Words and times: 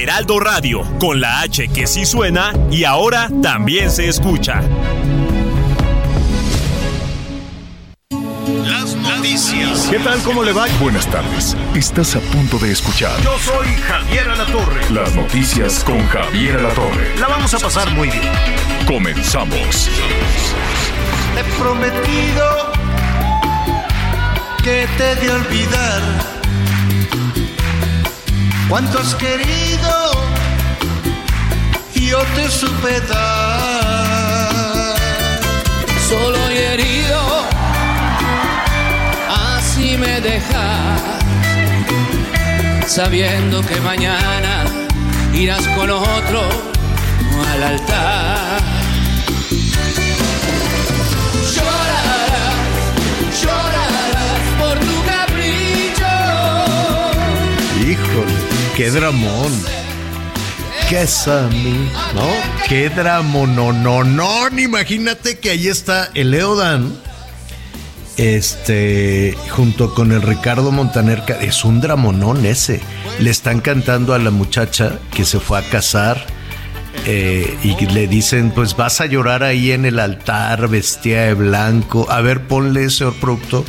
Heraldo 0.00 0.40
Radio, 0.40 0.82
con 0.98 1.20
la 1.20 1.40
H 1.40 1.68
que 1.68 1.86
sí 1.86 2.06
suena 2.06 2.52
y 2.70 2.84
ahora 2.84 3.28
también 3.42 3.90
se 3.90 4.08
escucha. 4.08 4.62
Las 8.64 8.94
noticias. 8.96 9.88
¿Qué 9.90 9.98
tal? 9.98 10.18
¿Cómo 10.22 10.42
le 10.42 10.52
va? 10.54 10.66
Buenas 10.80 11.06
tardes. 11.08 11.54
Estás 11.74 12.16
a 12.16 12.20
punto 12.20 12.58
de 12.58 12.72
escuchar 12.72 13.20
Yo 13.20 13.38
soy 13.38 13.66
Javier 13.86 14.30
Alatorre. 14.30 14.90
las 14.90 15.14
noticias 15.14 15.84
con 15.84 16.06
Javier 16.08 16.56
Alatorre. 16.56 17.18
La 17.18 17.28
vamos 17.28 17.52
a 17.52 17.58
pasar 17.58 17.90
muy 17.90 18.08
bien. 18.08 18.32
Comenzamos. 18.86 19.90
Te 21.34 21.40
he 21.40 21.44
prometido 21.60 22.72
que 24.64 24.88
te 24.96 25.16
de 25.16 25.30
olvidar 25.32 26.35
cuánto 28.68 28.98
has 28.98 29.14
querido 29.14 30.06
yo 32.06 32.22
te 32.36 32.48
supe 32.48 33.00
dar. 33.00 34.96
solo 36.08 36.38
y 36.52 36.56
herido, 36.56 37.20
así 39.28 39.96
me 39.96 40.20
dejas, 40.20 41.00
sabiendo 42.86 43.60
que 43.66 43.80
mañana 43.80 44.64
irás 45.34 45.66
con 45.76 45.90
otro 45.90 46.42
al 47.50 47.62
altar. 47.62 48.85
Qué 58.76 58.90
dramón. 58.90 59.52
¿Qué 60.88 61.02
es 61.02 61.26
a 61.26 61.48
mí? 61.48 61.90
¿No? 62.14 62.28
Qué 62.68 62.90
dramón. 62.90 63.56
No, 63.56 63.72
no, 63.72 64.04
no. 64.04 64.48
Imagínate 64.56 65.38
que 65.38 65.50
ahí 65.50 65.68
está 65.68 66.10
el 66.14 66.30
Leodan. 66.32 66.94
Este, 68.18 69.34
junto 69.50 69.94
con 69.94 70.12
el 70.12 70.22
Ricardo 70.22 70.72
Montaner, 70.72 71.22
es 71.40 71.64
un 71.64 71.80
dramonón 71.80 72.44
ese. 72.44 72.80
Le 73.18 73.30
están 73.30 73.60
cantando 73.60 74.14
a 74.14 74.18
la 74.18 74.30
muchacha 74.30 74.98
que 75.10 75.24
se 75.24 75.40
fue 75.40 75.58
a 75.58 75.62
casar 75.62 76.24
eh, 77.06 77.58
y 77.62 77.86
le 77.86 78.06
dicen, 78.06 78.50
pues 78.50 78.76
vas 78.76 79.00
a 79.00 79.06
llorar 79.06 79.42
ahí 79.42 79.72
en 79.72 79.86
el 79.86 79.98
altar, 79.98 80.68
vestida 80.68 81.22
de 81.24 81.34
blanco. 81.34 82.06
A 82.10 82.20
ver, 82.20 82.46
ponle, 82.46 82.88
señor 82.90 83.14
productor. 83.20 83.64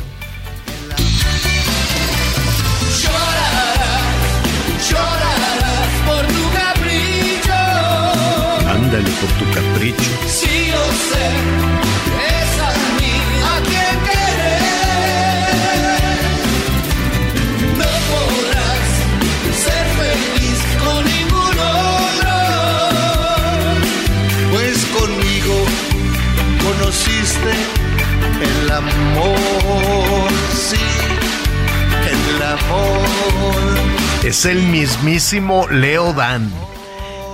Es 34.28 34.44
el 34.44 34.60
mismísimo 34.60 35.66
Leo 35.70 36.12
Dan. 36.12 36.52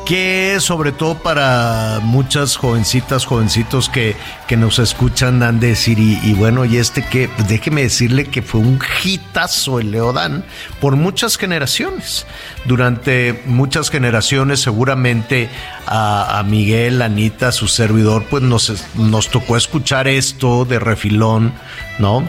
Que 0.06 0.59
sobre 0.60 0.93
todo 0.93 1.16
para 1.16 1.99
muchas 2.00 2.55
jovencitas, 2.55 3.25
jovencitos 3.25 3.88
que, 3.88 4.15
que 4.47 4.56
nos 4.56 4.78
escuchan 4.78 5.43
han 5.43 5.59
de 5.59 5.71
decir, 5.71 5.99
y, 5.99 6.34
bueno, 6.34 6.65
y 6.65 6.77
este 6.77 7.05
que, 7.05 7.28
déjeme 7.49 7.82
decirle 7.82 8.27
que 8.27 8.43
fue 8.43 8.60
un 8.60 8.78
hitazo 9.03 9.81
el 9.81 9.91
Leo 9.91 10.12
Dan 10.12 10.44
por 10.81 10.94
muchas 10.94 11.37
generaciones. 11.37 12.27
Durante 12.65 13.43
muchas 13.47 13.91
generaciones, 13.91 14.61
seguramente 14.61 15.49
a, 15.87 16.38
a 16.38 16.44
Miguel, 16.44 17.03
a 17.03 17.06
Anita, 17.06 17.50
su 17.50 17.66
servidor, 17.66 18.25
pues 18.31 18.44
nos, 18.44 18.72
nos 18.94 19.31
tocó 19.31 19.56
escuchar 19.56 20.06
esto 20.06 20.65
de 20.65 20.78
refilón, 20.78 21.55
¿no? 21.99 22.22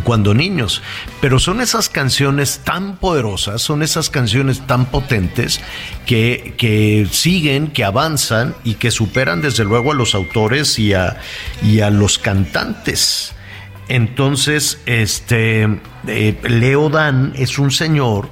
Cuando 0.00 0.34
niños. 0.34 0.82
Pero 1.20 1.38
son 1.38 1.60
esas 1.60 1.88
canciones 1.88 2.60
tan 2.64 2.96
poderosas, 2.96 3.62
son 3.62 3.82
esas 3.82 4.10
canciones 4.10 4.66
tan 4.66 4.86
potentes 4.86 5.60
que, 6.06 6.54
que 6.56 7.06
siguen, 7.10 7.68
que 7.68 7.84
avanzan 7.84 8.54
y 8.64 8.74
que 8.74 8.90
superan 8.90 9.40
desde 9.42 9.64
luego 9.64 9.92
a 9.92 9.94
los 9.94 10.14
autores 10.14 10.78
y 10.78 10.94
a, 10.94 11.18
y 11.62 11.80
a 11.80 11.90
los 11.90 12.18
cantantes. 12.18 13.34
Entonces, 13.88 14.78
este, 14.86 15.80
eh, 16.06 16.38
Leo 16.42 16.90
Dan 16.90 17.32
es 17.36 17.58
un 17.58 17.70
señor 17.70 18.28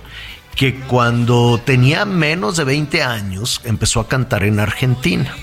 que 0.54 0.74
cuando 0.74 1.60
tenía 1.64 2.04
menos 2.04 2.56
de 2.56 2.64
20 2.64 3.02
años 3.02 3.60
empezó 3.64 4.00
a 4.00 4.08
cantar 4.08 4.44
en 4.44 4.60
Argentina. 4.60 5.34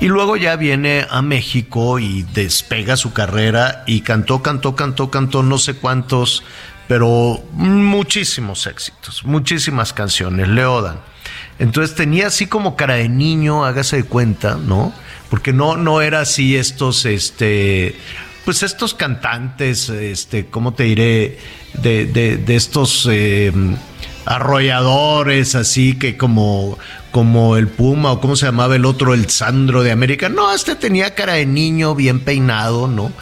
Y 0.00 0.06
luego 0.06 0.36
ya 0.36 0.54
viene 0.54 1.06
a 1.10 1.22
México 1.22 1.98
y 1.98 2.22
despega 2.22 2.96
su 2.96 3.12
carrera 3.12 3.82
y 3.86 4.02
cantó, 4.02 4.42
cantó, 4.42 4.76
cantó, 4.76 5.10
cantó 5.10 5.42
no 5.42 5.58
sé 5.58 5.74
cuántos, 5.74 6.44
pero 6.86 7.42
muchísimos 7.52 8.66
éxitos, 8.68 9.24
muchísimas 9.24 9.92
canciones, 9.92 10.46
Leodan. 10.46 11.00
Entonces 11.58 11.96
tenía 11.96 12.28
así 12.28 12.46
como 12.46 12.76
cara 12.76 12.94
de 12.94 13.08
niño, 13.08 13.64
hágase 13.64 13.96
de 13.96 14.04
cuenta, 14.04 14.54
¿no? 14.54 14.92
Porque 15.30 15.52
no, 15.52 15.76
no 15.76 16.00
era 16.00 16.20
así 16.20 16.56
estos, 16.56 17.04
este, 17.04 17.96
pues 18.44 18.62
estos 18.62 18.94
cantantes, 18.94 19.88
este, 19.88 20.46
¿cómo 20.46 20.74
te 20.74 20.84
diré? 20.84 21.38
De, 21.74 22.06
de, 22.06 22.56
estos 22.56 23.06
eh, 23.10 23.52
arrolladores, 24.24 25.54
así 25.54 25.98
que 25.98 26.16
como, 26.16 26.78
como 27.10 27.56
el 27.56 27.68
Puma 27.68 28.12
o 28.12 28.20
cómo 28.20 28.36
se 28.36 28.46
llamaba 28.46 28.76
el 28.76 28.84
otro, 28.84 29.14
el 29.14 29.28
Sandro 29.30 29.82
de 29.82 29.90
América. 29.90 30.28
No, 30.28 30.52
este 30.52 30.74
tenía 30.74 31.14
cara 31.14 31.34
de 31.34 31.46
niño, 31.46 31.94
bien 31.94 32.20
peinado, 32.20 32.88
¿no? 32.88 33.12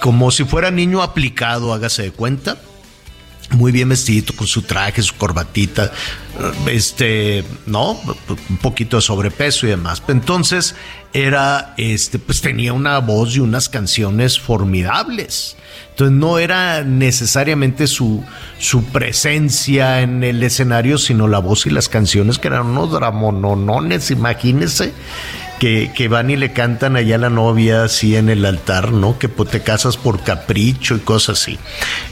Como 0.00 0.30
si 0.30 0.44
fuera 0.44 0.70
niño 0.70 1.02
aplicado, 1.02 1.72
hágase 1.72 2.02
de 2.02 2.10
cuenta 2.12 2.56
muy 3.54 3.72
bien 3.72 3.88
vestido, 3.88 4.34
con 4.36 4.46
su 4.46 4.62
traje, 4.62 5.02
su 5.02 5.14
corbatita, 5.14 5.92
este, 6.66 7.44
¿no? 7.66 8.00
Un 8.48 8.56
poquito 8.58 8.96
de 8.96 9.02
sobrepeso 9.02 9.66
y 9.66 9.70
demás. 9.70 10.02
Entonces, 10.08 10.74
era, 11.12 11.74
este, 11.76 12.18
pues 12.18 12.40
tenía 12.40 12.72
una 12.72 12.98
voz 12.98 13.36
y 13.36 13.40
unas 13.40 13.68
canciones 13.68 14.38
formidables. 14.38 15.56
Entonces, 15.90 16.16
no 16.16 16.38
era 16.38 16.82
necesariamente 16.82 17.86
su, 17.86 18.24
su 18.58 18.84
presencia 18.86 20.00
en 20.00 20.24
el 20.24 20.42
escenario, 20.42 20.98
sino 20.98 21.28
la 21.28 21.38
voz 21.38 21.66
y 21.66 21.70
las 21.70 21.88
canciones, 21.88 22.38
que 22.38 22.48
eran 22.48 22.66
unos 22.66 22.90
dramononones, 22.92 24.10
imagínense. 24.10 24.92
Que, 25.58 25.92
que, 25.94 26.08
van 26.08 26.30
y 26.30 26.36
le 26.36 26.52
cantan 26.52 26.96
allá 26.96 27.14
a 27.14 27.18
la 27.18 27.30
novia 27.30 27.84
así 27.84 28.16
en 28.16 28.28
el 28.28 28.44
altar, 28.44 28.92
¿no? 28.92 29.18
Que 29.18 29.28
te 29.28 29.62
casas 29.62 29.96
por 29.96 30.22
capricho 30.22 30.96
y 30.96 31.00
cosas 31.00 31.40
así. 31.40 31.58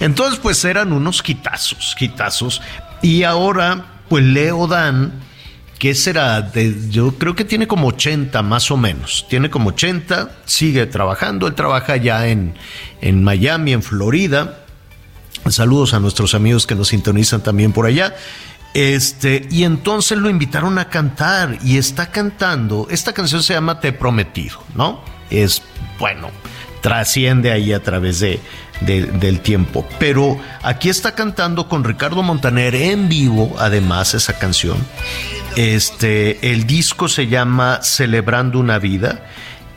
Entonces, 0.01 0.39
pues 0.39 0.65
eran 0.65 0.93
unos 0.93 1.23
quitazos, 1.23 1.95
quitazos. 1.99 2.63
Y 3.03 3.25
ahora, 3.25 3.85
pues 4.09 4.25
Leo 4.25 4.69
Dan, 4.69 5.13
que 5.83 5.97
será? 5.97 6.41
De, 6.43 6.77
yo 6.91 7.19
creo 7.19 7.35
que 7.35 7.45
tiene 7.45 7.67
como 7.67 7.89
80 7.89 8.41
más 8.43 8.71
o 8.71 8.77
menos. 8.77 9.27
Tiene 9.29 9.51
como 9.51 9.71
80, 9.71 10.31
sigue 10.45 10.87
trabajando. 10.87 11.49
Él 11.49 11.55
trabaja 11.55 11.97
ya 11.97 12.29
en, 12.29 12.55
en 13.01 13.25
Miami, 13.25 13.73
en 13.73 13.83
Florida. 13.83 14.61
Saludos 15.49 15.93
a 15.93 15.99
nuestros 15.99 16.35
amigos 16.35 16.69
que 16.69 16.77
nos 16.77 16.87
sintonizan 16.87 17.43
también 17.43 17.73
por 17.73 17.87
allá. 17.87 18.15
Este, 18.75 19.47
y 19.51 19.65
entonces 19.65 20.17
lo 20.19 20.31
invitaron 20.31 20.79
a 20.79 20.89
cantar 20.89 21.59
y 21.63 21.77
está 21.77 22.11
cantando. 22.11 22.87
Esta 22.91 23.13
canción 23.13 23.43
se 23.43 23.53
llama 23.55 23.81
Te 23.81 23.93
prometido, 23.93 24.63
¿no? 24.75 25.01
Es, 25.31 25.63
bueno, 25.99 26.31
trasciende 26.81 27.53
ahí 27.53 27.73
a 27.73 27.83
través 27.83 28.21
de- 28.21 28.41
del 28.81 29.41
tiempo. 29.41 29.87
Pero 30.01 30.41
aquí 30.63 30.89
está 30.89 31.15
cantando 31.15 31.69
con 31.69 31.85
Ricardo 31.85 32.23
Montaner 32.23 32.75
en 32.75 33.09
vivo, 33.09 33.55
además, 33.59 34.15
esa 34.15 34.39
canción. 34.39 34.77
Este, 35.57 36.51
el 36.53 36.67
disco 36.67 37.09
se 37.09 37.27
llama 37.29 37.81
Celebrando 37.83 38.59
una 38.59 38.79
vida. 38.79 39.27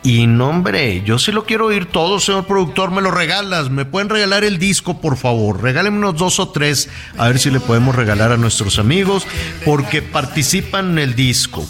Y 0.05 0.27
no, 0.27 0.49
hombre, 0.49 1.01
yo 1.03 1.17
sí 1.17 1.31
lo 1.31 1.45
quiero 1.45 1.65
oír 1.65 1.87
todo, 1.87 2.19
señor 2.19 2.45
productor, 2.45 2.91
me 2.91 3.01
lo 3.01 3.09
regalas. 3.09 3.71
¿Me 3.71 3.85
pueden 3.85 4.07
regalar 4.07 4.43
el 4.43 4.59
disco, 4.59 5.01
por 5.01 5.17
favor? 5.17 5.63
Regálenme 5.63 5.97
unos 5.97 6.15
dos 6.15 6.39
o 6.39 6.49
tres, 6.49 6.89
a 7.17 7.27
ver 7.27 7.39
si 7.39 7.49
le 7.49 7.59
podemos 7.59 7.95
regalar 7.95 8.31
a 8.31 8.37
nuestros 8.37 8.77
amigos, 8.77 9.25
porque 9.65 10.03
participan 10.03 10.91
en 10.91 10.99
el 10.99 11.15
disco. 11.15 11.67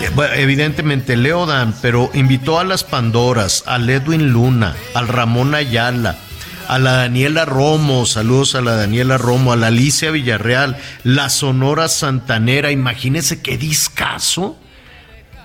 Eh, 0.00 0.10
evidentemente 0.38 1.16
Leo 1.16 1.46
Dan, 1.46 1.72
pero 1.80 2.10
invitó 2.14 2.58
a 2.58 2.64
las 2.64 2.82
Pandoras, 2.82 3.62
al 3.68 3.88
Edwin 3.88 4.32
Luna, 4.32 4.74
al 4.94 5.06
Ramón 5.06 5.54
Ayala, 5.54 6.18
a 6.66 6.80
la 6.80 6.94
Daniela 6.94 7.44
Romo, 7.44 8.06
saludos 8.06 8.56
a 8.56 8.60
la 8.60 8.74
Daniela 8.74 9.18
Romo, 9.18 9.52
a 9.52 9.56
la 9.56 9.68
Alicia 9.68 10.10
Villarreal, 10.10 10.78
la 11.04 11.28
Sonora 11.28 11.86
Santanera, 11.86 12.72
imagínense 12.72 13.40
qué 13.40 13.56
discazo, 13.56 14.56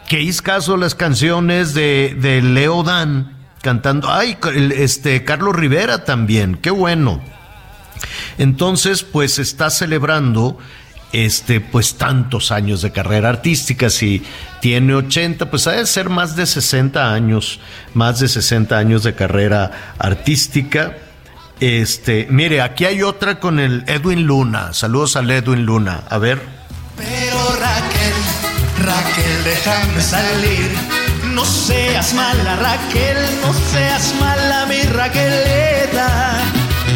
qué 0.07 0.17
discazo 0.17 0.77
las 0.77 0.95
canciones 0.95 1.73
de, 1.73 2.15
de 2.19 2.41
Leo 2.41 2.83
Dan 2.83 3.35
cantando, 3.61 4.11
ay, 4.11 4.37
este 4.75 5.23
Carlos 5.23 5.55
Rivera 5.55 6.05
también, 6.05 6.55
qué 6.55 6.69
bueno. 6.69 7.21
Entonces, 8.37 9.03
pues 9.03 9.39
está 9.39 9.69
celebrando 9.69 10.57
este 11.13 11.61
pues 11.61 11.95
tantos 11.95 12.51
años 12.51 12.81
de 12.81 12.91
carrera 12.91 13.29
artística. 13.29 13.89
Si 13.89 14.23
tiene 14.61 14.93
80 14.93 15.49
pues 15.49 15.67
ha 15.67 15.71
de 15.71 15.85
ser 15.85 16.09
más 16.09 16.35
de 16.35 16.45
60 16.45 17.13
años 17.13 17.59
más 17.93 18.19
de 18.19 18.27
60 18.27 18.77
años 18.77 19.03
de 19.03 19.15
carrera 19.15 19.95
artística. 19.99 20.97
Este 21.59 22.27
mire 22.29 22.61
aquí 22.61 22.85
hay 22.85 23.01
otra 23.03 23.39
con 23.39 23.59
el 23.59 23.83
Edwin 23.87 24.27
Luna. 24.27 24.73
Saludos 24.73 25.15
al 25.15 25.31
Edwin 25.31 25.65
Luna. 25.65 26.03
A 26.09 26.17
ver. 26.17 26.41
Pero 26.97 27.55
Raquel, 28.87 29.43
déjame 29.43 30.01
salir. 30.01 30.69
No 31.33 31.43
seas 31.45 32.13
mala, 32.13 32.55
Raquel, 32.55 33.17
no 33.41 33.53
seas 33.71 34.13
mala, 34.19 34.65
mi 34.65 34.81
Raqueleta. 34.83 36.39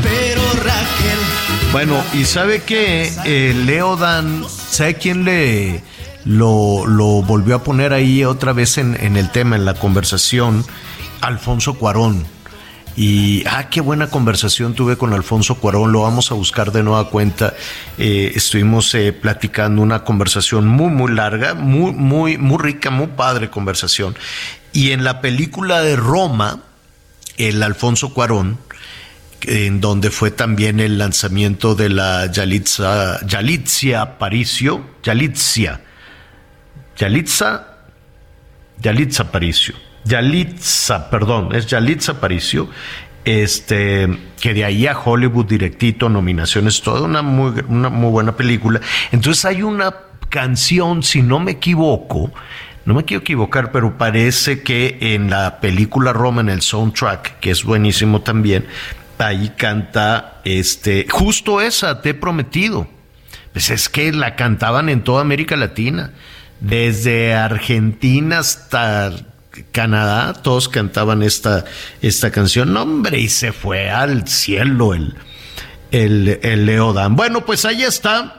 Pero 0.01 0.41
Raquel, 0.63 1.19
Bueno, 1.71 2.01
y 2.13 2.23
sabe 2.25 2.61
que 2.63 3.11
Leo 3.65 3.97
Dan, 3.97 4.45
¿sabe 4.69 4.95
quién 4.95 5.25
le 5.25 5.83
lo, 6.25 6.85
lo 6.88 7.21
volvió 7.23 7.55
a 7.57 7.63
poner 7.63 7.94
ahí 7.94 8.23
otra 8.23 8.53
vez 8.53 8.77
en, 8.77 8.97
en 8.99 9.17
el 9.17 9.29
tema, 9.29 9.55
en 9.57 9.65
la 9.65 9.73
conversación? 9.73 10.65
Alfonso 11.21 11.75
Cuarón. 11.75 12.25
Y, 12.95 13.43
ah, 13.47 13.69
qué 13.69 13.79
buena 13.79 14.07
conversación 14.07 14.73
tuve 14.73 14.97
con 14.97 15.13
Alfonso 15.13 15.55
Cuarón, 15.55 15.91
lo 15.91 16.01
vamos 16.01 16.31
a 16.31 16.35
buscar 16.35 16.71
de 16.71 16.83
nueva 16.83 17.09
cuenta. 17.09 17.53
Eh, 17.97 18.33
estuvimos 18.35 18.93
eh, 18.95 19.13
platicando 19.13 19.81
una 19.81 20.03
conversación 20.03 20.67
muy, 20.67 20.89
muy 20.89 21.11
larga, 21.13 21.53
muy, 21.53 21.93
muy, 21.93 22.38
muy 22.38 22.57
rica, 22.57 22.89
muy 22.89 23.07
padre 23.07 23.49
conversación. 23.49 24.15
Y 24.73 24.91
en 24.91 25.03
la 25.03 25.21
película 25.21 25.81
de 25.81 25.95
Roma, 25.95 26.63
el 27.38 27.63
Alfonso 27.63 28.13
Cuarón, 28.13 28.57
en 29.44 29.81
donde 29.81 30.11
fue 30.11 30.31
también 30.31 30.79
el 30.79 30.97
lanzamiento 30.97 31.75
de 31.75 31.89
la 31.89 32.31
Yalitza, 32.31 33.25
Yalitzia 33.25 34.01
Aparicio, 34.01 34.85
Yalitzia, 35.03 35.81
Yalitza, 36.97 37.67
Yalitza 38.79 39.23
Aparicio, 39.23 39.75
Yalitza, 40.03 41.09
perdón, 41.09 41.56
es 41.56 41.68
Yalitza 41.68 42.13
Aparicio, 42.13 42.69
este, 43.24 44.09
que 44.39 44.53
de 44.53 44.65
ahí 44.65 44.88
a 44.88 44.98
Hollywood 44.98 45.45
directito, 45.45 46.09
nominaciones, 46.09 46.81
toda 46.81 47.01
una 47.01 47.21
muy, 47.21 47.63
una 47.68 47.89
muy 47.89 48.09
buena 48.09 48.36
película. 48.36 48.81
Entonces 49.12 49.45
hay 49.45 49.62
una 49.62 49.94
canción, 50.30 51.03
si 51.03 51.21
no 51.21 51.39
me 51.39 51.51
equivoco, 51.51 52.31
no 52.86 52.95
me 52.95 53.06
quiero 53.06 53.21
equivocar, 53.21 53.71
pero 53.71 53.98
parece 53.98 54.63
que 54.63 54.98
en 55.01 55.30
la 55.30 55.59
película 55.59 56.13
Roma, 56.13 56.42
en 56.42 56.50
el 56.50 56.62
soundtrack, 56.62 57.39
que 57.39 57.51
es 57.51 57.63
buenísimo 57.63 58.21
también, 58.21 58.65
ahí 59.19 59.54
canta 59.56 60.42
este, 60.44 61.06
justo 61.09 61.62
esa, 61.62 62.01
te 62.01 62.09
he 62.09 62.13
prometido. 62.13 62.88
Pues 63.54 63.69
es 63.69 63.89
que 63.89 64.12
la 64.12 64.36
cantaban 64.36 64.89
en 64.89 65.04
toda 65.04 65.21
América 65.21 65.56
Latina, 65.57 66.12
desde 66.59 67.33
Argentina 67.36 68.39
hasta 68.39 69.12
Canadá, 69.71 70.33
todos 70.33 70.69
cantaban 70.69 71.24
esta, 71.24 71.65
esta 72.01 72.31
canción. 72.31 72.74
No, 72.74 72.83
hombre, 72.83 73.19
y 73.19 73.30
se 73.30 73.51
fue 73.51 73.89
al 73.89 74.27
cielo 74.27 74.94
el, 74.94 75.15
el, 75.92 76.39
el 76.42 76.65
Leodan. 76.65 77.15
Bueno, 77.15 77.45
pues 77.45 77.65
ahí 77.65 77.83
está. 77.83 78.38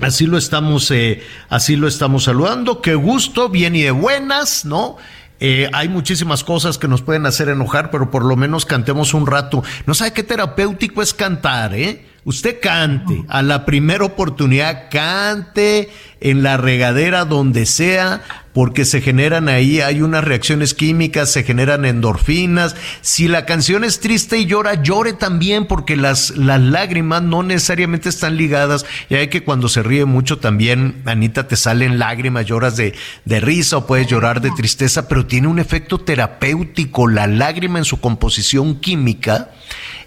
Así 0.00 0.26
lo 0.26 0.38
estamos, 0.38 0.90
eh, 0.90 1.22
así 1.48 1.76
lo 1.76 1.86
estamos 1.86 2.24
saludando. 2.24 2.80
Qué 2.80 2.94
gusto, 2.94 3.48
bien 3.48 3.76
y 3.76 3.82
de 3.82 3.90
buenas, 3.90 4.64
¿no? 4.64 4.96
Eh, 5.38 5.68
hay 5.72 5.88
muchísimas 5.88 6.44
cosas 6.44 6.78
que 6.78 6.88
nos 6.88 7.02
pueden 7.02 7.26
hacer 7.26 7.48
enojar, 7.48 7.90
pero 7.90 8.10
por 8.10 8.24
lo 8.24 8.36
menos 8.36 8.64
cantemos 8.64 9.12
un 9.12 9.26
rato. 9.26 9.64
No 9.86 9.94
sabe 9.94 10.12
qué 10.12 10.22
terapéutico 10.22 11.02
es 11.02 11.12
cantar, 11.14 11.74
¿eh? 11.74 12.06
Usted 12.24 12.60
cante, 12.60 13.24
a 13.28 13.42
la 13.42 13.64
primera 13.64 14.04
oportunidad 14.04 14.88
cante 14.88 15.90
en 16.20 16.44
la 16.44 16.56
regadera 16.56 17.24
donde 17.24 17.66
sea, 17.66 18.22
porque 18.52 18.84
se 18.84 19.00
generan 19.00 19.48
ahí, 19.48 19.80
hay 19.80 20.02
unas 20.02 20.24
reacciones 20.24 20.74
químicas, 20.74 21.30
se 21.30 21.42
generan 21.42 21.84
endorfinas. 21.86 22.76
Si 23.00 23.26
la 23.26 23.46
canción 23.46 23.82
es 23.82 24.00
triste 24.00 24.38
y 24.38 24.44
llora, 24.46 24.82
llore 24.82 25.14
también, 25.14 25.66
porque 25.66 25.96
las, 25.96 26.30
las 26.36 26.60
lágrimas 26.60 27.22
no 27.22 27.42
necesariamente 27.42 28.10
están 28.10 28.36
ligadas. 28.36 28.84
Y 29.08 29.14
hay 29.14 29.28
que 29.28 29.42
cuando 29.42 29.68
se 29.68 29.82
ríe 29.82 30.04
mucho 30.04 30.38
también, 30.38 31.00
Anita, 31.06 31.48
te 31.48 31.56
salen 31.56 31.98
lágrimas, 31.98 32.44
lloras 32.44 32.76
de, 32.76 32.94
de 33.24 33.40
risa 33.40 33.78
o 33.78 33.86
puedes 33.86 34.06
llorar 34.06 34.42
de 34.42 34.50
tristeza, 34.50 35.08
pero 35.08 35.24
tiene 35.26 35.48
un 35.48 35.58
efecto 35.58 35.98
terapéutico. 35.98 37.08
La 37.08 37.26
lágrima 37.26 37.78
en 37.78 37.84
su 37.86 38.00
composición 38.00 38.80
química 38.80 39.50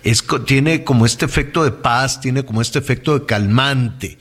es, 0.03 0.24
tiene 0.45 0.83
como 0.83 1.07
este 1.07 1.25
efecto 1.25 1.63
de 1.63 1.71
paz, 1.71 2.21
tiene 2.21 2.44
como 2.45 2.62
este 2.62 2.77
efecto 2.77 3.18
de 3.18 3.25
calmante. 3.25 4.19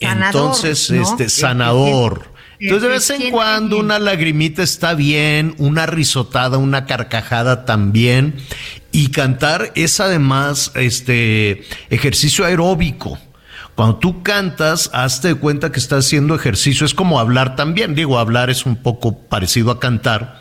Sanador, 0.00 0.26
Entonces, 0.26 0.90
¿no? 0.90 1.02
este, 1.02 1.24
Es- 1.24 1.34
sanador. 1.34 2.37
Es- 2.58 2.64
Entonces, 2.66 2.82
de 2.82 2.88
vez 2.88 3.10
en 3.10 3.30
cuando 3.30 3.78
una 3.78 3.98
lagrimita 3.98 4.62
está 4.62 4.94
bien, 4.94 5.54
una 5.58 5.86
risotada, 5.86 6.58
una 6.58 6.86
carcajada 6.86 7.64
también. 7.64 8.34
Y 8.92 9.08
cantar 9.10 9.72
es 9.74 10.00
además 10.00 10.72
este 10.74 11.62
ejercicio 11.90 12.44
aeróbico. 12.44 13.18
Cuando 13.74 13.96
tú 13.98 14.22
cantas, 14.24 14.90
hazte 14.92 15.28
de 15.28 15.34
cuenta 15.36 15.70
que 15.70 15.78
estás 15.78 16.06
haciendo 16.06 16.34
ejercicio. 16.34 16.84
Es 16.84 16.94
como 16.94 17.20
hablar 17.20 17.54
también. 17.54 17.94
Digo, 17.94 18.18
hablar 18.18 18.50
es 18.50 18.66
un 18.66 18.76
poco 18.76 19.16
parecido 19.16 19.70
a 19.70 19.78
cantar. 19.78 20.40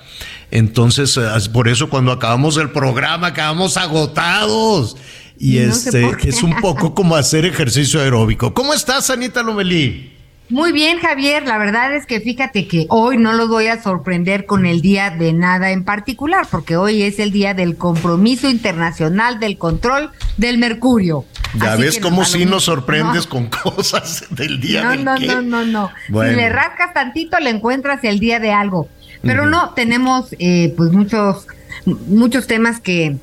Entonces, 0.50 1.16
eh, 1.18 1.28
por 1.54 1.68
eso 1.68 1.90
cuando 1.90 2.12
acabamos 2.12 2.58
el 2.58 2.72
programa, 2.72 3.28
acabamos 3.28 3.78
agotados. 3.78 4.96
Y 5.40 5.58
No 5.58 5.72
este 5.72 6.10
es 6.24 6.42
un 6.42 6.56
poco 6.62 6.96
como 6.96 7.16
hacer 7.16 7.46
ejercicio 7.46 8.00
aeróbico. 8.02 8.56
¿Cómo 8.56 8.74
estás, 8.74 9.12
Anita 9.12 9.44
Lomelí? 9.44 10.17
Muy 10.50 10.72
bien, 10.72 11.00
Javier. 11.00 11.46
La 11.46 11.58
verdad 11.58 11.94
es 11.94 12.06
que 12.06 12.22
fíjate 12.22 12.68
que 12.68 12.86
hoy 12.90 13.18
no 13.18 13.34
los 13.34 13.50
voy 13.50 13.68
a 13.68 13.82
sorprender 13.82 14.46
con 14.46 14.66
el 14.66 14.82
día 14.82 15.10
de 15.10 15.34
nada 15.34 15.72
en 15.72 15.84
particular, 15.84 16.48
porque 16.50 16.78
hoy 16.78 17.02
es 17.04 17.20
el 17.20 17.32
día 17.32 17.54
del 17.54 17.76
compromiso 17.76 18.50
internacional 18.50 19.40
del 19.40 19.58
control 19.58 20.10
del 20.38 20.58
mercurio. 20.58 21.26
Ya 21.60 21.74
Así 21.74 21.82
ves 21.82 22.00
cómo 22.00 22.20
nos 22.22 22.32
sí 22.32 22.46
nos 22.46 22.64
sorprendes 22.64 23.26
No. 23.26 23.30
con 23.30 23.46
cosas 23.64 24.26
del 24.30 24.62
día 24.62 24.84
No, 24.84 24.90
del 24.92 25.04
no, 25.06 25.16
qué. 25.18 25.28
no, 25.28 25.42
no, 25.42 25.66
no. 25.66 25.92
Bueno. 26.10 26.32
Si 26.32 26.36
le 26.38 26.50
rascas 26.50 26.94
tantito, 26.94 27.40
le 27.40 27.50
encuentras 27.50 28.04
el 28.06 28.20
día 28.20 28.40
de 28.40 28.52
algo. 28.54 28.88
Pero 29.24 29.48
no, 29.48 29.72
tenemos 29.74 30.34
eh, 30.40 30.74
pues 30.78 30.92
muchos, 30.94 31.48
muchos 31.86 32.48
temas 32.48 32.80
que, 32.80 33.18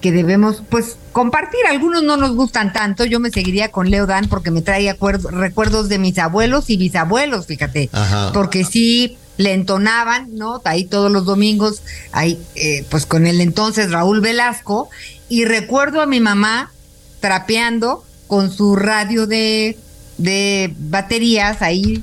que 0.00 0.12
debemos 0.12 0.62
pues 0.68 0.96
compartir. 1.12 1.60
Algunos 1.68 2.02
no 2.02 2.16
nos 2.16 2.34
gustan 2.36 2.72
tanto. 2.72 3.04
Yo 3.04 3.20
me 3.20 3.30
seguiría 3.30 3.70
con 3.70 3.90
Leo 3.90 4.06
Dan 4.06 4.28
porque 4.28 4.50
me 4.50 4.62
trae 4.62 4.88
acuerdo- 4.90 5.30
recuerdos 5.30 5.88
de 5.88 5.98
mis 5.98 6.18
abuelos 6.18 6.70
y 6.70 6.76
bisabuelos, 6.76 7.46
fíjate. 7.46 7.88
Ajá. 7.92 8.30
Porque 8.32 8.64
sí 8.64 9.16
le 9.36 9.54
entonaban, 9.54 10.34
¿no? 10.36 10.60
Ahí 10.64 10.84
todos 10.84 11.10
los 11.12 11.24
domingos, 11.24 11.82
ahí 12.12 12.40
eh, 12.56 12.84
pues 12.90 13.06
con 13.06 13.26
el 13.26 13.40
entonces 13.40 13.90
Raúl 13.90 14.20
Velasco. 14.20 14.88
Y 15.28 15.44
recuerdo 15.44 16.00
a 16.00 16.06
mi 16.06 16.20
mamá 16.20 16.72
trapeando 17.20 18.04
con 18.26 18.52
su 18.52 18.76
radio 18.76 19.26
de, 19.26 19.76
de 20.18 20.74
baterías 20.78 21.62
ahí 21.62 22.02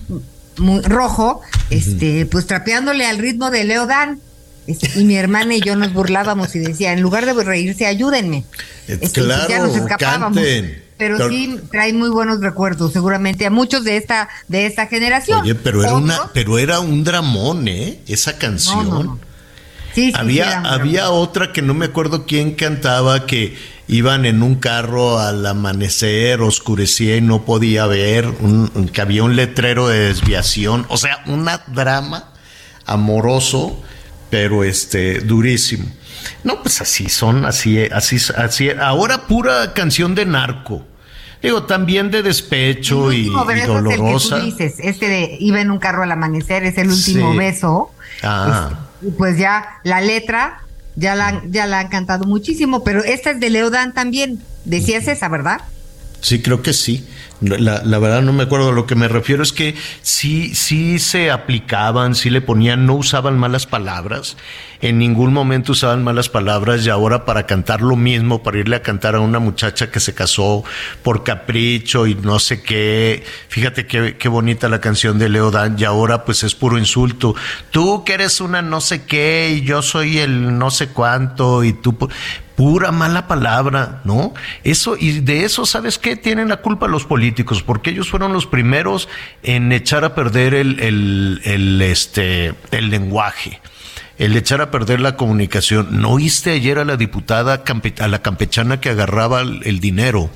muy 0.57 0.81
rojo, 0.81 1.41
este, 1.69 2.25
pues 2.25 2.47
trapeándole 2.47 3.05
al 3.05 3.17
ritmo 3.17 3.51
de 3.51 3.63
Leo 3.63 3.85
Dan. 3.87 4.19
Este, 4.67 4.99
y 4.99 5.03
mi 5.03 5.15
hermana 5.15 5.55
y 5.55 5.61
yo 5.61 5.75
nos 5.75 5.93
burlábamos 5.93 6.55
y 6.55 6.59
decía, 6.59 6.93
en 6.93 7.01
lugar 7.01 7.25
de 7.25 7.33
reírse, 7.43 7.85
ayúdenme. 7.85 8.43
Eh, 8.87 8.97
Este, 9.01 9.21
ya 9.21 9.45
claro, 9.45 9.67
nos 9.67 9.75
escapábamos. 9.75 10.37
canten. 10.37 10.83
Pero 10.97 11.29
sí 11.29 11.59
trae 11.71 11.91
muy 11.91 12.09
buenos 12.09 12.39
recuerdos, 12.39 12.93
seguramente 12.93 13.45
a 13.45 13.49
muchos 13.49 13.83
de 13.83 13.97
esta 13.97 14.29
de 14.47 14.65
esta 14.65 14.87
generación. 14.87 15.41
Oye, 15.41 15.53
pero 15.53 15.83
era 15.83 15.93
una, 15.95 16.31
pero 16.33 16.57
era 16.57 16.79
un 16.79 17.03
dramón, 17.03 17.67
¿eh? 17.67 17.99
Esa 18.07 18.37
canción. 18.37 18.85
No, 18.89 18.93
no, 18.95 19.03
no. 19.03 19.19
Sí, 19.93 20.07
sí, 20.07 20.13
había, 20.15 20.51
sí, 20.61 20.67
había 20.69 21.09
otra 21.09 21.51
que 21.53 21.61
no 21.61 21.73
me 21.73 21.85
acuerdo 21.85 22.25
quién 22.25 22.53
cantaba 22.55 23.25
que 23.25 23.57
iban 23.87 24.25
en 24.25 24.41
un 24.41 24.55
carro 24.55 25.19
al 25.19 25.45
amanecer, 25.45 26.41
oscurecía 26.41 27.17
y 27.17 27.21
no 27.21 27.43
podía 27.45 27.85
ver, 27.87 28.27
un- 28.39 28.89
que 28.91 29.01
había 29.01 29.23
un 29.23 29.35
letrero 29.35 29.87
de 29.89 29.99
desviación, 29.99 30.85
o 30.89 30.97
sea, 30.97 31.23
una 31.27 31.61
drama 31.67 32.31
amoroso, 32.85 33.81
pero 34.29 34.63
este 34.63 35.19
durísimo. 35.19 35.85
No, 36.43 36.61
pues 36.61 36.81
así 36.81 37.09
son, 37.09 37.45
así, 37.45 37.79
así, 37.91 38.17
así. 38.37 38.69
Ahora 38.71 39.27
pura 39.27 39.73
canción 39.73 40.15
de 40.15 40.25
narco. 40.25 40.85
Digo, 41.41 41.63
también 41.63 42.09
de 42.09 42.23
despecho 42.23 43.11
El 43.11 43.17
y, 43.17 43.27
y 43.27 43.29
beso 43.29 43.49
es 43.51 43.55
el 43.57 43.61
que 43.61 43.67
dolorosa. 43.67 44.39
tú 44.39 44.45
dices, 44.45 44.75
este 44.79 45.07
de 45.07 45.37
iba 45.39 45.61
en 45.61 45.69
un 45.69 45.77
carro 45.77 46.01
al 46.03 46.11
amanecer, 46.11 46.63
es 46.63 46.77
el 46.77 46.89
último 46.89 47.31
Sí. 47.33 47.37
beso. 47.37 47.91
Ah. 48.23 48.69
Este, 49.01 49.07
y 49.07 49.11
pues 49.11 49.37
ya 49.37 49.79
la 49.83 50.01
letra, 50.01 50.61
ya 50.95 51.13
la, 51.15 51.27
han- 51.27 51.51
ya 51.51 51.67
la 51.67 51.81
han 51.81 51.89
cantado 51.89 52.23
muchísimo, 52.25 52.83
pero 52.83 53.03
esta 53.03 53.31
es 53.31 53.39
de 53.39 53.49
Leodán 53.51 53.93
también. 53.93 54.41
Decías 54.63 55.07
esa, 55.07 55.27
¿verdad? 55.27 55.61
Sí, 56.21 56.41
creo 56.41 56.63
que 56.63 56.73
sí. 56.73 57.05
La, 57.45 57.99
verdad 57.99 58.21
no 58.21 58.33
me 58.33 58.43
acuerdo. 58.43 58.71
Lo 58.71 58.85
que 58.85 58.95
me 58.95 59.07
refiero 59.07 59.43
es 59.43 59.53
que 59.53 59.75
sí, 60.01 60.53
sí 60.55 60.99
se 60.99 61.31
aplicaban, 61.31 62.15
sí 62.15 62.29
le 62.29 62.41
ponían, 62.41 62.85
no 62.85 62.95
usaban 62.95 63.37
malas 63.37 63.65
palabras. 63.65 64.37
En 64.81 64.97
ningún 64.99 65.33
momento 65.33 65.71
usaban 65.71 66.03
malas 66.03 66.29
palabras 66.29 66.85
y 66.85 66.89
ahora 66.89 67.25
para 67.25 67.45
cantar 67.45 67.81
lo 67.81 67.95
mismo, 67.95 68.43
para 68.43 68.59
irle 68.59 68.75
a 68.75 68.81
cantar 68.81 69.15
a 69.15 69.19
una 69.19 69.39
muchacha 69.39 69.89
que 69.89 69.99
se 69.99 70.13
casó 70.13 70.63
por 71.03 71.23
capricho 71.23 72.07
y 72.07 72.15
no 72.15 72.39
sé 72.39 72.61
qué. 72.61 73.23
Fíjate 73.49 73.87
qué, 73.87 74.17
qué 74.17 74.27
bonita 74.27 74.69
la 74.69 74.81
canción 74.81 75.17
de 75.17 75.29
Leo 75.29 75.51
Dan 75.51 75.75
y 75.79 75.83
ahora 75.85 76.25
pues 76.25 76.43
es 76.43 76.55
puro 76.55 76.77
insulto. 76.77 77.35
Tú 77.71 78.03
que 78.03 78.13
eres 78.13 78.41
una 78.41 78.61
no 78.61 78.81
sé 78.81 79.05
qué 79.05 79.55
y 79.57 79.61
yo 79.61 79.81
soy 79.81 80.19
el 80.19 80.57
no 80.57 80.71
sé 80.71 80.87
cuánto 80.89 81.63
y 81.63 81.73
tú... 81.73 81.93
pu- 81.93 82.11
pura 82.55 82.93
mala 82.93 83.27
palabra, 83.27 83.99
¿no? 84.05 84.33
Eso, 84.63 84.95
y 84.97 85.19
de 85.19 85.43
eso, 85.43 85.65
¿sabes 85.65 85.97
qué? 85.97 86.15
Tienen 86.15 86.47
la 86.47 86.61
culpa 86.61 86.87
los 86.87 87.03
políticos, 87.03 87.61
porque 87.61 87.89
ellos 87.89 88.07
fueron 88.09 88.31
los 88.31 88.45
primeros 88.45 89.09
en 89.43 89.73
echar 89.73 90.05
a 90.05 90.15
perder 90.15 90.53
el, 90.53 90.79
el, 90.79 91.41
el, 91.43 91.81
este, 91.81 92.53
el 92.71 92.89
lenguaje. 92.91 93.59
El 94.17 94.35
echar 94.37 94.61
a 94.61 94.71
perder 94.71 95.01
la 95.01 95.17
comunicación. 95.17 96.01
¿No 96.01 96.11
oíste 96.11 96.51
ayer 96.51 96.79
a 96.79 96.85
la 96.85 96.97
diputada, 96.97 97.63
a 97.99 98.07
la 98.07 98.21
campechana 98.21 98.79
que 98.79 98.89
agarraba 98.89 99.41
el, 99.41 99.79
dinero? 99.79 100.29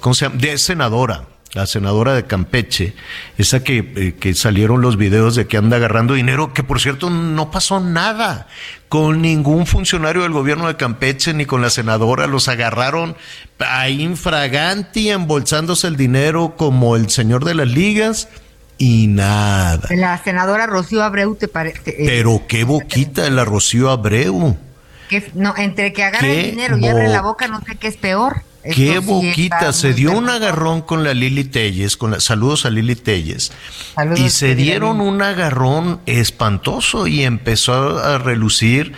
¿Cómo 0.00 0.14
se 0.14 0.24
llama? 0.24 0.36
De 0.36 0.56
senadora, 0.56 1.26
la 1.52 1.66
senadora 1.66 2.14
de 2.14 2.24
Campeche, 2.24 2.94
esa 3.36 3.62
que, 3.62 3.92
eh, 3.96 4.14
que 4.18 4.34
salieron 4.34 4.80
los 4.80 4.96
videos 4.96 5.34
de 5.34 5.46
que 5.46 5.58
anda 5.58 5.76
agarrando 5.76 6.14
dinero, 6.14 6.54
que 6.54 6.62
por 6.62 6.80
cierto 6.80 7.10
no 7.10 7.50
pasó 7.50 7.80
nada 7.80 8.46
con 8.88 9.20
ningún 9.20 9.66
funcionario 9.66 10.22
del 10.22 10.32
gobierno 10.32 10.68
de 10.68 10.76
Campeche 10.76 11.34
ni 11.34 11.44
con 11.44 11.60
la 11.60 11.68
senadora, 11.68 12.26
los 12.26 12.48
agarraron 12.48 13.16
ahí 13.58 14.00
infraganti, 14.00 15.10
embolsándose 15.10 15.88
el 15.88 15.96
dinero 15.96 16.54
como 16.56 16.96
el 16.96 17.10
señor 17.10 17.44
de 17.44 17.54
las 17.54 17.68
ligas 17.68 18.28
y 18.80 19.08
nada. 19.08 19.88
La 19.90 20.16
senadora 20.24 20.66
Rocío 20.66 21.04
Abreu 21.04 21.36
te 21.36 21.48
parece. 21.48 21.94
Pero 21.98 22.44
qué 22.48 22.64
boquita 22.64 23.22
de 23.22 23.30
la 23.30 23.44
Rocío 23.44 23.90
Abreu. 23.90 24.56
que, 25.10 25.30
no, 25.34 25.54
entre 25.58 25.92
que 25.92 26.02
agarra 26.02 26.26
el 26.26 26.50
dinero 26.50 26.78
y 26.78 26.88
abre 26.88 27.08
la 27.08 27.20
boca, 27.20 27.46
no 27.46 27.60
sé 27.60 27.76
qué 27.76 27.88
es 27.88 27.98
peor. 27.98 28.42
Qué 28.62 28.96
Esto 28.96 29.02
boquita, 29.02 29.74
se 29.74 29.92
dio 29.92 30.12
un 30.12 30.30
agarrón 30.30 30.80
con 30.80 31.04
la 31.04 31.12
Lili 31.12 31.44
Telles, 31.44 31.98
con 31.98 32.10
la, 32.10 32.20
saludos 32.20 32.64
a 32.64 32.70
Lili 32.70 32.96
Telles, 32.96 33.52
Saludos, 33.94 34.20
y 34.20 34.30
se 34.30 34.54
dieron 34.54 35.02
un 35.02 35.20
agarrón 35.20 36.00
espantoso 36.06 37.06
y 37.06 37.24
empezó 37.24 37.98
a 37.98 38.18
relucir 38.18 38.92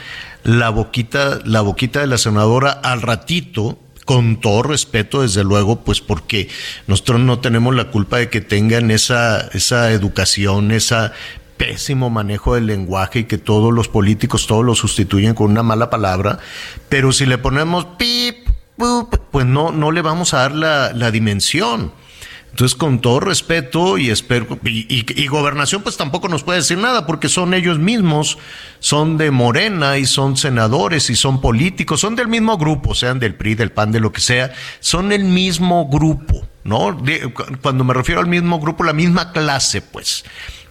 la 0.44 0.70
boquita, 0.70 1.40
la 1.44 1.60
boquita 1.60 2.00
de 2.00 2.06
la 2.06 2.18
senadora 2.18 2.70
al 2.70 3.02
ratito, 3.02 3.78
con 4.04 4.40
todo 4.40 4.62
respeto, 4.62 5.22
desde 5.22 5.44
luego, 5.44 5.80
pues 5.84 6.00
porque 6.00 6.48
nosotros 6.86 7.20
no 7.20 7.38
tenemos 7.38 7.74
la 7.74 7.90
culpa 7.90 8.18
de 8.18 8.28
que 8.28 8.40
tengan 8.40 8.90
esa, 8.90 9.48
esa 9.52 9.92
educación, 9.92 10.72
esa 10.72 11.12
pésimo 11.56 12.10
manejo 12.10 12.56
del 12.56 12.66
lenguaje 12.66 13.20
y 13.20 13.24
que 13.24 13.38
todos 13.38 13.72
los 13.72 13.88
políticos 13.88 14.48
todos 14.48 14.64
lo 14.64 14.74
sustituyen 14.74 15.34
con 15.34 15.50
una 15.50 15.62
mala 15.62 15.90
palabra, 15.90 16.40
pero 16.88 17.12
si 17.12 17.24
le 17.24 17.38
ponemos 17.38 17.84
pip, 17.98 18.48
pues 19.30 19.46
no, 19.46 19.70
no 19.70 19.92
le 19.92 20.02
vamos 20.02 20.34
a 20.34 20.38
dar 20.38 20.52
la, 20.52 20.92
la 20.92 21.10
dimensión. 21.12 21.92
Entonces, 22.52 22.76
con 22.76 23.00
todo 23.00 23.18
respeto 23.18 23.96
y 23.96 24.10
espero, 24.10 24.46
y, 24.64 24.80
y- 24.94 25.06
y 25.22 25.26
gobernación 25.26 25.82
pues 25.82 25.96
tampoco 25.96 26.28
nos 26.28 26.42
puede 26.42 26.58
decir 26.58 26.76
nada 26.76 27.06
porque 27.06 27.30
son 27.30 27.54
ellos 27.54 27.78
mismos, 27.78 28.36
son 28.78 29.16
de 29.16 29.30
Morena 29.30 29.96
y 29.96 30.04
son 30.04 30.36
senadores 30.36 31.08
y 31.08 31.16
son 31.16 31.40
políticos, 31.40 32.00
son 32.00 32.14
del 32.14 32.28
mismo 32.28 32.58
grupo, 32.58 32.94
sean 32.94 33.18
del 33.18 33.34
PRI, 33.34 33.54
del 33.54 33.72
PAN, 33.72 33.90
de 33.90 34.00
lo 34.00 34.12
que 34.12 34.20
sea, 34.20 34.52
son 34.80 35.12
el 35.12 35.24
mismo 35.24 35.88
grupo, 35.88 36.46
¿no? 36.64 36.94
Cuando 37.62 37.84
me 37.84 37.94
refiero 37.94 38.20
al 38.20 38.26
mismo 38.26 38.60
grupo, 38.60 38.84
la 38.84 38.92
misma 38.92 39.32
clase, 39.32 39.80
pues 39.80 40.22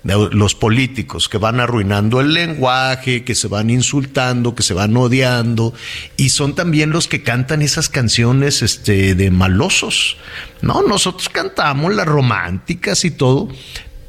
de 0.03 0.29
los 0.31 0.55
políticos 0.55 1.29
que 1.29 1.37
van 1.37 1.59
arruinando 1.59 2.21
el 2.21 2.33
lenguaje, 2.33 3.23
que 3.23 3.35
se 3.35 3.47
van 3.47 3.69
insultando, 3.69 4.55
que 4.55 4.63
se 4.63 4.73
van 4.73 4.97
odiando, 4.97 5.73
y 6.17 6.29
son 6.29 6.55
también 6.55 6.89
los 6.89 7.07
que 7.07 7.21
cantan 7.21 7.61
esas 7.61 7.89
canciones 7.89 8.61
este, 8.61 9.13
de 9.13 9.31
malosos. 9.31 10.17
No, 10.61 10.81
nosotros 10.81 11.29
cantamos 11.29 11.93
las 11.93 12.07
románticas 12.07 13.05
y 13.05 13.11
todo, 13.11 13.49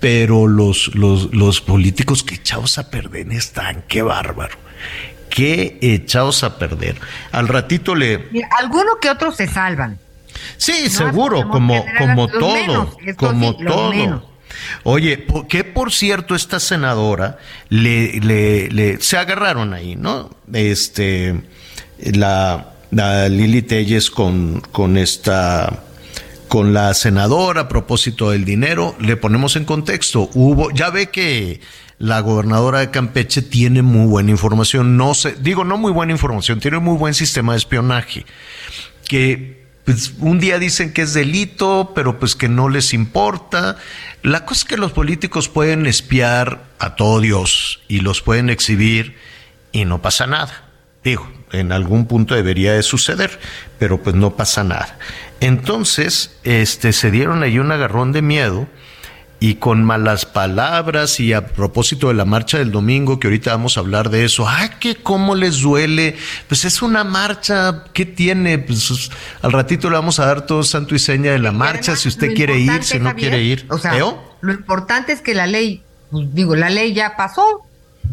pero 0.01 0.47
los, 0.47 0.95
los, 0.95 1.33
los 1.35 1.61
políticos 1.61 2.23
que 2.23 2.37
echados 2.37 2.79
a 2.79 2.91
perder 2.91 3.31
están, 3.33 3.85
qué 3.87 4.03
bárbaro. 4.03 4.57
Qué 5.29 5.79
echados 5.81 6.45
a 6.45 6.59
perder. 6.59 6.97
Al 7.31 7.49
ratito 7.49 7.95
le, 7.95 8.29
alguno 8.59 8.99
que 9.01 9.09
otros 9.09 9.37
se 9.37 9.47
salvan. 9.47 9.99
Sí, 10.57 10.85
No, 10.85 10.91
seguro, 10.91 11.49
como, 11.49 11.85
como 11.99 12.29
todo, 12.29 12.53
menos, 12.55 12.97
como 13.17 13.53
sí, 13.53 13.65
todo. 13.65 14.32
Oye, 14.85 15.27
que 15.49 15.65
por 15.65 15.93
cierto 15.93 16.35
esta 16.35 16.61
senadora 16.61 17.39
le, 17.69 18.21
le, 18.21 18.69
le- 18.71 19.01
se 19.01 19.17
agarraron 19.17 19.75
ahí, 19.75 19.97
¿no? 19.97 20.31
Este, 20.53 21.41
la, 21.99 22.69
Lili 23.31 23.63
Telles 23.63 24.11
con, 24.11 24.61
con 24.73 24.97
esta, 24.97 25.83
con 26.49 26.73
la 26.75 26.93
senadora 26.95 27.63
a 27.63 27.69
propósito 27.69 28.31
del 28.31 28.45
dinero, 28.45 28.95
le 29.01 29.17
ponemos 29.17 29.57
en 29.57 29.65
contexto. 29.65 30.29
Hubo, 30.35 30.71
ya 30.73 30.91
ve 30.91 31.09
que 31.11 31.61
la 31.99 32.21
gobernadora 32.21 32.81
de 32.81 32.91
Campeche 32.91 33.43
tiene 33.43 33.81
muy 33.83 34.07
buena 34.09 34.31
información, 34.33 34.97
no 34.97 35.15
sé, 35.15 35.37
digo 35.41 35.63
no 35.65 35.79
muy 35.79 35.93
buena 35.93 36.13
información, 36.13 36.59
tiene 36.59 36.79
muy 36.81 36.97
buen 36.99 37.15
sistema 37.15 37.53
de 37.53 37.59
espionaje 37.59 38.27
que 39.09 39.62
pues, 39.85 40.15
un 40.19 40.39
día 40.39 40.59
dicen 40.59 40.93
que 40.93 41.03
es 41.03 41.15
delito, 41.15 41.93
pero 41.95 42.19
pues 42.19 42.37
que 42.37 42.49
no 42.49 42.69
les 42.69 42.95
importa. 42.95 43.77
La 44.23 44.45
cosa 44.45 44.61
es 44.61 44.65
que 44.65 44.77
los 44.77 44.93
políticos 44.93 45.49
pueden 45.49 45.87
espiar 45.87 46.65
a 46.79 46.95
todo 46.95 47.21
Dios 47.21 47.81
y 47.89 48.01
los 48.01 48.23
pueden 48.23 48.51
exhibir 48.51 49.17
y 49.73 49.85
no 49.85 50.01
pasa 50.01 50.27
nada. 50.27 50.69
Digo, 51.03 51.29
en 51.51 51.73
algún 51.73 52.07
punto 52.07 52.35
debería 52.35 52.75
de 52.75 52.83
suceder, 52.83 53.41
pero 53.79 54.03
pues 54.03 54.15
no 54.15 54.37
pasa 54.37 54.63
nada. 54.63 54.99
Entonces, 55.41 56.37
este, 56.45 56.93
se 56.93 57.11
dieron 57.11 57.43
ahí 57.43 57.59
un 57.59 57.73
agarrón 57.73 58.13
de 58.13 58.23
miedo 58.23 58.69
y 59.43 59.57
con 59.57 59.83
malas 59.83 60.25
palabras 60.25 61.19
y 61.19 61.33
a 61.33 61.49
propósito 61.49 62.07
de 62.07 62.15
la 62.15 62.25
marcha 62.25 62.59
del 62.59 62.71
domingo, 62.71 63.19
que 63.19 63.27
ahorita 63.27 63.51
vamos 63.51 63.77
a 63.77 63.81
hablar 63.81 64.09
de 64.09 64.25
eso, 64.25 64.49
ay, 64.49 64.71
que 64.79 64.95
cómo 64.95 65.35
les 65.35 65.63
duele, 65.63 66.17
pues 66.47 66.65
es 66.65 66.81
una 66.81 67.03
marcha, 67.03 67.83
¿qué 67.93 68.07
tiene? 68.07 68.59
Pues 68.59 69.11
al 69.43 69.51
ratito 69.51 69.91
le 69.91 69.97
vamos 69.97 70.21
a 70.21 70.27
dar 70.27 70.47
todo 70.47 70.63
santo 70.63 70.95
y 70.95 71.01
seña 71.01 71.33
de 71.33 71.41
la 71.41 71.51
marcha, 71.51 71.91
además, 71.91 72.01
si 72.03 72.09
usted 72.09 72.35
quiere 72.35 72.61
ir, 72.61 72.85
si 72.85 73.01
no 73.01 73.07
Javier, 73.07 73.31
quiere 73.31 73.43
ir. 73.43 73.67
O 73.69 73.79
sea, 73.79 73.99
¿Eo? 73.99 74.23
lo 74.43 74.53
importante 74.53 75.11
es 75.11 75.21
que 75.21 75.35
la 75.35 75.49
ley, 75.49 75.83
pues, 76.13 76.33
digo, 76.33 76.55
la 76.55 76.71
ley 76.71 76.95
ya 76.95 77.17
pasó. 77.17 77.63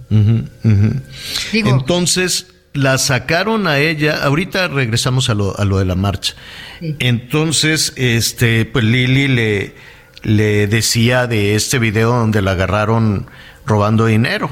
Digo, 0.09 1.69
Entonces 1.69 2.47
la 2.73 2.97
sacaron 2.97 3.67
a 3.67 3.77
ella. 3.77 4.23
Ahorita 4.23 4.67
regresamos 4.67 5.29
a 5.29 5.35
lo, 5.35 5.55
a 5.59 5.63
lo 5.63 5.77
de 5.77 5.85
la 5.85 5.93
marcha. 5.93 6.33
Sí. 6.79 6.95
Entonces, 6.97 7.93
este, 7.97 8.65
pues 8.65 8.83
Lili 8.83 9.27
le, 9.27 9.75
le 10.23 10.67
decía 10.67 11.27
de 11.27 11.55
este 11.55 11.79
video 11.79 12.11
donde 12.11 12.41
la 12.41 12.51
agarraron 12.51 13.27
robando 13.65 14.05
dinero. 14.05 14.51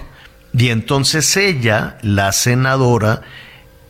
Y 0.57 0.69
entonces 0.69 1.35
ella, 1.37 1.97
la 2.01 2.31
senadora, 2.31 3.21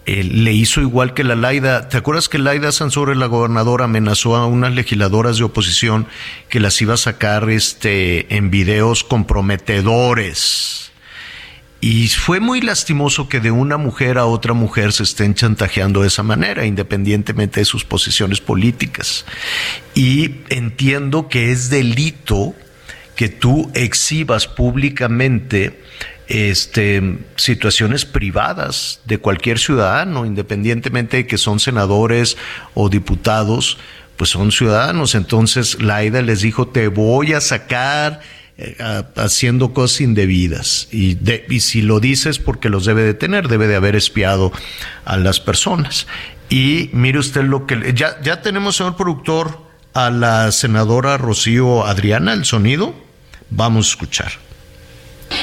eh, 0.05 0.24
le 0.24 0.53
hizo 0.53 0.81
igual 0.81 1.13
que 1.13 1.24
la 1.24 1.36
Laida. 1.36 1.89
¿Te 1.89 1.98
acuerdas 1.98 2.29
que 2.29 2.39
Laida 2.39 2.72
Sansores, 2.72 3.17
la 3.17 3.25
gobernadora, 3.27 3.86
amenazó 3.86 4.36
a 4.36 4.48
unas 4.48 4.74
legisladoras 4.74 5.38
de 5.38 5.43
oposición 5.43 6.07
que 6.50 6.60
las 6.60 6.81
iba 6.81 6.93
a 6.93 6.98
sacar 6.98 7.50
este, 7.50 8.34
en 8.36 8.50
videos 8.50 9.03
comprometedores? 9.03 10.87
Y 11.79 12.07
fue 12.07 12.39
muy 12.39 12.62
lastimoso 12.62 13.29
que 13.29 13.39
de 13.39 13.51
una 13.51 13.77
mujer 13.77 14.17
a 14.17 14.25
otra 14.25 14.53
mujer 14.53 14.93
se 14.93 15.03
estén 15.03 15.36
chantajeando 15.36 16.01
de 16.01 16.07
esa 16.07 16.24
manera, 16.24 16.65
independientemente 16.65 17.60
de 17.60 17.65
sus 17.65 17.86
posiciones 17.86 18.41
políticas. 18.41 19.25
Y 19.93 20.38
entiendo 20.50 21.29
que 21.29 21.51
es 21.51 21.69
delito 21.69 22.55
que 23.15 23.29
tú 23.29 23.72
exhibas 23.75 24.48
públicamente 24.48 25.81
este, 26.27 27.19
situaciones 27.36 28.05
privadas 28.05 29.01
de 29.05 29.17
cualquier 29.19 29.60
ciudadano, 29.60 30.25
independientemente 30.25 31.17
de 31.17 31.27
que 31.27 31.38
son 31.38 31.60
senadores 31.60 32.38
o 32.74 32.89
diputados, 32.89 33.77
pues 34.17 34.31
son 34.31 34.51
ciudadanos. 34.51 35.15
Entonces 35.15 35.81
Laida 35.81 36.22
les 36.22 36.41
dijo, 36.41 36.67
te 36.67 36.88
voy 36.88 37.34
a 37.34 37.41
sacar 37.41 38.19
haciendo 39.16 39.74
cosas 39.74 40.02
indebidas. 40.02 40.88
Y, 40.92 41.18
y 41.50 41.60
si 41.60 41.82
lo 41.82 42.00
dices 42.00 42.40
porque 42.40 42.70
los 42.70 42.86
debe 42.86 43.04
de 43.04 43.14
tener, 43.14 43.48
debe 43.48 43.68
de 43.68 43.76
haber 43.76 43.96
espiado 43.96 44.52
a 45.06 45.18
las 45.18 45.40
personas. 45.40 46.08
Y 46.50 46.90
mire 46.94 47.20
usted 47.20 47.44
lo 47.44 47.68
que... 47.68 47.94
Ya, 47.94 48.20
ya 48.22 48.42
tenemos, 48.42 48.78
señor 48.78 48.96
productor, 48.96 49.62
a 49.94 50.10
la 50.10 50.52
senadora 50.52 51.18
Rocío 51.18 51.86
Adriana, 51.86 52.34
el 52.34 52.46
sonido. 52.46 52.96
Vamos 53.50 53.88
a 53.88 53.90
escuchar. 53.90 54.47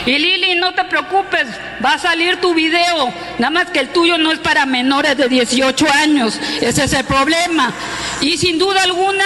Y 0.06 0.18
Lili, 0.18 0.54
no 0.56 0.74
te 0.74 0.84
preocupes, 0.84 1.46
va 1.84 1.94
a 1.94 1.98
salir 1.98 2.40
tu 2.40 2.52
video, 2.54 3.12
nada 3.38 3.50
más 3.50 3.70
que 3.70 3.80
el 3.80 3.88
tuyo 3.88 4.18
no 4.18 4.32
es 4.32 4.38
para 4.38 4.66
menores 4.66 5.16
de 5.16 5.28
18 5.28 5.86
años, 5.92 6.38
ese 6.60 6.84
es 6.84 6.92
el 6.92 7.04
problema. 7.04 7.72
Y 8.20 8.36
sin 8.36 8.58
duda 8.58 8.82
alguna, 8.82 9.24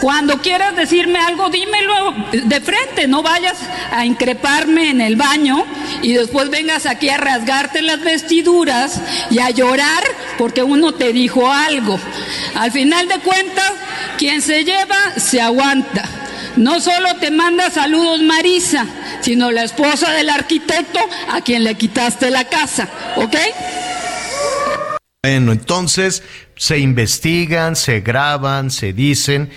cuando 0.00 0.38
quieras 0.40 0.76
decirme 0.76 1.18
algo, 1.18 1.48
dímelo 1.48 2.14
de 2.32 2.60
frente, 2.60 3.06
no 3.06 3.22
vayas 3.22 3.56
a 3.92 4.04
increparme 4.04 4.90
en 4.90 5.00
el 5.00 5.16
baño 5.16 5.64
y 6.02 6.12
después 6.12 6.50
vengas 6.50 6.86
aquí 6.86 7.08
a 7.08 7.18
rasgarte 7.18 7.82
las 7.82 8.00
vestiduras 8.00 9.00
y 9.30 9.38
a 9.38 9.50
llorar 9.50 10.02
porque 10.38 10.62
uno 10.62 10.92
te 10.92 11.12
dijo 11.12 11.50
algo. 11.50 11.98
Al 12.54 12.72
final 12.72 13.08
de 13.08 13.18
cuentas, 13.20 13.72
quien 14.18 14.42
se 14.42 14.64
lleva, 14.64 15.14
se 15.16 15.40
aguanta. 15.40 16.04
No 16.56 16.80
solo 16.80 17.16
te 17.20 17.30
manda 17.30 17.70
saludos 17.70 18.22
Marisa, 18.22 18.86
sino 19.20 19.50
la 19.50 19.64
esposa 19.64 20.12
del 20.12 20.28
arquitecto 20.28 20.98
a 21.30 21.40
quien 21.40 21.64
le 21.64 21.74
quitaste 21.74 22.30
la 22.30 22.44
casa, 22.44 22.88
¿ok? 23.16 23.36
Bueno, 25.22 25.52
entonces 25.52 26.22
se 26.56 26.78
investigan, 26.78 27.76
se 27.76 28.00
graban, 28.00 28.70
se 28.70 28.92
dicen 28.92 29.50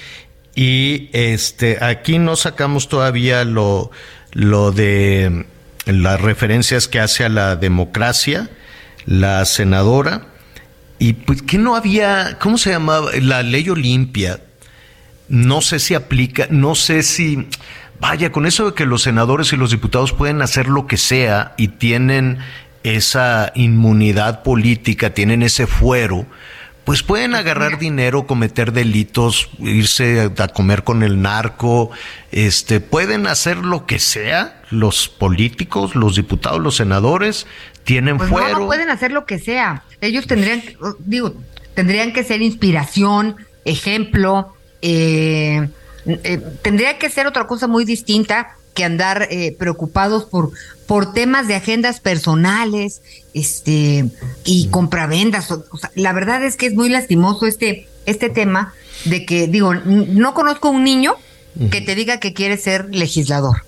y 0.55 1.09
este 1.13 1.83
aquí 1.83 2.19
no 2.19 2.35
sacamos 2.35 2.89
todavía 2.89 3.43
lo 3.43 3.91
lo 4.31 4.71
de 4.71 5.45
las 5.85 6.21
referencias 6.21 6.87
que 6.87 6.99
hace 6.99 7.23
a 7.23 7.29
la 7.29 7.55
democracia 7.55 8.49
la 9.05 9.45
senadora 9.45 10.27
y 10.99 11.13
pues 11.13 11.41
que 11.41 11.57
no 11.57 11.75
había, 11.75 12.37
¿cómo 12.39 12.57
se 12.57 12.69
llamaba? 12.69 13.11
La 13.21 13.43
ley 13.43 13.69
Olimpia. 13.69 14.39
No 15.33 15.61
sé 15.61 15.79
si 15.79 15.95
aplica, 15.95 16.45
no 16.51 16.75
sé 16.75 17.01
si 17.01 17.47
Vaya, 17.99 18.33
con 18.33 18.45
eso 18.45 18.65
de 18.65 18.73
que 18.73 18.85
los 18.85 19.03
senadores 19.03 19.53
y 19.53 19.55
los 19.55 19.71
diputados 19.71 20.11
pueden 20.11 20.41
hacer 20.41 20.67
lo 20.67 20.87
que 20.87 20.97
sea 20.97 21.53
y 21.55 21.69
tienen 21.69 22.39
esa 22.83 23.53
inmunidad 23.55 24.43
política, 24.43 25.13
tienen 25.13 25.41
ese 25.41 25.67
fuero, 25.67 26.25
pues 26.83 27.01
pueden 27.01 27.33
agarrar 27.33 27.79
dinero, 27.79 28.27
cometer 28.27 28.73
delitos, 28.73 29.49
irse 29.59 30.31
a 30.37 30.47
comer 30.49 30.83
con 30.83 31.01
el 31.01 31.21
narco, 31.21 31.91
este, 32.33 32.81
pueden 32.81 33.25
hacer 33.25 33.57
lo 33.57 33.85
que 33.85 33.99
sea, 33.99 34.61
los 34.69 35.07
políticos, 35.07 35.95
los 35.95 36.17
diputados, 36.17 36.59
los 36.59 36.75
senadores, 36.75 37.47
tienen 37.85 38.17
pues 38.17 38.29
fuero. 38.29 38.59
No, 38.59 38.65
pueden 38.65 38.89
hacer 38.89 39.13
lo 39.13 39.25
que 39.25 39.39
sea. 39.39 39.83
Ellos 40.01 40.27
tendrían, 40.27 40.61
digo, 40.99 41.33
tendrían 41.73 42.11
que 42.11 42.25
ser 42.25 42.41
inspiración, 42.41 43.37
ejemplo, 43.63 44.53
eh, 44.85 45.69
eh, 46.05 46.41
tendría 46.61 46.99
que 46.99 47.09
ser 47.09 47.25
otra 47.25 47.47
cosa 47.47 47.67
muy 47.67 47.85
distinta 47.85 48.57
que 48.73 48.83
andar 48.83 49.29
eh, 49.31 49.55
preocupados 49.57 50.25
por, 50.25 50.51
por 50.87 51.13
temas 51.13 51.47
de 51.47 51.55
agendas 51.55 52.01
personales 52.01 53.01
este 53.33 54.09
y 54.43 54.67
compravendas. 54.67 55.49
O, 55.51 55.63
la 55.95 56.11
verdad 56.11 56.43
es 56.43 56.57
que 56.57 56.65
es 56.65 56.73
muy 56.73 56.89
lastimoso 56.89 57.45
este, 57.45 57.87
este 58.05 58.29
tema 58.29 58.73
de 59.05 59.25
que, 59.25 59.47
digo, 59.47 59.73
no 59.73 60.33
conozco 60.33 60.69
un 60.69 60.83
niño 60.83 61.15
que 61.71 61.81
te 61.81 61.95
diga 61.95 62.19
que 62.19 62.33
quiere 62.33 62.57
ser 62.57 62.93
legislador. 62.93 63.63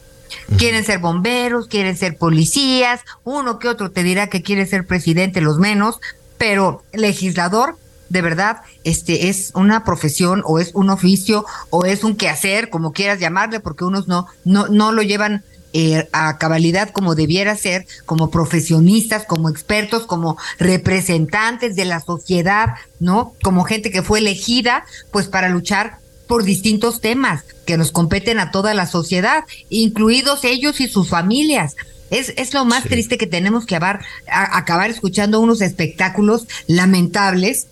Quieren 0.57 0.83
ser 0.83 0.99
bomberos, 0.99 1.67
quieren 1.67 1.95
ser 1.95 2.17
policías, 2.17 3.01
uno 3.23 3.57
que 3.57 3.69
otro 3.69 3.91
te 3.91 4.03
dirá 4.03 4.27
que 4.27 4.41
quiere 4.41 4.65
ser 4.65 4.85
presidente, 4.85 5.39
los 5.39 5.59
menos, 5.59 5.99
pero 6.37 6.83
legislador 6.93 7.77
de 8.09 8.21
verdad 8.21 8.61
este 8.83 9.29
es 9.29 9.51
una 9.55 9.83
profesión 9.83 10.41
o 10.45 10.59
es 10.59 10.71
un 10.73 10.89
oficio 10.89 11.45
o 11.69 11.85
es 11.85 12.03
un 12.03 12.15
quehacer, 12.15 12.69
como 12.69 12.93
quieras 12.93 13.19
llamarle, 13.19 13.59
porque 13.59 13.85
unos 13.85 14.07
no, 14.07 14.27
no, 14.43 14.67
no 14.67 14.91
lo 14.91 15.01
llevan 15.01 15.43
eh, 15.77 16.07
a 16.13 16.37
cabalidad 16.37 16.91
como 16.91 17.15
debiera 17.15 17.53
ser, 17.57 17.85
como 18.05 18.31
profesionistas, 18.31 19.25
como 19.25 19.49
expertos, 19.49 20.05
como 20.05 20.37
representantes 20.57 21.75
de 21.75 21.83
la 21.83 21.99
sociedad, 21.99 22.75
¿no? 23.01 23.33
Como 23.43 23.65
gente 23.65 23.91
que 23.91 24.01
fue 24.01 24.19
elegida, 24.19 24.85
pues 25.11 25.27
para 25.27 25.49
luchar 25.49 25.97
por 26.27 26.45
distintos 26.45 27.01
temas 27.01 27.43
que 27.65 27.75
nos 27.75 27.91
competen 27.91 28.39
a 28.39 28.51
toda 28.51 28.73
la 28.73 28.87
sociedad, 28.87 29.43
incluidos 29.69 30.45
ellos 30.45 30.79
y 30.79 30.87
sus 30.87 31.09
familias. 31.09 31.75
Es, 32.09 32.33
es 32.37 32.53
lo 32.53 32.63
más 32.63 32.83
triste 32.85 33.17
que 33.17 33.27
tenemos 33.27 33.65
que 33.65 33.75
acabar, 33.75 34.05
acabar 34.27 34.89
escuchando 34.89 35.41
unos 35.41 35.59
espectáculos 35.61 36.47
lamentables 36.67 37.67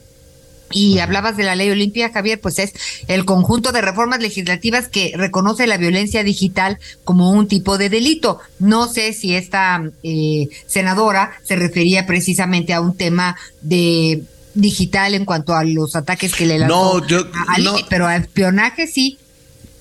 y 0.73 0.99
hablabas 0.99 1.37
de 1.37 1.43
la 1.43 1.55
ley 1.55 1.69
Olimpia, 1.69 2.11
Javier, 2.11 2.39
pues 2.39 2.59
es 2.59 2.73
el 3.07 3.25
conjunto 3.25 3.71
de 3.71 3.81
reformas 3.81 4.19
legislativas 4.19 4.87
que 4.87 5.13
reconoce 5.15 5.67
la 5.67 5.77
violencia 5.77 6.23
digital 6.23 6.79
como 7.03 7.31
un 7.31 7.47
tipo 7.47 7.77
de 7.77 7.89
delito. 7.89 8.39
No 8.59 8.87
sé 8.87 9.13
si 9.13 9.35
esta 9.35 9.83
eh, 10.03 10.47
senadora 10.67 11.31
se 11.43 11.55
refería 11.55 12.05
precisamente 12.05 12.73
a 12.73 12.81
un 12.81 12.95
tema 12.95 13.35
de 13.61 14.23
digital 14.53 15.13
en 15.15 15.25
cuanto 15.25 15.55
a 15.55 15.63
los 15.63 15.95
ataques 15.95 16.33
que 16.33 16.45
le 16.45 16.59
lanzó 16.59 16.99
no, 16.99 17.07
yo, 17.07 17.25
no. 17.59 17.75
pero 17.89 18.07
a 18.07 18.15
espionaje 18.15 18.87
sí. 18.87 19.17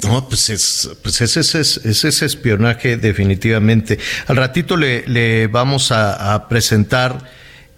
No, 0.03 0.29
pues 0.29 0.51
es, 0.51 0.91
pues 1.03 1.21
ese 1.21 1.41
es, 1.41 1.77
ese 1.85 2.27
espionaje 2.27 2.97
definitivamente. 2.97 3.99
Al 4.27 4.37
ratito 4.37 4.77
le, 4.77 5.07
le 5.07 5.47
vamos 5.47 5.93
a, 5.93 6.35
a 6.35 6.49
presentar 6.49 7.31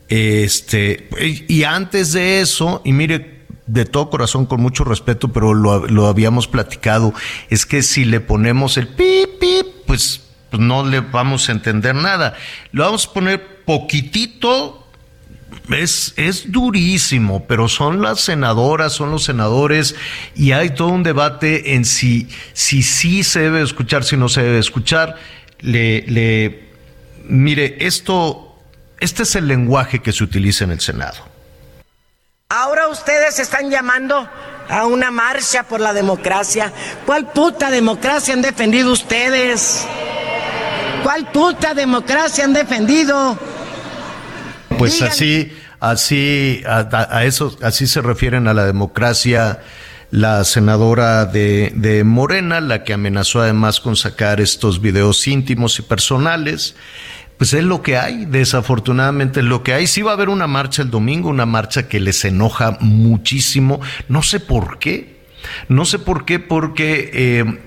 este, 0.09 1.09
y 1.49 1.65
antes 1.65 2.13
de 2.13 2.41
eso, 2.41 2.83
y 2.85 2.93
mire, 2.93 3.35
de 3.67 3.85
todo 3.85 4.11
corazón, 4.11 4.47
con 4.47 4.61
mucho 4.61 4.85
respeto, 4.85 5.29
pero 5.29 5.55
lo, 5.55 5.87
lo 5.87 6.07
habíamos 6.07 6.49
platicado, 6.49 7.15
es 7.51 7.67
que 7.67 7.83
si 7.83 8.05
le 8.05 8.21
ponemos 8.21 8.77
el 8.77 8.89
pip, 8.89 9.39
pip, 9.41 9.67
pues, 9.87 10.23
pues 10.51 10.61
no 10.61 10.87
le 10.87 11.01
vamos 11.01 11.49
a 11.49 11.53
entender 11.53 11.95
nada. 11.95 12.35
Lo 12.73 12.85
vamos 12.85 13.07
a 13.07 13.13
poner 13.13 13.65
poquitito, 13.65 14.87
es, 15.71 16.13
es 16.17 16.53
durísimo, 16.53 17.47
pero 17.47 17.69
son 17.69 18.03
las 18.03 18.21
senadoras, 18.21 18.93
son 18.93 19.11
los 19.11 19.25
senadores, 19.25 19.97
y 20.35 20.53
hay 20.53 20.71
todo 20.71 20.89
un 20.89 21.03
debate 21.03 21.75
en 21.75 21.85
si, 21.85 22.29
si 22.53 22.83
sí 22.83 23.23
se 23.23 23.41
debe 23.41 23.63
escuchar, 23.63 24.05
si 24.05 24.17
no 24.17 24.29
se 24.29 24.43
debe 24.43 24.59
escuchar. 24.59 25.17
Le, 25.61 26.03
le, 26.03 26.69
mire, 27.27 27.79
esto 27.81 28.54
este 29.01 29.25
es 29.25 29.35
el 29.37 29.49
lenguaje 29.49 30.01
que 30.01 30.13
se 30.13 30.25
utiliza 30.25 30.65
en 30.65 30.73
el 30.73 30.81
Senado. 30.81 31.35
Ahora 32.49 32.89
ustedes 32.89 33.39
están 33.39 33.71
llamando 33.71 34.29
a 34.69 34.87
una 34.87 35.11
marcha 35.11 35.65
por 35.65 35.81
la 35.81 35.93
democracia. 35.93 36.73
¿Cuál 37.07 37.33
puta 37.33 37.71
democracia 37.71 38.35
han 38.35 38.43
defendido 38.43 38.93
ustedes? 38.93 39.87
¿Cuál 41.03 41.31
puta 41.33 41.75
democracia 41.75 42.45
han 42.45 42.53
defendido? 42.53 43.39
Pues 44.79 45.03
así, 45.03 45.53
así, 45.81 46.63
a, 46.67 47.25
eso, 47.25 47.57
así 47.63 47.87
se 47.87 48.01
refieren 48.01 48.49
a 48.49 48.55
la 48.55 48.67
democracia 48.67 49.61
la 50.11 50.45
senadora 50.45 51.27
de, 51.27 51.73
de 51.75 52.05
Morena, 52.05 52.61
la 52.61 52.85
que 52.85 52.93
amenazó 52.93 53.41
además 53.43 53.81
con 53.81 53.97
sacar 53.97 54.41
estos 54.41 54.81
videos 54.81 55.27
íntimos 55.27 55.79
y 55.79 55.83
personales 55.83 56.77
pues 57.45 57.53
es 57.53 57.65
lo 57.65 57.83
que 57.83 57.99
hay, 57.99 58.25
desafortunadamente 58.25 59.41
es 59.41 59.45
lo 59.45 59.63
que 59.63 59.75
hay. 59.75 59.87
Sí 59.87 60.01
va 60.01 60.13
a 60.13 60.15
haber 60.15 60.31
una 60.31 60.47
marcha 60.47 60.81
el 60.81 60.91
domingo, 60.91 61.29
una 61.29 61.45
marcha 61.45 61.89
que 61.89 62.01
les 62.01 62.25
enoja 62.25 62.79
muchísimo, 62.81 63.83
no 64.09 64.23
sé 64.23 64.41
por 64.41 64.79
qué, 64.79 65.19
no 65.69 65.85
sé 65.85 65.99
por 65.99 66.25
qué, 66.25 66.39
porque 66.39 67.11
eh, 67.13 67.61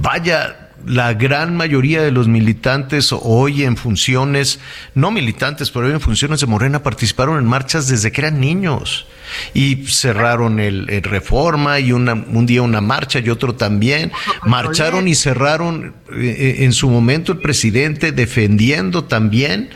vaya, 0.00 0.65
la 0.86 1.14
gran 1.14 1.56
mayoría 1.56 2.02
de 2.02 2.12
los 2.12 2.28
militantes 2.28 3.10
hoy 3.12 3.64
en 3.64 3.76
funciones, 3.76 4.60
no 4.94 5.10
militantes, 5.10 5.70
pero 5.70 5.86
hoy 5.86 5.92
en 5.92 6.00
funciones 6.00 6.40
de 6.40 6.46
Morena 6.46 6.82
participaron 6.82 7.38
en 7.38 7.44
marchas 7.44 7.88
desde 7.88 8.12
que 8.12 8.20
eran 8.20 8.40
niños 8.40 9.06
y 9.54 9.86
cerraron 9.86 10.60
el, 10.60 10.86
Reforma 11.02 11.80
y 11.80 11.92
una, 11.92 12.14
un 12.14 12.46
día 12.46 12.62
una 12.62 12.80
marcha 12.80 13.18
y 13.18 13.28
otro 13.28 13.54
también. 13.54 14.12
Marcharon 14.44 15.08
y 15.08 15.14
cerraron 15.14 15.94
eh, 16.12 16.36
eh, 16.38 16.64
en 16.64 16.72
su 16.72 16.88
momento 16.88 17.32
el 17.32 17.38
presidente 17.38 18.12
defendiendo 18.12 19.04
también. 19.04 19.70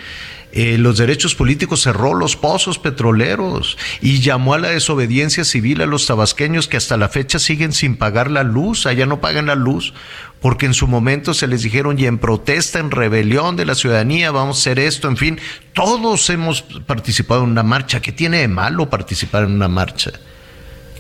Eh, 0.53 0.79
los 0.79 0.99
derechos 0.99 1.35
políticos 1.35 1.83
cerró 1.83 2.15
los 2.15 2.37
pozos 2.37 2.79
petroleros 2.79 3.79
y 4.01 4.21
llamó 4.21 4.55
a 4.55 4.59
la 4.59 4.71
desobediencia 4.71 5.45
civil 5.45 5.81
a 5.81 5.87
los 5.87 6.07
tabasqueños 6.07 6.67
que 6.67 6.77
hasta 6.77 6.97
la 6.97 7.09
fecha 7.09 7.39
siguen 7.39 7.73
sin 7.73 7.97
pagar 7.97 8.31
la 8.31 8.43
luz, 8.43 8.87
allá 8.87 9.07
no 9.07 9.21
pagan 9.21 9.47
la 9.47 9.55
luz 9.55 9.95
porque 10.41 10.67
en 10.67 10.75
su 10.75 10.89
momento 10.89 11.35
se 11.35 11.47
les 11.47 11.63
dijeron 11.63 11.99
y 11.99 12.07
en 12.07 12.19
protesta, 12.19 12.79
en 12.79 12.91
rebelión 12.91 13.57
de 13.57 13.67
la 13.67 13.75
ciudadanía, 13.75 14.31
vamos 14.31 14.57
a 14.57 14.61
hacer 14.61 14.79
esto, 14.79 15.09
en 15.09 15.17
fin, 15.17 15.39
todos 15.75 16.31
hemos 16.31 16.63
participado 16.63 17.45
en 17.45 17.51
una 17.51 17.63
marcha. 17.63 18.01
¿Qué 18.01 18.13
tiene 18.13 18.39
de 18.39 18.49
malo 18.49 18.89
participar 18.89 19.45
en 19.45 19.53
una 19.53 19.69
marcha? 19.69 20.13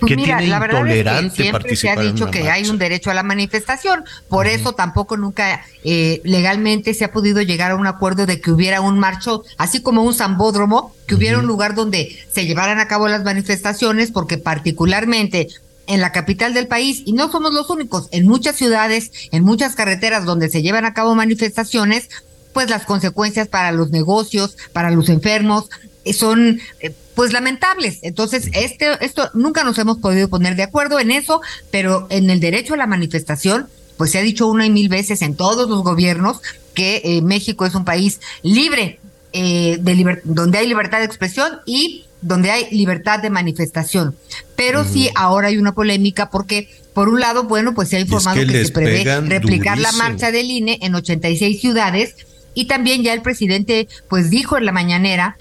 Pues 0.00 0.16
mira, 0.16 0.40
la 0.40 0.58
verdad 0.58 0.88
es 0.88 1.32
que 1.32 1.42
siempre 1.42 1.76
se 1.76 1.90
ha 1.90 1.96
dicho 1.96 2.30
que 2.30 2.48
hay 2.48 2.68
un 2.68 2.78
derecho 2.78 3.10
a 3.10 3.14
la 3.14 3.22
manifestación, 3.22 4.04
por 4.28 4.46
eso 4.46 4.72
tampoco 4.72 5.16
nunca 5.16 5.62
eh, 5.84 6.20
legalmente 6.24 6.94
se 6.94 7.04
ha 7.04 7.12
podido 7.12 7.42
llegar 7.42 7.72
a 7.72 7.76
un 7.76 7.86
acuerdo 7.86 8.26
de 8.26 8.40
que 8.40 8.50
hubiera 8.50 8.80
un 8.80 8.98
marcho, 8.98 9.44
así 9.58 9.82
como 9.82 10.02
un 10.02 10.14
zambódromo, 10.14 10.94
que 11.06 11.14
hubiera 11.14 11.38
un 11.38 11.46
lugar 11.46 11.74
donde 11.74 12.18
se 12.32 12.46
llevaran 12.46 12.78
a 12.78 12.88
cabo 12.88 13.08
las 13.08 13.24
manifestaciones, 13.24 14.10
porque 14.10 14.38
particularmente 14.38 15.48
en 15.86 16.00
la 16.00 16.12
capital 16.12 16.54
del 16.54 16.68
país, 16.68 17.02
y 17.04 17.12
no 17.12 17.30
somos 17.30 17.52
los 17.52 17.68
únicos, 17.68 18.08
en 18.12 18.26
muchas 18.26 18.56
ciudades, 18.56 19.10
en 19.32 19.44
muchas 19.44 19.74
carreteras 19.74 20.24
donde 20.24 20.48
se 20.48 20.62
llevan 20.62 20.84
a 20.84 20.94
cabo 20.94 21.14
manifestaciones, 21.14 22.08
pues 22.52 22.70
las 22.70 22.84
consecuencias 22.84 23.48
para 23.48 23.72
los 23.72 23.90
negocios, 23.90 24.56
para 24.72 24.90
los 24.90 25.08
enfermos, 25.08 25.68
son 26.12 26.60
eh, 26.80 26.92
pues 27.14 27.32
lamentables. 27.32 27.98
Entonces, 28.02 28.48
este, 28.52 29.04
esto 29.04 29.30
nunca 29.34 29.64
nos 29.64 29.78
hemos 29.78 29.98
podido 29.98 30.28
poner 30.28 30.56
de 30.56 30.62
acuerdo 30.62 30.98
en 31.00 31.10
eso, 31.10 31.40
pero 31.70 32.06
en 32.10 32.30
el 32.30 32.40
derecho 32.40 32.74
a 32.74 32.76
la 32.76 32.86
manifestación, 32.86 33.68
pues 33.96 34.12
se 34.12 34.18
ha 34.18 34.22
dicho 34.22 34.46
una 34.46 34.66
y 34.66 34.70
mil 34.70 34.88
veces 34.88 35.22
en 35.22 35.34
todos 35.34 35.68
los 35.68 35.82
gobiernos 35.82 36.40
que 36.74 37.02
eh, 37.04 37.22
México 37.22 37.66
es 37.66 37.74
un 37.74 37.84
país 37.84 38.20
libre, 38.42 38.98
eh, 39.32 39.76
de 39.80 40.20
donde 40.24 40.58
hay 40.58 40.66
libertad 40.66 40.98
de 40.98 41.04
expresión 41.04 41.60
y 41.66 42.06
donde 42.22 42.50
hay 42.50 42.70
libertad 42.70 43.20
de 43.20 43.30
manifestación. 43.30 44.16
Pero 44.56 44.84
sí, 44.84 45.10
ahora 45.14 45.48
hay 45.48 45.58
una 45.58 45.72
polémica 45.72 46.30
porque, 46.30 46.68
por 46.94 47.08
un 47.08 47.20
lado, 47.20 47.44
bueno, 47.44 47.74
pues 47.74 47.88
se 47.88 47.96
ha 47.96 48.00
informado 48.00 48.40
que, 48.46 48.64
se 48.64 48.72
prevé 48.72 49.04
replicar 49.22 49.78
la 49.78 49.92
marcha 49.92 50.30
del 50.30 50.50
INE 50.50 50.78
en 50.82 50.94
86 50.94 51.60
ciudades 51.60 52.14
y 52.54 52.66
también 52.66 53.02
ya 53.02 53.12
el 53.12 53.22
presidente, 53.22 53.88
pues 54.08 54.30
dijo 54.30 54.58
en 54.58 54.64
la 54.64 54.72
mañanera 54.72 55.36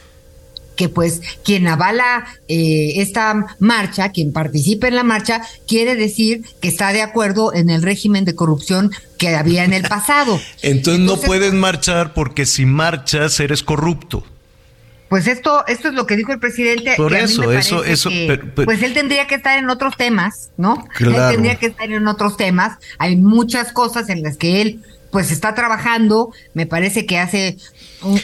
que 0.80 0.88
pues 0.88 1.22
quien 1.44 1.68
avala 1.68 2.26
eh, 2.48 3.02
esta 3.02 3.58
marcha, 3.60 4.14
quien 4.14 4.32
participe 4.32 4.88
en 4.88 4.96
la 4.96 5.04
marcha, 5.04 5.42
quiere 5.68 5.98
decir 5.98 6.46
que 6.62 6.70
está 6.70 6.94
de 6.94 7.02
acuerdo 7.02 7.54
en 7.54 7.70
el 7.70 7.82
régimen 7.82 8.24
de 8.24 8.34
corrupción 8.34 8.90
que 9.18 9.36
había 9.36 9.66
en 9.66 9.74
el 9.74 9.84
pasado. 9.90 10.40
Entonces, 10.62 11.04
no 11.04 11.18
puedes 11.18 11.52
marchar 11.52 12.14
porque 12.14 12.46
si 12.46 12.66
marchas 12.66 13.42
eres 13.42 13.62
corrupto. 13.62 14.24
Pues 15.10 15.28
esto, 15.28 15.68
esto 15.68 15.90
es 15.90 15.96
lo 15.96 16.08
que 16.08 16.16
dijo 16.16 16.32
el 16.32 16.40
presidente. 16.40 16.94
Por 16.96 17.14
eso, 17.14 17.52
eso, 17.52 17.84
eso. 17.84 18.10
pues 18.64 18.82
él 18.82 18.94
tendría 18.94 19.28
que 19.28 19.36
estar 19.36 19.60
en 19.60 19.70
otros 19.70 19.98
temas, 19.98 20.52
¿no? 20.56 20.88
Él 20.98 21.14
tendría 21.30 21.56
que 21.56 21.66
estar 21.66 21.92
en 21.92 22.08
otros 22.08 22.38
temas. 22.38 22.78
Hay 23.00 23.18
muchas 23.18 23.74
cosas 23.74 24.08
en 24.08 24.24
las 24.24 24.38
que 24.38 24.62
él 24.62 24.80
pues 25.12 25.32
está 25.32 25.56
trabajando, 25.56 26.32
me 26.54 26.66
parece 26.66 27.06
que 27.06 27.18
hace 27.18 27.58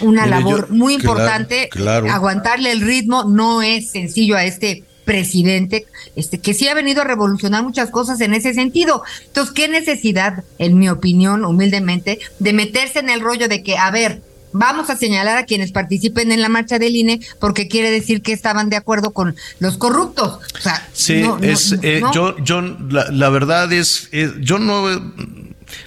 una 0.01 0.25
labor 0.25 0.69
muy 0.69 0.93
importante. 0.93 1.69
Aguantarle 2.11 2.71
el 2.71 2.81
ritmo 2.81 3.23
no 3.23 3.61
es 3.61 3.91
sencillo 3.91 4.35
a 4.35 4.43
este 4.43 4.83
presidente, 5.05 5.85
este, 6.15 6.39
que 6.39 6.53
sí 6.53 6.67
ha 6.67 6.73
venido 6.73 7.01
a 7.01 7.05
revolucionar 7.05 7.63
muchas 7.63 7.91
cosas 7.91 8.19
en 8.21 8.33
ese 8.33 8.53
sentido. 8.53 9.03
Entonces, 9.27 9.53
¿qué 9.53 9.67
necesidad, 9.67 10.43
en 10.57 10.77
mi 10.77 10.89
opinión, 10.89 11.45
humildemente, 11.45 12.19
de 12.39 12.53
meterse 12.53 12.99
en 12.99 13.09
el 13.09 13.21
rollo 13.21 13.47
de 13.47 13.63
que, 13.63 13.77
a 13.77 13.91
ver, 13.91 14.21
vamos 14.51 14.89
a 14.89 14.95
señalar 14.95 15.37
a 15.37 15.45
quienes 15.45 15.71
participen 15.71 16.31
en 16.31 16.41
la 16.41 16.47
marcha 16.47 16.79
del 16.79 16.95
INE 16.95 17.19
porque 17.39 17.67
quiere 17.67 17.91
decir 17.91 18.21
que 18.21 18.31
estaban 18.31 18.69
de 18.69 18.77
acuerdo 18.77 19.11
con 19.11 19.35
los 19.59 19.77
corruptos. 19.77 20.39
O 20.57 20.61
sea, 20.61 20.87
sí, 20.93 21.23
es, 21.41 21.75
eh, 21.81 22.01
yo, 22.13 22.37
yo, 22.37 22.61
la, 22.61 23.29
verdad 23.29 23.71
es, 23.73 24.09
yo 24.39 24.57
no, 24.57 24.87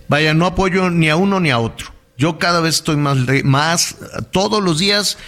vaya, 0.09 0.35
no 0.35 0.47
apoyo 0.47 0.91
ni 0.91 1.09
a 1.09 1.17
uno 1.17 1.41
ni 1.41 1.51
a 1.51 1.59
otro. 1.59 1.93
Yo 2.17 2.39
cada 2.39 2.61
vez 2.61 2.77
estoy 2.77 2.97
más, 2.97 3.19
más, 3.45 3.97
todos 4.33 4.63
los 4.63 4.79
días 4.79 5.19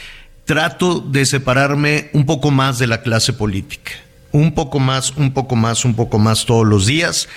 trato 0.44 0.98
de 0.98 1.24
separarme 1.24 2.10
un 2.12 2.26
poco 2.26 2.50
más 2.50 2.80
de 2.80 2.88
la 2.88 3.02
clase 3.02 3.32
política. 3.32 3.92
Un 4.32 4.52
poco 4.54 4.80
más, 4.80 5.12
un 5.16 5.32
poco 5.32 5.54
más, 5.54 5.84
un 5.84 5.94
poco 5.94 6.18
más 6.18 6.46
todos 6.46 6.66
los 6.66 6.86
días, 6.86 7.28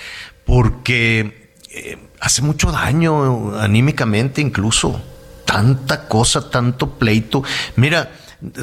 porque 0.44 1.52
eh, 1.70 1.98
hace 2.18 2.42
mucho 2.42 2.72
daño 2.72 3.56
anímicamente 3.56 4.40
incluso. 4.40 5.00
Tanta 5.44 6.08
cosa, 6.08 6.50
tanto 6.50 6.98
pleito. 6.98 7.44
Mira, 7.76 8.10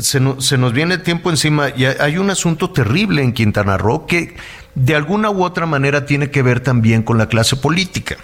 se, 0.01 0.19
se 0.39 0.57
nos 0.57 0.73
viene 0.73 0.97
tiempo 0.97 1.29
encima 1.29 1.69
y 1.69 1.85
hay 1.85 2.17
un 2.17 2.29
asunto 2.29 2.71
terrible 2.71 3.21
en 3.21 3.31
Quintana 3.31 3.77
Roo 3.77 4.05
que 4.05 4.35
de 4.75 4.95
alguna 4.95 5.29
u 5.29 5.43
otra 5.43 5.65
manera 5.65 6.05
tiene 6.05 6.29
que 6.29 6.41
ver 6.41 6.59
también 6.59 7.03
con 7.03 7.17
la 7.17 7.29
clase 7.29 7.55
política 7.55 8.17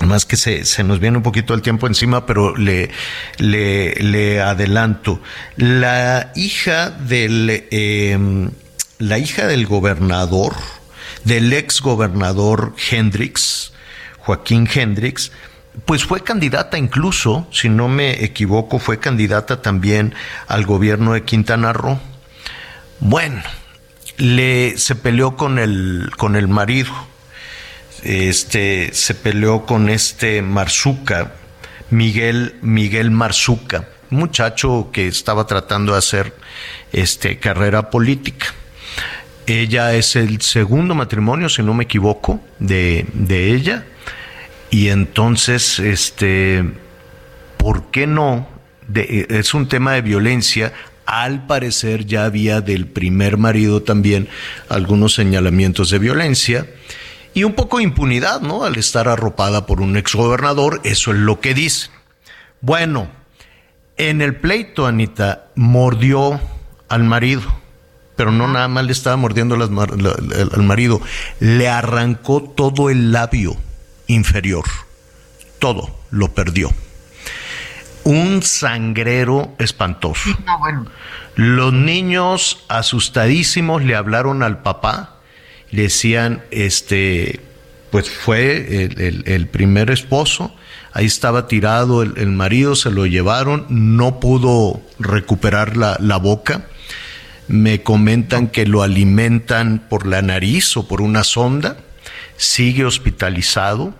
más 0.00 0.24
que 0.24 0.36
se, 0.36 0.64
se, 0.64 0.82
nos 0.82 0.98
viene 0.98 1.18
un 1.18 1.22
poquito 1.22 1.54
el 1.54 1.62
tiempo 1.62 1.86
encima, 1.86 2.26
pero 2.26 2.56
le, 2.56 2.90
le, 3.38 3.94
le 3.94 4.40
adelanto. 4.40 5.20
La 5.56 6.32
hija 6.34 6.90
del, 6.90 7.66
em, 7.70 8.50
la 8.98 9.18
hija 9.18 9.46
del 9.46 9.66
gobernador, 9.66 10.54
del 11.24 11.52
ex 11.52 11.80
gobernador 11.80 12.74
Hendrix, 12.90 13.72
Joaquín 14.18 14.68
Hendrix, 14.72 15.30
pues 15.84 16.04
fue 16.04 16.22
candidata 16.22 16.78
incluso, 16.78 17.46
si 17.50 17.68
no 17.68 17.88
me 17.88 18.24
equivoco, 18.24 18.78
fue 18.78 18.98
candidata 18.98 19.62
también 19.62 20.14
al 20.48 20.66
gobierno 20.66 21.14
de 21.14 21.24
Quintana 21.24 21.72
Roo. 21.72 21.98
Bueno, 23.00 23.42
le, 24.18 24.76
se 24.78 24.94
peleó 24.94 25.36
con 25.36 25.58
el, 25.58 26.10
con 26.16 26.36
el 26.36 26.48
marido 26.48 26.92
este, 28.02 28.90
se 28.92 29.14
peleó 29.14 29.64
con 29.64 29.88
este 29.88 30.42
Marzuca, 30.42 31.32
Miguel, 31.90 32.56
Miguel 32.62 33.10
Marzuca, 33.10 33.88
muchacho 34.10 34.90
que 34.92 35.08
estaba 35.08 35.46
tratando 35.46 35.92
de 35.92 35.98
hacer 35.98 36.34
este, 36.92 37.38
carrera 37.38 37.90
política. 37.90 38.46
Ella 39.46 39.94
es 39.94 40.16
el 40.16 40.40
segundo 40.40 40.94
matrimonio, 40.94 41.48
si 41.48 41.62
no 41.62 41.74
me 41.74 41.84
equivoco, 41.84 42.40
de, 42.58 43.06
de 43.12 43.54
ella. 43.54 43.84
Y 44.70 44.88
entonces, 44.88 45.78
este, 45.78 46.64
¿por 47.56 47.90
qué 47.90 48.06
no? 48.06 48.48
es 48.94 49.54
un 49.54 49.68
tema 49.68 49.92
de 49.92 50.02
violencia. 50.02 50.72
Al 51.06 51.46
parecer 51.46 52.06
ya 52.06 52.24
había 52.24 52.60
del 52.60 52.86
primer 52.86 53.36
marido 53.36 53.82
también 53.82 54.28
algunos 54.68 55.14
señalamientos 55.14 55.90
de 55.90 55.98
violencia 55.98 56.66
y 57.34 57.44
un 57.44 57.54
poco 57.54 57.78
de 57.78 57.84
impunidad, 57.84 58.40
¿no? 58.40 58.64
Al 58.64 58.76
estar 58.76 59.08
arropada 59.08 59.66
por 59.66 59.80
un 59.80 59.96
exgobernador, 59.96 60.80
eso 60.84 61.12
es 61.12 61.18
lo 61.18 61.40
que 61.40 61.54
dice. 61.54 61.90
Bueno, 62.60 63.08
en 63.96 64.20
el 64.20 64.36
pleito, 64.36 64.86
Anita, 64.86 65.46
mordió 65.54 66.40
al 66.88 67.04
marido, 67.04 67.42
pero 68.16 68.30
no 68.30 68.48
nada 68.48 68.68
más 68.68 68.84
le 68.84 68.92
estaba 68.92 69.16
mordiendo 69.16 69.54
al 69.54 70.62
marido, 70.62 71.00
le 71.40 71.68
arrancó 71.68 72.42
todo 72.42 72.90
el 72.90 73.12
labio 73.12 73.56
inferior, 74.06 74.64
todo 75.58 75.98
lo 76.10 76.28
perdió. 76.28 76.70
Un 78.04 78.42
sangrero 78.42 79.54
espantoso. 79.58 80.30
bueno. 80.58 80.86
Los 81.34 81.72
niños 81.72 82.64
asustadísimos 82.68 83.82
le 83.84 83.94
hablaron 83.94 84.42
al 84.42 84.60
papá 84.62 85.21
decían, 85.72 86.42
este, 86.50 87.40
pues 87.90 88.10
fue 88.10 88.84
el, 89.26 89.46
primer 89.48 89.90
esposo, 89.90 90.54
ahí 90.92 91.06
estaba 91.06 91.48
tirado 91.48 92.02
el, 92.02 92.30
marido, 92.30 92.76
se 92.76 92.90
lo 92.90 93.06
llevaron, 93.06 93.66
no 93.68 94.20
pudo 94.20 94.80
recuperar 94.98 95.76
la, 95.76 95.96
la 95.98 96.18
boca. 96.18 96.66
Me 97.48 97.82
comentan 97.82 98.48
que 98.48 98.66
lo 98.66 98.82
alimentan 98.82 99.82
por 99.88 100.06
la 100.06 100.22
nariz 100.22 100.76
o 100.76 100.86
por 100.86 101.02
una 101.02 101.24
sonda, 101.24 101.76
sigue 102.36 102.84
hospitalizado 102.84 103.94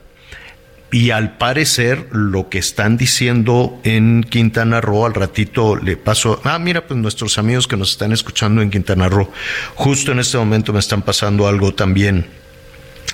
y 0.92 1.10
al 1.10 1.38
parecer 1.38 2.06
lo 2.12 2.50
que 2.50 2.58
están 2.58 2.98
diciendo 2.98 3.80
en 3.82 4.22
Quintana 4.22 4.82
Roo, 4.82 5.06
al 5.06 5.14
ratito 5.14 5.74
le 5.74 5.96
paso, 5.96 6.40
ah, 6.44 6.58
mira, 6.58 6.86
pues 6.86 7.00
nuestros 7.00 7.38
amigos 7.38 7.66
que 7.66 7.78
nos 7.78 7.92
están 7.92 8.12
escuchando 8.12 8.60
en 8.60 8.70
Quintana 8.70 9.08
Roo, 9.08 9.30
justo 9.74 10.12
en 10.12 10.18
este 10.18 10.36
momento 10.36 10.74
me 10.74 10.80
están 10.80 11.00
pasando 11.00 11.48
algo 11.48 11.74
también 11.74 12.26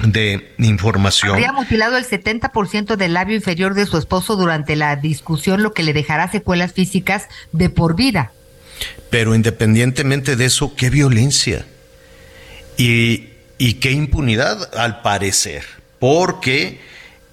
de 0.02 0.52
información. 0.58 1.34
Habría 1.34 1.52
mutilado 1.52 1.96
el 1.96 2.04
70% 2.04 2.96
del 2.96 3.14
labio 3.14 3.36
inferior 3.36 3.74
de 3.74 3.86
su 3.86 3.96
esposo 3.96 4.34
durante 4.34 4.74
la 4.74 4.96
discusión, 4.96 5.62
lo 5.62 5.72
que 5.72 5.84
le 5.84 5.92
dejará 5.92 6.28
secuelas 6.30 6.72
físicas 6.72 7.28
de 7.52 7.70
por 7.70 7.94
vida. 7.94 8.32
Pero 9.08 9.36
independientemente 9.36 10.34
de 10.34 10.46
eso, 10.46 10.74
qué 10.74 10.90
violencia 10.90 11.64
y, 12.76 13.28
y 13.56 13.74
qué 13.74 13.92
impunidad 13.92 14.76
al 14.76 15.00
parecer, 15.02 15.64
porque 16.00 16.80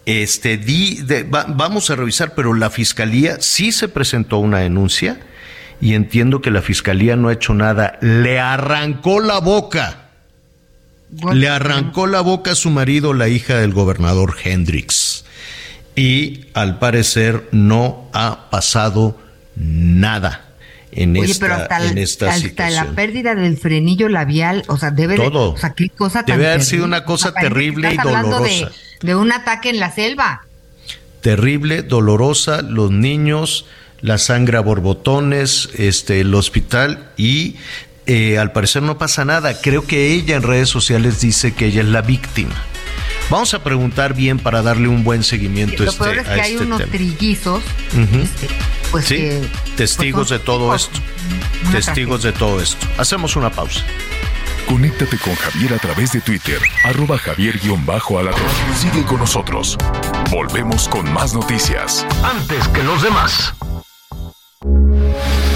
este, 0.06 0.58
di, 0.58 1.04
vamos 1.30 1.90
a 1.90 1.96
revisar, 1.96 2.36
pero 2.36 2.54
la 2.54 2.70
fiscalía 2.70 3.38
sí 3.40 3.72
se 3.72 3.88
presentó 3.88 4.38
una 4.38 4.60
denuncia 4.60 5.20
y 5.82 5.94
entiendo 5.94 6.42
que 6.42 6.52
la 6.52 6.62
fiscalía 6.62 7.16
no 7.16 7.30
ha 7.30 7.34
hecho 7.34 7.54
nada. 7.54 7.98
Le 8.02 8.40
arrancó 8.40 9.20
la 9.20 9.40
boca. 9.40 10.10
Le 11.34 11.48
arrancó 11.48 12.08
la 12.08 12.22
boca 12.22 12.52
a 12.52 12.56
su 12.56 12.70
marido, 12.70 13.14
la 13.14 13.28
hija 13.28 13.58
del 13.58 13.74
gobernador 13.74 14.36
Hendrix. 14.44 15.26
Y 15.96 16.48
al 16.54 16.78
parecer 16.80 17.48
no 17.52 18.10
ha 18.14 18.50
pasado 18.50 19.18
nada 19.56 20.45
en 20.96 21.16
Oye, 21.18 21.32
esta, 21.32 21.46
pero 21.46 21.56
hasta, 21.62 21.86
en 21.88 21.98
esta 21.98 22.30
hasta 22.30 22.40
situación. 22.42 22.86
la 22.88 22.92
pérdida 22.96 23.36
del 23.36 23.58
frenillo 23.58 24.10
labial, 24.10 24.64
o 24.68 24.78
sea, 24.78 24.92
debe 24.92 25.16
Todo. 25.18 25.50
de, 25.52 25.54
o 25.54 25.58
sea, 25.58 25.74
qué 25.74 25.90
cosa 25.90 26.24
tan 26.24 26.38
Debe 26.38 26.50
haber 26.50 26.64
sido 26.64 26.86
una 26.86 27.04
cosa 27.06 27.30
O 27.30 27.32
sea, 27.34 27.42
terrible 27.42 27.94
y 27.94 27.98
hablando 27.98 28.40
de- 28.40 28.50
dolorosa. 28.62 28.72
De, 29.02 29.16
un 29.16 29.32
ataque 29.32 29.70
en 29.70 29.80
la 29.80 29.92
selva. 29.94 30.42
terrible, 31.22 31.82
dolorosa, 31.84 32.62
los 32.62 32.92
niños, 32.92 33.66
la 34.02 34.18
sangre 34.18 34.58
a 34.58 34.62
borbotones, 34.62 35.70
este, 35.78 36.22
el 36.22 36.34
hospital 36.36 37.10
y 37.18 37.56
eh, 38.06 38.38
al 38.38 38.52
parecer 38.52 38.84
no 38.84 38.98
pasa 38.98 39.26
nada. 39.26 39.60
Creo 39.62 39.86
que 39.88 40.12
ella 40.14 40.36
en 40.36 40.44
redes 40.44 40.70
sociales 40.70 41.20
dice 41.22 41.54
que 41.54 41.66
ella 41.68 41.82
es 41.82 41.88
la 41.88 42.02
víctima. 42.02 42.54
Vamos 43.30 43.54
a 43.54 43.64
preguntar 43.64 44.14
bien 44.14 44.38
para 44.40 44.62
darle 44.62 44.88
un 44.88 45.04
buen 45.04 45.24
seguimiento 45.24 45.82
a 45.84 45.86
Lo 45.86 45.92
este, 45.92 46.04
peor 46.04 46.18
es 46.20 46.28
a 46.28 46.34
que 46.36 46.42
hay 46.42 46.52
este 46.54 46.66
unos 46.66 46.78
tema. 46.80 46.92
trillizos, 46.92 47.64
este, 48.22 48.48
pues 48.92 49.06
Sí, 49.06 49.16
que 49.16 49.42
testigos 49.76 50.28
pues 50.28 50.30
son 50.30 50.38
de 50.38 50.44
todo 50.44 50.72
testigos. 50.72 50.96
esto. 51.64 51.72
Testigos 51.72 52.24
de 52.24 52.32
todo 52.34 52.62
esto. 52.62 52.88
Hacemos 52.98 53.36
una 53.36 53.50
pausa. 53.50 53.82
Conéctate 54.68 55.18
con 55.18 55.36
Javier 55.36 55.74
a 55.74 55.78
través 55.78 56.12
de 56.12 56.22
Twitter, 56.22 56.60
arroba 56.84 57.18
javier-alatón. 57.18 58.42
Sigue 58.80 59.04
con 59.06 59.20
nosotros. 59.20 59.78
Volvemos 60.32 60.88
con 60.88 61.12
más 61.14 61.34
noticias. 61.34 62.06
Antes 62.24 62.68
que 62.70 62.84
los 62.84 63.02
demás. 63.04 63.54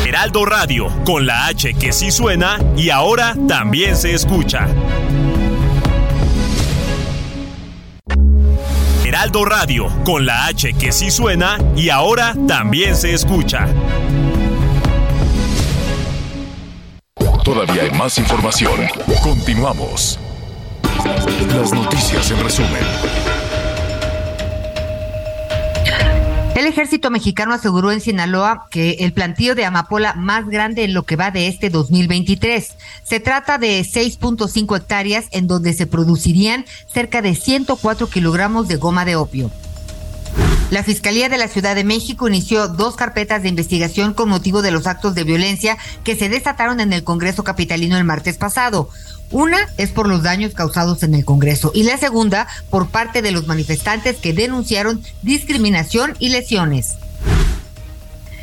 Heraldo 0.06 0.46
Radio, 0.46 0.88
con 1.06 1.26
la 1.28 1.48
H 1.48 1.74
que 1.76 1.92
sí 1.94 2.10
suena 2.12 2.58
y 2.76 2.90
ahora 2.90 3.36
también 3.48 3.96
se 3.96 4.14
escucha. 4.14 4.68
Heraldo 9.20 9.44
Radio, 9.44 9.88
con 10.06 10.26
la 10.26 10.46
H 10.46 10.72
que 10.76 10.94
sí 10.94 11.12
suena 11.12 11.58
y 11.76 11.90
ahora 11.90 12.34
también 12.48 12.96
se 12.96 13.14
escucha. 13.14 13.68
Todavía 17.44 17.82
hay 17.84 17.92
más 17.92 18.18
información. 18.18 18.80
Continuamos. 19.22 20.18
Las 21.54 21.74
noticias 21.74 22.32
en 22.32 22.42
resumen. 22.42 23.09
Ejército 26.80 27.12
mexicano 27.12 27.54
aseguró 27.54 27.92
en 27.92 28.00
Sinaloa 28.00 28.68
que 28.70 28.92
el 29.02 29.12
plantío 29.12 29.54
de 29.54 29.66
amapola 29.66 30.14
más 30.14 30.48
grande 30.48 30.86
en 30.86 30.94
lo 30.94 31.04
que 31.04 31.18
va 31.18 31.30
de 31.30 31.50
este 31.50 31.70
2023. 31.70 32.74
Se 33.04 33.20
trata 33.20 33.58
de 33.58 33.82
6.5 33.82 34.78
hectáreas 34.78 35.26
en 35.32 35.48
donde 35.48 35.74
se 35.74 35.88
producirían 35.88 36.66
cerca 36.88 37.22
de 37.22 37.36
104 37.36 38.08
kilogramos 38.08 38.70
de 38.70 38.78
goma 38.78 39.04
de 39.04 39.18
opio. 39.18 39.52
La 40.72 40.84
Fiscalía 40.84 41.28
de 41.28 41.38
la 41.38 41.50
Ciudad 41.50 41.76
de 41.76 41.84
México 41.84 42.30
inició 42.30 42.70
dos 42.70 42.96
carpetas 42.96 43.44
de 43.44 43.50
investigación 43.50 44.14
con 44.14 44.30
motivo 44.30 44.62
de 44.62 44.72
los 44.72 44.88
actos 44.88 45.16
de 45.16 45.26
violencia 45.26 45.78
que 46.06 46.16
se 46.16 46.30
desataron 46.30 46.80
en 46.80 46.94
el 46.94 47.04
Congreso 47.04 47.44
Capitalino 47.44 47.98
el 47.98 48.06
martes 48.06 48.38
pasado. 48.38 48.90
Una 49.32 49.70
es 49.78 49.92
por 49.92 50.08
los 50.08 50.24
daños 50.24 50.54
causados 50.54 51.04
en 51.04 51.14
el 51.14 51.26
Congreso 51.26 51.72
y 51.74 51.84
la 51.84 51.98
segunda 51.98 52.48
por 52.70 52.90
parte 52.90 53.22
de 53.22 53.32
los 53.32 53.46
manifestantes 53.46 54.18
que 54.18 54.34
denunciaron 54.34 55.04
discriminación 55.22 56.16
y 56.20 56.30
lesiones. 56.30 56.96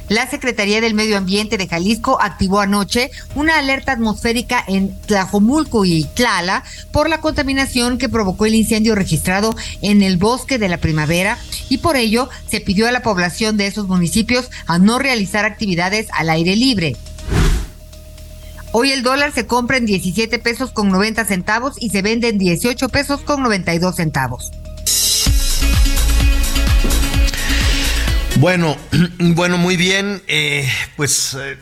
La 0.09 0.31
Secretaría 0.31 0.81
del 0.81 0.94
Medio 0.94 1.18
Ambiente 1.18 1.59
de 1.59 1.66
Jalisco 1.66 2.18
activó 2.20 2.61
anoche 2.61 3.11
una 3.35 3.59
alerta 3.59 3.90
atmosférica 3.90 4.62
en 4.68 4.96
Tlajomulco 5.01 5.85
y 5.85 6.05
Tlala 6.05 6.62
por 6.92 7.09
la 7.09 7.20
contaminación 7.20 7.99
que 7.99 8.09
provocó 8.09 8.46
el 8.46 8.55
incendio 8.55 8.94
registrado 8.94 9.57
en 9.83 10.05
el 10.05 10.16
bosque 10.16 10.59
de 10.59 10.68
la 10.68 10.79
primavera 10.79 11.38
y 11.68 11.79
por 11.79 11.96
ello 11.96 12.29
se 12.49 12.61
pidió 12.61 12.87
a 12.87 12.92
la 12.92 13.03
población 13.03 13.57
de 13.57 13.66
esos 13.66 13.88
municipios 13.88 14.49
a 14.66 14.79
no 14.79 15.01
realizar 15.01 15.44
actividades 15.44 16.07
al 16.12 16.31
aire 16.31 16.55
libre. 16.55 16.94
Hoy 18.78 18.92
el 18.92 19.02
dólar 19.02 19.32
se 19.32 19.46
compra 19.46 19.78
en 19.78 19.86
17 19.86 20.38
pesos 20.38 20.70
con 20.70 20.90
90 20.90 21.24
centavos 21.24 21.76
y 21.80 21.88
se 21.88 22.02
vende 22.02 22.28
en 22.28 22.36
18 22.36 22.90
pesos 22.90 23.22
con 23.22 23.42
92 23.42 23.96
centavos. 23.96 24.50
Bueno, 28.38 28.76
bueno, 29.18 29.56
muy 29.56 29.78
bien. 29.78 30.20
eh, 30.28 30.68
pues 30.94 31.38
eh, 31.40 31.56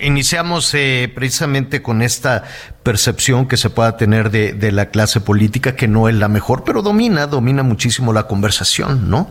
iniciamos 0.00 0.74
eh, 0.74 1.08
precisamente 1.14 1.80
con 1.80 2.02
esta 2.02 2.42
percepción 2.82 3.46
que 3.46 3.56
se 3.56 3.70
pueda 3.70 3.96
tener 3.96 4.32
de, 4.32 4.52
de 4.52 4.72
la 4.72 4.86
clase 4.86 5.20
política, 5.20 5.76
que 5.76 5.86
no 5.86 6.08
es 6.08 6.16
la 6.16 6.26
mejor, 6.26 6.64
pero 6.64 6.82
domina, 6.82 7.28
domina 7.28 7.62
muchísimo 7.62 8.12
la 8.12 8.24
conversación, 8.24 9.08
¿no? 9.08 9.30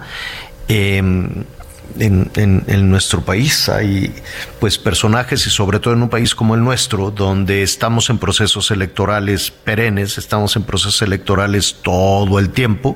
En, 1.99 2.29
en- 2.35 2.63
en 2.67 2.89
nuestro 2.89 3.21
país 3.21 3.69
hay 3.69 4.13
pues 4.59 4.77
personajes 4.77 5.45
y 5.47 5.49
sobre 5.49 5.79
todo 5.79 5.93
en 5.93 6.03
un 6.03 6.09
país 6.09 6.35
como 6.35 6.55
el 6.55 6.63
nuestro 6.63 7.11
donde 7.11 7.63
estamos 7.63 8.09
en 8.09 8.17
procesos 8.17 8.71
electorales 8.71 9.51
perennes, 9.51 10.17
estamos 10.17 10.55
en 10.55 10.63
procesos 10.63 11.01
electorales 11.01 11.77
todo 11.81 12.39
el 12.39 12.49
tiempo. 12.49 12.95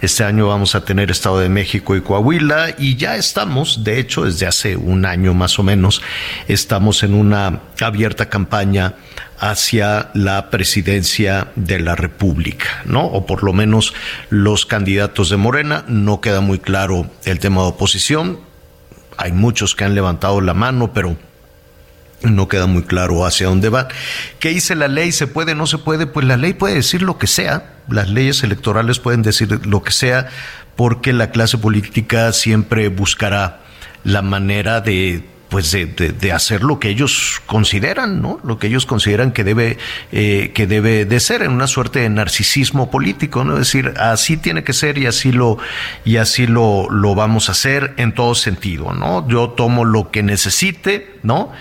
Este 0.00 0.24
año 0.24 0.48
vamos 0.48 0.74
a 0.74 0.84
tener 0.84 1.10
Estado 1.10 1.40
de 1.40 1.48
México 1.50 1.94
y 1.94 2.00
Coahuila 2.00 2.74
y 2.78 2.96
ya 2.96 3.16
estamos, 3.16 3.84
de 3.84 3.98
hecho 3.98 4.24
desde 4.24 4.46
hace 4.46 4.76
un 4.76 5.04
año 5.04 5.34
más 5.34 5.58
o 5.58 5.62
menos, 5.62 6.00
estamos 6.48 7.02
en 7.02 7.12
una 7.14 7.60
abierta 7.80 8.28
campaña 8.30 8.94
hacia 9.40 10.10
la 10.14 10.50
presidencia 10.50 11.48
de 11.56 11.80
la 11.80 11.96
República, 11.96 12.82
¿no? 12.84 13.06
O 13.06 13.26
por 13.26 13.42
lo 13.42 13.52
menos 13.52 13.94
los 14.28 14.66
candidatos 14.66 15.30
de 15.30 15.38
Morena, 15.38 15.84
no 15.88 16.20
queda 16.20 16.40
muy 16.40 16.58
claro 16.58 17.10
el 17.24 17.38
tema 17.38 17.62
de 17.62 17.68
oposición, 17.68 18.38
hay 19.16 19.32
muchos 19.32 19.74
que 19.74 19.84
han 19.84 19.94
levantado 19.94 20.40
la 20.40 20.54
mano, 20.54 20.92
pero 20.92 21.16
no 22.22 22.48
queda 22.48 22.66
muy 22.66 22.82
claro 22.82 23.24
hacia 23.24 23.46
dónde 23.46 23.70
van. 23.70 23.88
¿Qué 24.38 24.50
dice 24.50 24.74
la 24.74 24.88
ley? 24.88 25.10
¿Se 25.12 25.26
puede? 25.26 25.54
¿No 25.54 25.66
se 25.66 25.78
puede? 25.78 26.06
Pues 26.06 26.26
la 26.26 26.36
ley 26.36 26.52
puede 26.52 26.74
decir 26.74 27.02
lo 27.02 27.18
que 27.18 27.26
sea. 27.26 27.74
Las 27.88 28.10
leyes 28.10 28.42
electorales 28.42 28.98
pueden 28.98 29.22
decir 29.22 29.66
lo 29.66 29.82
que 29.82 29.92
sea 29.92 30.28
porque 30.76 31.12
la 31.12 31.30
clase 31.30 31.58
política 31.58 32.32
siempre 32.32 32.88
buscará 32.88 33.60
la 34.04 34.22
manera 34.22 34.80
de 34.80 35.26
pues 35.50 35.70
de, 35.72 35.84
de- 35.86 36.12
de 36.12 36.32
hacer 36.32 36.62
lo 36.62 36.78
que 36.78 36.88
ellos 36.88 37.42
consideran, 37.46 38.22
¿no? 38.22 38.40
Lo 38.44 38.58
que 38.58 38.68
ellos 38.68 38.86
consideran 38.86 39.32
que 39.32 39.44
debe, 39.44 39.76
eh, 40.12 40.52
que 40.54 40.66
debe 40.66 41.04
de 41.04 41.20
ser 41.20 41.42
en 41.42 41.50
una 41.52 41.66
suerte 41.66 42.00
de 42.00 42.08
narcisismo 42.08 42.90
político, 42.90 43.44
¿no? 43.44 43.54
Es 43.54 43.58
decir, 43.72 43.92
así 43.98 44.36
tiene 44.36 44.64
que 44.64 44.72
ser 44.72 44.96
y 44.96 45.06
así 45.06 45.32
lo, 45.32 45.58
y 46.04 46.16
así 46.16 46.46
lo, 46.46 46.88
lo 46.90 47.14
vamos 47.14 47.48
a 47.48 47.52
hacer 47.52 47.92
en 47.98 48.14
todo 48.14 48.34
sentido, 48.34 48.92
¿no? 48.94 49.28
Yo 49.28 49.50
tomo 49.50 49.84
lo 49.84 50.10
que 50.10 50.22
necesite, 50.22 51.16
¿no? 51.22 51.52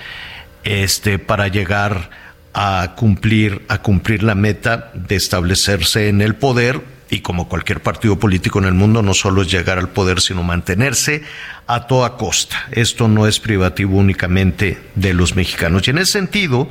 este, 0.64 1.20
para 1.20 1.48
llegar 1.48 2.10
a 2.54 2.94
cumplir, 2.96 3.64
a 3.70 3.82
cumplir 3.82 4.24
la 4.24 4.36
meta 4.36 4.92
de 4.94 5.16
establecerse 5.16 6.10
en 6.10 6.22
el 6.22 6.36
poder 6.36 6.82
y 7.10 7.22
como 7.22 7.48
cualquier 7.48 7.82
partido 7.82 8.20
político 8.20 8.60
en 8.60 8.66
el 8.66 8.74
mundo, 8.74 9.02
no 9.02 9.14
solo 9.14 9.42
es 9.42 9.52
llegar 9.52 9.80
al 9.80 9.90
poder, 9.90 10.22
sino 10.22 10.44
mantenerse 10.44 11.24
a 11.68 11.88
toda 11.88 12.18
costa. 12.18 12.68
Esto 12.72 13.08
no 13.08 13.28
es 13.28 13.40
privativo 13.40 13.98
únicamente 13.98 14.78
de 14.96 15.14
los 15.14 15.36
mexicanos. 15.36 15.88
Y 15.88 15.92
en 15.92 15.98
ese 15.98 16.14
sentido, 16.14 16.70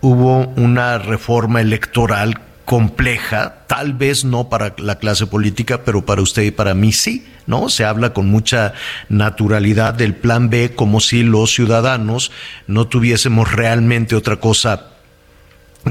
hubo 0.00 0.48
una 0.56 0.98
reforma 0.98 1.60
electoral 1.60 2.40
compleja, 2.64 3.64
tal 3.66 3.92
vez 3.92 4.24
no 4.24 4.48
para 4.48 4.74
la 4.78 4.98
clase 4.98 5.26
política, 5.26 5.82
pero 5.84 6.06
para 6.06 6.22
usted 6.22 6.42
y 6.42 6.50
para 6.52 6.74
mí 6.74 6.92
sí, 6.92 7.26
¿no? 7.46 7.68
Se 7.68 7.84
habla 7.84 8.12
con 8.12 8.28
mucha 8.28 8.74
naturalidad 9.08 9.94
del 9.94 10.14
plan 10.14 10.48
B 10.48 10.74
como 10.74 11.00
si 11.00 11.22
los 11.24 11.52
ciudadanos 11.52 12.30
no 12.68 12.86
tuviésemos 12.86 13.50
realmente 13.52 14.14
otra 14.14 14.36
cosa 14.36 14.86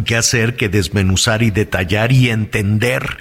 que 0.06 0.15
hacer 0.15 0.56
que 0.56 0.69
desmenuzar 0.69 1.43
y 1.43 1.51
detallar 1.51 2.13
y 2.13 2.30
entender 2.30 3.17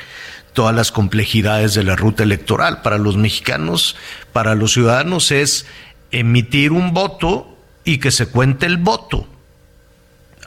todas 0.52 0.74
las 0.74 0.92
complejidades 0.92 1.74
de 1.74 1.84
la 1.84 1.96
ruta 1.96 2.22
electoral. 2.22 2.82
Para 2.82 2.98
los 2.98 3.16
mexicanos, 3.16 3.96
para 4.32 4.54
los 4.54 4.72
ciudadanos 4.72 5.30
es 5.30 5.66
emitir 6.10 6.72
un 6.72 6.92
voto 6.92 7.56
y 7.84 7.98
que 7.98 8.10
se 8.10 8.26
cuente 8.26 8.66
el 8.66 8.76
voto. 8.76 9.26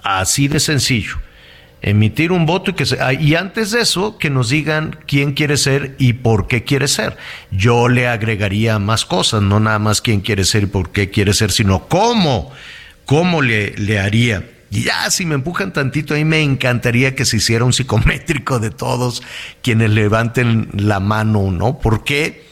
Así 0.03 0.47
de 0.47 0.59
sencillo. 0.59 1.17
Emitir 1.81 2.31
un 2.31 2.45
voto 2.45 2.71
y 2.71 2.73
que 2.75 2.85
se, 2.85 3.01
ah, 3.01 3.13
y 3.13 3.35
antes 3.35 3.71
de 3.71 3.81
eso 3.81 4.17
que 4.17 4.29
nos 4.29 4.49
digan 4.49 4.97
quién 5.05 5.33
quiere 5.33 5.57
ser 5.57 5.95
y 5.99 6.13
por 6.13 6.47
qué 6.47 6.63
quiere 6.63 6.87
ser. 6.87 7.17
Yo 7.51 7.89
le 7.89 8.07
agregaría 8.07 8.79
más 8.79 9.05
cosas, 9.05 9.41
no 9.41 9.59
nada 9.59 9.79
más 9.79 10.01
quién 10.01 10.21
quiere 10.21 10.45
ser 10.45 10.63
y 10.63 10.67
por 10.67 10.91
qué 10.91 11.09
quiere 11.09 11.33
ser, 11.33 11.51
sino 11.51 11.87
cómo, 11.89 12.53
cómo 13.05 13.41
le, 13.41 13.71
le 13.75 13.99
haría. 13.99 14.45
Ya, 14.81 15.11
si 15.11 15.25
me 15.27 15.35
empujan 15.35 15.71
tantito, 15.71 16.15
a 16.15 16.17
mí 16.17 16.25
me 16.25 16.41
encantaría 16.41 17.15
que 17.15 17.25
se 17.25 17.37
hiciera 17.37 17.63
un 17.63 17.73
psicométrico 17.73 18.59
de 18.59 18.71
todos 18.71 19.21
quienes 19.61 19.91
levanten 19.91 20.69
la 20.73 20.99
mano, 20.99 21.51
¿no? 21.51 21.77
¿Por 21.77 22.03
qué? 22.03 22.43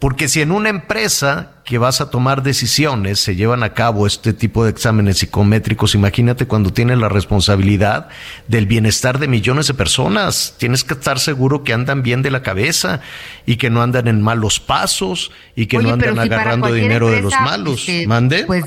Porque 0.00 0.28
si 0.28 0.40
en 0.40 0.50
una 0.50 0.70
empresa 0.70 1.52
que 1.64 1.78
vas 1.78 2.00
a 2.00 2.10
tomar 2.10 2.42
decisiones 2.42 3.20
se 3.20 3.36
llevan 3.36 3.62
a 3.62 3.74
cabo 3.74 4.06
este 4.06 4.32
tipo 4.32 4.64
de 4.64 4.70
exámenes 4.70 5.18
psicométricos, 5.18 5.94
imagínate 5.94 6.46
cuando 6.46 6.72
tienes 6.72 6.98
la 6.98 7.08
responsabilidad 7.08 8.08
del 8.48 8.66
bienestar 8.66 9.20
de 9.20 9.28
millones 9.28 9.68
de 9.68 9.74
personas. 9.74 10.56
Tienes 10.58 10.82
que 10.82 10.94
estar 10.94 11.20
seguro 11.20 11.62
que 11.62 11.74
andan 11.74 12.02
bien 12.02 12.22
de 12.22 12.30
la 12.30 12.42
cabeza 12.42 13.00
y 13.46 13.56
que 13.56 13.70
no 13.70 13.82
andan 13.82 14.08
en 14.08 14.22
malos 14.22 14.58
pasos 14.58 15.30
y 15.54 15.66
que 15.66 15.78
no 15.78 15.92
andan 15.92 16.18
agarrando 16.18 16.72
dinero 16.72 17.10
de 17.10 17.20
los 17.20 17.34
malos. 17.34 17.80
este, 17.80 18.06
¿Mande? 18.08 18.44
Pues 18.44 18.64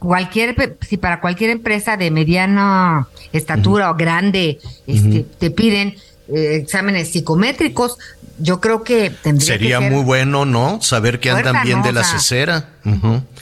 cualquier, 0.00 0.76
si 0.80 0.96
para 0.96 1.20
cualquier 1.20 1.50
empresa 1.50 1.96
de 1.96 2.10
mediana 2.10 3.06
estatura 3.32 3.90
o 3.90 3.94
grande 3.94 4.58
este, 4.86 5.24
te 5.38 5.50
piden 5.52 5.94
eh, 6.28 6.56
exámenes 6.62 7.12
psicométricos, 7.12 7.98
yo 8.38 8.60
creo 8.60 8.82
que 8.82 9.10
tendría 9.10 9.46
Sería 9.46 9.78
que 9.78 9.84
ser, 9.84 9.92
muy 9.92 10.02
bueno, 10.02 10.46
¿no? 10.46 10.80
Saber 10.80 11.20
que 11.20 11.30
andan 11.30 11.62
bien 11.62 11.82
de 11.82 11.92
la 11.92 12.02
cesera. 12.02 12.70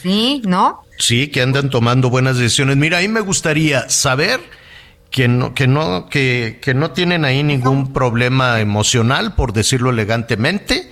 Sí, 0.03 0.41
¿no? 0.45 0.83
Sí, 0.97 1.29
que 1.29 1.41
andan 1.41 1.69
tomando 1.69 2.09
buenas 2.09 2.37
decisiones. 2.37 2.75
Mira, 2.75 2.97
ahí 2.97 3.07
me 3.07 3.21
gustaría 3.21 3.89
saber 3.89 4.41
que 5.09 5.29
no, 5.29 5.53
que 5.53 5.65
no, 5.65 6.09
que, 6.09 6.59
que 6.61 6.73
no 6.73 6.91
tienen 6.91 7.23
ahí 7.23 7.41
ningún 7.41 7.93
problema 7.93 8.59
emocional, 8.59 9.33
por 9.35 9.53
decirlo 9.53 9.91
elegantemente, 9.91 10.91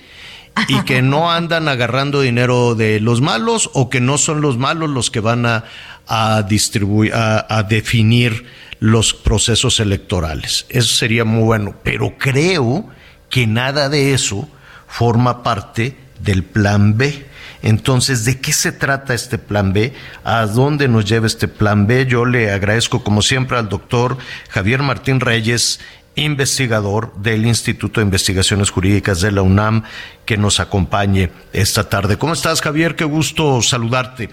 y 0.68 0.80
que 0.82 1.02
no 1.02 1.30
andan 1.30 1.68
agarrando 1.68 2.20
dinero 2.20 2.74
de 2.74 3.00
los 3.00 3.20
malos 3.20 3.70
o 3.74 3.90
que 3.90 4.00
no 4.00 4.18
son 4.18 4.40
los 4.40 4.58
malos 4.58 4.90
los 4.90 5.10
que 5.10 5.20
van 5.20 5.46
a, 5.46 5.64
a 6.06 6.42
distribuir, 6.42 7.14
a, 7.14 7.46
a 7.48 7.62
definir 7.62 8.46
los 8.80 9.14
procesos 9.14 9.80
electorales. 9.80 10.66
Eso 10.68 10.94
sería 10.94 11.24
muy 11.24 11.44
bueno, 11.44 11.74
pero 11.82 12.16
creo 12.18 12.88
que 13.30 13.46
nada 13.46 13.88
de 13.88 14.14
eso 14.14 14.48
forma 14.86 15.42
parte 15.42 15.96
del 16.20 16.42
plan 16.44 16.96
B. 16.96 17.26
Entonces, 17.62 18.24
¿de 18.24 18.40
qué 18.40 18.52
se 18.52 18.70
trata 18.70 19.14
este 19.14 19.36
plan 19.36 19.72
B? 19.72 19.92
¿A 20.22 20.46
dónde 20.46 20.86
nos 20.86 21.04
lleva 21.04 21.26
este 21.26 21.48
plan 21.48 21.86
B? 21.86 22.06
Yo 22.06 22.24
le 22.24 22.52
agradezco, 22.52 23.02
como 23.02 23.20
siempre, 23.20 23.58
al 23.58 23.68
doctor 23.68 24.16
Javier 24.50 24.82
Martín 24.82 25.18
Reyes, 25.18 25.80
investigador 26.18 27.12
del 27.14 27.46
Instituto 27.46 28.00
de 28.00 28.04
Investigaciones 28.06 28.70
Jurídicas 28.70 29.20
de 29.20 29.32
la 29.32 29.42
UNAM, 29.42 29.84
que 30.26 30.36
nos 30.36 30.60
acompañe 30.60 31.30
esta 31.52 31.88
tarde. 31.88 32.18
¿Cómo 32.18 32.32
estás, 32.32 32.60
Javier? 32.60 32.96
Qué 32.96 33.04
gusto 33.04 33.62
saludarte. 33.62 34.28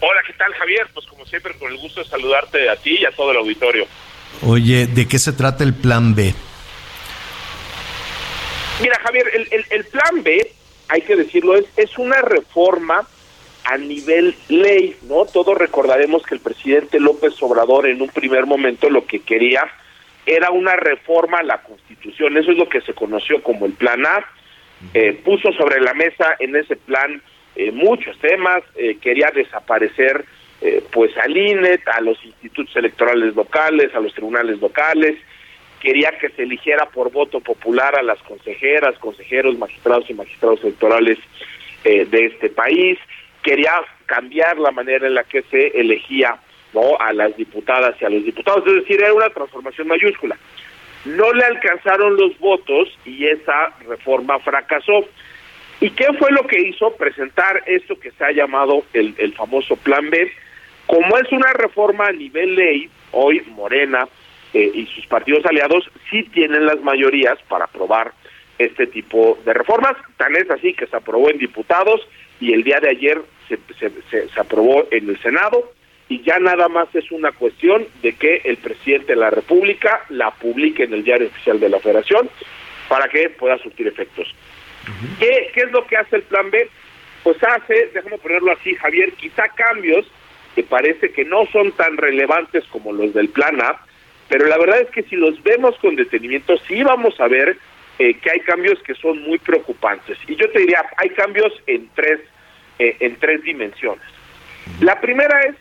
Hola, 0.00 0.20
¿qué 0.26 0.32
tal 0.34 0.52
Javier? 0.54 0.88
Pues 0.94 1.06
como 1.06 1.24
siempre, 1.26 1.54
con 1.58 1.72
el 1.72 1.78
gusto 1.78 2.00
de 2.02 2.06
saludarte 2.08 2.68
a 2.70 2.76
ti 2.76 2.98
y 3.00 3.04
a 3.04 3.10
todo 3.12 3.30
el 3.32 3.38
auditorio. 3.38 3.86
Oye, 4.42 4.86
¿de 4.86 5.08
qué 5.08 5.18
se 5.18 5.32
trata 5.32 5.64
el 5.64 5.74
plan 5.74 6.14
B? 6.14 6.34
Mira, 8.80 8.98
Javier, 9.02 9.26
el, 9.34 9.48
el- 9.50 9.66
el 9.70 9.84
plan 9.86 10.22
B, 10.22 10.52
hay 10.88 11.00
que 11.02 11.16
decirlo, 11.16 11.56
es, 11.56 11.64
es 11.76 11.98
una 11.98 12.20
reforma 12.22 13.06
a 13.64 13.76
nivel 13.76 14.36
ley, 14.48 14.96
¿no? 15.02 15.24
Todos 15.26 15.58
recordaremos 15.58 16.22
que 16.22 16.34
el 16.36 16.40
presidente 16.40 17.00
López 17.00 17.34
Obrador 17.42 17.86
en 17.86 18.00
un 18.00 18.08
primer 18.08 18.46
momento 18.46 18.88
lo 18.88 19.04
que 19.04 19.20
quería 19.20 19.60
era 20.36 20.50
una 20.50 20.76
reforma 20.76 21.38
a 21.38 21.42
la 21.42 21.62
Constitución, 21.62 22.36
eso 22.36 22.52
es 22.52 22.58
lo 22.58 22.68
que 22.68 22.80
se 22.82 22.94
conoció 22.94 23.42
como 23.42 23.66
el 23.66 23.72
plan 23.72 24.04
A, 24.06 24.24
Eh, 24.94 25.20
puso 25.24 25.52
sobre 25.52 25.80
la 25.80 25.92
mesa 25.92 26.36
en 26.38 26.54
ese 26.54 26.76
plan 26.76 27.20
eh, 27.56 27.72
muchos 27.72 28.16
temas, 28.20 28.62
eh, 28.76 28.96
quería 29.00 29.32
desaparecer 29.34 30.24
eh, 30.60 30.84
pues 30.92 31.10
al 31.18 31.36
INE, 31.36 31.80
a 31.92 32.00
los 32.00 32.24
institutos 32.24 32.76
electorales 32.76 33.34
locales, 33.34 33.92
a 33.94 34.00
los 34.00 34.14
tribunales 34.14 34.60
locales, 34.60 35.16
quería 35.80 36.16
que 36.20 36.28
se 36.30 36.44
eligiera 36.44 36.86
por 36.86 37.10
voto 37.10 37.40
popular 37.40 37.96
a 37.96 38.02
las 38.04 38.22
consejeras, 38.22 38.96
consejeros, 38.98 39.58
magistrados 39.58 40.08
y 40.08 40.14
magistrados 40.14 40.62
electorales 40.62 41.18
de 41.84 42.26
este 42.26 42.50
país, 42.50 42.98
quería 43.42 43.72
cambiar 44.06 44.58
la 44.58 44.72
manera 44.72 45.06
en 45.06 45.14
la 45.14 45.24
que 45.24 45.42
se 45.42 45.68
elegía 45.68 46.36
no 46.74 46.96
a 46.98 47.12
las 47.12 47.36
diputadas 47.36 47.96
y 48.00 48.04
a 48.04 48.10
los 48.10 48.24
diputados, 48.24 48.66
es 48.66 48.74
decir, 48.74 49.00
era 49.00 49.12
una 49.14 49.30
transformación 49.30 49.88
mayúscula. 49.88 50.36
No 51.04 51.32
le 51.32 51.44
alcanzaron 51.44 52.16
los 52.16 52.38
votos 52.38 52.88
y 53.04 53.26
esa 53.26 53.72
reforma 53.88 54.38
fracasó. 54.40 55.04
¿Y 55.80 55.90
qué 55.90 56.06
fue 56.18 56.30
lo 56.32 56.46
que 56.46 56.60
hizo? 56.60 56.90
Presentar 56.96 57.62
esto 57.66 57.98
que 57.98 58.10
se 58.10 58.24
ha 58.24 58.32
llamado 58.32 58.82
el, 58.92 59.14
el 59.18 59.32
famoso 59.34 59.76
Plan 59.76 60.10
B. 60.10 60.30
Como 60.86 61.16
es 61.18 61.30
una 61.30 61.52
reforma 61.52 62.06
a 62.08 62.12
nivel 62.12 62.56
ley, 62.56 62.90
hoy 63.12 63.42
Morena 63.48 64.08
eh, 64.52 64.70
y 64.74 64.86
sus 64.86 65.06
partidos 65.06 65.46
aliados 65.46 65.88
sí 66.10 66.24
tienen 66.24 66.66
las 66.66 66.80
mayorías 66.82 67.38
para 67.48 67.66
aprobar 67.66 68.12
este 68.58 68.86
tipo 68.88 69.38
de 69.44 69.54
reformas. 69.54 69.94
Tan 70.16 70.34
es 70.34 70.50
así 70.50 70.74
que 70.74 70.86
se 70.88 70.96
aprobó 70.96 71.30
en 71.30 71.38
diputados 71.38 72.00
y 72.40 72.52
el 72.52 72.64
día 72.64 72.80
de 72.80 72.90
ayer 72.90 73.20
se, 73.48 73.56
se, 73.78 73.90
se- 74.10 74.28
se 74.28 74.40
aprobó 74.40 74.86
en 74.90 75.08
el 75.10 75.18
Senado 75.22 75.72
y 76.08 76.22
ya 76.22 76.38
nada 76.38 76.68
más 76.68 76.88
es 76.94 77.10
una 77.10 77.32
cuestión 77.32 77.86
de 78.02 78.14
que 78.14 78.42
el 78.44 78.56
presidente 78.56 79.12
de 79.12 79.20
la 79.20 79.30
República 79.30 80.04
la 80.08 80.30
publique 80.30 80.84
en 80.84 80.94
el 80.94 81.04
diario 81.04 81.28
oficial 81.28 81.60
de 81.60 81.68
la 81.68 81.80
Federación 81.80 82.30
para 82.88 83.08
que 83.08 83.28
pueda 83.30 83.58
surtir 83.58 83.86
efectos. 83.86 84.34
¿Qué, 85.18 85.50
¿Qué 85.52 85.60
es 85.60 85.72
lo 85.72 85.86
que 85.86 85.96
hace 85.96 86.16
el 86.16 86.22
plan 86.22 86.50
B? 86.50 86.68
Pues 87.22 87.36
hace, 87.42 87.90
déjame 87.92 88.16
ponerlo 88.18 88.52
así, 88.52 88.74
Javier, 88.74 89.12
quizá 89.12 89.48
cambios 89.48 90.06
que 90.54 90.62
parece 90.62 91.12
que 91.12 91.24
no 91.24 91.44
son 91.52 91.72
tan 91.72 91.96
relevantes 91.96 92.64
como 92.68 92.92
los 92.92 93.12
del 93.12 93.28
plan 93.28 93.60
A, 93.60 93.84
pero 94.28 94.46
la 94.46 94.58
verdad 94.58 94.80
es 94.80 94.90
que 94.90 95.02
si 95.02 95.16
los 95.16 95.42
vemos 95.42 95.76
con 95.78 95.96
detenimiento, 95.96 96.56
sí 96.66 96.82
vamos 96.82 97.20
a 97.20 97.28
ver 97.28 97.56
eh, 97.98 98.14
que 98.14 98.30
hay 98.30 98.40
cambios 98.40 98.82
que 98.82 98.94
son 98.94 99.22
muy 99.22 99.38
preocupantes. 99.38 100.18
Y 100.26 100.36
yo 100.36 100.50
te 100.50 100.60
diría, 100.60 100.84
hay 100.96 101.10
cambios 101.10 101.52
en 101.66 101.88
tres, 101.94 102.20
eh, 102.78 102.96
en 103.00 103.16
tres 103.16 103.42
dimensiones. 103.42 104.04
La 104.80 105.00
primera 105.00 105.40
es 105.42 105.56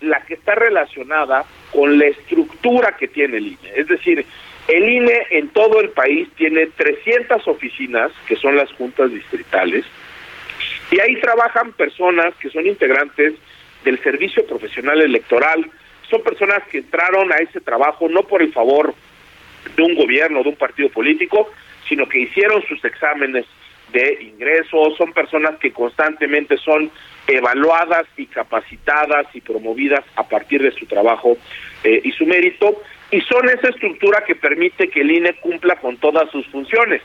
la 0.00 0.20
que 0.24 0.34
está 0.34 0.54
relacionada 0.54 1.44
con 1.72 1.98
la 1.98 2.06
estructura 2.06 2.96
que 2.98 3.08
tiene 3.08 3.38
el 3.38 3.46
INE. 3.48 3.72
Es 3.74 3.88
decir, 3.88 4.24
el 4.68 4.88
INE 4.88 5.26
en 5.30 5.48
todo 5.48 5.80
el 5.80 5.90
país 5.90 6.28
tiene 6.36 6.66
300 6.66 7.46
oficinas, 7.48 8.12
que 8.26 8.36
son 8.36 8.56
las 8.56 8.72
juntas 8.72 9.10
distritales, 9.10 9.84
y 10.90 11.00
ahí 11.00 11.16
trabajan 11.20 11.72
personas 11.72 12.34
que 12.36 12.50
son 12.50 12.66
integrantes 12.66 13.34
del 13.84 14.02
servicio 14.02 14.46
profesional 14.46 15.00
electoral. 15.00 15.68
Son 16.10 16.22
personas 16.22 16.62
que 16.70 16.78
entraron 16.78 17.32
a 17.32 17.36
ese 17.36 17.60
trabajo 17.60 18.08
no 18.08 18.22
por 18.22 18.42
el 18.42 18.52
favor 18.52 18.94
de 19.76 19.82
un 19.82 19.94
gobierno, 19.94 20.42
de 20.42 20.50
un 20.50 20.56
partido 20.56 20.88
político, 20.90 21.50
sino 21.88 22.08
que 22.08 22.20
hicieron 22.20 22.62
sus 22.66 22.84
exámenes 22.84 23.46
de 23.92 24.18
ingreso, 24.22 24.94
son 24.96 25.12
personas 25.12 25.56
que 25.58 25.72
constantemente 25.72 26.56
son 26.58 26.90
evaluadas 27.26 28.06
y 28.16 28.26
capacitadas 28.26 29.26
y 29.34 29.40
promovidas 29.40 30.04
a 30.16 30.28
partir 30.28 30.62
de 30.62 30.72
su 30.72 30.86
trabajo 30.86 31.36
eh, 31.84 32.00
y 32.04 32.12
su 32.12 32.26
mérito, 32.26 32.82
y 33.10 33.20
son 33.22 33.48
esa 33.48 33.68
estructura 33.68 34.24
que 34.26 34.34
permite 34.34 34.88
que 34.88 35.00
el 35.00 35.10
INE 35.10 35.34
cumpla 35.34 35.76
con 35.76 35.96
todas 35.96 36.30
sus 36.30 36.46
funciones, 36.48 37.02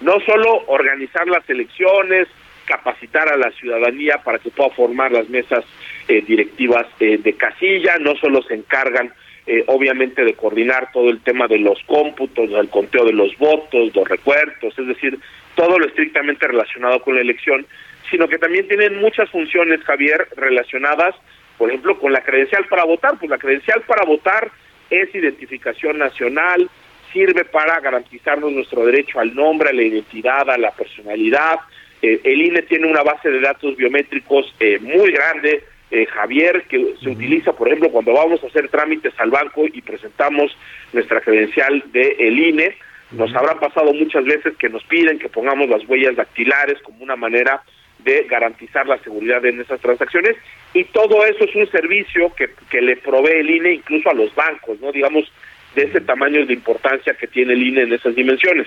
no 0.00 0.20
solo 0.20 0.64
organizar 0.66 1.26
las 1.26 1.48
elecciones, 1.48 2.28
capacitar 2.66 3.28
a 3.28 3.36
la 3.36 3.50
ciudadanía 3.52 4.18
para 4.22 4.38
que 4.38 4.50
pueda 4.50 4.70
formar 4.70 5.10
las 5.10 5.28
mesas 5.30 5.64
eh, 6.06 6.22
directivas 6.26 6.86
eh, 7.00 7.18
de 7.18 7.32
casilla, 7.32 7.96
no 7.98 8.14
solo 8.16 8.42
se 8.42 8.54
encargan 8.54 9.12
eh, 9.50 9.64
obviamente 9.66 10.24
de 10.24 10.34
coordinar 10.34 10.92
todo 10.92 11.08
el 11.08 11.20
tema 11.22 11.48
de 11.48 11.58
los 11.58 11.82
cómputos, 11.84 12.50
del 12.50 12.68
conteo 12.68 13.06
de 13.06 13.14
los 13.14 13.34
votos, 13.38 13.96
los 13.96 14.06
recuertos, 14.06 14.78
es 14.78 14.86
decir, 14.86 15.18
todo 15.54 15.78
lo 15.78 15.86
estrictamente 15.86 16.46
relacionado 16.46 17.00
con 17.00 17.14
la 17.14 17.22
elección, 17.22 17.66
sino 18.10 18.28
que 18.28 18.38
también 18.38 18.66
tienen 18.68 19.00
muchas 19.00 19.28
funciones, 19.30 19.82
Javier, 19.84 20.28
relacionadas, 20.36 21.14
por 21.56 21.68
ejemplo, 21.68 21.98
con 21.98 22.12
la 22.12 22.22
credencial 22.22 22.64
para 22.66 22.84
votar. 22.84 23.18
Pues 23.18 23.30
la 23.30 23.38
credencial 23.38 23.82
para 23.82 24.04
votar 24.04 24.50
es 24.90 25.14
identificación 25.14 25.98
nacional, 25.98 26.68
sirve 27.12 27.44
para 27.44 27.80
garantizarnos 27.80 28.52
nuestro 28.52 28.84
derecho 28.84 29.20
al 29.20 29.34
nombre, 29.34 29.70
a 29.70 29.72
la 29.72 29.82
identidad, 29.82 30.48
a 30.48 30.58
la 30.58 30.70
personalidad. 30.70 31.58
Eh, 32.00 32.20
el 32.24 32.42
INE 32.42 32.62
tiene 32.62 32.86
una 32.86 33.02
base 33.02 33.30
de 33.30 33.40
datos 33.40 33.76
biométricos 33.76 34.54
eh, 34.60 34.78
muy 34.78 35.10
grande, 35.12 35.64
eh, 35.90 36.06
Javier, 36.06 36.64
que 36.68 36.94
se 37.02 37.10
utiliza, 37.10 37.52
por 37.52 37.68
ejemplo, 37.68 37.90
cuando 37.90 38.12
vamos 38.12 38.42
a 38.44 38.46
hacer 38.46 38.68
trámites 38.68 39.14
al 39.18 39.30
banco 39.30 39.64
y 39.66 39.80
presentamos 39.80 40.56
nuestra 40.92 41.20
credencial 41.20 41.82
de 41.92 42.16
el 42.18 42.38
INE. 42.38 42.76
Nos 43.10 43.34
habrá 43.34 43.58
pasado 43.58 43.94
muchas 43.94 44.24
veces 44.24 44.54
que 44.58 44.68
nos 44.68 44.84
piden 44.84 45.18
que 45.18 45.30
pongamos 45.30 45.66
las 45.70 45.88
huellas 45.88 46.14
dactilares 46.14 46.78
como 46.82 47.02
una 47.02 47.16
manera 47.16 47.62
de 47.98 48.24
garantizar 48.28 48.86
la 48.86 48.98
seguridad 48.98 49.44
en 49.44 49.60
esas 49.60 49.80
transacciones 49.80 50.36
y 50.72 50.84
todo 50.84 51.24
eso 51.26 51.44
es 51.44 51.54
un 51.54 51.68
servicio 51.70 52.32
que, 52.34 52.50
que 52.70 52.80
le 52.80 52.96
provee 52.96 53.40
el 53.40 53.50
INE 53.50 53.72
incluso 53.74 54.10
a 54.10 54.14
los 54.14 54.34
bancos, 54.34 54.80
no 54.80 54.92
digamos 54.92 55.30
de 55.74 55.84
ese 55.84 56.00
tamaño 56.00 56.46
de 56.46 56.54
importancia 56.54 57.14
que 57.14 57.26
tiene 57.26 57.52
el 57.54 57.62
INE 57.66 57.82
en 57.82 57.92
esas 57.92 58.14
dimensiones. 58.14 58.66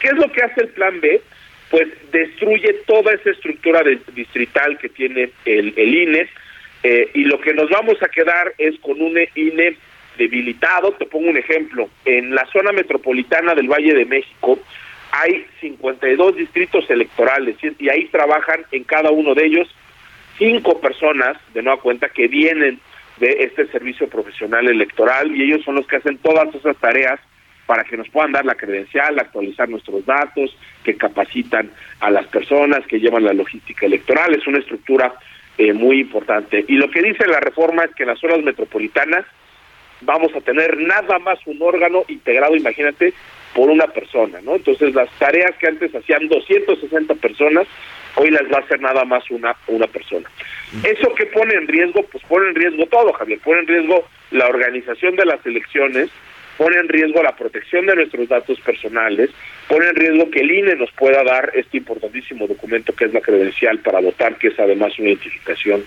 ¿Qué 0.00 0.08
es 0.08 0.14
lo 0.14 0.30
que 0.32 0.42
hace 0.42 0.62
el 0.62 0.68
plan 0.68 1.00
B? 1.00 1.20
Pues 1.70 1.88
destruye 2.10 2.72
toda 2.86 3.12
esa 3.14 3.30
estructura 3.30 3.82
de- 3.82 4.00
distrital 4.14 4.78
que 4.78 4.88
tiene 4.88 5.30
el, 5.44 5.72
el 5.76 5.94
INE 5.94 6.28
eh, 6.82 7.08
y 7.14 7.24
lo 7.24 7.40
que 7.40 7.54
nos 7.54 7.70
vamos 7.70 8.02
a 8.02 8.08
quedar 8.08 8.52
es 8.58 8.78
con 8.80 9.00
un 9.00 9.18
INE 9.34 9.76
debilitado. 10.18 10.92
Te 10.92 11.06
pongo 11.06 11.30
un 11.30 11.36
ejemplo. 11.36 11.88
En 12.04 12.34
la 12.34 12.44
zona 12.52 12.72
metropolitana 12.72 13.54
del 13.54 13.68
Valle 13.68 13.94
de 13.94 14.04
México 14.04 14.58
hay 15.16 15.46
52 15.60 16.36
distritos 16.36 16.90
electorales 16.90 17.56
y 17.78 17.88
ahí 17.88 18.06
trabajan 18.06 18.64
en 18.72 18.82
cada 18.82 19.12
uno 19.12 19.34
de 19.34 19.46
ellos 19.46 19.68
cinco 20.38 20.80
personas 20.80 21.36
de 21.54 21.62
nueva 21.62 21.80
cuenta 21.80 22.08
que 22.08 22.26
vienen 22.26 22.80
de 23.18 23.28
este 23.44 23.68
servicio 23.68 24.08
profesional 24.08 24.66
electoral 24.66 25.34
y 25.36 25.44
ellos 25.44 25.62
son 25.64 25.76
los 25.76 25.86
que 25.86 25.96
hacen 25.96 26.18
todas 26.18 26.52
esas 26.52 26.76
tareas 26.78 27.20
para 27.66 27.84
que 27.84 27.96
nos 27.96 28.08
puedan 28.08 28.32
dar 28.32 28.44
la 28.44 28.56
credencial, 28.56 29.16
actualizar 29.18 29.68
nuestros 29.68 30.04
datos, 30.04 30.54
que 30.82 30.96
capacitan 30.96 31.70
a 32.00 32.10
las 32.10 32.26
personas, 32.26 32.84
que 32.86 32.98
llevan 32.98 33.24
la 33.24 33.32
logística 33.32 33.86
electoral. 33.86 34.34
Es 34.34 34.46
una 34.48 34.58
estructura 34.58 35.14
eh, 35.56 35.72
muy 35.72 36.00
importante. 36.00 36.64
Y 36.66 36.74
lo 36.74 36.90
que 36.90 37.02
dice 37.02 37.26
la 37.26 37.40
reforma 37.40 37.84
es 37.84 37.94
que 37.94 38.02
en 38.02 38.10
las 38.10 38.18
zonas 38.18 38.42
metropolitanas 38.42 39.24
vamos 40.00 40.34
a 40.34 40.40
tener 40.40 40.76
nada 40.78 41.18
más 41.20 41.38
un 41.46 41.62
órgano 41.62 42.04
integrado, 42.08 42.56
imagínate, 42.56 43.14
por 43.54 43.70
una 43.70 43.86
persona, 43.86 44.40
¿no? 44.42 44.56
Entonces 44.56 44.94
las 44.94 45.08
tareas 45.18 45.56
que 45.58 45.68
antes 45.68 45.94
hacían 45.94 46.28
260 46.28 47.14
personas, 47.14 47.66
hoy 48.16 48.30
las 48.30 48.42
va 48.52 48.58
a 48.58 48.60
hacer 48.60 48.80
nada 48.80 49.04
más 49.04 49.30
una, 49.30 49.56
una 49.68 49.86
persona. 49.86 50.28
¿Eso 50.82 51.14
que 51.14 51.26
pone 51.26 51.54
en 51.54 51.68
riesgo? 51.68 52.02
Pues 52.04 52.22
pone 52.24 52.48
en 52.48 52.54
riesgo 52.54 52.86
todo, 52.86 53.12
Javier, 53.12 53.38
pone 53.44 53.60
en 53.60 53.66
riesgo 53.66 54.04
la 54.32 54.48
organización 54.48 55.14
de 55.16 55.24
las 55.24 55.44
elecciones, 55.46 56.10
pone 56.58 56.76
en 56.78 56.88
riesgo 56.88 57.22
la 57.22 57.36
protección 57.36 57.86
de 57.86 57.96
nuestros 57.96 58.28
datos 58.28 58.60
personales, 58.60 59.30
pone 59.68 59.86
en 59.86 59.94
riesgo 59.94 60.30
que 60.30 60.40
el 60.40 60.50
INE 60.50 60.76
nos 60.76 60.90
pueda 60.92 61.22
dar 61.22 61.52
este 61.54 61.78
importantísimo 61.78 62.46
documento 62.46 62.92
que 62.94 63.04
es 63.06 63.12
la 63.12 63.20
credencial 63.20 63.78
para 63.78 64.00
votar, 64.00 64.36
que 64.36 64.48
es 64.48 64.58
además 64.58 64.98
una 64.98 65.10
identificación 65.10 65.84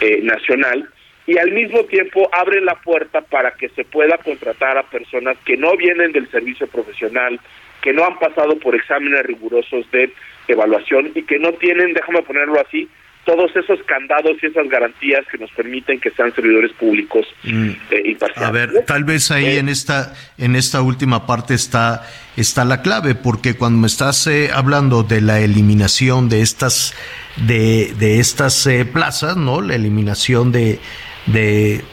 eh, 0.00 0.20
nacional, 0.22 0.88
y 1.26 1.38
al 1.38 1.50
mismo 1.52 1.84
tiempo 1.84 2.28
abre 2.32 2.60
la 2.60 2.76
puerta 2.76 3.20
para 3.20 3.52
que 3.52 3.68
se 3.70 3.84
pueda 3.84 4.16
contratar 4.18 4.78
a 4.78 4.84
personas 4.84 5.36
que 5.44 5.56
no 5.56 5.76
vienen 5.76 6.12
del 6.12 6.30
servicio 6.30 6.66
profesional, 6.68 7.40
que 7.82 7.92
no 7.92 8.04
han 8.04 8.18
pasado 8.18 8.58
por 8.58 8.74
exámenes 8.74 9.24
rigurosos 9.24 9.90
de 9.90 10.12
evaluación 10.48 11.10
y 11.14 11.22
que 11.22 11.38
no 11.38 11.52
tienen, 11.54 11.92
déjame 11.92 12.22
ponerlo 12.22 12.60
así, 12.60 12.88
todos 13.24 13.50
esos 13.56 13.82
candados 13.82 14.36
y 14.40 14.46
esas 14.46 14.68
garantías 14.68 15.26
que 15.26 15.36
nos 15.36 15.50
permiten 15.50 15.98
que 15.98 16.10
sean 16.12 16.32
servidores 16.32 16.70
públicos 16.74 17.26
mm. 17.42 17.70
eh, 17.90 18.16
A 18.36 18.52
ver, 18.52 18.84
tal 18.86 19.02
vez 19.02 19.32
ahí 19.32 19.46
eh, 19.46 19.58
en 19.58 19.68
esta 19.68 20.14
en 20.38 20.54
esta 20.54 20.80
última 20.80 21.26
parte 21.26 21.52
está 21.52 22.06
está 22.36 22.64
la 22.64 22.82
clave, 22.82 23.16
porque 23.16 23.54
cuando 23.54 23.80
me 23.80 23.88
estás 23.88 24.28
eh, 24.28 24.50
hablando 24.54 25.02
de 25.02 25.20
la 25.22 25.40
eliminación 25.40 26.28
de 26.28 26.40
estas 26.40 26.94
de, 27.36 27.92
de 27.98 28.20
estas 28.20 28.68
plazas, 28.92 29.36
¿no? 29.36 29.60
La 29.60 29.74
eliminación 29.74 30.52
de 30.52 30.78
de 31.26 31.84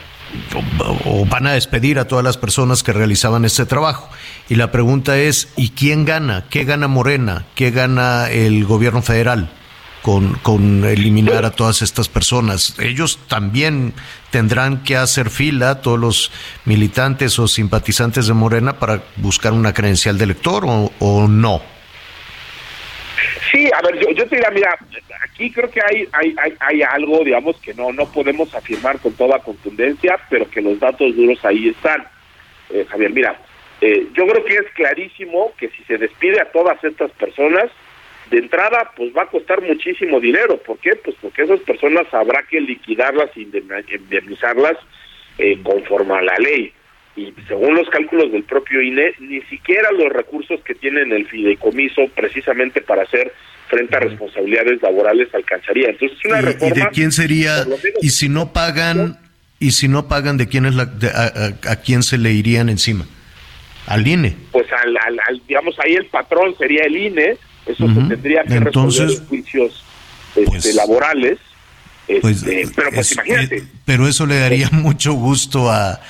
o, 1.06 1.26
van 1.26 1.48
a 1.48 1.54
despedir 1.54 2.00
a 2.00 2.08
todas 2.08 2.24
las 2.24 2.38
personas 2.38 2.84
que 2.84 2.94
realizaban 2.94 3.46
este 3.46 3.66
trabajo. 3.66 4.10
Y 4.50 4.56
la 4.56 4.72
pregunta 4.72 5.18
es, 5.18 5.50
¿y 5.56 5.70
quién 5.70 6.06
gana? 6.06 6.46
¿Qué 6.50 6.64
gana 6.64 6.88
Morena? 6.88 7.46
¿Qué 7.56 7.72
gana 7.72 8.30
el 8.30 8.66
gobierno 8.66 9.02
federal? 9.02 9.50
Con, 10.02 10.34
con, 10.44 10.84
eliminar 10.84 11.46
a 11.46 11.52
todas 11.52 11.82
estas 11.82 12.10
personas. 12.10 12.76
Ellos 12.80 13.20
también 13.30 13.94
tendrán 14.32 14.84
que 14.84 14.98
hacer 14.98 15.30
fila, 15.30 15.82
todos 15.82 15.98
los 15.98 16.32
militantes 16.66 17.40
o 17.40 17.48
simpatizantes 17.48 18.28
de 18.28 18.34
Morena, 18.34 18.80
para 18.80 19.02
buscar 19.16 19.54
una 19.54 19.74
credencial 19.74 20.18
de 20.18 20.26
elector 20.26 20.66
o, 20.68 20.92
o 21.00 21.28
no. 21.30 21.62
A 23.72 23.82
ver, 23.82 23.99
yo, 23.99 24.11
yo 24.11 24.28
te 24.28 24.36
diría, 24.36 24.51
mira, 24.51 24.78
aquí 25.24 25.51
creo 25.51 25.70
que 25.70 25.82
hay, 25.82 26.07
hay, 26.11 26.36
hay, 26.59 26.82
algo, 26.82 27.24
digamos, 27.24 27.59
que 27.61 27.74
no, 27.74 27.91
no 27.91 28.11
podemos 28.11 28.53
afirmar 28.53 28.99
con 28.99 29.14
toda 29.14 29.39
contundencia, 29.39 30.20
pero 30.30 30.49
que 30.49 30.61
los 30.61 30.80
datos 30.80 31.16
duros 31.16 31.43
ahí 31.45 31.70
están. 31.70 32.05
Eh, 32.70 32.86
Javier, 32.89 33.11
mira, 33.11 33.38
eh, 33.82 34.07
yo 34.14 34.26
creo 34.28 34.45
que 34.45 34.55
es 34.55 34.72
clarísimo 34.74 35.53
que 35.57 35.70
si 35.70 35.84
se 35.84 35.97
despide 35.97 36.41
a 36.41 36.51
todas 36.51 36.84
estas 36.84 37.11
personas, 37.11 37.70
de 38.30 38.39
entrada, 38.39 38.91
pues 38.95 39.16
va 39.16 39.24
a 39.24 39.28
costar 39.28 39.61
muchísimo 39.61 40.20
dinero. 40.20 40.57
¿Por 40.57 40.80
qué? 40.80 40.95
Pues 40.95 41.16
porque 41.22 41.43
esas 41.43 41.59
personas 41.59 42.11
habrá 42.14 42.43
que 42.43 42.61
liquidarlas, 42.61 43.30
indemnizarlas 43.36 44.78
eh, 45.38 45.59
conforme 45.61 46.16
a 46.16 46.22
la 46.22 46.36
ley 46.38 46.74
y 47.16 47.34
según 47.47 47.76
los 47.76 47.89
cálculos 47.89 48.32
del 48.32 48.43
propio 48.43 48.82
INE, 48.82 49.14
ni 49.20 49.41
siquiera 49.43 49.91
los 49.91 50.11
recursos 50.11 50.59
que 50.61 50.74
tienen 50.74 51.11
el 51.11 51.28
fideicomiso 51.28 52.07
precisamente 52.16 52.82
para 52.82 53.03
hacer 53.03 53.32
frente 53.70 53.95
a 53.95 53.99
responsabilidades 53.99 54.82
laborales 54.82 55.34
alcanzaría. 55.34 55.89
Entonces, 55.89 56.18
una 56.26 56.39
¿Y, 56.39 56.41
reforma, 56.41 56.76
¿Y 56.76 56.80
de 56.80 56.88
quién 56.89 57.11
sería? 57.11 57.66
Y 58.01 58.09
si 58.09 58.30
no 58.30 58.51
pagan, 58.51 59.20
y 59.59 59.72
si 59.72 59.88
no 59.88 60.07
pagan, 60.07 60.38
¿de 60.38 60.47
quién 60.47 60.66
es 60.66 60.76
la, 60.76 60.91
a, 61.68 61.76
quién 61.78 62.01
se 62.03 62.18
le 62.18 62.32
irían 62.32 62.70
encima? 62.70 63.05
¿Al 63.86 64.07
INE? 64.07 64.36
Pues 64.51 64.68
al, 64.72 65.41
digamos, 65.47 65.78
ahí 65.80 65.93
el 65.93 66.05
patrón 66.07 66.55
sería 66.57 66.84
el 66.84 66.97
INE, 66.97 67.38
eso 67.66 67.88
se 67.88 68.01
tendría 68.07 68.43
que 68.43 68.55
Entonces, 68.55 69.07
resolver 69.07 69.28
juicios 69.28 69.84
este, 70.36 70.45
pues, 70.45 70.76
laborales. 70.76 71.39
Pues, 72.22 72.43
este, 72.43 72.68
pero 72.76 72.89
pues 72.91 73.11
imagínate. 73.14 73.57
Eh, 73.57 73.64
pero 73.86 74.07
eso 74.07 74.26
le 74.26 74.39
daría 74.39 74.70
mucho 74.72 75.14
gusto 75.14 75.70
a 75.70 76.01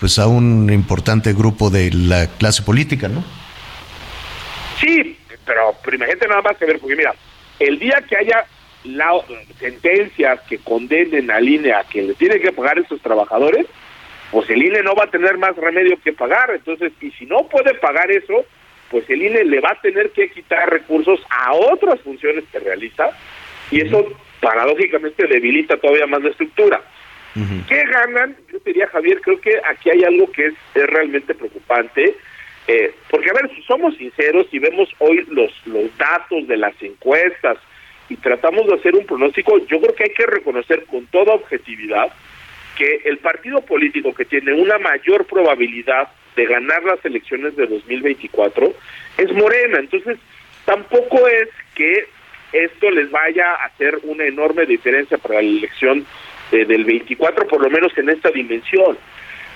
pues 0.00 0.18
a 0.18 0.26
un 0.26 0.72
importante 0.72 1.32
grupo 1.32 1.70
de 1.70 1.90
la 1.92 2.26
clase 2.26 2.62
política, 2.62 3.08
¿no? 3.08 3.24
Sí, 4.80 5.18
pero, 5.44 5.74
pero 5.82 5.96
imagínate 5.96 6.28
nada 6.28 6.42
más 6.42 6.56
que 6.56 6.66
ver, 6.66 6.78
porque 6.78 6.96
mira, 6.96 7.14
el 7.58 7.78
día 7.78 8.04
que 8.08 8.16
haya 8.16 8.46
la, 8.84 9.12
sentencias 9.58 10.40
que 10.42 10.58
condenen 10.58 11.30
al 11.30 11.48
INE 11.48 11.72
a 11.72 11.84
que 11.84 12.02
le 12.02 12.14
tienen 12.14 12.40
que 12.40 12.52
pagar 12.52 12.78
a 12.78 12.82
esos 12.82 13.00
trabajadores, 13.00 13.66
pues 14.30 14.48
el 14.50 14.62
INE 14.62 14.82
no 14.82 14.94
va 14.94 15.04
a 15.04 15.10
tener 15.10 15.38
más 15.38 15.56
remedio 15.56 15.98
que 16.02 16.12
pagar. 16.12 16.50
Entonces, 16.50 16.92
y 17.00 17.10
si 17.12 17.26
no 17.26 17.48
puede 17.48 17.74
pagar 17.74 18.10
eso, 18.10 18.44
pues 18.90 19.08
el 19.08 19.22
INE 19.22 19.44
le 19.44 19.60
va 19.60 19.70
a 19.72 19.80
tener 19.80 20.10
que 20.10 20.30
quitar 20.30 20.68
recursos 20.70 21.20
a 21.30 21.52
otras 21.52 22.00
funciones 22.00 22.44
que 22.50 22.58
realiza 22.58 23.10
y 23.70 23.80
eso 23.80 24.06
paradójicamente 24.40 25.26
debilita 25.26 25.76
todavía 25.76 26.06
más 26.06 26.22
la 26.22 26.30
estructura. 26.30 26.82
¿Qué 27.68 27.84
ganan? 27.84 28.36
Yo 28.50 28.58
diría, 28.64 28.86
Javier, 28.88 29.20
creo 29.20 29.40
que 29.40 29.60
aquí 29.70 29.90
hay 29.90 30.04
algo 30.04 30.30
que 30.32 30.46
es, 30.46 30.54
realmente 30.74 31.34
preocupante, 31.34 32.14
eh, 32.66 32.94
porque 33.10 33.30
a 33.30 33.34
ver, 33.34 33.50
si 33.54 33.62
somos 33.62 33.96
sinceros 33.96 34.46
y 34.52 34.58
vemos 34.58 34.88
hoy 34.98 35.24
los, 35.30 35.52
los 35.66 35.96
datos 35.98 36.48
de 36.48 36.56
las 36.56 36.74
encuestas 36.82 37.58
y 38.08 38.16
tratamos 38.16 38.66
de 38.66 38.74
hacer 38.74 38.94
un 38.94 39.04
pronóstico, 39.04 39.58
yo 39.66 39.80
creo 39.80 39.94
que 39.94 40.04
hay 40.04 40.10
que 40.10 40.26
reconocer 40.26 40.84
con 40.86 41.06
toda 41.06 41.34
objetividad 41.34 42.12
que 42.76 43.02
el 43.04 43.18
partido 43.18 43.60
político 43.62 44.14
que 44.14 44.24
tiene 44.24 44.52
una 44.52 44.78
mayor 44.78 45.26
probabilidad 45.26 46.08
de 46.36 46.46
ganar 46.46 46.84
las 46.84 47.04
elecciones 47.04 47.56
de 47.56 47.66
2024 47.66 48.72
es 49.18 49.32
Morena. 49.32 49.78
Entonces, 49.78 50.18
tampoco 50.64 51.26
es 51.26 51.48
que 51.74 52.06
esto 52.52 52.90
les 52.90 53.10
vaya 53.10 53.52
a 53.52 53.66
hacer 53.66 53.98
una 54.04 54.24
enorme 54.24 54.66
diferencia 54.66 55.18
para 55.18 55.36
la 55.36 55.40
elección 55.40 56.06
eh, 56.52 56.64
del 56.64 56.84
24, 56.84 57.46
por 57.46 57.62
lo 57.62 57.70
menos 57.70 57.96
en 57.98 58.08
esta 58.08 58.30
dimensión. 58.30 58.96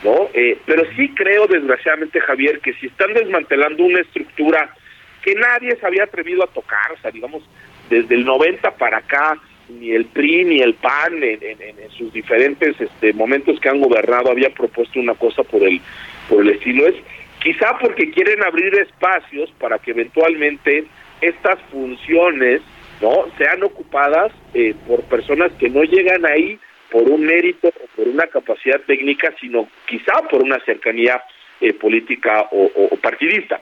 ¿no? 0.02 0.28
Eh, 0.32 0.58
pero 0.64 0.82
sí 0.96 1.10
creo, 1.10 1.46
desgraciadamente, 1.46 2.20
Javier, 2.20 2.60
que 2.60 2.72
si 2.74 2.86
están 2.86 3.12
desmantelando 3.12 3.84
una 3.84 4.00
estructura 4.00 4.74
que 5.22 5.34
nadie 5.34 5.76
se 5.76 5.86
había 5.86 6.04
atrevido 6.04 6.42
a 6.42 6.46
tocar, 6.46 6.92
o 6.92 7.00
sea, 7.00 7.10
digamos, 7.10 7.42
desde 7.90 8.14
el 8.14 8.24
90 8.24 8.70
para 8.76 8.98
acá, 8.98 9.38
ni 9.68 9.90
el 9.92 10.06
PRI 10.06 10.44
ni 10.44 10.60
el 10.60 10.74
PAN 10.74 11.22
en, 11.22 11.38
en, 11.42 11.90
sus 11.90 12.12
diferentes 12.12 12.80
este, 12.80 13.12
momentos 13.12 13.60
que 13.60 13.68
han 13.68 13.80
gobernado 13.80 14.30
había 14.30 14.50
propuesto 14.50 14.98
una 14.98 15.14
cosa 15.14 15.42
por 15.42 15.62
el, 15.62 15.80
por 16.28 16.42
el 16.42 16.50
estilo, 16.50 16.86
es 16.86 16.94
quizá 17.42 17.78
porque 17.78 18.10
quieren 18.10 18.42
abrir 18.42 18.74
espacios 18.74 19.50
para 19.58 19.78
que 19.78 19.92
eventualmente 19.92 20.86
estas 21.20 21.58
funciones 21.70 22.62
no 23.00 23.26
sean 23.38 23.62
ocupadas 23.62 24.32
eh, 24.54 24.74
por 24.86 25.02
personas 25.04 25.52
que 25.52 25.68
no 25.68 25.82
llegan 25.84 26.26
ahí 26.26 26.58
por 26.90 27.02
un 27.02 27.24
mérito 27.24 27.68
o 27.68 27.86
por 27.96 28.08
una 28.08 28.26
capacidad 28.26 28.80
técnica, 28.82 29.34
sino 29.40 29.68
quizá 29.86 30.22
por 30.28 30.42
una 30.42 30.58
cercanía 30.64 31.22
eh, 31.60 31.72
política 31.74 32.48
o, 32.50 32.96
partidista. 33.00 33.60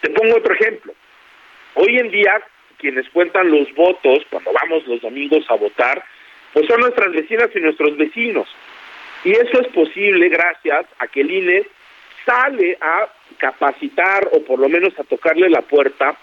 Te 0.00 0.10
pongo 0.10 0.36
otro 0.36 0.54
ejemplo. 0.54 0.92
Hoy 1.74 1.98
en 1.98 2.10
día, 2.10 2.40
quienes 2.78 3.08
cuentan 3.10 3.50
los 3.50 3.72
votos 3.74 4.20
cuando 4.30 4.52
vamos 4.52 4.86
los 4.86 5.00
domingos 5.00 5.44
a 5.48 5.54
votar, 5.54 6.04
pues 6.52 6.66
son 6.66 6.80
nuestras 6.80 7.12
vecinas 7.12 7.48
y 7.54 7.60
nuestros 7.60 7.96
vecinos. 7.96 8.48
Y 9.24 9.32
eso 9.32 9.60
es 9.60 9.68
posible 9.68 10.28
gracias 10.28 10.86
a 10.98 11.06
que 11.06 11.22
el 11.22 11.30
INE 11.30 11.66
sale 12.26 12.76
a 12.80 13.08
capacitar 13.38 14.28
o 14.32 14.42
por 14.44 14.58
lo 14.58 14.68
menos 14.68 14.98
a 14.98 15.04
tocarle 15.04 15.48
la 15.48 15.62
puerta 15.62 16.16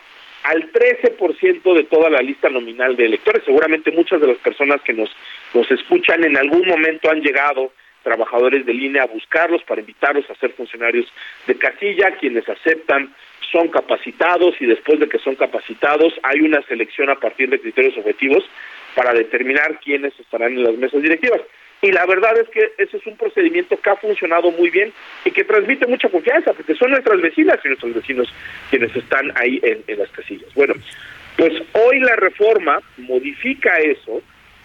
al 0.43 0.71
13% 0.71 1.73
de 1.73 1.83
toda 1.83 2.09
la 2.09 2.21
lista 2.21 2.49
nominal 2.49 2.95
de 2.95 3.05
electores. 3.05 3.43
Seguramente 3.45 3.91
muchas 3.91 4.19
de 4.21 4.27
las 4.27 4.37
personas 4.37 4.81
que 4.81 4.93
nos, 4.93 5.09
nos 5.53 5.69
escuchan 5.71 6.23
en 6.23 6.37
algún 6.37 6.67
momento 6.67 7.09
han 7.09 7.21
llegado 7.21 7.71
trabajadores 8.03 8.65
de 8.65 8.73
línea 8.73 9.03
a 9.03 9.07
buscarlos 9.07 9.63
para 9.63 9.81
invitarlos 9.81 10.29
a 10.29 10.35
ser 10.35 10.51
funcionarios 10.53 11.05
de 11.45 11.55
casilla, 11.55 12.17
quienes 12.19 12.47
aceptan 12.49 13.13
son 13.51 13.67
capacitados 13.67 14.55
y 14.59 14.65
después 14.65 14.99
de 14.99 15.09
que 15.09 15.19
son 15.19 15.35
capacitados 15.35 16.13
hay 16.23 16.41
una 16.41 16.61
selección 16.63 17.09
a 17.09 17.19
partir 17.19 17.49
de 17.49 17.59
criterios 17.59 17.97
objetivos 17.97 18.43
para 18.95 19.13
determinar 19.13 19.79
quiénes 19.79 20.17
estarán 20.19 20.53
en 20.53 20.63
las 20.63 20.75
mesas 20.75 21.01
directivas. 21.01 21.41
Y 21.81 21.91
la 21.91 22.05
verdad 22.05 22.37
es 22.37 22.47
que 22.49 22.71
ese 22.77 22.97
es 22.97 23.07
un 23.07 23.17
procedimiento 23.17 23.79
que 23.79 23.89
ha 23.89 23.95
funcionado 23.95 24.51
muy 24.51 24.69
bien 24.69 24.93
y 25.25 25.31
que 25.31 25.43
transmite 25.43 25.87
mucha 25.87 26.09
confianza, 26.09 26.53
porque 26.53 26.75
son 26.75 26.91
nuestras 26.91 27.19
vecinas 27.21 27.59
y 27.63 27.67
nuestros 27.69 27.93
vecinos 27.95 28.31
quienes 28.69 28.95
están 28.95 29.31
ahí 29.35 29.59
en, 29.63 29.83
en 29.87 29.99
las 29.99 30.09
casillas. 30.11 30.53
Bueno, 30.53 30.75
pues 31.37 31.53
hoy 31.73 31.99
la 31.99 32.15
reforma 32.15 32.79
modifica 32.97 33.77
eso 33.79 34.21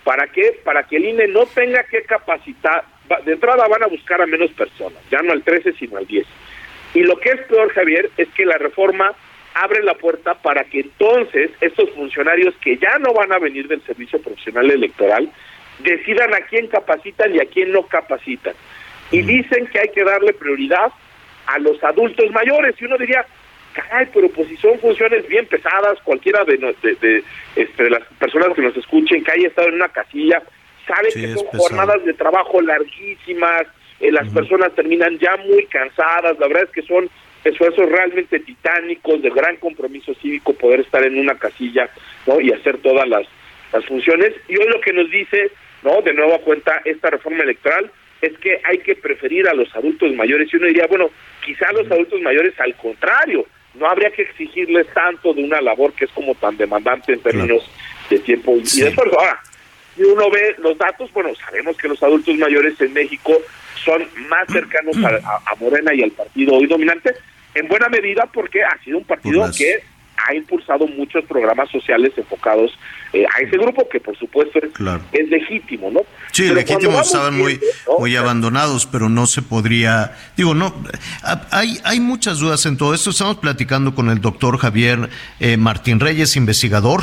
¿Para 0.06 0.28
qué? 0.28 0.60
Para 0.62 0.84
que 0.84 0.98
el 0.98 1.04
INE 1.04 1.26
no 1.26 1.46
tenga 1.46 1.82
que 1.82 2.02
capacitar, 2.02 2.84
de 3.24 3.32
entrada 3.32 3.66
van 3.66 3.82
a 3.82 3.88
buscar 3.88 4.22
a 4.22 4.26
menos 4.26 4.52
personas, 4.52 5.02
ya 5.10 5.20
no 5.20 5.32
al 5.32 5.42
13 5.42 5.72
sino 5.72 5.96
al 5.96 6.06
10. 6.06 6.24
Y 6.94 7.00
lo 7.00 7.18
que 7.18 7.30
es 7.30 7.40
peor, 7.48 7.72
Javier, 7.72 8.08
es 8.16 8.28
que 8.28 8.46
la 8.46 8.56
reforma 8.56 9.12
abre 9.54 9.82
la 9.82 9.94
puerta 9.94 10.34
para 10.34 10.62
que 10.62 10.78
entonces 10.78 11.50
estos 11.60 11.90
funcionarios 11.90 12.54
que 12.58 12.76
ya 12.76 13.00
no 13.00 13.12
van 13.14 13.32
a 13.32 13.40
venir 13.40 13.66
del 13.66 13.82
servicio 13.82 14.22
profesional 14.22 14.70
electoral 14.70 15.28
decidan 15.80 16.34
a 16.34 16.40
quién 16.42 16.68
capacitan 16.68 17.34
y 17.34 17.40
a 17.40 17.46
quién 17.46 17.72
no 17.72 17.86
capacitan. 17.86 18.54
Y 19.10 19.22
dicen 19.22 19.66
que 19.68 19.80
hay 19.80 19.88
que 19.88 20.04
darle 20.04 20.32
prioridad 20.32 20.92
a 21.46 21.58
los 21.58 21.82
adultos 21.84 22.30
mayores. 22.32 22.74
Y 22.80 22.84
uno 22.84 22.98
diría, 22.98 23.24
caray, 23.72 24.08
pero 24.12 24.28
pues 24.30 24.48
si 24.48 24.56
son 24.56 24.78
funciones 24.80 25.26
bien 25.28 25.46
pesadas, 25.46 25.98
cualquiera 26.02 26.44
de, 26.44 26.56
de, 26.56 27.24
este, 27.54 27.82
de 27.84 27.90
las 27.90 28.02
personas 28.18 28.54
que 28.54 28.62
nos 28.62 28.76
escuchen 28.76 29.22
que 29.22 29.32
haya 29.32 29.48
estado 29.48 29.68
en 29.68 29.74
una 29.74 29.88
casilla, 29.88 30.42
sabe 30.86 31.08
que 31.12 31.34
son 31.34 31.46
jornadas 31.46 32.04
de 32.04 32.14
trabajo 32.14 32.60
larguísimas, 32.60 33.66
eh, 34.00 34.12
las 34.12 34.28
personas 34.28 34.74
terminan 34.74 35.18
ya 35.18 35.36
muy 35.36 35.66
cansadas, 35.66 36.38
la 36.38 36.48
verdad 36.48 36.64
es 36.64 36.70
que 36.70 36.82
son 36.82 37.08
esfuerzos 37.44 37.88
realmente 37.88 38.40
titánicos, 38.40 39.22
de 39.22 39.30
gran 39.30 39.56
compromiso 39.56 40.14
cívico 40.14 40.52
poder 40.54 40.80
estar 40.80 41.04
en 41.04 41.18
una 41.18 41.36
casilla 41.36 41.88
¿no? 42.26 42.40
y 42.40 42.52
hacer 42.52 42.78
todas 42.78 43.08
las, 43.08 43.26
las 43.72 43.84
funciones. 43.86 44.32
Y 44.48 44.56
hoy 44.56 44.68
lo 44.68 44.80
que 44.80 44.92
nos 44.92 45.10
dice, 45.10 45.50
no 45.86 46.02
de 46.02 46.12
nuevo 46.12 46.38
cuenta, 46.40 46.82
esta 46.84 47.10
reforma 47.10 47.44
electoral 47.44 47.90
es 48.20 48.36
que 48.38 48.60
hay 48.64 48.78
que 48.78 48.96
preferir 48.96 49.48
a 49.48 49.54
los 49.54 49.74
adultos 49.76 50.12
mayores. 50.14 50.52
Y 50.52 50.56
uno 50.56 50.66
diría, 50.66 50.86
bueno, 50.88 51.10
quizá 51.44 51.70
los 51.72 51.88
adultos 51.90 52.20
mayores 52.22 52.58
al 52.58 52.74
contrario, 52.74 53.46
no 53.74 53.86
habría 53.86 54.10
que 54.10 54.22
exigirles 54.22 54.86
tanto 54.92 55.32
de 55.32 55.44
una 55.44 55.60
labor 55.60 55.92
que 55.92 56.06
es 56.06 56.10
como 56.10 56.34
tan 56.34 56.56
demandante 56.56 57.12
en 57.12 57.20
términos 57.20 57.70
de 58.10 58.18
tiempo 58.18 58.56
y 58.56 58.80
de 58.80 58.88
esfuerzo. 58.88 59.18
Ahora, 59.18 59.40
si 59.94 60.02
uno 60.02 60.28
ve 60.28 60.56
los 60.58 60.76
datos, 60.76 61.12
bueno, 61.12 61.32
sabemos 61.36 61.76
que 61.76 61.88
los 61.88 62.02
adultos 62.02 62.36
mayores 62.36 62.80
en 62.80 62.92
México 62.92 63.32
son 63.84 64.04
más 64.28 64.48
cercanos 64.50 64.96
a, 65.04 65.54
Morena 65.60 65.94
y 65.94 66.02
al 66.02 66.10
partido 66.10 66.54
hoy 66.54 66.66
dominante, 66.66 67.14
en 67.54 67.68
buena 67.68 67.88
medida 67.88 68.26
porque 68.32 68.64
ha 68.64 68.76
sido 68.82 68.98
un 68.98 69.04
partido 69.04 69.48
que 69.56 69.82
ha 70.16 70.34
impulsado 70.34 70.86
muchos 70.86 71.24
programas 71.24 71.70
sociales 71.70 72.12
enfocados 72.16 72.72
eh, 73.12 73.24
a 73.34 73.40
ese 73.40 73.56
grupo 73.56 73.88
que 73.88 74.00
por 74.00 74.16
supuesto 74.18 74.58
es, 74.58 75.30
legítimo, 75.30 75.90
¿no? 75.90 76.00
Sí, 76.32 76.48
legítimo, 76.48 77.00
estaban 77.00 77.36
muy, 77.36 77.60
muy 77.98 78.16
abandonados, 78.16 78.86
pero 78.86 79.08
no 79.08 79.26
se 79.26 79.42
podría, 79.42 80.16
digo, 80.36 80.54
no, 80.54 80.74
hay, 81.50 81.78
hay 81.84 82.00
muchas 82.00 82.40
dudas 82.40 82.66
en 82.66 82.76
todo 82.76 82.94
esto. 82.94 83.10
Estamos 83.10 83.36
platicando 83.36 83.94
con 83.94 84.10
el 84.10 84.20
doctor 84.20 84.58
Javier 84.58 85.08
eh, 85.40 85.56
Martín 85.56 86.00
Reyes, 86.00 86.36
investigador 86.36 87.02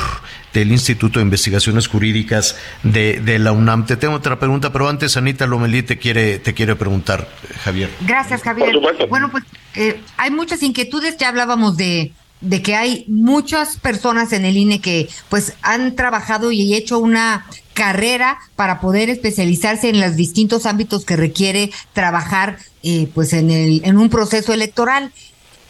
del 0.52 0.70
Instituto 0.70 1.18
de 1.18 1.24
Investigaciones 1.24 1.88
Jurídicas 1.88 2.58
de, 2.82 3.20
de, 3.20 3.38
la 3.38 3.52
UNAM. 3.52 3.86
Te 3.86 3.96
tengo 3.96 4.14
otra 4.14 4.38
pregunta, 4.38 4.72
pero 4.72 4.88
antes 4.88 5.16
Anita 5.16 5.46
Lomelí 5.46 5.82
te 5.82 5.98
quiere, 5.98 6.38
te 6.38 6.54
quiere 6.54 6.76
preguntar, 6.76 7.28
Javier. 7.64 7.90
Gracias, 8.06 8.42
Javier. 8.42 8.76
Bueno, 9.08 9.30
pues 9.30 9.44
eh, 9.74 10.00
hay 10.16 10.30
muchas 10.30 10.62
inquietudes, 10.62 11.16
ya 11.16 11.28
hablábamos 11.28 11.76
de 11.76 12.12
de 12.44 12.62
que 12.62 12.76
hay 12.76 13.04
muchas 13.08 13.78
personas 13.78 14.32
en 14.32 14.44
el 14.44 14.56
INE 14.56 14.80
que 14.80 15.08
pues 15.28 15.54
han 15.62 15.96
trabajado 15.96 16.52
y 16.52 16.74
hecho 16.74 16.98
una 16.98 17.46
carrera 17.72 18.38
para 18.54 18.80
poder 18.80 19.10
especializarse 19.10 19.88
en 19.88 20.00
los 20.00 20.14
distintos 20.14 20.66
ámbitos 20.66 21.04
que 21.04 21.16
requiere 21.16 21.70
trabajar 21.92 22.58
eh, 22.82 23.08
pues 23.14 23.32
en 23.32 23.50
el 23.50 23.82
en 23.84 23.98
un 23.98 24.10
proceso 24.10 24.52
electoral. 24.52 25.12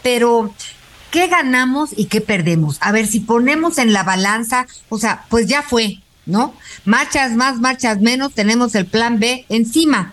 Pero 0.03 0.53
qué 1.11 1.29
ganamos 1.29 1.91
y 1.97 2.07
qué 2.07 2.21
perdemos 2.21 2.79
a 2.81 2.91
ver 2.91 3.07
si 3.07 3.21
ponemos 3.21 3.79
en 3.79 3.93
la 3.93 4.03
balanza 4.03 4.67
o 4.89 4.99
sea 4.99 5.25
pues 5.29 5.47
ya 5.47 5.63
fue 5.63 6.01
no 6.27 6.55
marchas 6.85 7.37
más 7.37 7.61
marchas 7.61 8.01
menos 8.01 8.35
tenemos 8.35 8.75
el 8.75 8.87
plan 8.87 9.21
B 9.21 9.47
encima. 9.49 10.13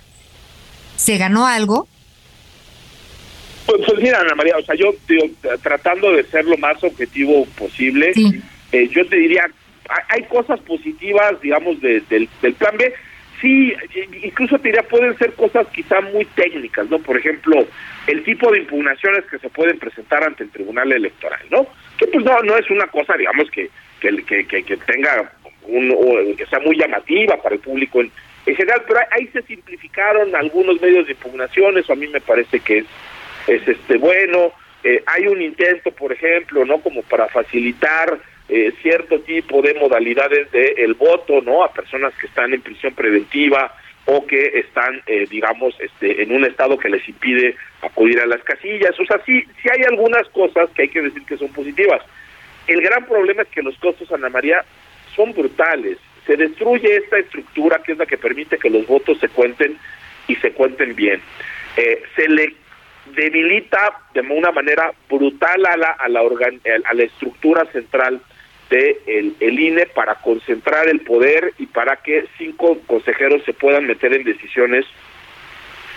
Se 0.95 1.17
ganó 1.17 1.47
algo 1.47 1.87
pues, 3.65 3.81
pues, 3.85 3.99
mira, 4.01 4.19
Ana 4.19 4.35
María, 4.35 4.57
o 4.57 4.61
sea, 4.63 4.75
yo 4.75 4.93
tratando 5.61 6.11
de 6.11 6.23
ser 6.23 6.45
lo 6.45 6.57
más 6.57 6.83
objetivo 6.83 7.45
posible, 7.57 8.11
eh, 8.71 8.87
yo 8.89 9.05
te 9.05 9.17
diría, 9.17 9.45
hay, 10.09 10.23
cosas 10.23 10.59
positivas, 10.61 11.39
digamos, 11.41 11.79
del, 11.81 12.27
plan 12.57 12.77
B. 12.77 12.93
Sí, 13.41 13.73
incluso 14.21 14.59
te 14.59 14.69
diría, 14.69 14.83
pueden 14.83 15.17
ser 15.17 15.33
cosas 15.33 15.67
quizá 15.73 15.99
muy 16.01 16.25
técnicas, 16.25 16.87
¿no? 16.89 16.99
Por 16.99 17.17
ejemplo, 17.17 17.65
el 18.05 18.23
tipo 18.23 18.51
de 18.51 18.59
impugnaciones 18.59 19.25
que 19.25 19.39
se 19.39 19.49
pueden 19.49 19.79
presentar 19.79 20.23
ante 20.23 20.43
el 20.43 20.51
Tribunal 20.51 20.91
Electoral, 20.91 21.41
¿no? 21.49 21.67
Que 21.97 22.05
pues 22.07 22.23
no, 22.23 22.39
no 22.43 22.55
es 22.55 22.69
una 22.69 22.85
cosa, 22.87 23.15
digamos, 23.17 23.49
que, 23.49 23.69
que, 23.99 24.45
que, 24.45 24.63
que 24.63 24.77
tenga 24.77 25.31
un, 25.63 26.35
que 26.35 26.45
sea 26.45 26.59
muy 26.59 26.77
llamativa 26.77 27.41
para 27.41 27.55
el 27.55 27.61
público 27.61 28.01
en, 28.01 28.11
en 28.45 28.55
general, 28.55 28.83
pero 28.87 28.99
ahí 29.11 29.27
se 29.27 29.41
simplificaron 29.43 30.35
algunos 30.35 30.79
medios 30.81 31.05
de 31.05 31.13
impugnaciones, 31.13 31.89
o 31.89 31.93
a 31.93 31.95
mí 31.95 32.07
me 32.07 32.21
parece 32.21 32.59
que 32.59 32.79
es 32.79 32.85
es 33.47 33.67
este 33.67 33.97
bueno. 33.97 34.53
Eh, 34.83 35.03
hay 35.05 35.27
un 35.27 35.41
intento, 35.41 35.91
por 35.91 36.11
ejemplo, 36.11 36.65
no 36.65 36.79
como 36.79 37.03
para 37.03 37.27
facilitar 37.27 38.19
eh, 38.49 38.73
cierto 38.81 39.19
tipo 39.21 39.61
de 39.61 39.75
modalidades 39.75 40.51
de 40.51 40.73
el 40.77 40.95
voto, 40.95 41.41
no 41.41 41.63
a 41.63 41.71
personas 41.71 42.13
que 42.15 42.27
están 42.27 42.53
en 42.53 42.61
prisión 42.61 42.93
preventiva 42.95 43.75
o 44.05 44.25
que 44.25 44.59
están, 44.59 45.01
eh, 45.05 45.27
digamos, 45.29 45.75
este, 45.79 46.23
en 46.23 46.31
un 46.31 46.43
estado 46.45 46.77
que 46.77 46.89
les 46.89 47.07
impide 47.07 47.55
acudir 47.81 48.19
a 48.19 48.25
las 48.25 48.43
casillas. 48.43 48.99
O 48.99 49.05
sea, 49.05 49.21
sí, 49.25 49.43
sí 49.61 49.69
hay 49.71 49.83
algunas 49.83 50.27
cosas 50.29 50.69
que 50.71 50.83
hay 50.83 50.89
que 50.89 51.03
decir 51.03 51.23
que 51.25 51.37
son 51.37 51.49
positivas. 51.49 52.01
El 52.65 52.81
gran 52.81 53.05
problema 53.05 53.43
es 53.43 53.49
que 53.49 53.61
los 53.61 53.77
costos, 53.77 54.11
Ana 54.11 54.29
María, 54.29 54.65
son 55.15 55.31
brutales. 55.33 55.99
Se 56.25 56.35
destruye 56.35 56.95
esta 56.95 57.19
estructura 57.19 57.81
que 57.83 57.91
es 57.91 57.97
la 57.99 58.05
que 58.07 58.17
permite 58.17 58.57
que 58.57 58.69
los 58.69 58.87
votos 58.87 59.19
se 59.19 59.29
cuenten 59.29 59.77
y 60.27 60.35
se 60.37 60.51
cuenten 60.51 60.95
bien. 60.95 61.21
se 62.15 62.27
le 62.27 62.55
debilita 63.05 63.99
de 64.13 64.21
una 64.21 64.51
manera 64.51 64.91
brutal 65.09 65.65
a 65.65 65.77
la, 65.77 65.91
a 65.91 66.07
la, 66.07 66.21
a 66.21 66.93
la 66.93 67.03
estructura 67.03 67.65
central 67.65 68.21
de 68.69 69.01
el, 69.05 69.59
INE 69.59 69.85
para 69.87 70.15
concentrar 70.15 70.87
el 70.87 71.01
poder 71.01 71.53
y 71.57 71.65
para 71.65 71.97
que 71.97 72.25
cinco 72.37 72.79
consejeros 72.87 73.43
se 73.43 73.53
puedan 73.53 73.85
meter 73.85 74.13
en 74.13 74.23
decisiones 74.23 74.85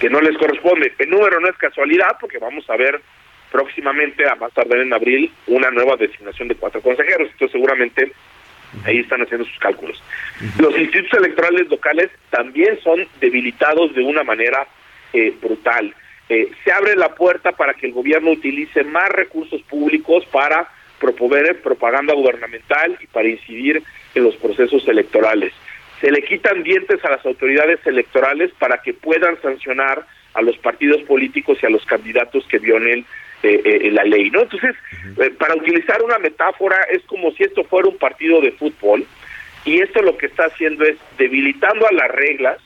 que 0.00 0.10
no 0.10 0.20
les 0.20 0.36
corresponde. 0.36 0.92
El 0.98 1.10
número 1.10 1.38
no 1.38 1.48
es 1.48 1.56
casualidad 1.56 2.16
porque 2.20 2.38
vamos 2.38 2.68
a 2.68 2.76
ver 2.76 3.00
próximamente, 3.52 4.28
a 4.28 4.34
más 4.34 4.52
tardar 4.52 4.80
en 4.80 4.92
abril, 4.92 5.32
una 5.46 5.70
nueva 5.70 5.96
designación 5.96 6.48
de 6.48 6.56
cuatro 6.56 6.80
consejeros. 6.80 7.28
Entonces 7.30 7.52
seguramente 7.52 8.12
ahí 8.84 8.98
están 8.98 9.22
haciendo 9.22 9.46
sus 9.46 9.58
cálculos. 9.60 10.02
Los 10.58 10.76
institutos 10.76 11.20
electorales 11.20 11.68
locales 11.68 12.10
también 12.30 12.80
son 12.82 13.06
debilitados 13.20 13.94
de 13.94 14.02
una 14.02 14.24
manera 14.24 14.66
eh, 15.12 15.32
brutal. 15.40 15.94
Eh, 16.28 16.50
se 16.64 16.72
abre 16.72 16.96
la 16.96 17.14
puerta 17.14 17.52
para 17.52 17.74
que 17.74 17.86
el 17.86 17.92
gobierno 17.92 18.30
utilice 18.30 18.82
más 18.82 19.08
recursos 19.10 19.60
públicos 19.62 20.24
para 20.26 20.68
proponer 20.98 21.60
propaganda 21.60 22.14
gubernamental 22.14 22.96
y 23.00 23.06
para 23.08 23.28
incidir 23.28 23.82
en 24.14 24.24
los 24.24 24.34
procesos 24.36 24.86
electorales. 24.88 25.52
Se 26.00 26.10
le 26.10 26.22
quitan 26.22 26.62
dientes 26.62 27.04
a 27.04 27.10
las 27.10 27.24
autoridades 27.26 27.86
electorales 27.86 28.50
para 28.58 28.78
que 28.78 28.94
puedan 28.94 29.40
sancionar 29.42 30.06
a 30.32 30.42
los 30.42 30.56
partidos 30.58 31.02
políticos 31.02 31.58
y 31.62 31.66
a 31.66 31.70
los 31.70 31.84
candidatos 31.84 32.46
que 32.48 32.58
violen 32.58 33.04
eh, 33.42 33.60
eh, 33.64 33.90
la 33.90 34.04
ley, 34.04 34.30
¿no? 34.30 34.40
Entonces, 34.40 34.74
para 35.38 35.54
utilizar 35.54 36.02
una 36.02 36.18
metáfora, 36.18 36.78
es 36.90 37.02
como 37.02 37.30
si 37.32 37.42
esto 37.42 37.64
fuera 37.64 37.88
un 37.88 37.98
partido 37.98 38.40
de 38.40 38.52
fútbol 38.52 39.06
y 39.66 39.80
esto 39.80 40.00
lo 40.02 40.16
que 40.16 40.26
está 40.26 40.46
haciendo 40.46 40.84
es 40.84 40.96
debilitando 41.18 41.86
a 41.86 41.92
las 41.92 42.10
reglas, 42.10 42.58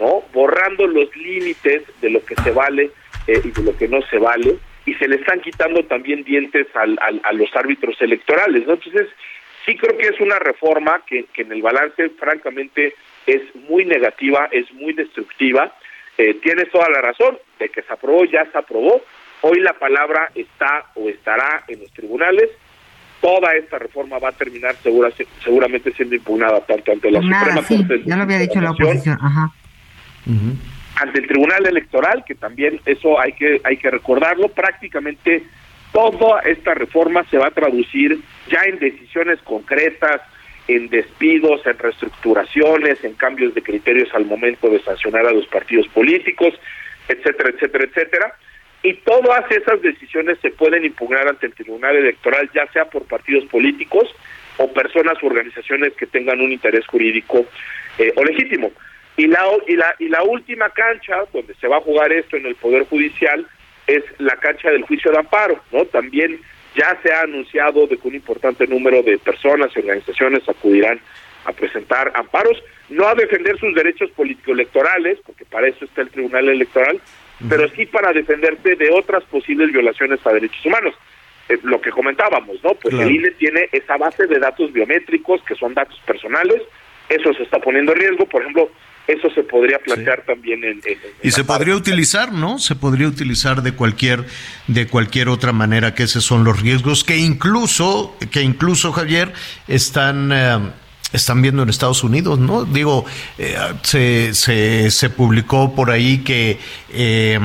¿no? 0.00 0.24
Borrando 0.32 0.86
los 0.88 1.14
límites 1.16 1.82
de 2.00 2.10
lo 2.10 2.24
que 2.24 2.34
se 2.36 2.50
vale 2.50 2.90
eh, 3.26 3.40
y 3.44 3.50
de 3.50 3.62
lo 3.62 3.76
que 3.76 3.88
no 3.88 4.00
se 4.02 4.18
vale, 4.18 4.58
y 4.86 4.94
se 4.94 5.08
le 5.08 5.16
están 5.16 5.40
quitando 5.40 5.84
también 5.84 6.24
dientes 6.24 6.66
al, 6.74 6.98
a 7.00 7.32
los 7.32 7.54
árbitros 7.56 7.96
electorales, 8.00 8.66
¿no? 8.66 8.74
Entonces, 8.74 9.08
sí 9.64 9.76
creo 9.76 9.96
que 9.96 10.08
es 10.08 10.20
una 10.20 10.38
reforma 10.38 11.02
que, 11.06 11.24
que 11.32 11.42
en 11.42 11.52
el 11.52 11.62
balance, 11.62 12.10
francamente, 12.10 12.94
es 13.26 13.42
muy 13.68 13.84
negativa, 13.84 14.48
es 14.52 14.70
muy 14.74 14.92
destructiva. 14.92 15.72
Eh, 16.18 16.34
tienes 16.42 16.70
toda 16.70 16.88
la 16.90 17.00
razón 17.00 17.38
de 17.58 17.68
que 17.70 17.82
se 17.82 17.92
aprobó, 17.92 18.24
ya 18.24 18.44
se 18.50 18.58
aprobó. 18.58 19.00
Hoy 19.40 19.60
la 19.60 19.72
palabra 19.74 20.30
está 20.34 20.86
o 20.94 21.08
estará 21.08 21.64
en 21.68 21.80
los 21.80 21.90
tribunales. 21.92 22.50
Toda 23.20 23.54
esta 23.54 23.78
reforma 23.78 24.18
va 24.18 24.28
a 24.28 24.32
terminar 24.32 24.74
segura, 24.76 25.10
seguramente 25.42 25.92
siendo 25.92 26.14
impugnada 26.14 26.60
tanto 26.60 26.92
ante 26.92 27.10
la 27.10 27.20
Suprema 27.22 27.66
Corte. 27.66 28.02
Ya 28.04 28.16
lo 28.16 28.22
había 28.22 28.38
dicho 28.38 28.60
la 28.60 28.72
oposición. 28.72 29.18
Ajá 29.20 29.50
ante 30.96 31.20
el 31.20 31.26
Tribunal 31.26 31.66
Electoral, 31.66 32.24
que 32.26 32.34
también 32.34 32.80
eso 32.86 33.20
hay 33.20 33.32
que, 33.32 33.60
hay 33.64 33.76
que 33.76 33.90
recordarlo, 33.90 34.48
prácticamente 34.48 35.42
toda 35.92 36.40
esta 36.40 36.74
reforma 36.74 37.24
se 37.30 37.38
va 37.38 37.48
a 37.48 37.50
traducir 37.50 38.18
ya 38.48 38.64
en 38.64 38.78
decisiones 38.78 39.40
concretas, 39.42 40.20
en 40.66 40.88
despidos, 40.88 41.64
en 41.66 41.78
reestructuraciones, 41.78 43.02
en 43.04 43.14
cambios 43.14 43.54
de 43.54 43.62
criterios 43.62 44.08
al 44.14 44.24
momento 44.24 44.68
de 44.68 44.80
sancionar 44.80 45.26
a 45.26 45.32
los 45.32 45.46
partidos 45.46 45.86
políticos, 45.88 46.54
etcétera, 47.08 47.50
etcétera, 47.50 47.84
etcétera. 47.84 48.34
Y 48.82 48.94
todas 48.94 49.50
esas 49.50 49.80
decisiones 49.82 50.38
se 50.40 50.50
pueden 50.50 50.84
impugnar 50.84 51.28
ante 51.28 51.46
el 51.46 51.54
Tribunal 51.54 51.96
Electoral, 51.96 52.50
ya 52.54 52.66
sea 52.72 52.84
por 52.86 53.04
partidos 53.04 53.44
políticos 53.46 54.08
o 54.58 54.72
personas 54.72 55.22
u 55.22 55.26
organizaciones 55.26 55.94
que 55.94 56.06
tengan 56.06 56.40
un 56.40 56.52
interés 56.52 56.86
jurídico 56.86 57.46
eh, 57.98 58.12
o 58.16 58.24
legítimo. 58.24 58.72
Y 59.16 59.26
la, 59.26 59.46
y, 59.66 59.76
la, 59.76 59.94
y 59.98 60.08
la 60.08 60.22
última 60.22 60.70
cancha 60.70 61.24
donde 61.32 61.54
se 61.54 61.68
va 61.68 61.76
a 61.76 61.82
jugar 61.82 62.12
esto 62.12 62.36
en 62.36 62.46
el 62.46 62.56
Poder 62.56 62.84
Judicial 62.86 63.46
es 63.86 64.02
la 64.18 64.36
cancha 64.36 64.70
del 64.70 64.82
juicio 64.82 65.12
de 65.12 65.18
amparo, 65.18 65.60
¿no? 65.70 65.84
También 65.84 66.40
ya 66.74 66.98
se 67.02 67.12
ha 67.12 67.22
anunciado 67.22 67.86
de 67.86 67.96
que 67.96 68.08
un 68.08 68.14
importante 68.14 68.66
número 68.66 69.02
de 69.02 69.18
personas 69.18 69.70
y 69.74 69.78
organizaciones 69.78 70.48
acudirán 70.48 71.00
a 71.44 71.52
presentar 71.52 72.10
amparos, 72.14 72.62
no 72.88 73.06
a 73.06 73.14
defender 73.14 73.58
sus 73.58 73.74
derechos 73.74 74.10
político-electorales, 74.12 75.18
porque 75.24 75.44
para 75.44 75.68
eso 75.68 75.84
está 75.84 76.02
el 76.02 76.10
Tribunal 76.10 76.48
Electoral, 76.48 77.00
pero 77.48 77.68
sí 77.68 77.86
para 77.86 78.12
defenderse 78.12 78.76
de 78.76 78.90
otras 78.90 79.22
posibles 79.24 79.72
violaciones 79.72 80.26
a 80.26 80.32
derechos 80.32 80.64
humanos. 80.64 80.94
Eh, 81.48 81.58
lo 81.62 81.80
que 81.80 81.90
comentábamos, 81.90 82.56
¿no? 82.64 82.74
Pues 82.74 82.94
el 82.94 83.10
INE 83.10 83.30
tiene 83.32 83.68
esa 83.70 83.98
base 83.98 84.26
de 84.26 84.38
datos 84.38 84.72
biométricos, 84.72 85.42
que 85.42 85.54
son 85.54 85.74
datos 85.74 86.00
personales, 86.06 86.62
eso 87.10 87.34
se 87.34 87.42
está 87.42 87.58
poniendo 87.58 87.92
en 87.92 87.98
riesgo, 87.98 88.24
por 88.24 88.40
ejemplo, 88.40 88.70
eso 89.06 89.28
se 89.30 89.42
podría 89.42 89.78
plantear 89.78 90.22
también 90.26 90.64
en, 90.64 90.80
y 91.22 91.30
se 91.30 91.44
podría 91.44 91.76
utilizar 91.76 92.32
no 92.32 92.58
se 92.58 92.74
podría 92.74 93.06
utilizar 93.06 93.62
de 93.62 93.72
cualquier 93.72 94.24
de 94.66 94.86
cualquier 94.86 95.28
otra 95.28 95.52
manera 95.52 95.94
que 95.94 96.04
esos 96.04 96.24
son 96.24 96.44
los 96.44 96.60
riesgos 96.60 97.04
que 97.04 97.18
incluso 97.18 98.16
que 98.30 98.42
incluso 98.42 98.92
Javier 98.92 99.32
están 99.68 100.30
eh, 100.32 100.58
están 101.12 101.42
viendo 101.42 101.62
en 101.62 101.68
Estados 101.68 102.02
Unidos, 102.02 102.38
¿no? 102.38 102.64
Digo, 102.64 103.04
eh, 103.38 103.56
se, 103.82 104.90
se, 104.90 105.10
publicó 105.10 105.74
por 105.74 105.90
ahí 105.90 106.18
que, 106.18 106.58
eh, 106.90 107.38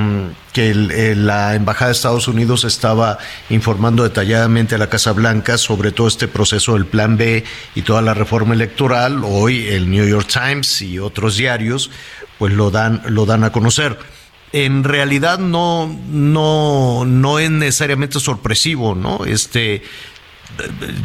que 0.53 0.73
la 0.73 1.53
Embajada 1.53 1.87
de 1.87 1.93
Estados 1.93 2.27
Unidos 2.27 2.63
estaba 2.63 3.19
informando 3.49 4.03
detalladamente 4.03 4.75
a 4.75 4.77
la 4.79 4.89
Casa 4.89 5.11
Blanca 5.11 5.57
sobre 5.57 5.91
todo 5.91 6.07
este 6.07 6.27
proceso 6.27 6.73
del 6.73 6.87
Plan 6.87 7.17
B 7.17 7.43
y 7.75 7.81
toda 7.83 8.01
la 8.01 8.15
reforma 8.15 8.55
electoral. 8.55 9.21
Hoy 9.23 9.67
el 9.67 9.89
New 9.91 10.07
York 10.07 10.27
Times 10.27 10.81
y 10.81 10.97
otros 10.97 11.37
diarios 11.37 11.91
pues 12.39 12.53
lo 12.53 12.71
dan, 12.71 13.03
lo 13.07 13.25
dan 13.25 13.43
a 13.43 13.51
conocer 13.51 13.99
en 14.51 14.83
realidad 14.83 15.37
no, 15.37 15.95
no, 16.09 17.05
no 17.05 17.39
es 17.39 17.51
necesariamente 17.51 18.19
sorpresivo, 18.19 18.95
¿no? 18.95 19.25
Este, 19.25 19.83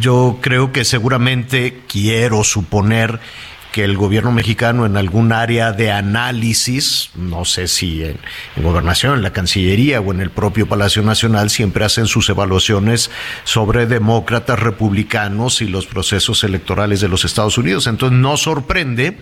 yo 0.01 0.38
creo 0.40 0.72
que 0.72 0.84
seguramente 0.84 1.82
quiero 1.88 2.45
suponer 2.45 3.20
que 3.74 3.82
el 3.82 3.97
gobierno 3.97 4.30
mexicano 4.30 4.86
en 4.86 4.97
algún 4.97 5.32
área 5.32 5.72
de 5.72 5.90
análisis, 5.90 7.11
no 7.16 7.45
sé 7.45 7.66
si 7.66 8.05
en, 8.05 8.20
gobernación, 8.57 9.14
en 9.14 9.22
la 9.22 9.32
Cancillería 9.32 10.01
o 10.01 10.12
en 10.12 10.20
el 10.20 10.30
propio 10.30 10.68
Palacio 10.68 11.03
Nacional, 11.03 11.51
siempre 11.51 11.84
hacen 11.84 12.07
sus 12.07 12.28
evaluaciones 12.28 13.11
sobre 13.42 13.86
demócratas, 13.86 14.61
republicanos 14.61 15.61
y 15.61 15.66
los 15.66 15.86
procesos 15.86 16.45
electorales 16.45 17.01
de 17.01 17.09
los 17.09 17.24
Estados 17.24 17.59
Unidos. 17.59 17.88
Entonces 17.88 18.16
no 18.16 18.36
sorprende 18.36 19.18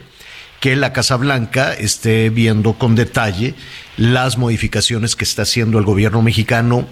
que 0.60 0.76
la 0.76 0.92
Casa 0.92 1.16
Blanca 1.16 1.72
esté 1.72 2.28
viendo 2.28 2.74
con 2.74 2.94
detalle 2.94 3.54
las 3.96 4.36
modificaciones 4.36 5.16
que 5.16 5.24
está 5.24 5.42
haciendo 5.42 5.78
el 5.78 5.86
gobierno 5.86 6.20
mexicano 6.20 6.86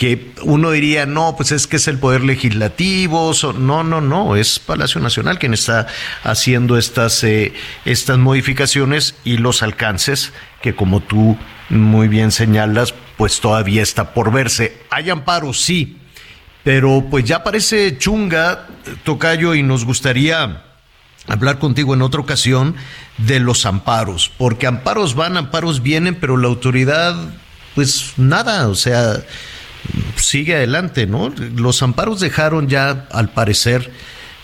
que 0.00 0.32
uno 0.44 0.70
diría, 0.70 1.04
no, 1.04 1.36
pues 1.36 1.52
es 1.52 1.66
que 1.66 1.76
es 1.76 1.86
el 1.86 1.98
Poder 1.98 2.22
Legislativo, 2.24 3.32
no, 3.58 3.84
no, 3.84 4.00
no, 4.00 4.34
es 4.34 4.58
Palacio 4.58 4.98
Nacional 4.98 5.38
quien 5.38 5.52
está 5.52 5.88
haciendo 6.24 6.78
estas, 6.78 7.22
eh, 7.22 7.52
estas 7.84 8.16
modificaciones 8.16 9.14
y 9.24 9.36
los 9.36 9.62
alcances 9.62 10.32
que 10.62 10.74
como 10.74 11.00
tú 11.00 11.36
muy 11.68 12.08
bien 12.08 12.32
señalas, 12.32 12.94
pues 13.18 13.40
todavía 13.40 13.82
está 13.82 14.14
por 14.14 14.32
verse. 14.32 14.78
Hay 14.88 15.10
amparos, 15.10 15.60
sí, 15.60 15.98
pero 16.64 17.04
pues 17.10 17.26
ya 17.26 17.44
parece 17.44 17.98
chunga, 17.98 18.68
Tocayo, 19.04 19.54
y 19.54 19.62
nos 19.62 19.84
gustaría 19.84 20.62
hablar 21.26 21.58
contigo 21.58 21.92
en 21.92 22.00
otra 22.00 22.22
ocasión 22.22 22.74
de 23.18 23.38
los 23.38 23.66
amparos, 23.66 24.32
porque 24.38 24.66
amparos 24.66 25.14
van, 25.14 25.36
amparos 25.36 25.82
vienen, 25.82 26.14
pero 26.14 26.38
la 26.38 26.48
autoridad, 26.48 27.16
pues 27.74 28.14
nada, 28.16 28.66
o 28.68 28.74
sea 28.74 29.22
sigue 30.16 30.56
adelante, 30.56 31.06
¿no? 31.06 31.32
Los 31.56 31.82
amparos 31.82 32.20
dejaron 32.20 32.68
ya, 32.68 33.06
al 33.10 33.30
parecer, 33.30 33.90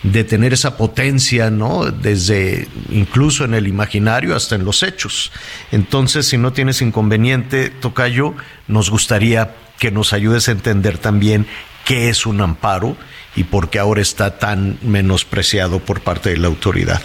de 0.03 0.25
tener 0.25 0.53
esa 0.53 0.77
potencia, 0.77 1.51
¿no? 1.51 1.91
Desde 1.91 2.69
incluso 2.91 3.45
en 3.45 3.55
el 3.55 3.67
imaginario 3.67 4.37
hasta 4.37 4.55
en 4.55 4.65
los 4.65 4.83
hechos. 4.83 5.33
Entonces, 5.73 6.27
si 6.27 6.39
no 6.39 6.53
tienes 6.53 6.83
inconveniente, 6.83 7.71
Tocayo, 7.71 8.35
nos 8.69 8.91
gustaría 8.91 9.55
que 9.79 9.91
nos 9.91 10.13
ayudes 10.13 10.49
a 10.49 10.53
entender 10.53 10.99
también 10.99 11.47
qué 11.85 12.09
es 12.09 12.27
un 12.27 12.41
amparo 12.41 12.97
y 13.35 13.45
por 13.45 13.69
qué 13.69 13.79
ahora 13.79 14.01
está 14.01 14.39
tan 14.39 14.79
menospreciado 14.83 15.81
por 15.81 16.01
parte 16.01 16.31
de 16.31 16.39
la 16.39 16.49
autoridad. 16.49 17.03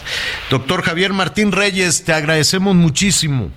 Doctor 0.50 0.82
Javier 0.82 1.12
Martín 1.12 1.52
Reyes, 1.52 2.04
te 2.04 2.14
agradecemos 2.14 2.76
muchísimo. 2.76 3.52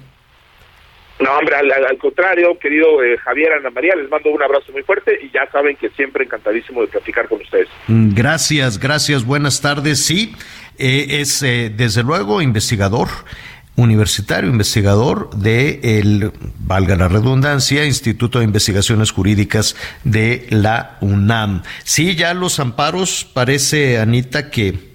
No, 1.25 1.39
hombre, 1.39 1.57
al, 1.57 1.97
contrario, 1.97 2.59
querido 2.59 3.03
eh, 3.03 3.17
Javier 3.17 3.55
Ana 3.55 3.71
María, 3.71 3.97
les 3.97 4.11
mando 4.11 4.29
un 4.29 4.43
abrazo 4.43 4.71
muy 4.73 4.83
fuerte 4.83 5.19
y 5.23 5.31
ya 5.31 5.51
saben 5.51 5.75
que 5.75 5.89
siempre 5.89 6.25
encantadísimo 6.25 6.83
de 6.83 6.89
platicar 6.89 7.29
con 7.29 7.41
ustedes. 7.41 7.69
Mm, 7.87 8.13
gracias, 8.15 8.79
gracias, 8.79 9.25
buenas 9.25 9.63
tardes. 9.63 10.05
Sí, 10.05 10.37
eh, 10.77 11.21
es 11.21 11.43
eh, 11.43 11.73
desde 11.75 12.03
luego 12.03 12.43
investigador 12.43 13.09
universitario, 13.77 14.51
investigador 14.51 15.31
de 15.31 15.81
el, 15.99 16.31
valga 16.59 16.95
la 16.95 17.09
redundancia, 17.09 17.87
Instituto 17.87 18.41
de 18.41 18.45
Investigaciones 18.45 19.11
Jurídicas 19.11 19.77
de 20.05 20.47
la 20.51 20.99
UNAM. 21.01 21.63
Sí, 21.85 22.17
ya 22.17 22.35
los 22.35 22.61
amparos 22.61 23.25
parece, 23.33 23.99
Anita, 23.99 24.51
que 24.51 24.93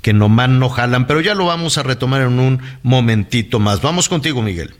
que 0.00 0.14
nomás 0.14 0.48
no 0.48 0.70
jalan, 0.70 1.06
pero 1.06 1.20
ya 1.20 1.34
lo 1.34 1.44
vamos 1.44 1.76
a 1.76 1.82
retomar 1.82 2.22
en 2.22 2.38
un 2.38 2.62
momentito 2.82 3.58
más. 3.58 3.82
Vamos 3.82 4.08
contigo, 4.08 4.40
Miguel. 4.40 4.72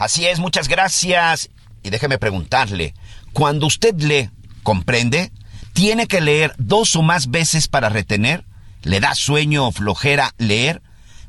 Así 0.00 0.24
es, 0.26 0.38
muchas 0.38 0.66
gracias. 0.66 1.50
Y 1.82 1.90
déjeme 1.90 2.16
preguntarle, 2.16 2.94
cuando 3.34 3.66
usted 3.66 3.94
lee, 4.00 4.30
¿comprende? 4.62 5.30
¿Tiene 5.74 6.06
que 6.06 6.22
leer 6.22 6.54
dos 6.56 6.96
o 6.96 7.02
más 7.02 7.30
veces 7.30 7.68
para 7.68 7.90
retener? 7.90 8.46
¿Le 8.82 9.00
da 9.00 9.14
sueño 9.14 9.66
o 9.68 9.72
flojera 9.72 10.32
leer? 10.38 10.80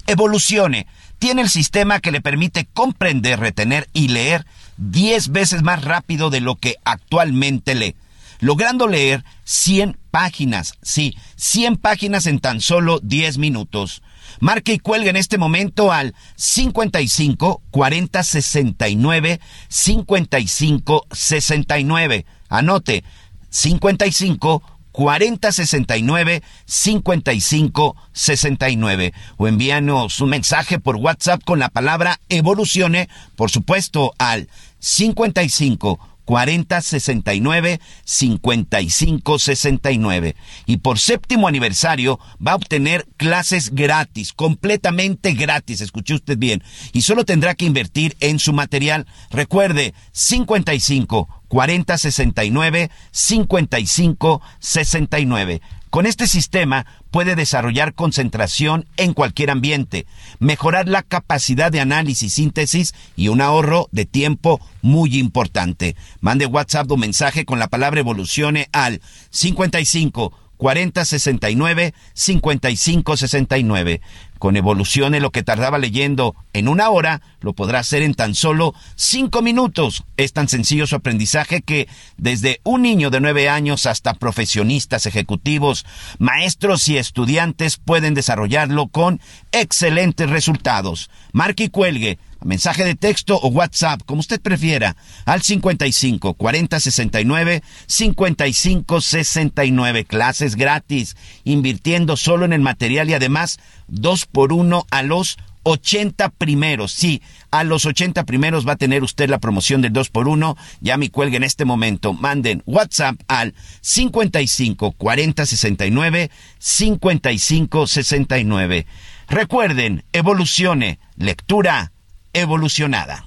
Evolucione. 0.07 0.87
Tiene 1.19 1.41
el 1.41 1.49
sistema 1.49 1.99
que 1.99 2.13
le 2.13 2.21
permite 2.21 2.65
comprender, 2.73 3.41
retener 3.41 3.89
y 3.91 4.07
leer 4.07 4.45
diez 4.77 5.33
veces 5.33 5.63
más 5.63 5.83
rápido 5.83 6.29
de 6.29 6.39
lo 6.39 6.55
que 6.55 6.77
actualmente 6.85 7.75
lee, 7.75 7.97
logrando 8.39 8.87
leer 8.87 9.25
100 9.43 9.97
páginas, 10.11 10.75
sí, 10.81 11.17
100 11.35 11.75
páginas 11.75 12.25
en 12.25 12.39
tan 12.39 12.61
solo 12.61 13.01
10 13.03 13.37
minutos. 13.37 14.01
Marque 14.39 14.73
y 14.73 14.79
cuelgue 14.79 15.09
en 15.09 15.17
este 15.17 15.37
momento 15.37 15.91
al 15.91 16.15
55 16.35 17.61
40 17.71 18.23
69 18.23 19.39
55 19.67 21.07
69. 21.11 22.25
Anote 22.49 23.03
55 23.49 24.63
40 24.91 25.51
69 25.51 26.43
55 26.65 27.95
69 28.11 29.13
o 29.37 29.47
envíanos 29.47 30.21
un 30.21 30.29
mensaje 30.29 30.79
por 30.79 30.97
WhatsApp 30.97 31.43
con 31.43 31.59
la 31.59 31.69
palabra 31.69 32.19
evolucione, 32.29 33.09
por 33.35 33.49
supuesto 33.49 34.13
al 34.17 34.49
55 34.79 36.10
40 36.25 36.81
69 36.81 37.79
55 38.03 39.39
69. 39.39 40.35
Y 40.65 40.77
por 40.77 40.99
séptimo 40.99 41.47
aniversario 41.47 42.19
va 42.45 42.53
a 42.53 42.55
obtener 42.55 43.07
clases 43.17 43.73
gratis, 43.73 44.33
completamente 44.33 45.33
gratis, 45.33 45.81
escuche 45.81 46.13
usted 46.13 46.37
bien. 46.37 46.63
Y 46.93 47.01
solo 47.01 47.25
tendrá 47.25 47.55
que 47.55 47.65
invertir 47.65 48.15
en 48.19 48.39
su 48.39 48.53
material. 48.53 49.07
Recuerde, 49.29 49.93
55 50.11 51.40
40 51.51 51.97
69 51.97 52.89
55 53.11 54.41
69. 54.59 55.61
Con 55.89 56.05
este 56.05 56.25
sistema 56.27 56.85
puede 57.11 57.35
desarrollar 57.35 57.93
concentración 57.93 58.87
en 58.95 59.13
cualquier 59.13 59.51
ambiente, 59.51 60.05
mejorar 60.39 60.87
la 60.87 61.01
capacidad 61.01 61.69
de 61.69 61.81
análisis, 61.81 62.35
síntesis 62.35 62.95
y 63.17 63.27
un 63.27 63.41
ahorro 63.41 63.89
de 63.91 64.05
tiempo 64.05 64.61
muy 64.81 65.17
importante. 65.17 65.97
Mande 66.21 66.45
WhatsApp 66.45 66.89
o 66.89 66.95
mensaje 66.95 67.43
con 67.43 67.59
la 67.59 67.67
palabra 67.67 67.99
evolucione 67.99 68.69
al 68.71 69.01
55 69.31 70.31
4069 70.55 71.93
5569. 72.13 73.99
Con 74.41 74.57
Evolucione 74.57 75.19
lo 75.19 75.29
que 75.29 75.43
tardaba 75.43 75.77
leyendo 75.77 76.35
en 76.53 76.67
una 76.67 76.89
hora, 76.89 77.21
lo 77.41 77.53
podrá 77.53 77.77
hacer 77.77 78.01
en 78.01 78.15
tan 78.15 78.33
solo 78.33 78.73
cinco 78.95 79.43
minutos. 79.43 80.03
Es 80.17 80.33
tan 80.33 80.47
sencillo 80.47 80.87
su 80.87 80.95
aprendizaje 80.95 81.61
que 81.61 81.87
desde 82.17 82.59
un 82.63 82.81
niño 82.81 83.11
de 83.11 83.19
nueve 83.19 83.49
años 83.49 83.85
hasta 83.85 84.15
profesionistas, 84.15 85.05
ejecutivos, 85.05 85.85
maestros 86.17 86.89
y 86.89 86.97
estudiantes 86.97 87.77
pueden 87.77 88.15
desarrollarlo 88.15 88.87
con 88.87 89.21
excelentes 89.51 90.27
resultados. 90.27 91.11
Marque 91.33 91.65
y 91.65 91.69
cuelgue 91.69 92.17
mensaje 92.43 92.83
de 92.83 92.95
texto 92.95 93.37
o 93.37 93.47
WhatsApp, 93.49 94.01
como 94.05 94.19
usted 94.19 94.41
prefiera, 94.41 94.95
al 95.25 95.41
55 95.41 96.33
40 96.33 96.79
69 96.79 97.63
55 97.87 99.01
69. 99.01 100.05
Clases 100.05 100.55
gratis, 100.55 101.15
invirtiendo 101.43 102.17
solo 102.17 102.45
en 102.45 102.53
el 102.53 102.61
material 102.61 103.09
y 103.09 103.13
además 103.13 103.59
dos 103.87 104.25
por 104.25 104.53
uno 104.53 104.85
a 104.91 105.03
los 105.03 105.37
80 105.63 106.29
primeros. 106.29 106.91
Sí, 106.91 107.21
a 107.51 107.63
los 107.63 107.85
80 107.85 108.25
primeros 108.25 108.67
va 108.67 108.73
a 108.73 108.77
tener 108.77 109.03
usted 109.03 109.29
la 109.29 109.39
promoción 109.39 109.81
del 109.81 109.93
2 109.93 110.09
por 110.09 110.27
1 110.27 110.57
Ya 110.79 110.97
me 110.97 111.09
cuelgue 111.09 111.37
en 111.37 111.43
este 111.43 111.65
momento. 111.65 112.13
Manden 112.13 112.63
WhatsApp 112.65 113.15
al 113.27 113.53
55 113.81 114.91
40 114.93 115.45
69 115.45 116.31
55 116.57 117.87
69. 117.87 118.85
Recuerden, 119.27 120.03
evolucione, 120.11 120.99
lectura 121.15 121.91
evolucionada. 122.33 123.25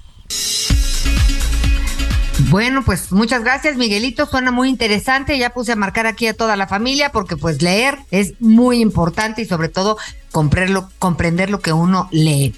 Bueno, 2.49 2.83
pues 2.83 3.11
muchas 3.11 3.43
gracias, 3.43 3.77
Miguelito. 3.77 4.25
Suena 4.25 4.51
muy 4.51 4.69
interesante. 4.69 5.37
Ya 5.37 5.51
puse 5.51 5.71
a 5.71 5.75
marcar 5.75 6.05
aquí 6.05 6.27
a 6.27 6.33
toda 6.33 6.55
la 6.55 6.67
familia 6.67 7.11
porque 7.11 7.37
pues 7.37 7.61
leer 7.61 7.97
es 8.11 8.33
muy 8.39 8.81
importante 8.81 9.41
y 9.41 9.45
sobre 9.45 9.69
todo 9.69 9.97
comprender 10.35 11.49
lo 11.49 11.59
que 11.61 11.71
uno 11.71 12.09
lee. 12.11 12.53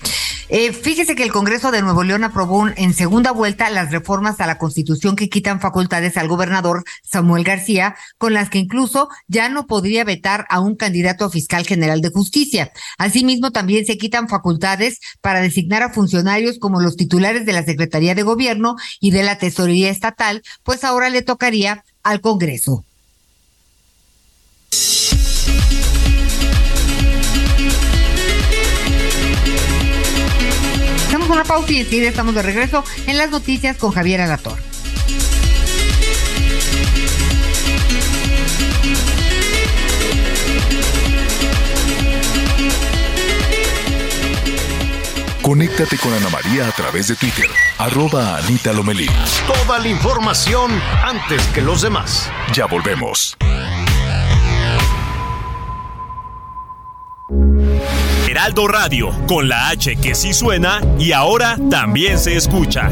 Eh, 0.49 0.71
fíjese 0.71 1.15
que 1.15 1.23
el 1.23 1.31
Congreso 1.31 1.71
de 1.71 1.81
Nuevo 1.81 2.03
León 2.03 2.23
aprobó 2.23 2.67
en 2.69 2.93
segunda 2.93 3.31
vuelta 3.31 3.69
las 3.69 3.91
reformas 3.91 4.39
a 4.39 4.47
la 4.47 4.57
Constitución 4.57 5.15
que 5.15 5.29
quitan 5.29 5.59
facultades 5.59 6.17
al 6.17 6.27
gobernador 6.27 6.85
Samuel 7.03 7.43
García, 7.43 7.95
con 8.17 8.33
las 8.33 8.49
que 8.49 8.57
incluso 8.57 9.09
ya 9.27 9.49
no 9.49 9.67
podría 9.67 10.05
vetar 10.05 10.47
a 10.49 10.59
un 10.59 10.75
candidato 10.75 11.25
a 11.25 11.29
fiscal 11.29 11.67
general 11.67 12.01
de 12.01 12.09
justicia. 12.09 12.71
Asimismo, 12.97 13.51
también 13.51 13.85
se 13.85 13.97
quitan 13.97 14.27
facultades 14.27 14.99
para 15.21 15.41
designar 15.41 15.83
a 15.83 15.91
funcionarios 15.91 16.57
como 16.59 16.81
los 16.81 16.95
titulares 16.95 17.45
de 17.45 17.53
la 17.53 17.63
Secretaría 17.63 18.15
de 18.15 18.23
Gobierno 18.23 18.75
y 18.99 19.11
de 19.11 19.23
la 19.23 19.37
Tesorería 19.37 19.89
Estatal, 19.89 20.41
pues 20.63 20.83
ahora 20.83 21.09
le 21.09 21.21
tocaría 21.21 21.83
al 22.03 22.21
Congreso. 22.21 22.85
Una 31.29 31.43
pausa 31.43 31.71
y 31.71 31.79
enseguida 31.79 32.09
estamos 32.09 32.35
de 32.35 32.41
regreso 32.41 32.83
en 33.05 33.17
las 33.17 33.29
noticias 33.29 33.77
con 33.77 33.91
Javier 33.91 34.21
Alator. 34.21 34.57
Conéctate 45.41 45.97
con 45.97 46.13
Ana 46.13 46.29
María 46.29 46.67
a 46.67 46.71
través 46.73 47.07
de 47.07 47.15
Twitter, 47.15 47.47
arroba 47.77 48.37
Anita 48.37 48.73
Lomelí. 48.73 49.07
Toda 49.47 49.79
la 49.79 49.87
información 49.87 50.71
antes 51.05 51.41
que 51.47 51.61
los 51.61 51.81
demás. 51.81 52.29
Ya 52.53 52.65
volvemos. 52.65 53.37
Heraldo 58.37 58.67
Radio, 58.67 59.25
con 59.27 59.47
la 59.47 59.69
H 59.69 59.95
que 59.95 60.13
sí 60.13 60.31
suena 60.31 60.79
y 60.99 61.11
ahora 61.11 61.57
también 61.71 62.19
se 62.19 62.35
escucha. 62.35 62.87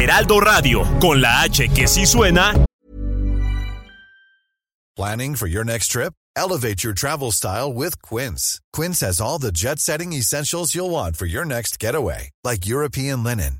Heraldo 0.00 0.38
Radio, 0.38 0.84
con 1.00 1.20
la 1.20 1.40
H 1.42 1.68
que 1.70 1.88
sí 1.88 2.06
suena. 2.06 2.54
Planning 4.94 5.34
for 5.34 5.48
your 5.48 5.64
next 5.64 5.88
trip? 5.88 6.12
Elevate 6.36 6.84
your 6.84 6.94
travel 6.94 7.32
style 7.32 7.72
with 7.72 8.00
Quince. 8.02 8.60
Quince 8.72 9.00
has 9.00 9.20
all 9.20 9.40
the 9.40 9.50
jet 9.50 9.80
setting 9.80 10.12
essentials 10.12 10.76
you'll 10.76 10.90
want 10.90 11.16
for 11.16 11.26
your 11.26 11.44
next 11.44 11.80
getaway, 11.80 12.30
like 12.44 12.68
European 12.68 13.24
linen, 13.24 13.59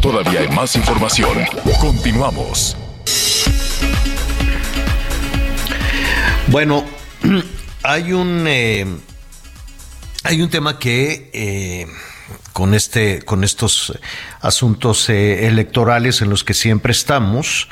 Todavía 0.00 0.40
hay 0.40 0.48
más 0.48 0.76
información. 0.76 1.30
Continuamos. 1.78 2.74
Bueno, 6.46 6.86
hay 7.82 8.12
un 8.12 8.46
eh, 8.48 8.86
hay 10.24 10.40
un 10.40 10.48
tema 10.48 10.78
que 10.78 11.30
eh, 11.34 11.86
con 12.54 12.72
este 12.72 13.22
con 13.22 13.44
estos 13.44 13.98
asuntos 14.40 15.10
eh, 15.10 15.46
electorales 15.46 16.22
en 16.22 16.30
los 16.30 16.44
que 16.44 16.54
siempre 16.54 16.92
estamos 16.92 17.68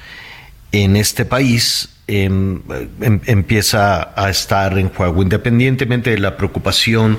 en 0.71 0.97
este 0.97 1.25
país 1.25 1.89
em, 2.09 2.61
em, 3.01 3.21
empieza 3.27 4.13
a 4.17 4.31
estar 4.31 4.79
en 4.79 4.89
juego 4.89 5.23
independientemente 5.23 6.11
de 6.11 6.19
la 6.19 6.37
preocupación 6.37 7.19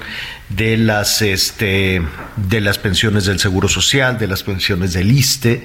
de 0.50 0.78
las 0.78 1.22
este 1.22 2.02
de 2.36 2.62
las 2.62 2.80
pensiones 2.80 3.26
del 3.26 3.40
seguro 3.40 3.68
social 3.68 4.18
de 4.18 4.28
las 4.28 4.44
pensiones 4.44 4.94
del 4.94 5.12
ISTE 5.12 5.64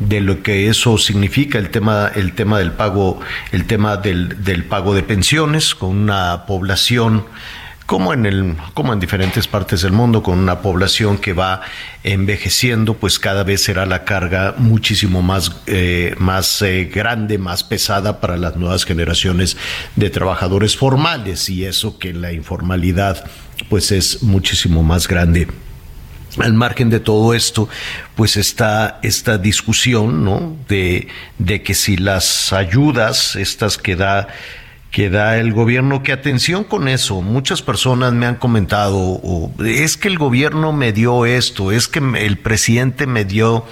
de 0.00 0.20
lo 0.20 0.42
que 0.42 0.68
eso 0.68 0.98
significa 0.98 1.58
el 1.58 1.70
tema 1.70 2.10
el 2.14 2.32
tema 2.32 2.58
del 2.58 2.72
pago 2.72 3.20
el 3.52 3.66
tema 3.66 3.96
del, 3.96 4.44
del 4.44 4.64
pago 4.64 4.94
de 4.94 5.02
pensiones 5.02 5.74
con 5.74 5.96
una 5.96 6.44
población 6.46 7.24
como 7.86 8.12
en 8.12 8.26
el 8.26 8.56
como 8.74 8.92
en 8.92 9.00
diferentes 9.00 9.46
partes 9.46 9.82
del 9.82 9.92
mundo 9.92 10.22
con 10.22 10.38
una 10.38 10.60
población 10.60 11.18
que 11.18 11.32
va 11.32 11.62
envejeciendo 12.02 12.94
pues 12.94 13.18
cada 13.18 13.44
vez 13.44 13.62
será 13.62 13.86
la 13.86 14.04
carga 14.04 14.54
muchísimo 14.58 15.22
más 15.22 15.52
eh, 15.66 16.14
más 16.18 16.60
eh, 16.62 16.90
grande 16.92 17.38
más 17.38 17.62
pesada 17.62 18.20
para 18.20 18.36
las 18.36 18.56
nuevas 18.56 18.84
generaciones 18.84 19.56
de 19.94 20.10
trabajadores 20.10 20.76
formales 20.76 21.48
y 21.48 21.64
eso 21.64 21.98
que 21.98 22.12
la 22.12 22.32
informalidad 22.32 23.24
pues 23.68 23.92
es 23.92 24.22
muchísimo 24.22 24.82
más 24.82 25.06
grande 25.06 25.46
al 26.38 26.52
margen 26.52 26.90
de 26.90 27.00
todo 27.00 27.32
esto, 27.32 27.66
pues 28.14 28.36
está 28.36 28.98
esta 29.02 29.38
discusión, 29.38 30.22
¿no? 30.22 30.54
De, 30.68 31.08
de 31.38 31.62
que 31.62 31.72
si 31.72 31.96
las 31.96 32.52
ayudas, 32.52 33.36
estas 33.36 33.78
que 33.78 33.96
da 33.96 34.28
que 34.90 35.10
da 35.10 35.36
el 35.36 35.52
gobierno, 35.52 36.02
que 36.02 36.12
atención 36.12 36.64
con 36.64 36.88
eso, 36.88 37.20
muchas 37.20 37.60
personas 37.60 38.12
me 38.14 38.26
han 38.26 38.36
comentado, 38.36 39.20
es 39.64 39.96
que 39.96 40.08
el 40.08 40.16
gobierno 40.16 40.72
me 40.72 40.92
dio 40.92 41.26
esto, 41.26 41.70
es 41.70 41.88
que 41.88 41.98
el 41.98 42.38
presidente 42.38 43.06
me 43.06 43.24
dio, 43.24 43.66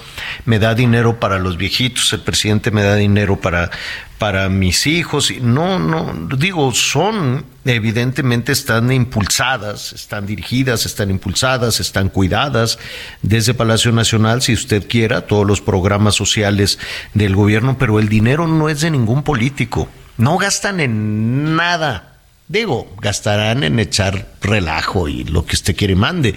me 0.45 0.59
da 0.59 0.75
dinero 0.75 1.19
para 1.19 1.39
los 1.39 1.57
viejitos, 1.57 2.13
el 2.13 2.21
presidente 2.21 2.69
me 2.69 2.83
da 2.83 2.95
dinero 2.95 3.39
para, 3.39 3.71
para 4.17 4.49
mis 4.49 4.85
hijos. 4.85 5.33
No, 5.41 5.79
no, 5.79 6.13
digo, 6.37 6.71
son, 6.73 7.45
evidentemente 7.65 8.51
están 8.51 8.91
impulsadas, 8.91 9.93
están 9.93 10.27
dirigidas, 10.27 10.85
están 10.85 11.09
impulsadas, 11.09 11.79
están 11.79 12.09
cuidadas 12.09 12.77
desde 13.21 13.53
Palacio 13.53 13.91
Nacional, 13.91 14.41
si 14.41 14.53
usted 14.53 14.87
quiera, 14.87 15.21
todos 15.21 15.47
los 15.47 15.61
programas 15.61 16.13
sociales 16.13 16.77
del 17.13 17.35
gobierno, 17.35 17.77
pero 17.79 17.99
el 17.99 18.09
dinero 18.09 18.47
no 18.47 18.69
es 18.69 18.81
de 18.81 18.91
ningún 18.91 19.23
político. 19.23 19.89
No 20.17 20.37
gastan 20.37 20.79
en 20.79 21.55
nada. 21.55 22.15
Digo, 22.47 22.87
gastarán 23.01 23.63
en 23.63 23.79
echar 23.79 24.27
relajo 24.41 25.07
y 25.07 25.23
lo 25.23 25.45
que 25.45 25.55
usted 25.55 25.75
quiere 25.75 25.95
mande, 25.95 26.35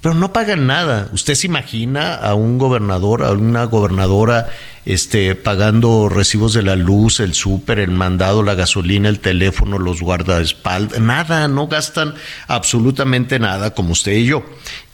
pero 0.00 0.14
no 0.14 0.32
pagan 0.32 0.66
nada. 0.66 1.10
¿Usted 1.12 1.34
se 1.34 1.48
imagina 1.48 2.14
a 2.14 2.34
un 2.34 2.56
gobernador, 2.56 3.22
a 3.22 3.32
una 3.32 3.64
gobernadora, 3.64 4.48
este, 4.86 5.34
pagando 5.34 6.08
recibos 6.08 6.54
de 6.54 6.62
la 6.62 6.76
luz, 6.76 7.20
el 7.20 7.34
súper, 7.34 7.78
el 7.78 7.90
mandado, 7.90 8.42
la 8.42 8.54
gasolina, 8.54 9.10
el 9.10 9.20
teléfono, 9.20 9.78
los 9.78 10.00
guardaespaldas? 10.00 10.98
Nada, 10.98 11.46
no 11.46 11.66
gastan 11.66 12.14
absolutamente 12.48 13.38
nada 13.38 13.74
como 13.74 13.92
usted 13.92 14.12
y 14.12 14.24
yo. 14.24 14.42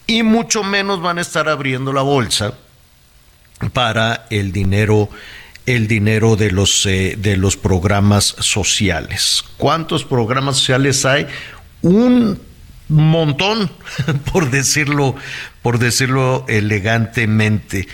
Y 0.09 0.25
mucho 0.25 0.65
menos 0.65 1.01
van 1.01 1.19
a 1.19 1.23
estar 1.23 1.49
abriendo 1.49 1.93
la 1.93 2.03
bolsa 2.03 2.55
para 3.73 4.27
el 4.31 4.51
dinero 4.51 5.09
el 5.67 5.89
dinero 5.89 6.37
de 6.37 6.51
los, 6.51 6.87
eh, 6.87 7.17
de 7.19 7.37
los 7.37 7.57
programas 7.57 8.37
sociales. 8.39 9.45
¿Cuántos 9.57 10.05
programas 10.05 10.57
sociales 10.57 11.05
hay? 11.05 11.27
Un 11.83 12.41
montón, 12.89 13.71
por 14.33 14.51
decirlo, 14.51 15.17
por 15.63 15.79
decirlo 15.79 16.45
elegantemente. 16.49 17.89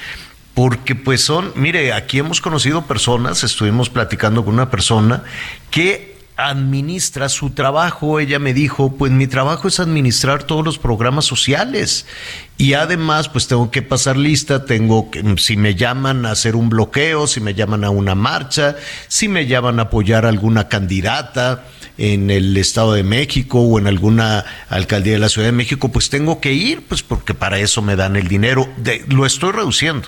Porque 0.54 0.94
pues 0.94 1.22
son, 1.22 1.52
mire, 1.54 1.94
aquí 1.94 2.18
hemos 2.18 2.42
conocido 2.42 2.86
personas, 2.86 3.42
estuvimos 3.42 3.88
platicando 3.88 4.44
con 4.44 4.52
una 4.52 4.70
persona 4.70 5.24
que 5.70 6.12
administra 6.36 7.28
su 7.28 7.50
trabajo. 7.50 8.20
Ella 8.20 8.38
me 8.38 8.52
dijo, 8.52 8.92
pues 8.96 9.12
mi 9.12 9.26
trabajo 9.26 9.68
es 9.68 9.80
administrar 9.80 10.44
todos 10.44 10.64
los 10.64 10.78
programas 10.78 11.24
sociales. 11.24 12.06
Y 12.62 12.74
además, 12.74 13.28
pues 13.28 13.48
tengo 13.48 13.72
que 13.72 13.82
pasar 13.82 14.16
lista, 14.16 14.64
tengo 14.64 15.10
que, 15.10 15.34
si 15.38 15.56
me 15.56 15.74
llaman 15.74 16.24
a 16.24 16.30
hacer 16.30 16.54
un 16.54 16.68
bloqueo, 16.68 17.26
si 17.26 17.40
me 17.40 17.54
llaman 17.54 17.82
a 17.82 17.90
una 17.90 18.14
marcha, 18.14 18.76
si 19.08 19.26
me 19.26 19.48
llaman 19.48 19.80
a 19.80 19.82
apoyar 19.82 20.26
a 20.26 20.28
alguna 20.28 20.68
candidata 20.68 21.64
en 21.98 22.30
el 22.30 22.56
Estado 22.56 22.92
de 22.92 23.02
México 23.02 23.60
o 23.62 23.80
en 23.80 23.88
alguna 23.88 24.44
alcaldía 24.68 25.14
de 25.14 25.18
la 25.18 25.28
Ciudad 25.28 25.48
de 25.48 25.52
México, 25.52 25.88
pues 25.88 26.08
tengo 26.08 26.40
que 26.40 26.52
ir, 26.52 26.86
pues 26.86 27.02
porque 27.02 27.34
para 27.34 27.58
eso 27.58 27.82
me 27.82 27.96
dan 27.96 28.14
el 28.14 28.28
dinero. 28.28 28.68
lo 29.08 29.26
estoy 29.26 29.50
reduciendo, 29.50 30.06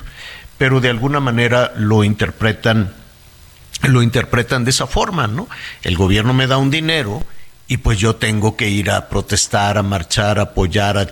pero 0.57 0.81
de 0.81 0.91
alguna 0.91 1.19
manera 1.19 1.73
lo 1.77 2.05
interpretan 2.05 2.95
lo 3.83 4.01
interpretan 4.01 4.63
de 4.63 4.71
esa 4.71 4.87
forma, 4.87 5.27
¿no? 5.27 5.49
El 5.83 5.97
gobierno 5.97 6.33
me 6.33 6.47
da 6.47 6.57
un 6.57 6.71
dinero 6.71 7.27
y 7.67 7.79
pues 7.79 7.99
yo 7.99 8.17
tengo 8.17 8.57
que 8.57 8.69
ir 8.69 8.91
a 8.91 9.09
protestar, 9.09 9.79
a 9.79 9.83
marchar, 9.83 10.39
a 10.39 10.43
apoyar, 10.43 10.99
a, 10.99 11.07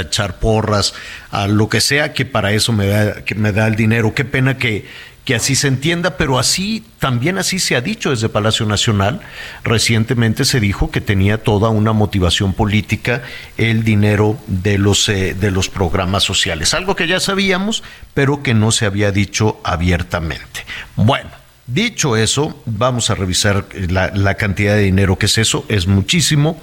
echar 0.00 0.38
porras, 0.38 0.94
a 1.30 1.46
lo 1.46 1.68
que 1.68 1.80
sea 1.80 2.12
que 2.12 2.24
para 2.24 2.52
eso 2.52 2.72
me 2.72 2.86
da, 2.86 3.24
que 3.24 3.34
me 3.34 3.52
da 3.52 3.66
el 3.66 3.74
dinero. 3.74 4.14
Qué 4.14 4.26
pena 4.26 4.58
que, 4.58 4.86
que 5.24 5.34
así 5.34 5.56
se 5.56 5.68
entienda, 5.68 6.18
pero 6.18 6.38
así 6.38 6.84
también 6.98 7.38
así 7.38 7.58
se 7.58 7.74
ha 7.74 7.80
dicho 7.80 8.10
desde 8.10 8.28
Palacio 8.28 8.66
Nacional. 8.66 9.22
Recientemente 9.64 10.44
se 10.44 10.60
dijo 10.60 10.90
que 10.90 11.00
tenía 11.00 11.42
toda 11.42 11.70
una 11.70 11.94
motivación 11.94 12.52
política 12.52 13.22
el 13.56 13.82
dinero 13.82 14.38
de 14.46 14.76
los 14.76 15.08
eh, 15.08 15.34
de 15.34 15.50
los 15.50 15.70
programas 15.70 16.22
sociales, 16.22 16.74
algo 16.74 16.96
que 16.96 17.08
ya 17.08 17.18
sabíamos, 17.18 17.82
pero 18.12 18.42
que 18.42 18.52
no 18.52 18.72
se 18.72 18.84
había 18.84 19.10
dicho 19.10 19.58
abiertamente. 19.64 20.66
Bueno, 20.96 21.30
Dicho 21.68 22.16
eso, 22.16 22.58
vamos 22.64 23.10
a 23.10 23.14
revisar 23.14 23.66
la, 23.90 24.34
cantidad 24.36 24.74
de 24.74 24.84
dinero 24.84 25.18
que 25.18 25.26
es 25.26 25.36
eso, 25.36 25.66
es 25.68 25.86
muchísimo. 25.86 26.58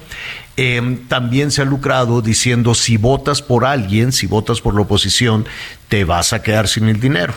Em, 0.58 1.08
también 1.08 1.52
se 1.52 1.62
ha 1.62 1.66
lucrado 1.66 2.24
diciendo 2.24 2.74
si 2.74 2.98
votas 2.98 3.44
por 3.44 3.66
alguien, 3.66 4.12
si 4.12 4.26
votas 4.26 4.62
por 4.62 4.74
la 4.74 4.82
oposición, 4.82 5.46
te 5.90 6.06
vas 6.06 6.34
a 6.34 6.42
quedar 6.42 6.68
sin 6.68 6.90
el 6.90 7.00
dinero. 7.00 7.36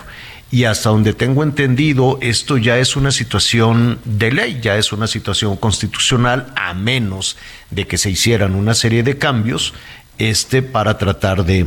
Y 0.51 0.65
hasta 0.65 0.89
donde 0.89 1.13
tengo 1.13 1.43
entendido, 1.43 2.19
esto 2.23 2.57
ya 2.57 2.79
es 2.79 2.97
una 2.97 3.11
situación 3.11 3.99
de 4.07 4.33
ley, 4.33 4.61
ya 4.63 4.79
es 4.79 4.91
una 4.91 5.07
situación 5.07 5.59
constitucional, 5.59 6.51
a 6.57 6.73
menos 6.73 7.37
de 7.71 7.87
que 7.87 7.99
se 7.99 8.09
hicieran 8.09 8.55
una 8.55 8.73
serie 8.73 9.03
de 9.03 9.19
cambios 9.19 9.75
este, 10.17 10.63
para 10.63 10.97
tratar 10.97 11.45
de 11.45 11.67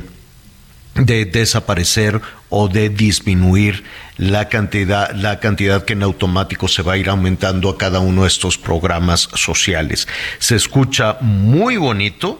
de 0.96 1.26
desaparecer 1.26 2.22
o 2.50 2.68
de 2.68 2.90
disminuir 2.90 3.84
la 4.22 4.50
cantidad, 4.50 5.16
la 5.16 5.40
cantidad 5.40 5.84
que 5.84 5.94
en 5.94 6.04
automático 6.04 6.68
se 6.68 6.84
va 6.84 6.94
a 6.94 6.98
ir 6.98 7.10
aumentando 7.10 7.70
a 7.70 7.78
cada 7.80 8.02
uno 8.02 8.22
de 8.22 8.28
estos 8.28 8.56
programas 8.56 9.30
sociales. 9.34 10.08
Se 10.38 10.56
escucha 10.56 11.18
muy 11.22 11.78
bonito, 11.78 12.40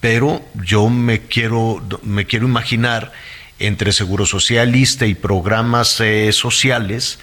pero 0.00 0.42
yo 0.54 0.88
me 0.88 1.20
quiero, 1.20 1.86
me 2.02 2.24
quiero 2.24 2.46
imaginar 2.46 3.12
entre 3.58 3.92
Seguro 3.92 4.24
Socialista 4.24 5.04
y 5.04 5.14
programas 5.14 6.00
eh, 6.00 6.32
sociales, 6.32 7.18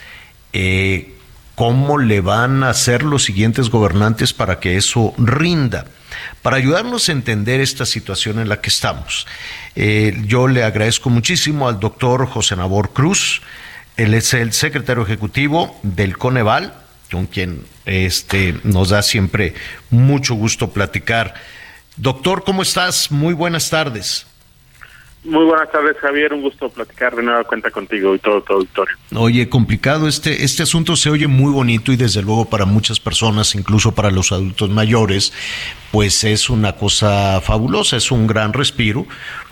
eh, 0.53 1.15
cómo 1.55 1.97
le 1.97 2.21
van 2.21 2.63
a 2.63 2.69
hacer 2.69 3.01
los 3.01 3.23
siguientes 3.23 3.71
gobernantes 3.71 4.33
para 4.33 4.59
que 4.59 4.77
eso 4.77 5.15
rinda. 5.17 5.85
Para 6.43 6.57
ayudarnos 6.57 7.09
a 7.09 7.11
entender 7.11 7.59
esta 7.59 7.87
situación 7.87 8.37
en 8.37 8.49
la 8.49 8.61
que 8.61 8.69
estamos, 8.69 9.25
eh, 9.75 10.15
yo 10.27 10.47
le 10.47 10.63
agradezco 10.63 11.09
muchísimo 11.09 11.67
al 11.67 11.79
doctor 11.79 12.27
José 12.27 12.55
Nabor 12.55 12.93
Cruz, 12.93 13.41
él 13.97 14.13
es 14.13 14.33
el 14.33 14.53
secretario 14.53 15.03
ejecutivo 15.03 15.77
del 15.83 16.17
Coneval, 16.17 16.73
con 17.11 17.27
quien 17.27 17.65
este, 17.85 18.55
nos 18.63 18.89
da 18.89 19.01
siempre 19.01 19.53
mucho 19.89 20.35
gusto 20.35 20.71
platicar. 20.71 21.35
Doctor, 21.97 22.43
¿cómo 22.43 22.61
estás? 22.61 23.11
Muy 23.11 23.33
buenas 23.33 23.69
tardes. 23.69 24.27
Muy 25.25 25.43
buenas 25.43 25.71
tardes, 25.71 25.97
Javier. 25.97 26.33
Un 26.33 26.43
gusto 26.43 26.69
platicar 26.69 27.15
de 27.15 27.23
nueva 27.23 27.43
cuenta 27.45 27.71
contigo 27.71 28.13
y 28.13 28.19
todo 28.19 28.41
tu 28.41 28.53
auditorio. 28.53 28.95
Oye, 29.15 29.49
complicado. 29.49 30.07
Este, 30.07 30.43
este 30.43 30.61
asunto 30.61 30.95
se 30.95 31.09
oye 31.09 31.25
muy 31.25 31.51
bonito 31.51 31.91
y 31.91 31.95
desde 31.95 32.21
luego 32.21 32.45
para 32.45 32.65
muchas 32.65 32.99
personas, 32.99 33.55
incluso 33.55 33.93
para 33.93 34.11
los 34.11 34.31
adultos 34.31 34.69
mayores, 34.69 35.33
pues 35.91 36.23
es 36.23 36.51
una 36.51 36.73
cosa 36.73 37.41
fabulosa, 37.41 37.97
es 37.97 38.11
un 38.11 38.27
gran 38.27 38.53
respiro, 38.53 39.07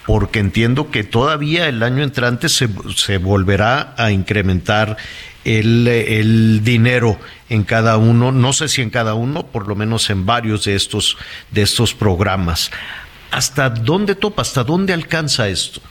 porque 0.06 0.40
entiendo 0.40 0.92
que 0.92 1.04
todavía 1.04 1.68
el 1.68 1.82
año 1.84 2.04
entrante 2.04 2.50
se, 2.50 2.68
se 2.96 3.18
volverá 3.18 3.94
a 3.98 4.12
incrementar 4.12 4.98
el, 5.46 5.88
el, 5.88 6.64
dinero 6.64 7.18
en 7.50 7.64
cada 7.64 7.98
uno, 7.98 8.32
no 8.32 8.54
sé 8.54 8.68
si 8.68 8.82
en 8.82 8.90
cada 8.90 9.14
uno, 9.14 9.44
por 9.44 9.68
lo 9.68 9.76
menos 9.76 10.10
en 10.10 10.26
varios 10.26 10.66
de 10.66 10.76
estos, 10.76 11.18
de 11.52 11.62
estos 11.62 11.94
programas. 11.94 12.72
¿Hasta 13.32 13.70
dónde 13.70 14.16
topa? 14.16 14.42
¿Hasta 14.42 14.64
dónde 14.64 14.94
alcanza 14.94 15.48
esto? 15.48 15.82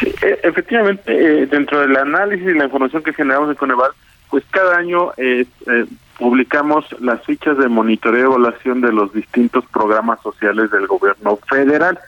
Sí, 0.00 0.12
e, 0.22 0.40
efectivamente, 0.42 1.12
eh, 1.12 1.46
dentro 1.46 1.80
del 1.80 1.96
análisis 1.96 2.48
y 2.48 2.54
la 2.54 2.64
información 2.64 3.02
que 3.02 3.12
generamos 3.12 3.50
en 3.50 3.56
Coneval, 3.56 3.90
pues 4.30 4.44
cada 4.50 4.78
año 4.78 5.12
eh, 5.16 5.44
eh, 5.66 5.86
publicamos 6.18 6.84
las 7.00 7.24
fichas 7.24 7.58
de 7.58 7.68
monitoreo 7.68 8.20
y 8.20 8.24
evaluación 8.24 8.80
de 8.80 8.92
los 8.92 9.12
distintos 9.12 9.64
programas 9.66 10.20
sociales 10.22 10.70
del 10.70 10.86
gobierno 10.86 11.38
federal. 11.48 11.98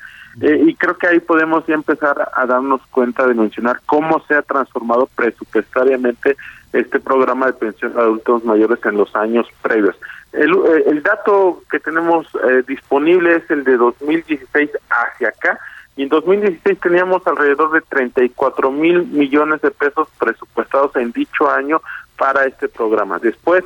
Y 0.41 0.75
creo 0.77 0.97
que 0.97 1.09
ahí 1.09 1.21
podemos 1.21 1.67
ya 1.67 1.75
empezar 1.75 2.31
a 2.33 2.47
darnos 2.47 2.81
cuenta 2.91 3.27
de 3.27 3.35
mencionar 3.35 3.81
cómo 3.87 4.25
se 4.27 4.35
ha 4.35 4.43
transformado 4.43 5.07
presupuestariamente 5.15 6.37
este 6.73 7.01
programa 7.01 7.47
de 7.47 7.53
pensión 7.53 7.93
de 7.93 8.01
adultos 8.01 8.45
mayores 8.45 8.79
en 8.85 8.97
los 8.97 9.15
años 9.15 9.47
previos. 9.61 9.97
El, 10.33 10.53
eh, 10.53 11.03
dato 11.05 11.63
que 11.71 11.79
tenemos 11.79 12.27
eh, 12.49 12.63
disponible 12.67 13.37
es 13.37 13.51
el 13.51 13.65
de 13.65 13.77
2016 13.77 14.71
hacia 14.89 15.29
acá, 15.29 15.59
y 15.97 16.05
en 16.05 16.09
2016 16.09 16.81
teníamos 16.81 17.27
alrededor 17.27 17.73
de 17.73 17.83
34 17.83 18.71
mil 18.71 19.07
millones 19.09 19.61
de 19.61 19.71
pesos 19.71 20.09
presupuestados 20.19 20.97
en 20.97 21.13
dicho 21.13 21.51
año 21.51 21.83
para 22.17 22.47
este 22.47 22.69
programa. 22.69 23.19
Después 23.19 23.63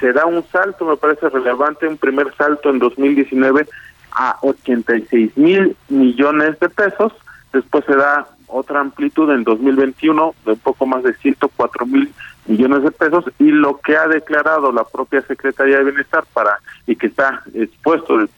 se 0.00 0.12
da 0.14 0.24
un 0.24 0.42
salto, 0.48 0.86
me 0.86 0.96
parece 0.96 1.28
relevante, 1.28 1.86
un 1.86 1.98
primer 1.98 2.34
salto 2.36 2.70
en 2.70 2.78
2019 2.78 3.66
a 4.12 4.38
86 4.42 5.36
mil 5.36 5.76
millones 5.88 6.58
de 6.60 6.68
pesos. 6.68 7.12
Después 7.52 7.84
se 7.84 7.94
da 7.94 8.28
otra 8.48 8.80
amplitud 8.80 9.30
en 9.30 9.44
2021 9.44 10.34
de 10.44 10.52
un 10.52 10.58
poco 10.58 10.86
más 10.86 11.02
de 11.02 11.14
104 11.14 11.86
mil 11.86 12.12
millones 12.48 12.82
de 12.82 12.90
pesos 12.90 13.24
y 13.38 13.50
lo 13.50 13.78
que 13.78 13.96
ha 13.96 14.08
declarado 14.08 14.72
la 14.72 14.84
propia 14.84 15.22
Secretaría 15.22 15.78
de 15.78 15.84
Bienestar 15.84 16.24
para 16.32 16.58
y 16.86 16.96
que 16.96 17.08
está 17.08 17.42
expuesto 17.54 18.20
el, 18.20 18.28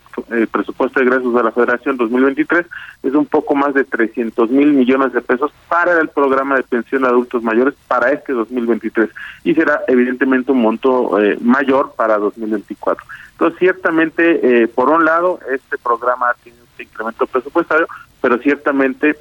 presupuesto 0.48 0.98
de 0.98 1.06
ingresos 1.06 1.32
de 1.32 1.42
la 1.44 1.52
Federación 1.52 1.96
2023 1.96 2.66
es 3.04 3.14
un 3.14 3.26
poco 3.26 3.54
más 3.54 3.72
de 3.74 3.84
300 3.84 4.50
mil 4.50 4.72
millones 4.72 5.12
de 5.12 5.20
pesos 5.20 5.52
para 5.68 6.00
el 6.00 6.08
programa 6.08 6.56
de 6.56 6.64
pensión 6.64 7.02
de 7.02 7.08
adultos 7.08 7.42
mayores 7.44 7.74
para 7.86 8.10
este 8.10 8.32
2023 8.32 9.10
y 9.44 9.54
será 9.54 9.82
evidentemente 9.86 10.50
un 10.50 10.62
monto 10.62 11.20
eh, 11.20 11.38
mayor 11.40 11.92
para 11.96 12.18
2024. 12.18 13.06
Entonces, 13.32 13.58
ciertamente, 13.60 14.62
eh, 14.62 14.66
por 14.66 14.88
un 14.88 15.04
lado, 15.04 15.38
este 15.54 15.78
programa 15.78 16.34
tiene 16.42 16.58
un 16.58 16.84
incremento 16.84 17.24
presupuestario, 17.26 17.86
pero 18.20 18.38
ciertamente 18.38 19.16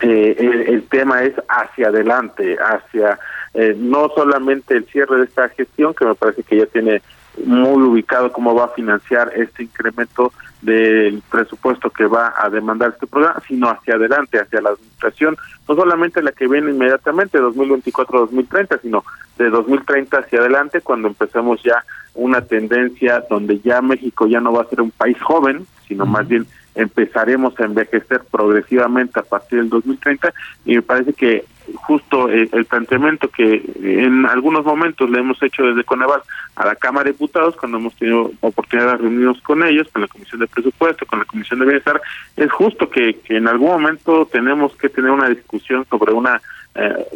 eh, 0.00 0.64
el, 0.68 0.82
tema 0.84 1.22
es 1.22 1.34
hacia 1.48 1.88
adelante, 1.88 2.56
hacia 2.56 3.18
eh, 3.54 3.74
no 3.78 4.08
solamente 4.14 4.76
el 4.76 4.86
cierre 4.86 5.18
de 5.18 5.24
esta 5.24 5.48
gestión, 5.50 5.94
que 5.94 6.06
me 6.06 6.14
parece 6.14 6.42
que 6.42 6.56
ya 6.56 6.66
tiene 6.66 7.02
muy 7.44 7.82
ubicado 7.82 8.32
cómo 8.32 8.54
va 8.54 8.66
a 8.66 8.68
financiar 8.68 9.32
este 9.36 9.64
incremento 9.64 10.32
del 10.62 11.22
presupuesto 11.30 11.90
que 11.90 12.06
va 12.06 12.34
a 12.36 12.50
demandar 12.50 12.90
este 12.90 13.06
programa, 13.06 13.42
sino 13.46 13.68
hacia 13.68 13.94
adelante, 13.94 14.38
hacia 14.38 14.60
la 14.60 14.70
administración, 14.70 15.36
no 15.68 15.74
solamente 15.74 16.22
la 16.22 16.32
que 16.32 16.48
viene 16.48 16.70
inmediatamente, 16.70 17.38
2024-2030, 17.38 18.80
sino 18.82 19.04
de 19.38 19.48
2030 19.48 20.18
hacia 20.18 20.40
adelante, 20.40 20.80
cuando 20.80 21.08
empecemos 21.08 21.62
ya 21.62 21.84
una 22.14 22.42
tendencia 22.42 23.24
donde 23.30 23.60
ya 23.60 23.80
México 23.80 24.26
ya 24.26 24.40
no 24.40 24.52
va 24.52 24.62
a 24.62 24.68
ser 24.68 24.80
un 24.80 24.90
país 24.90 25.20
joven, 25.22 25.66
sino 25.86 26.04
más 26.06 26.26
bien 26.28 26.46
empezaremos 26.74 27.58
a 27.58 27.64
envejecer 27.64 28.22
progresivamente 28.30 29.18
a 29.18 29.22
partir 29.22 29.58
del 29.60 29.70
2030 29.70 30.32
y 30.64 30.76
me 30.76 30.82
parece 30.82 31.12
que 31.12 31.44
justo 31.74 32.28
eh, 32.28 32.48
el, 32.52 32.64
planteamiento 32.64 33.28
que 33.28 33.62
en 33.80 34.26
algunos 34.26 34.64
momentos 34.64 35.08
le 35.10 35.20
hemos 35.20 35.40
hecho 35.42 35.64
desde 35.64 35.84
Coneval 35.84 36.22
a 36.56 36.66
la 36.66 36.74
Cámara 36.74 37.04
de 37.04 37.12
Diputados 37.12 37.56
cuando 37.56 37.78
hemos 37.78 37.94
tenido 37.94 38.30
oportunidad 38.40 38.92
de 38.92 38.96
reunirnos 38.98 39.40
con 39.42 39.64
ellos, 39.64 39.88
con 39.92 40.02
la 40.02 40.08
Comisión 40.08 40.40
de 40.40 40.46
Presupuesto, 40.46 41.06
con 41.06 41.20
la 41.20 41.24
Comisión 41.24 41.60
de 41.60 41.66
Bienestar, 41.66 42.00
es 42.36 42.50
justo 42.50 42.88
que, 42.90 43.20
en 43.28 43.48
algún 43.48 43.70
momento 43.70 44.26
tenemos 44.26 44.74
que 44.76 44.88
tener 44.88 45.10
una 45.10 45.28
discusión 45.28 45.84
sobre 45.88 46.12
una 46.12 46.40
eh, 46.74 47.06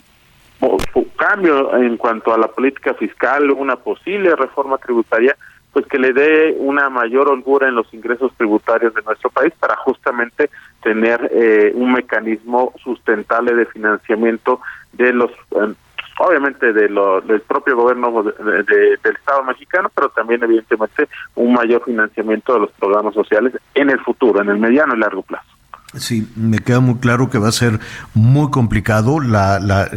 cambio 1.16 1.76
en 1.76 1.96
cuanto 1.96 2.32
a 2.32 2.38
la 2.38 2.48
política 2.48 2.94
fiscal, 2.94 3.50
una 3.50 3.76
posible 3.76 4.34
reforma 4.36 4.78
tributaria, 4.78 5.36
pues 5.74 5.86
que 5.86 5.98
le 5.98 6.12
dé 6.12 6.56
una 6.58 6.88
mayor 6.88 7.28
holgura 7.28 7.68
en 7.68 7.74
los 7.74 7.92
ingresos 7.92 8.32
tributarios 8.36 8.94
de 8.94 9.02
nuestro 9.02 9.28
país 9.28 9.52
para 9.58 9.76
justamente 9.76 10.48
tener 10.82 11.30
eh, 11.34 11.72
un 11.74 11.92
mecanismo 11.92 12.72
sustentable 12.82 13.54
de 13.54 13.66
financiamiento 13.66 14.60
de 14.92 15.12
los 15.12 15.32
eh, 15.32 15.74
obviamente 16.20 16.72
de 16.72 16.88
lo, 16.88 17.20
del 17.22 17.40
propio 17.40 17.76
gobierno 17.76 18.22
del 18.22 18.98
Estado 19.02 19.42
mexicano, 19.42 19.90
pero 19.92 20.10
también 20.10 20.44
evidentemente 20.44 21.08
un 21.34 21.52
mayor 21.52 21.82
financiamiento 21.84 22.54
de 22.54 22.60
los 22.60 22.70
programas 22.72 23.14
sociales 23.14 23.52
en 23.74 23.90
el 23.90 23.98
futuro, 23.98 24.40
en 24.40 24.50
el 24.50 24.58
mediano 24.58 24.94
y 24.94 24.98
largo 25.00 25.22
plazo. 25.22 25.53
Sí, 25.96 26.28
me 26.36 26.58
queda 26.58 26.80
muy 26.80 26.96
claro 26.96 27.30
que 27.30 27.38
va 27.38 27.48
a 27.48 27.52
ser 27.52 27.80
muy 28.14 28.50
complicado. 28.50 29.20
La, 29.20 29.58
la, 29.60 29.90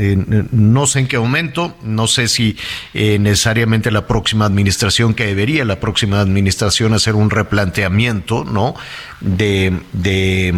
no 0.51 0.87
sé 0.87 0.99
en 0.99 1.07
qué 1.07 1.17
momento, 1.17 1.75
no 1.83 2.07
sé 2.07 2.27
si 2.27 2.57
eh, 2.93 3.19
necesariamente 3.19 3.91
la 3.91 4.07
próxima 4.07 4.45
administración, 4.45 5.13
que 5.13 5.25
debería 5.25 5.65
la 5.65 5.79
próxima 5.79 6.19
administración 6.19 6.93
hacer 6.93 7.15
un 7.15 7.29
replanteamiento, 7.29 8.43
¿no? 8.43 8.75
De, 9.21 9.79
de 9.93 10.53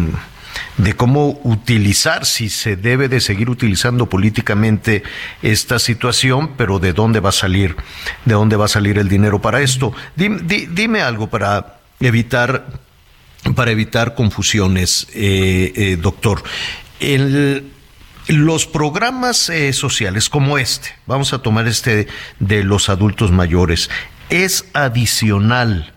de 0.76 0.94
cómo 0.94 1.40
utilizar, 1.44 2.24
si 2.24 2.48
se 2.48 2.76
debe 2.76 3.08
de 3.08 3.20
seguir 3.20 3.50
utilizando 3.50 4.06
políticamente 4.06 5.02
esta 5.42 5.78
situación, 5.78 6.52
pero 6.56 6.78
de 6.78 6.92
dónde 6.92 7.20
va 7.20 7.30
a 7.30 7.32
salir, 7.32 7.76
de 8.24 8.34
dónde 8.34 8.56
va 8.56 8.64
a 8.64 8.68
salir 8.68 8.98
el 8.98 9.08
dinero 9.08 9.40
para 9.40 9.60
esto. 9.60 9.92
Dime, 10.16 11.02
algo 11.02 11.28
para 11.28 11.80
evitar, 12.00 12.66
para 13.54 13.70
evitar 13.70 14.14
confusiones, 14.14 15.08
eh, 15.14 15.72
eh, 15.74 15.96
doctor. 15.96 16.42
los 18.28 18.66
programas 18.66 19.48
eh, 19.48 19.72
sociales 19.72 20.28
como 20.28 20.58
este, 20.58 20.90
vamos 21.06 21.32
a 21.32 21.42
tomar 21.42 21.66
este 21.66 22.06
de 22.38 22.64
los 22.64 22.88
adultos 22.88 23.32
mayores, 23.32 23.90
¿es 24.28 24.70
adicional 24.74 25.92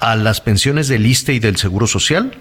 a 0.00 0.14
las 0.14 0.40
pensiones 0.40 0.88
del 0.88 1.06
ISTE 1.06 1.34
y 1.34 1.38
del 1.38 1.56
Seguro 1.56 1.86
Social? 1.86 2.38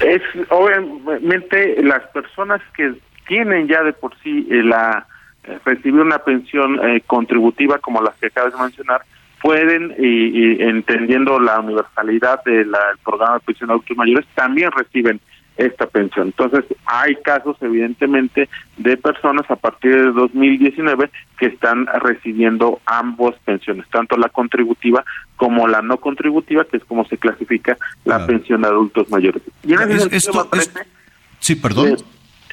es 0.00 0.22
obviamente 0.50 1.82
las 1.82 2.02
personas 2.08 2.60
que 2.76 2.94
tienen 3.26 3.66
ya 3.66 3.82
de 3.82 3.92
por 3.92 4.14
sí 4.22 4.46
eh, 4.50 4.62
la 4.62 5.06
eh, 5.44 5.58
recibir 5.64 6.00
una 6.00 6.18
pensión 6.18 6.78
contributiva 7.06 7.78
como 7.78 8.02
las 8.02 8.14
que 8.16 8.26
acabas 8.26 8.52
de 8.52 8.60
mencionar 8.60 9.02
pueden 9.44 9.94
y, 9.98 10.62
entendiendo 10.62 11.38
la 11.38 11.60
universalidad 11.60 12.42
del 12.44 12.72
programa 13.04 13.34
de 13.34 13.40
pensión 13.40 13.68
de 13.68 13.74
adultos 13.74 13.96
mayores 13.98 14.26
también 14.34 14.70
reciben 14.72 15.20
esta 15.58 15.86
pensión. 15.86 16.28
Entonces, 16.28 16.64
hay 16.86 17.14
casos, 17.16 17.58
evidentemente, 17.60 18.48
de 18.78 18.96
personas 18.96 19.44
a 19.50 19.56
partir 19.56 19.96
de 19.96 20.12
2019 20.12 21.10
que 21.38 21.46
están 21.46 21.86
recibiendo 22.00 22.80
ambos 22.86 23.34
pensiones, 23.44 23.86
tanto 23.90 24.16
la 24.16 24.30
contributiva 24.30 25.04
como 25.36 25.68
la 25.68 25.82
no 25.82 25.98
contributiva, 25.98 26.64
que 26.64 26.78
es 26.78 26.84
como 26.84 27.04
se 27.04 27.18
clasifica 27.18 27.76
la 28.06 28.26
pensión 28.26 28.62
de 28.62 28.68
adultos 28.68 29.10
mayores. 29.10 29.42
Y 29.62 29.74
en 29.74 29.80
ese 29.82 30.08
sentido, 30.08 30.48
Sí, 31.40 31.56
perdón. 31.56 31.98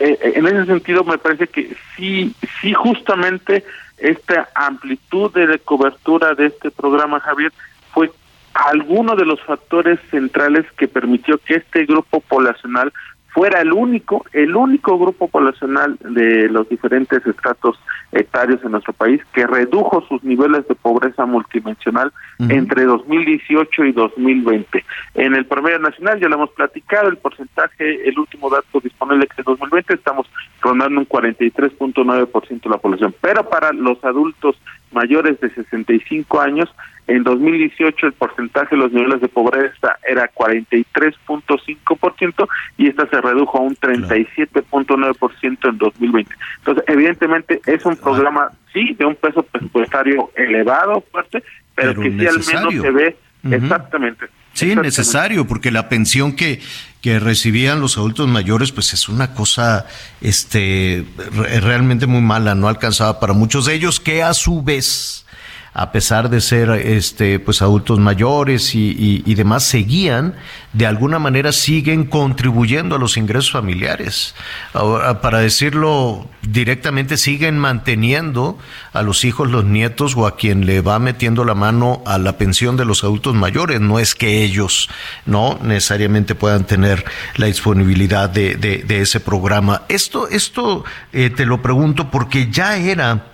Eh, 0.01 0.17
eh, 0.21 0.33
en 0.35 0.45
ese 0.45 0.65
sentido, 0.65 1.05
me 1.05 1.17
parece 1.17 1.47
que 1.47 1.73
sí, 1.95 2.35
sí, 2.59 2.73
justamente 2.73 3.63
esta 4.01 4.49
amplitud 4.55 5.31
de 5.31 5.59
cobertura 5.59 6.33
de 6.33 6.47
este 6.47 6.71
programa, 6.71 7.19
Javier, 7.19 7.53
fue 7.93 8.11
alguno 8.53 9.15
de 9.15 9.25
los 9.25 9.39
factores 9.41 9.99
centrales 10.09 10.65
que 10.77 10.87
permitió 10.87 11.37
que 11.37 11.55
este 11.55 11.85
grupo 11.85 12.19
poblacional 12.21 12.91
fuera 13.34 13.61
el 13.61 13.71
único, 13.71 14.25
el 14.34 14.55
único 14.55 14.97
grupo 14.99 15.27
poblacional 15.27 15.97
de 16.01 16.49
los 16.49 16.67
diferentes 16.69 17.25
estratos 17.25 17.79
etarios 18.11 18.59
en 18.63 18.71
nuestro 18.71 18.91
país 18.93 19.21
que 19.34 19.47
redujo 19.47 20.01
sus 20.07 20.21
niveles 20.23 20.67
de 20.67 20.75
pobreza 20.75 21.25
multidimensional 21.25 22.11
entre 22.39 22.84
2018 22.84 23.86
y 23.86 23.91
2020. 23.93 24.84
En 25.13 25.36
el 25.36 25.45
promedio 25.45 25.79
nacional 25.79 26.19
ya 26.19 26.27
lo 26.27 26.36
hemos 26.36 26.49
platicado, 26.51 27.07
el 27.07 27.17
porcentaje, 27.17 28.07
el 28.07 28.19
último 28.19 28.49
dato 28.49 28.79
disponible 28.82 29.27
que 29.27 29.41
es 29.41 29.45
2020 29.45 29.93
estamos 29.93 30.27
rondando 30.59 30.99
un 30.99 31.07
43.9% 31.07 32.61
de 32.63 32.69
la 32.69 32.77
población, 32.77 33.15
pero 33.21 33.47
para 33.47 33.71
los 33.71 34.03
adultos 34.03 34.57
mayores 34.91 35.39
de 35.39 35.49
65 35.53 36.41
años. 36.41 36.67
En 37.07 37.23
2018 37.23 38.07
el 38.07 38.13
porcentaje 38.13 38.75
de 38.75 38.81
los 38.81 38.91
niveles 38.91 39.21
de 39.21 39.27
pobreza 39.27 39.97
era 40.07 40.31
43.5% 40.31 42.47
y 42.77 42.87
esta 42.87 43.07
se 43.07 43.19
redujo 43.19 43.57
a 43.57 43.61
un 43.61 43.75
37.9% 43.75 45.69
en 45.69 45.77
2020. 45.77 46.35
Entonces, 46.59 46.83
evidentemente 46.87 47.59
es 47.65 47.83
un 47.85 47.97
programa, 47.97 48.51
sí, 48.71 48.95
de 48.97 49.05
un 49.05 49.15
peso 49.15 49.43
presupuestario 49.43 50.31
elevado, 50.35 51.03
fuerte, 51.11 51.43
pero, 51.75 52.01
que 52.01 52.11
sí 52.11 52.25
al 52.27 52.39
menos 52.45 52.73
se 52.81 52.91
ve 52.91 53.17
exactamente. 53.51 54.27
Sí, 54.53 54.73
necesario, 54.75 55.47
porque 55.47 55.71
la 55.71 55.87
pensión 55.89 56.35
que, 56.35 56.59
que 57.01 57.19
recibían 57.19 57.81
los 57.81 57.97
adultos 57.97 58.27
mayores, 58.27 58.71
pues 58.71 58.93
es 58.93 59.09
una 59.09 59.33
cosa 59.33 59.87
este, 60.21 61.05
realmente 61.17 62.05
muy 62.05 62.21
mala, 62.21 62.53
no 62.53 62.67
alcanzaba 62.67 63.19
para 63.19 63.33
muchos 63.33 63.65
de 63.65 63.73
ellos, 63.73 63.99
que 63.99 64.21
a 64.21 64.33
su 64.33 64.61
vez 64.61 65.25
a 65.74 65.93
pesar 65.93 66.30
de 66.30 66.41
ser 66.41 66.69
este, 66.69 67.39
pues 67.39 67.61
adultos 67.61 67.97
mayores 67.97 68.76
y, 68.76 69.24
y, 69.26 69.36
demás, 69.36 69.63
seguían, 69.63 70.36
de 70.74 70.86
alguna 70.86 71.17
manera 71.17 71.53
siguen 71.53 72.05
contribuyendo 72.05 72.95
a 72.95 72.99
los 72.99 73.15
ingresos 73.15 73.51
familiares. 73.51 74.36
Ahora, 74.74 75.22
para 75.22 75.39
decirlo 75.39 76.28
directamente, 76.41 77.15
siguen 77.15 77.57
manteniendo 77.57 78.57
a 78.91 79.01
los 79.01 79.24
hijos, 79.24 79.49
los 79.49 79.63
nietos 79.63 80.17
o 80.17 80.28
a 80.28 80.36
quien 80.36 80.65
le 80.65 80.82
va 80.82 80.99
metiendo 80.99 81.45
la 81.45 81.55
mano 81.55 82.03
a 82.05 82.17
la 82.17 82.38
pensión 82.38 82.76
de 82.76 82.84
los 82.84 83.05
adultos 83.05 83.34
mayores. 83.34 83.80
No 83.80 83.97
es 83.97 84.13
que 84.13 84.43
ellos 84.43 84.89
no 85.26 85.57
necesariamente 85.63 86.36
puedan 86.36 86.65
tener 86.65 87.05
la 87.38 87.45
disponibilidad 87.45 88.30
de, 88.30 88.55
de, 88.55 89.01
ese 89.01 89.22
programa. 89.22 89.84
Esto, 89.88 90.28
esto 90.28 90.84
eh, 91.13 91.30
te 91.30 91.45
lo 91.45 91.61
pregunto 91.61 92.11
porque 92.11 92.51
ya 92.51 92.76
era 92.76 93.30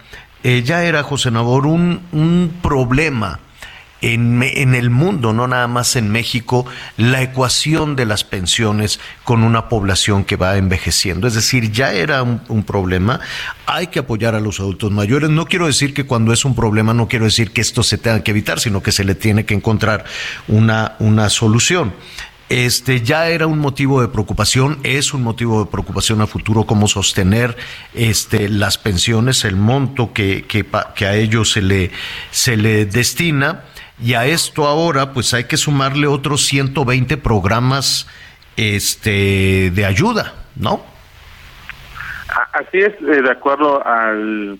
eh, 0.48 0.64
ya 0.64 0.86
era, 0.86 1.04
José 1.04 1.30
Nabor, 1.30 1.68
un, 1.68 2.00
un 2.14 2.54
problema 2.62 3.42
en, 4.00 4.42
en, 4.42 4.76
el 4.76 4.90
mundo, 4.90 5.34
no 5.34 5.46
nada 5.46 5.68
más 5.68 5.98
en 5.98 6.10
México, 6.10 6.66
la 6.96 7.22
ecuación 7.22 7.98
de 7.98 8.06
las 8.06 8.24
pensiones 8.24 9.02
con 9.26 9.44
una 9.44 9.68
población 9.68 10.24
que 10.24 10.38
va 10.38 10.56
envejeciendo. 10.56 11.28
Es 11.28 11.34
decir, 11.34 11.74
ya 11.74 11.92
era 11.92 12.24
un, 12.24 12.40
un, 12.48 12.64
problema. 12.64 13.20
Hay 13.66 13.88
que 13.88 14.00
apoyar 14.00 14.36
a 14.36 14.40
los 14.40 14.62
adultos 14.62 14.90
mayores. 14.90 15.30
No 15.30 15.48
quiero 15.48 15.68
decir 15.68 15.94
que 15.94 16.06
cuando 16.06 16.32
es 16.32 16.46
un 16.46 16.56
problema, 16.56 16.94
no 16.94 17.10
quiero 17.10 17.26
decir 17.26 17.52
que 17.52 17.60
esto 17.60 17.84
se 17.84 17.98
tenga 17.98 18.24
que 18.24 18.32
evitar, 18.32 18.62
sino 18.62 18.82
que 18.82 18.94
se 18.94 19.04
le 19.04 19.16
tiene 19.16 19.46
que 19.46 19.54
encontrar 19.54 20.06
una, 20.48 20.96
una 21.00 21.30
solución 21.30 21.94
este 22.50 23.02
ya 23.02 23.28
era 23.30 23.46
un 23.46 23.60
motivo 23.60 24.02
de 24.02 24.08
preocupación, 24.08 24.80
es 24.84 25.14
un 25.14 25.24
motivo 25.24 25.64
de 25.64 25.70
preocupación 25.70 26.22
a 26.22 26.28
futuro 26.28 26.64
cómo 26.64 26.88
sostener 26.88 27.58
este 27.94 28.48
las 28.48 28.78
pensiones, 28.78 29.44
el 29.44 29.58
monto 29.58 30.14
que, 30.14 30.44
que, 30.44 30.66
que 30.96 31.06
a 31.06 31.16
ellos 31.16 31.52
se 31.52 31.62
le, 31.62 31.92
se 32.32 32.56
le 32.56 32.86
destina. 32.86 33.64
Y 34.02 34.14
a 34.14 34.26
esto 34.26 34.68
ahora, 34.68 35.12
pues 35.12 35.34
hay 35.34 35.46
que 35.46 35.58
sumarle 35.58 36.08
otros 36.08 36.46
120 36.46 37.18
programas 37.18 38.08
este, 38.56 39.72
de 39.72 39.86
ayuda, 39.86 40.34
¿no? 40.56 40.86
Así 42.54 42.78
es, 42.78 42.94
eh, 43.02 43.22
de 43.22 43.32
acuerdo 43.32 43.86
al, 43.86 44.60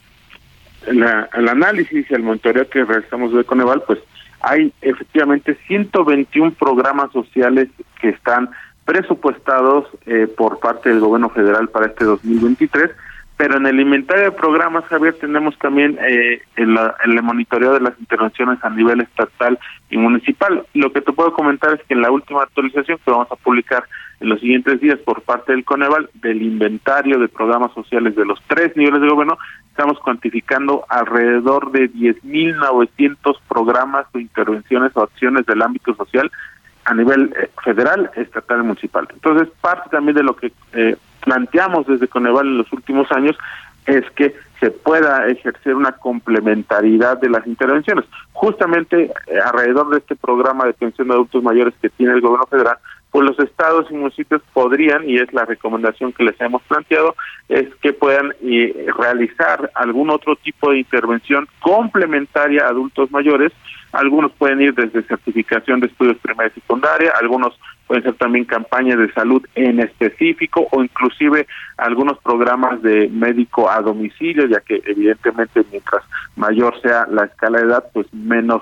al 0.88 1.50
análisis 1.50 2.10
y 2.10 2.14
al 2.14 2.24
monitoreo 2.24 2.68
que 2.70 2.84
realizamos 2.84 3.34
de 3.34 3.44
Coneval, 3.44 3.84
pues 3.86 4.00
hay 4.42 4.74
efectivamente 4.82 5.58
121 5.68 6.52
programas 6.54 7.12
sociales 7.12 7.70
que 8.00 8.10
están 8.10 8.50
presupuestados 8.86 9.86
eh, 10.06 10.28
por 10.28 10.60
parte 10.60 10.90
del 10.90 11.00
gobierno 11.00 11.30
federal 11.30 11.68
para 11.70 11.88
este 11.88 12.06
2023 12.06 12.92
pero 13.38 13.58
en 13.58 13.68
el 13.68 13.80
inventario 13.80 14.26
de 14.26 14.32
programas, 14.32 14.84
Javier, 14.86 15.14
tenemos 15.14 15.58
también 15.60 15.98
eh, 16.02 16.42
el, 16.56 16.76
el, 17.06 17.22
monitoreo 17.22 17.74
de 17.74 17.82
las 17.82 17.94
intervenciones 18.00 18.58
a 18.64 18.70
nivel 18.72 19.02
estatal 19.02 19.60
y 19.92 19.98
municipal. 19.98 20.66
Lo 20.74 20.92
que 20.92 21.02
te 21.02 21.14
puedo 21.14 21.34
comentar 21.34 21.76
es 21.76 21.82
que 21.84 21.94
en 21.94 22.02
la 22.02 22.10
última 22.10 22.42
actualización 22.42 22.98
que 22.98 23.12
vamos 23.12 23.32
a 23.32 23.36
publicar 23.36 23.84
en 24.20 24.30
los 24.30 24.40
siguientes 24.40 24.82
días 24.82 24.98
por 25.00 25.22
parte 25.22 25.52
del 25.52 25.66
Coneval, 25.66 26.10
del 26.16 26.42
inventario 26.42 27.20
de 27.20 27.28
programas 27.28 27.72
sociales 27.74 28.16
de 28.16 28.26
los 28.26 28.42
tres 28.48 28.76
niveles 28.76 29.02
de 29.02 29.08
gobierno, 29.08 29.38
estamos 29.78 30.00
cuantificando 30.00 30.86
alrededor 30.90 31.72
de 31.72 31.92
10.900 31.92 33.38
programas 33.48 34.08
o 34.12 34.18
intervenciones 34.18 34.92
o 34.96 35.04
acciones 35.04 35.46
del 35.46 35.62
ámbito 35.62 35.94
social 35.94 36.32
a 36.86 36.96
nivel 36.96 37.32
eh, 37.40 37.52
federal, 37.64 38.10
estatal 38.16 38.62
y 38.62 38.64
municipal. 38.64 39.08
Entonces, 39.14 39.50
parte 39.62 39.92
también 39.92 40.16
de 40.16 40.24
lo 40.24 40.36
que 40.36 40.52
eh, 40.74 40.96
planteamos 41.24 41.86
desde 41.86 42.08
Coneval 42.08 42.48
en 42.48 42.58
los 42.58 42.74
últimos 42.74 43.12
años 43.12 43.38
es 43.86 44.04
que 44.16 44.36
se 44.60 44.72
pueda 44.72 45.28
ejercer 45.28 45.76
una 45.76 45.92
complementariedad 45.92 47.22
de 47.22 47.30
las 47.30 47.46
intervenciones. 47.46 48.06
Justamente 48.34 49.04
eh, 49.04 49.40
alrededor 49.46 49.92
de 49.92 50.00
este 50.00 50.16
programa 50.16 50.66
de 50.66 50.74
pensión 50.74 51.08
de 51.08 51.14
adultos 51.14 51.44
mayores 51.44 51.76
que 51.80 51.90
tiene 51.90 52.14
el 52.14 52.22
gobierno 52.22 52.48
federal, 52.48 52.80
pues 53.18 53.30
los 53.30 53.40
estados 53.40 53.88
y 53.90 53.96
municipios 53.96 54.44
podrían, 54.54 55.10
y 55.10 55.18
es 55.18 55.34
la 55.34 55.44
recomendación 55.44 56.14
que 56.14 56.24
les 56.24 56.40
hemos 56.40 56.62
planteado, 56.62 57.16
es 57.50 57.68
que 57.82 57.92
puedan 57.92 58.32
eh, 58.44 58.86
realizar 58.96 59.72
algún 59.74 60.12
otro 60.12 60.36
tipo 60.36 60.70
de 60.70 60.78
intervención 60.78 61.48
complementaria 61.60 62.66
a 62.66 62.70
adultos 62.70 63.10
mayores. 63.10 63.52
Algunos 63.92 64.34
pueden 64.34 64.62
ir 64.62 64.76
desde 64.76 65.02
certificación 65.02 65.80
de 65.80 65.88
estudios 65.88 66.18
primaria 66.18 66.52
y 66.56 66.60
secundaria, 66.60 67.12
algunos 67.20 67.60
pueden 67.88 68.04
ser 68.04 68.14
también 68.14 68.46
campañas 68.46 69.00
de 69.00 69.12
salud 69.14 69.44
en 69.56 69.80
específico 69.80 70.68
o 70.72 70.84
inclusive 70.84 71.48
algunos 71.78 72.20
programas 72.20 72.84
de 72.84 73.10
médico 73.10 73.68
a 73.68 73.82
domicilio, 73.82 74.46
ya 74.46 74.60
que 74.60 74.80
evidentemente 74.86 75.64
mientras 75.72 76.04
mayor 76.36 76.80
sea 76.82 77.08
la 77.10 77.26
escala 77.26 77.62
de 77.62 77.66
edad, 77.66 77.84
pues 77.92 78.14
menos 78.14 78.62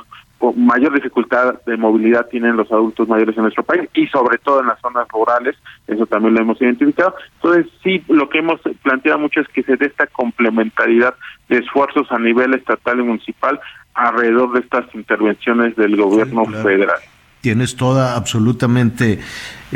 mayor 0.53 0.93
dificultad 0.93 1.61
de 1.65 1.77
movilidad 1.77 2.27
tienen 2.27 2.57
los 2.57 2.71
adultos 2.71 3.07
mayores 3.07 3.35
en 3.37 3.43
nuestro 3.43 3.63
país 3.63 3.89
y 3.93 4.07
sobre 4.07 4.37
todo 4.37 4.61
en 4.61 4.67
las 4.67 4.79
zonas 4.81 5.07
rurales, 5.09 5.55
eso 5.87 6.05
también 6.05 6.33
lo 6.33 6.41
hemos 6.41 6.61
identificado. 6.61 7.15
Entonces, 7.35 7.71
sí, 7.83 8.03
lo 8.07 8.29
que 8.29 8.39
hemos 8.39 8.59
planteado 8.83 9.19
mucho 9.19 9.41
es 9.41 9.47
que 9.49 9.63
se 9.63 9.77
dé 9.77 9.87
esta 9.87 10.07
complementariedad 10.07 11.15
de 11.49 11.59
esfuerzos 11.59 12.11
a 12.11 12.19
nivel 12.19 12.53
estatal 12.53 12.99
y 12.99 13.03
municipal 13.03 13.59
alrededor 13.93 14.53
de 14.53 14.59
estas 14.59 14.93
intervenciones 14.93 15.75
del 15.75 15.95
gobierno 15.95 16.45
federal. 16.45 16.99
Tienes 17.45 17.75
toda 17.75 18.15
absolutamente, 18.15 19.19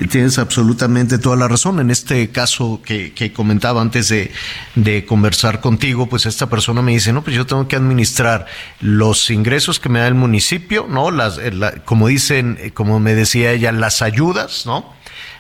tienes 0.10 0.40
absolutamente 0.40 1.20
toda 1.20 1.36
la 1.36 1.48
razón. 1.48 1.80
En 1.80 1.92
este 1.92 2.32
caso 2.32 2.82
que, 2.84 3.14
que 3.14 3.32
comentaba 3.32 3.80
antes 3.80 4.10
de, 4.10 4.32
de, 4.74 5.06
conversar 5.06 5.62
contigo, 5.62 6.10
pues 6.10 6.26
esta 6.26 6.50
persona 6.50 6.82
me 6.82 6.94
dice, 6.94 7.14
no, 7.14 7.24
pues 7.24 7.36
yo 7.36 7.46
tengo 7.46 7.68
que 7.68 7.76
administrar 7.76 8.48
los 8.82 9.30
ingresos 9.30 9.80
que 9.80 9.88
me 9.88 10.00
da 10.00 10.08
el 10.08 10.16
municipio, 10.16 10.88
¿no? 10.90 11.12
Las, 11.12 11.38
eh, 11.38 11.52
como 11.86 12.08
dicen, 12.08 12.58
eh, 12.60 12.72
como 12.72 13.00
me 13.00 13.14
decía 13.14 13.52
ella, 13.52 13.72
las 13.72 14.02
ayudas, 14.02 14.66
¿no? 14.66 14.92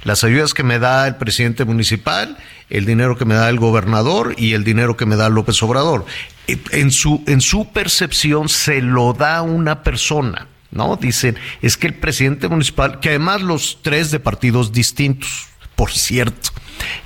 Las 0.04 0.24
ayudas 0.24 0.54
que 0.54 0.62
me 0.62 0.78
da 0.78 1.08
el 1.08 1.16
presidente 1.16 1.66
municipal, 1.66 2.38
el 2.70 2.86
dinero 2.86 3.18
que 3.18 3.26
me 3.26 3.34
da 3.34 3.50
el 3.50 3.58
gobernador 3.58 4.36
y 4.38 4.54
el 4.54 4.64
dinero 4.64 4.96
que 4.96 5.08
me 5.08 5.16
da 5.16 5.30
López 5.30 5.64
Obrador. 5.64 6.06
Eh, 6.46 6.60
en 6.74 6.92
su, 6.92 7.24
en 7.26 7.42
su 7.42 7.72
percepción 7.72 8.50
se 8.50 8.84
lo 8.84 9.14
da 9.14 9.42
una 9.42 9.82
persona 9.82 10.48
¿no? 10.72 10.96
Dicen, 10.96 11.38
es 11.62 11.78
que 11.78 11.88
el 11.88 11.96
presidente 11.96 12.48
municipal, 12.48 13.00
que 13.00 13.10
además 13.10 13.42
los 13.42 13.80
tres 13.82 14.12
de 14.12 14.20
partidos 14.20 14.72
distintos, 14.72 15.48
por 15.76 15.92
cierto. 15.92 16.50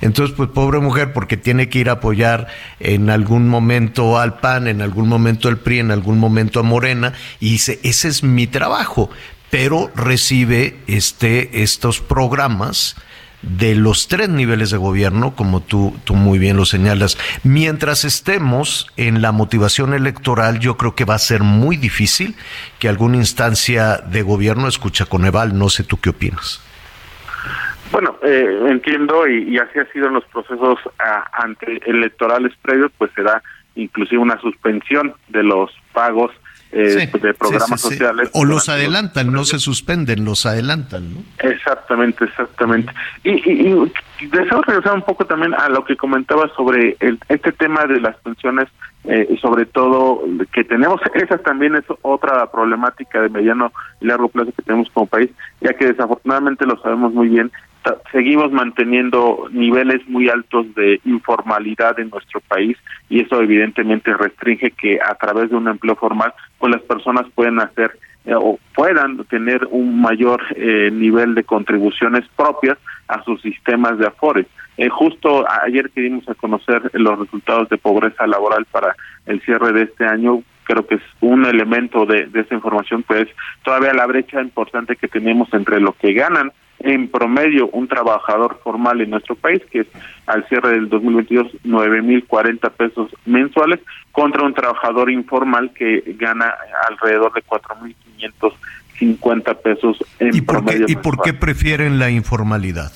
Entonces, 0.00 0.34
pues 0.36 0.50
pobre 0.50 0.78
mujer, 0.78 1.12
porque 1.12 1.36
tiene 1.36 1.68
que 1.68 1.78
ir 1.80 1.88
a 1.88 1.94
apoyar 1.94 2.48
en 2.80 3.10
algún 3.10 3.48
momento 3.48 4.18
al 4.18 4.38
PAN, 4.38 4.68
en 4.68 4.82
algún 4.82 5.08
momento 5.08 5.48
al 5.48 5.58
PRI, 5.58 5.80
en 5.80 5.90
algún 5.90 6.18
momento 6.18 6.60
a 6.60 6.62
Morena, 6.62 7.12
y 7.40 7.50
dice, 7.52 7.80
ese 7.82 8.08
es 8.08 8.22
mi 8.22 8.46
trabajo, 8.46 9.10
pero 9.50 9.90
recibe 9.94 10.78
este, 10.86 11.62
estos 11.62 12.00
programas 12.00 12.96
de 13.44 13.74
los 13.74 14.08
tres 14.08 14.28
niveles 14.28 14.70
de 14.70 14.78
gobierno, 14.78 15.34
como 15.36 15.60
tú, 15.60 15.94
tú 16.04 16.14
muy 16.14 16.38
bien 16.38 16.56
lo 16.56 16.64
señalas. 16.64 17.18
Mientras 17.44 18.04
estemos 18.04 18.90
en 18.96 19.22
la 19.22 19.32
motivación 19.32 19.94
electoral, 19.94 20.58
yo 20.60 20.76
creo 20.76 20.94
que 20.94 21.04
va 21.04 21.14
a 21.14 21.18
ser 21.18 21.42
muy 21.42 21.76
difícil 21.76 22.34
que 22.78 22.88
alguna 22.88 23.16
instancia 23.16 23.98
de 23.98 24.22
gobierno 24.22 24.68
escucha 24.68 25.06
con 25.06 25.24
Eval. 25.24 25.58
No 25.58 25.68
sé 25.68 25.84
tú 25.84 25.98
qué 25.98 26.10
opinas. 26.10 26.62
Bueno, 27.92 28.16
eh, 28.22 28.60
entiendo 28.66 29.28
y, 29.28 29.56
así 29.58 29.78
ha 29.78 29.92
sido 29.92 30.08
en 30.08 30.14
los 30.14 30.24
procesos 30.24 30.78
ah, 30.98 31.30
ante 31.32 31.80
electorales 31.88 32.52
previos, 32.60 32.90
pues 32.98 33.12
será 33.14 33.42
inclusive 33.76 34.20
una 34.20 34.40
suspensión 34.40 35.14
de 35.28 35.42
los 35.42 35.70
pagos 35.92 36.32
eh, 36.74 37.10
de 37.20 37.34
programas 37.34 37.80
sociales. 37.80 38.30
O 38.32 38.44
los 38.44 38.68
adelantan, 38.68 39.32
no 39.32 39.44
se 39.44 39.60
suspenden, 39.60 40.24
los 40.24 40.44
adelantan, 40.44 41.14
¿no? 41.14 41.20
Exactamente, 41.38 42.24
exactamente. 42.24 42.92
Y, 43.22 43.30
y, 43.30 43.92
deseo 44.32 44.62
regresar 44.62 44.94
un 44.94 45.02
poco 45.02 45.24
también 45.24 45.54
a 45.54 45.68
lo 45.68 45.84
que 45.84 45.96
comentaba 45.96 46.50
sobre 46.56 46.96
el, 46.98 47.18
este 47.28 47.52
tema 47.52 47.84
de 47.84 48.00
las 48.00 48.16
pensiones, 48.16 48.68
eh, 49.04 49.36
sobre 49.40 49.66
todo 49.66 50.24
que 50.52 50.64
tenemos, 50.64 51.00
esa 51.14 51.38
también 51.38 51.76
es 51.76 51.84
otra 52.02 52.50
problemática 52.50 53.20
de 53.20 53.28
mediano 53.28 53.72
y 54.00 54.06
largo 54.06 54.28
plazo 54.28 54.52
que 54.52 54.62
tenemos 54.62 54.90
como 54.90 55.06
país, 55.06 55.30
ya 55.60 55.74
que 55.74 55.86
desafortunadamente 55.86 56.66
lo 56.66 56.80
sabemos 56.80 57.12
muy 57.12 57.28
bien, 57.28 57.52
seguimos 58.12 58.50
manteniendo 58.52 59.48
niveles 59.50 60.06
muy 60.08 60.28
altos 60.28 60.74
de 60.74 61.00
informalidad 61.04 61.98
en 61.98 62.10
nuestro 62.10 62.40
país 62.40 62.76
y 63.08 63.20
eso 63.20 63.40
evidentemente 63.40 64.14
restringe 64.14 64.70
que 64.70 64.98
a 65.00 65.14
través 65.14 65.50
de 65.50 65.56
un 65.56 65.68
empleo 65.68 65.96
formal 65.96 66.32
pues 66.58 66.72
las 66.72 66.82
personas 66.82 67.26
pueden 67.34 67.60
hacer 67.60 67.98
eh, 68.24 68.34
o 68.34 68.58
puedan 68.74 69.22
tener 69.24 69.66
un 69.70 70.00
mayor 70.00 70.42
eh, 70.56 70.90
nivel 70.90 71.34
de 71.34 71.44
contribuciones 71.44 72.24
propias 72.36 72.78
a 73.08 73.22
sus 73.22 73.42
sistemas 73.42 73.98
de 73.98 74.06
afores. 74.06 74.46
Eh, 74.78 74.88
justo 74.88 75.44
ayer 75.62 75.90
que 75.90 76.00
dimos 76.00 76.28
a 76.28 76.34
conocer 76.34 76.90
los 76.94 77.18
resultados 77.18 77.68
de 77.68 77.76
pobreza 77.76 78.26
laboral 78.26 78.64
para 78.64 78.96
el 79.26 79.40
cierre 79.42 79.72
de 79.72 79.82
este 79.82 80.06
año, 80.06 80.42
creo 80.64 80.86
que 80.86 80.96
es 80.96 81.02
un 81.20 81.44
elemento 81.44 82.06
de, 82.06 82.26
de 82.26 82.40
esa 82.40 82.54
información, 82.54 83.02
pues 83.02 83.28
todavía 83.62 83.92
la 83.92 84.06
brecha 84.06 84.40
importante 84.40 84.96
que 84.96 85.06
tenemos 85.06 85.52
entre 85.52 85.78
lo 85.78 85.92
que 85.92 86.14
ganan 86.14 86.50
en 86.80 87.08
promedio 87.08 87.68
un 87.68 87.88
trabajador 87.88 88.60
formal 88.62 89.00
en 89.00 89.10
nuestro 89.10 89.34
país, 89.34 89.62
que 89.70 89.80
es 89.80 89.86
al 90.26 90.46
cierre 90.48 90.70
del 90.70 90.88
2022 90.88 91.52
9.040 91.64 92.70
pesos 92.72 93.10
mensuales, 93.24 93.80
contra 94.12 94.44
un 94.44 94.54
trabajador 94.54 95.10
informal 95.10 95.72
que 95.72 96.02
gana 96.18 96.54
alrededor 96.88 97.32
de 97.32 97.42
4.550 97.42 99.62
pesos 99.62 99.96
en 100.18 100.36
¿Y 100.36 100.40
por 100.42 100.56
promedio. 100.56 100.86
Qué, 100.86 100.92
¿Y 100.92 100.96
por 100.96 101.22
qué 101.22 101.32
prefieren 101.32 101.98
la 101.98 102.10
informalidad? 102.10 102.92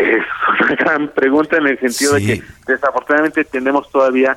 Es 0.00 0.24
una 0.60 0.74
gran 0.74 1.08
pregunta 1.08 1.58
en 1.58 1.66
el 1.66 1.78
sentido 1.78 2.14
de 2.14 2.24
que 2.24 2.42
desafortunadamente 2.66 3.44
tenemos 3.44 3.90
todavía 3.90 4.36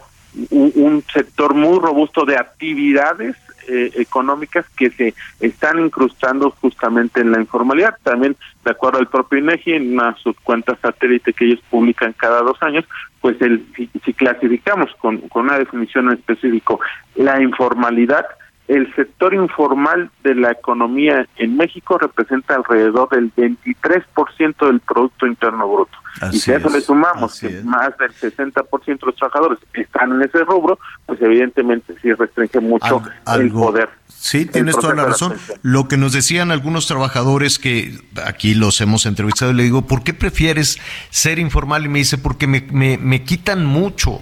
un, 0.49 0.71
un 0.75 1.03
sector 1.13 1.53
muy 1.53 1.79
robusto 1.79 2.25
de 2.25 2.38
actividades 2.38 3.36
eh, 3.72 3.91
económicas 3.95 4.65
que 4.76 4.89
se 4.89 5.13
están 5.39 5.80
incrustando 5.80 6.51
justamente 6.59 7.22
en 7.22 7.32
la 7.32 7.39
informalidad. 7.39 7.95
También, 8.03 8.36
de 8.65 8.72
acuerdo 8.72 8.99
al 8.99 9.07
propio 9.07 9.39
INEGI, 9.39 9.74
en 9.74 9.93
una 9.93 10.13
subcuenta 10.17 10.76
satélite 10.82 11.32
que 11.32 11.45
ellos 11.45 11.61
publican 11.69 12.13
cada 12.13 12.41
dos 12.41 12.61
años, 12.61 12.84
pues 13.22 13.41
el, 13.41 13.65
si, 13.76 13.89
si 14.03 14.13
clasificamos 14.13 14.89
con, 14.99 15.19
con 15.30 15.45
una 15.45 15.57
definición 15.57 16.07
en 16.07 16.17
específico 16.17 16.82
la 17.15 17.41
informalidad, 17.41 18.26
el 18.72 18.95
sector 18.95 19.34
informal 19.34 20.09
de 20.24 20.34
la 20.34 20.51
economía 20.51 21.28
en 21.36 21.57
México 21.57 21.97
representa 21.97 22.55
alrededor 22.55 23.09
del 23.09 23.30
23% 23.36 24.65
del 24.65 24.80
Producto 24.80 25.28
Interno 25.28 25.67
Bruto. 25.67 25.97
y 26.32 26.39
si 26.39 26.53
a 26.53 26.57
eso 26.57 26.69
le 26.69 26.80
sumamos 26.80 27.38
que 27.38 27.49
más 27.63 27.97
del 27.97 28.13
60% 28.13 28.86
de 28.86 28.97
los 29.05 29.15
trabajadores 29.15 29.59
están 29.74 30.13
en 30.13 30.22
ese 30.22 30.45
rubro, 30.45 30.80
pues 31.05 31.22
evidentemente 31.22 31.95
sí 32.01 32.13
restringe 32.13 32.61
mucho 32.61 33.03
el 33.36 33.51
poder. 33.51 33.89
Sí, 34.07 34.45
tienes 34.45 34.78
toda 34.78 34.95
la 34.95 35.03
razón. 35.03 35.34
Lo 35.63 35.89
que 35.89 35.97
nos 35.97 36.13
decían 36.13 36.51
algunos 36.51 36.88
trabajadores 36.88 37.59
que 37.59 37.99
aquí 38.26 38.53
los 38.53 38.80
hemos 38.80 39.05
entrevistado, 39.05 39.51
le 39.51 39.63
digo, 39.63 39.82
¿por 39.82 40.03
qué 40.03 40.13
prefieres 40.13 40.80
ser 41.09 41.39
informal? 41.39 41.84
Y 41.84 41.89
me 41.89 41.99
dice, 41.99 42.17
porque 42.17 42.47
me, 42.47 42.65
me, 42.72 42.97
me 42.97 43.26
quitan 43.26 43.65
mucho. 43.65 44.22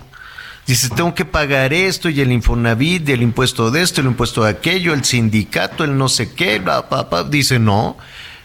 Dice, 0.69 0.87
tengo 0.95 1.15
que 1.15 1.25
pagar 1.25 1.73
esto 1.73 2.09
y 2.09 2.21
el 2.21 2.31
Infonavit, 2.31 3.09
y 3.09 3.13
el 3.13 3.23
impuesto 3.23 3.71
de 3.71 3.81
esto, 3.81 4.01
el 4.01 4.07
impuesto 4.07 4.43
de 4.43 4.51
aquello, 4.51 4.93
el 4.93 5.03
sindicato, 5.03 5.83
el 5.83 5.97
no 5.97 6.07
sé 6.09 6.35
qué, 6.35 6.59
bla, 6.59 6.81
bla. 6.81 7.23
dice, 7.23 7.57
no, 7.57 7.97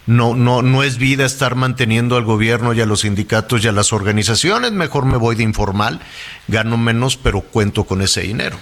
no, 0.06 0.34
no, 0.34 0.62
no 0.62 0.82
es 0.82 0.96
vida 0.96 1.26
estar 1.26 1.54
manteniendo 1.54 2.16
al 2.16 2.24
gobierno 2.24 2.72
y 2.72 2.80
a 2.80 2.86
los 2.86 3.00
sindicatos 3.00 3.62
y 3.62 3.68
a 3.68 3.72
las 3.72 3.92
organizaciones, 3.92 4.72
mejor 4.72 5.04
me 5.04 5.18
voy 5.18 5.36
de 5.36 5.42
informal, 5.42 6.00
gano 6.48 6.78
menos, 6.78 7.18
pero 7.18 7.42
cuento 7.42 7.84
con 7.84 8.00
ese 8.00 8.22
dinero. 8.22 8.56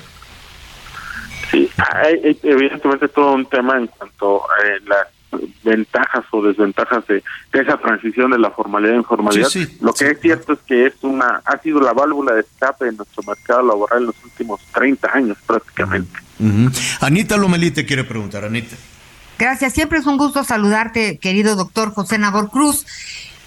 Sí, 1.52 1.70
hay, 1.76 2.36
evidentemente 2.42 3.06
todo 3.06 3.30
un 3.30 3.46
tema 3.46 3.76
en 3.76 3.86
cuanto 3.86 4.42
a 4.42 4.88
las 4.88 5.06
ventajas 5.62 6.24
o 6.30 6.42
desventajas 6.42 7.06
de, 7.06 7.22
de, 7.52 7.60
esa 7.60 7.78
transición 7.78 8.30
de 8.30 8.38
la 8.38 8.50
formalidad 8.50 8.94
a 8.94 8.98
informalidad. 8.98 9.48
Sí, 9.48 9.64
sí, 9.64 9.78
Lo 9.80 9.92
que 9.92 10.10
es 10.10 10.20
cierto 10.20 10.52
es 10.52 10.58
que 10.60 10.86
es 10.86 10.94
una 11.02 11.42
ha 11.44 11.58
sido 11.58 11.80
la 11.80 11.92
válvula 11.92 12.34
de 12.34 12.40
escape 12.40 12.88
en 12.88 12.96
nuestro 12.96 13.22
mercado 13.22 13.62
laboral 13.62 14.00
en 14.00 14.06
los 14.06 14.24
últimos 14.24 14.60
30 14.72 15.10
años 15.12 15.38
prácticamente. 15.46 16.18
Uh 16.38 16.44
-huh. 16.44 16.96
Anita 17.00 17.36
Lomelí 17.36 17.70
te 17.70 17.86
quiere 17.86 18.04
preguntar, 18.04 18.44
Anita. 18.44 18.76
Gracias, 19.38 19.72
siempre 19.72 19.98
es 19.98 20.06
un 20.06 20.18
gusto 20.18 20.44
saludarte, 20.44 21.18
querido 21.18 21.56
doctor 21.56 21.92
José 21.92 22.18
Nabor 22.18 22.50
Cruz. 22.50 22.86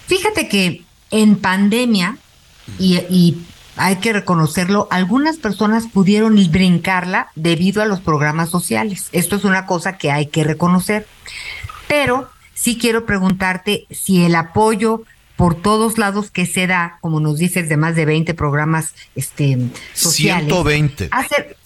Fíjate 0.06 0.48
que 0.48 0.84
en 1.10 1.36
pandemia, 1.36 2.18
y, 2.78 2.96
y 3.08 3.46
hay 3.76 3.96
que 3.96 4.12
reconocerlo, 4.12 4.88
algunas 4.90 5.36
personas 5.36 5.86
pudieron 5.86 6.36
brincarla 6.50 7.28
debido 7.34 7.82
a 7.82 7.86
los 7.86 8.00
programas 8.00 8.50
sociales. 8.50 9.08
Esto 9.12 9.36
es 9.36 9.44
una 9.44 9.66
cosa 9.66 9.98
que 9.98 10.10
hay 10.10 10.26
que 10.26 10.44
reconocer. 10.44 11.06
Pero 11.88 12.28
sí 12.54 12.78
quiero 12.78 13.06
preguntarte 13.06 13.86
si 13.90 14.24
el 14.24 14.34
apoyo 14.34 15.02
por 15.36 15.54
todos 15.54 15.98
lados 15.98 16.30
que 16.30 16.46
se 16.46 16.66
da, 16.66 16.98
como 17.00 17.20
nos 17.20 17.38
dices, 17.38 17.68
de 17.68 17.76
más 17.76 17.94
de 17.94 18.06
20 18.06 18.34
programas 18.34 18.94
este, 19.14 19.58
sociales. 19.92 20.46
120. 20.46 21.08
Hace, 21.12 21.56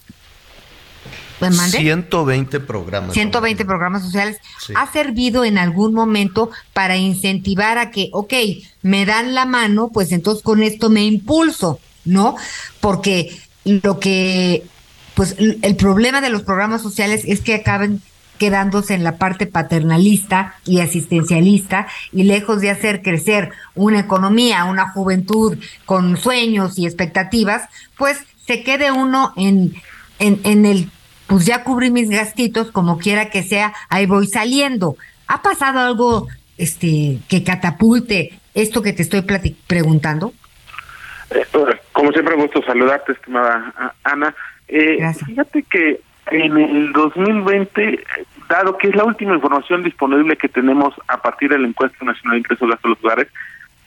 120 1.49 2.61
programas. 2.61 3.15
120 3.15 3.65
programas 3.65 4.03
sociales. 4.03 4.39
¿Ha 4.75 4.93
servido 4.93 5.45
en 5.45 5.59
algún 5.59 5.95
momento 5.95 6.51
para 6.73 6.97
incentivar 6.97 7.79
a 7.79 7.91
que, 7.91 8.11
ok, 8.13 8.35
me 8.83 9.07
dan 9.07 9.35
la 9.35 9.47
mano, 9.47 9.91
pues 9.93 10.13
entonces 10.13 10.43
con 10.43 10.63
esto 10.63 10.91
me 10.91 11.05
impulso, 11.05 11.81
¿no? 12.05 12.37
Porque 12.81 13.39
lo 13.65 14.01
que, 14.01 14.65
pues 15.15 15.37
el 15.39 15.77
problema 15.77 16.21
de 16.21 16.31
los 16.31 16.43
programas 16.43 16.83
sociales 16.83 17.23
es 17.25 17.41
que 17.41 17.55
acaben 17.55 18.03
quedándose 18.41 18.95
en 18.95 19.05
la 19.05 19.19
parte 19.19 19.47
paternalista 19.47 20.55
y 20.65 20.81
asistencialista 20.81 21.87
y 22.11 22.25
lejos 22.25 22.63
de 22.63 22.71
hacer 22.71 23.03
crecer 23.03 23.51
una 23.75 24.01
economía, 24.01 24.65
una 24.65 24.89
juventud 24.89 25.59
con 25.85 26.17
sueños 26.17 26.79
y 26.79 26.87
expectativas, 26.87 27.69
pues 27.99 28.25
se 28.47 28.65
quede 28.65 28.91
uno 28.91 29.35
en, 29.37 29.75
en, 30.19 30.41
en 30.45 30.65
el, 30.65 30.91
pues 31.27 31.45
ya 31.45 31.63
cubrí 31.65 31.91
mis 31.91 32.09
gastitos, 32.09 32.71
como 32.73 32.99
quiera 32.99 33.29
que 33.29 33.43
sea, 33.43 33.75
ahí 33.91 34.07
voy 34.07 34.27
saliendo. 34.27 34.97
¿Ha 35.29 35.43
pasado 35.43 35.81
algo 35.81 36.27
este 36.57 37.19
que 37.29 37.45
catapulte 37.45 38.41
esto 38.55 38.81
que 38.81 38.95
te 38.95 39.03
estoy 39.03 39.23
preguntando? 39.67 40.33
Eh, 41.31 41.47
como 41.93 42.11
siempre, 42.13 42.37
gusto 42.37 42.63
saludarte, 42.63 43.13
estimada 43.13 43.95
Ana. 44.03 44.35
Eh, 44.67 44.99
fíjate 45.27 45.63
que 45.65 46.01
en 46.31 46.57
el 46.57 46.93
2020, 46.93 48.05
dado 48.49 48.77
que 48.79 48.89
es 48.89 48.97
la 48.97 49.05
última 49.05 49.35
información 49.35 49.83
disponible 49.83 50.37
que 50.37 50.49
tenemos 50.49 50.95
a 51.09 51.21
partir 51.21 51.51
de 51.51 51.59
la 51.59 51.69
encuesta 51.69 52.05
nacional 52.05 52.35
de 52.35 52.39
ingresos 52.39 52.69
de 52.69 52.89
los 52.89 53.05
hogares, 53.05 53.29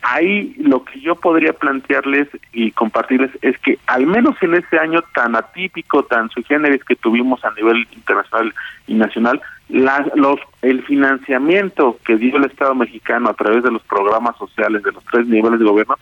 ahí 0.03 0.53
lo 0.57 0.83
que 0.83 0.99
yo 0.99 1.15
podría 1.15 1.53
plantearles 1.53 2.27
y 2.51 2.71
compartirles 2.71 3.31
es 3.41 3.57
que 3.59 3.79
al 3.87 4.05
menos 4.05 4.35
en 4.41 4.53
ese 4.55 4.77
año 4.77 5.01
tan 5.15 5.35
atípico, 5.35 6.03
tan 6.03 6.29
sui 6.29 6.43
generis 6.43 6.83
que 6.83 6.95
tuvimos 6.95 7.43
a 7.45 7.51
nivel 7.51 7.87
internacional 7.93 8.53
y 8.85 8.95
nacional, 8.95 9.41
los, 9.69 10.39
el 10.61 10.83
financiamiento 10.83 11.97
que 12.05 12.17
dio 12.17 12.35
el 12.37 12.43
Estado 12.43 12.75
mexicano 12.75 13.29
a 13.29 13.33
través 13.33 13.63
de 13.63 13.71
los 13.71 13.81
programas 13.83 14.37
sociales 14.37 14.83
de 14.83 14.91
los 14.91 15.03
tres 15.05 15.25
niveles 15.27 15.59
de 15.59 15.65
gobierno, 15.65 15.95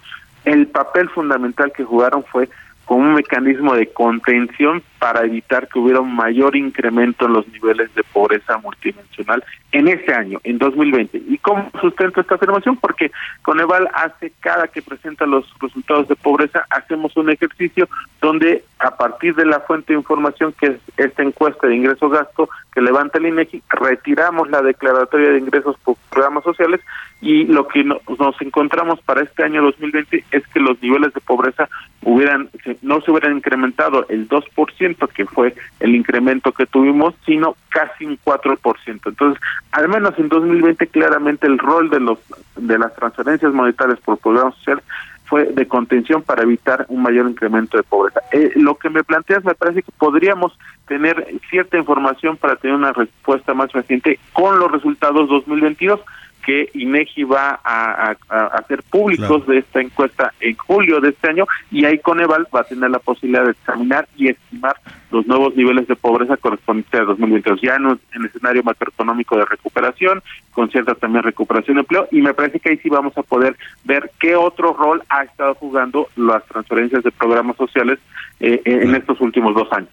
el 0.46 0.68
papel 0.68 1.08
fundamental 1.10 1.72
que 1.72 1.84
jugaron 1.84 2.24
fue 2.24 2.50
como 2.92 3.08
un 3.08 3.14
mecanismo 3.14 3.74
de 3.74 3.88
contención 3.88 4.84
para 5.00 5.24
evitar 5.24 5.70
que 5.70 5.80
hubiera 5.80 6.02
un 6.02 6.14
mayor 6.14 6.58
incremento 6.58 7.26
en 7.26 7.32
los 7.32 7.48
niveles 7.48 7.96
de 7.96 8.04
pobreza 8.04 8.58
multidimensional 8.58 9.46
en 9.72 9.88
este 9.88 10.14
año, 10.14 10.42
en 10.44 10.58
2020. 10.58 11.18
¿Y 11.26 11.38
cómo 11.38 11.72
sustento 11.80 12.20
esta 12.20 12.36
afirmación? 12.36 12.76
Porque 12.76 13.10
Coneval 13.44 13.88
hace, 13.94 14.34
cada 14.42 14.68
que 14.68 14.82
presenta 14.82 15.26
los 15.26 15.46
resultados 15.62 16.10
de 16.10 16.18
pobreza, 16.18 16.66
hacemos 16.70 17.16
un 17.16 17.30
ejercicio 17.30 17.88
donde 18.20 18.66
a 18.80 18.98
partir 18.98 19.36
de 19.36 19.46
la 19.46 19.62
fuente 19.62 19.94
de 19.94 20.00
información 20.00 20.54
que 20.60 20.66
es 20.66 20.78
esta 20.98 21.24
encuesta 21.24 21.68
de 21.68 21.78
ingreso-gasto 21.78 22.50
que 22.74 22.82
levanta 22.82 23.20
el 23.20 23.28
INEGI, 23.28 23.64
retiramos 23.70 24.50
la 24.50 24.62
declaratoria 24.62 25.30
de 25.30 25.40
ingresos 25.40 25.78
por 25.86 25.96
programas 26.10 26.44
sociales 26.44 26.82
y 27.22 27.46
lo 27.46 27.68
que 27.68 27.84
nos 27.84 28.42
encontramos 28.42 29.00
para 29.02 29.22
este 29.22 29.44
año 29.44 29.62
2020 29.62 30.26
es 30.32 30.48
que 30.48 30.60
los 30.60 30.82
niveles 30.82 31.14
de 31.14 31.22
pobreza 31.22 31.70
hubieran 32.02 32.50
no 32.82 33.00
se 33.02 33.12
hubieran 33.12 33.38
incrementado 33.38 34.08
el 34.10 34.28
2%, 34.28 35.08
que 35.10 35.26
fue 35.26 35.54
el 35.80 35.96
incremento 35.96 36.52
que 36.52 36.66
tuvimos, 36.66 37.14
sino 37.26 37.56
casi 37.70 38.06
un 38.06 38.18
4%. 38.26 38.60
Entonces, 38.88 39.42
al 39.72 39.88
menos 39.88 40.18
en 40.18 40.30
2020 40.30 40.88
claramente 40.88 41.46
el 41.46 41.60
rol 41.60 41.92
de 41.92 42.00
los 42.00 42.18
de 42.56 42.80
las 42.80 42.96
transferencias 42.96 43.54
monetarias 43.54 44.00
por 44.00 44.18
programas 44.18 44.56
sociales 44.56 44.84
fue 45.26 45.46
de 45.46 45.66
contención 45.66 46.24
para 46.24 46.44
evitar 46.44 46.86
un 46.90 47.04
mayor 47.04 47.30
incremento 47.30 47.78
de 47.78 47.84
pobreza. 47.84 48.20
Eh, 48.34 48.52
lo 48.56 48.76
que 48.76 48.90
me 48.90 49.04
planteas 49.04 49.46
me 49.46 49.56
parece 49.56 49.84
que 49.84 49.92
podríamos 49.98 50.58
tener 50.88 51.26
cierta 51.50 51.78
información 51.78 52.36
para 52.36 52.58
tener 52.58 52.76
una 52.76 52.92
respuesta 52.92 53.54
más 53.54 53.72
reciente 53.72 54.20
con 54.34 54.60
los 54.60 54.72
resultados 54.72 55.30
2022 55.30 56.02
que 56.46 56.70
INEGI 56.74 57.24
va 57.24 57.60
a, 57.64 58.16
hacer 58.54 58.84
públicos 58.84 59.46
de 59.48 59.60
esta 59.60 59.82
encuesta 59.82 60.34
en 60.40 60.56
julio 60.56 61.00
de 61.00 61.10
este 61.10 61.30
año 61.30 61.46
y 61.72 61.86
ahí 61.86 62.00
Coneval 62.00 62.48
va 62.54 62.62
a 62.62 62.66
tener 62.66 62.90
la 62.90 63.00
posibilidad 63.00 63.46
de 63.46 63.52
examinar 63.52 64.08
y 64.16 64.30
estimar 64.30 64.76
los 65.12 65.26
nuevos 65.28 65.56
niveles 65.56 65.88
de 65.88 65.96
pobreza 65.96 66.38
correspondientes 66.38 67.00
a 67.00 67.04
2022, 67.04 67.62
ya 67.62 67.76
en 67.76 67.86
un 67.86 68.00
escenario 68.26 68.64
macroeconómico 68.64 69.38
de 69.38 69.46
recuperación, 69.46 70.22
con 70.52 70.70
cierta 70.70 70.96
también 70.96 71.24
recuperación 71.24 71.76
de 71.76 71.82
empleo, 71.82 72.08
y 72.12 72.22
me 72.22 72.34
parece 72.34 72.60
que 72.60 72.70
ahí 72.70 72.78
sí 72.78 72.90
vamos 72.90 73.18
a 73.18 73.24
poder 73.24 73.58
ver 73.84 74.12
qué 74.20 74.36
otro 74.36 74.74
rol 74.74 75.04
ha 75.10 75.24
estado 75.24 75.56
jugando 75.56 76.08
las 76.16 76.46
transferencias 76.46 77.04
de 77.04 77.12
programas 77.12 77.58
sociales 77.58 78.00
eh, 78.40 78.62
en 78.66 78.96
estos 78.96 79.20
últimos 79.22 79.54
dos 79.54 79.72
años. 79.72 79.92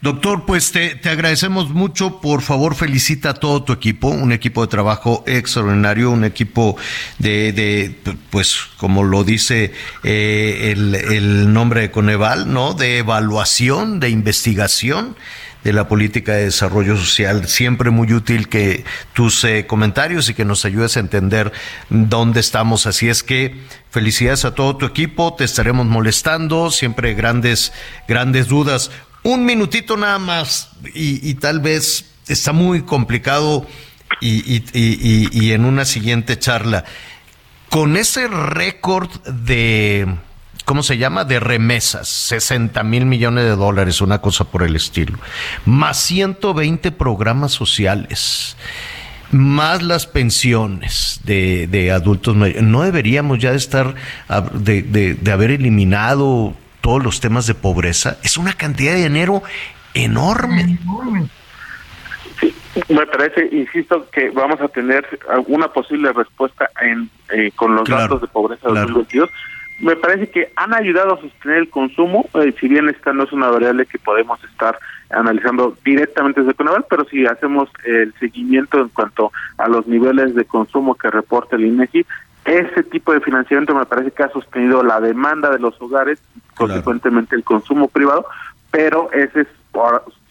Doctor, 0.00 0.46
pues 0.46 0.70
te, 0.70 0.94
te, 0.94 1.08
agradecemos 1.08 1.70
mucho. 1.70 2.20
Por 2.20 2.42
favor, 2.42 2.76
felicita 2.76 3.30
a 3.30 3.34
todo 3.34 3.64
tu 3.64 3.72
equipo, 3.72 4.08
un 4.08 4.30
equipo 4.30 4.62
de 4.62 4.68
trabajo 4.68 5.24
extraordinario, 5.26 6.12
un 6.12 6.22
equipo 6.22 6.76
de, 7.18 7.52
de 7.52 7.96
pues, 8.30 8.60
como 8.76 9.02
lo 9.02 9.24
dice 9.24 9.72
eh, 10.04 10.72
el, 10.72 10.94
el 10.94 11.52
nombre 11.52 11.80
de 11.80 11.90
Coneval, 11.90 12.52
¿no? 12.52 12.74
De 12.74 12.98
evaluación, 12.98 13.98
de 13.98 14.10
investigación 14.10 15.16
de 15.64 15.72
la 15.72 15.88
política 15.88 16.34
de 16.34 16.44
desarrollo 16.44 16.96
social. 16.96 17.48
Siempre 17.48 17.90
muy 17.90 18.12
útil 18.12 18.48
que 18.48 18.84
tus 19.12 19.42
eh, 19.44 19.66
comentarios 19.66 20.28
y 20.28 20.34
que 20.34 20.44
nos 20.44 20.64
ayudes 20.64 20.96
a 20.96 21.00
entender 21.00 21.52
dónde 21.90 22.40
estamos. 22.40 22.86
Así 22.86 23.08
es 23.08 23.22
que 23.22 23.60
felicidades 23.90 24.44
a 24.44 24.54
todo 24.54 24.76
tu 24.76 24.86
equipo, 24.86 25.34
te 25.34 25.44
estaremos 25.44 25.86
molestando, 25.86 26.70
siempre 26.70 27.14
grandes, 27.14 27.72
grandes 28.06 28.48
dudas. 28.48 28.90
Un 29.22 29.44
minutito 29.44 29.96
nada 29.96 30.18
más 30.18 30.70
y, 30.94 31.34
tal 31.34 31.60
vez 31.60 32.06
está 32.28 32.52
muy 32.52 32.82
complicado 32.82 33.66
y, 34.20 34.62
y, 34.72 35.52
en 35.52 35.64
una 35.64 35.84
siguiente 35.84 36.38
charla. 36.38 36.84
Con 37.68 37.96
ese 37.96 38.28
récord 38.28 39.10
de, 39.26 40.06
¿cómo 40.64 40.82
se 40.82 40.96
llama? 40.96 41.24
De 41.24 41.40
remesas, 41.40 42.08
60 42.08 42.82
mil 42.84 43.04
millones 43.06 43.44
de 43.44 43.56
dólares, 43.56 44.00
una 44.00 44.20
cosa 44.20 44.44
por 44.44 44.62
el 44.62 44.76
estilo, 44.76 45.18
más 45.66 45.98
120 45.98 46.90
programas 46.92 47.52
sociales, 47.52 48.56
más 49.30 49.82
las 49.82 50.06
pensiones 50.06 51.20
de, 51.24 51.66
de 51.66 51.92
adultos 51.92 52.34
¿No 52.34 52.82
deberíamos 52.82 53.38
ya 53.38 53.52
estar, 53.52 53.94
de, 54.54 54.82
de, 54.82 55.14
de 55.14 55.32
haber 55.32 55.50
eliminado 55.50 56.54
todos 56.80 57.02
los 57.02 57.20
temas 57.20 57.46
de 57.46 57.54
pobreza, 57.54 58.18
es 58.22 58.36
una 58.36 58.52
cantidad 58.52 58.92
de 58.92 59.02
dinero 59.04 59.42
enorme. 59.94 60.78
Sí, 62.40 62.54
me 62.88 63.06
parece, 63.06 63.48
insisto, 63.52 64.08
que 64.10 64.30
vamos 64.30 64.60
a 64.60 64.68
tener 64.68 65.06
alguna 65.28 65.68
posible 65.68 66.12
respuesta 66.12 66.70
en 66.80 67.10
eh, 67.32 67.50
con 67.56 67.74
los 67.74 67.88
datos 67.88 68.20
de 68.20 68.28
pobreza 68.28 68.68
de 68.68 68.80
2022. 68.80 69.30
Me 69.80 69.94
parece 69.96 70.28
que 70.30 70.50
han 70.56 70.74
ayudado 70.74 71.14
a 71.14 71.20
sostener 71.20 71.58
el 71.58 71.70
consumo, 71.70 72.28
eh, 72.34 72.52
si 72.58 72.68
bien 72.68 72.88
esta 72.88 73.12
no 73.12 73.24
es 73.24 73.32
una 73.32 73.48
variable 73.48 73.86
que 73.86 73.98
podemos 73.98 74.42
estar 74.44 74.76
analizando 75.10 75.76
directamente 75.84 76.40
desde 76.40 76.54
Conaval, 76.54 76.84
pero 76.90 77.04
si 77.04 77.26
hacemos 77.26 77.70
el 77.84 78.12
seguimiento 78.18 78.80
en 78.80 78.88
cuanto 78.88 79.32
a 79.56 79.68
los 79.68 79.86
niveles 79.86 80.34
de 80.34 80.44
consumo 80.44 80.96
que 80.96 81.10
reporta 81.10 81.56
el 81.56 81.66
INEGI, 81.66 82.04
ese 82.48 82.82
tipo 82.82 83.12
de 83.12 83.20
financiamiento 83.20 83.74
me 83.74 83.84
parece 83.84 84.10
que 84.10 84.22
ha 84.22 84.30
sostenido 84.30 84.82
la 84.82 85.00
demanda 85.00 85.50
de 85.50 85.58
los 85.58 85.80
hogares, 85.82 86.18
consecuentemente 86.56 87.36
el 87.36 87.44
consumo 87.44 87.88
privado, 87.88 88.24
pero 88.70 89.12
ese 89.12 89.42
es 89.42 89.48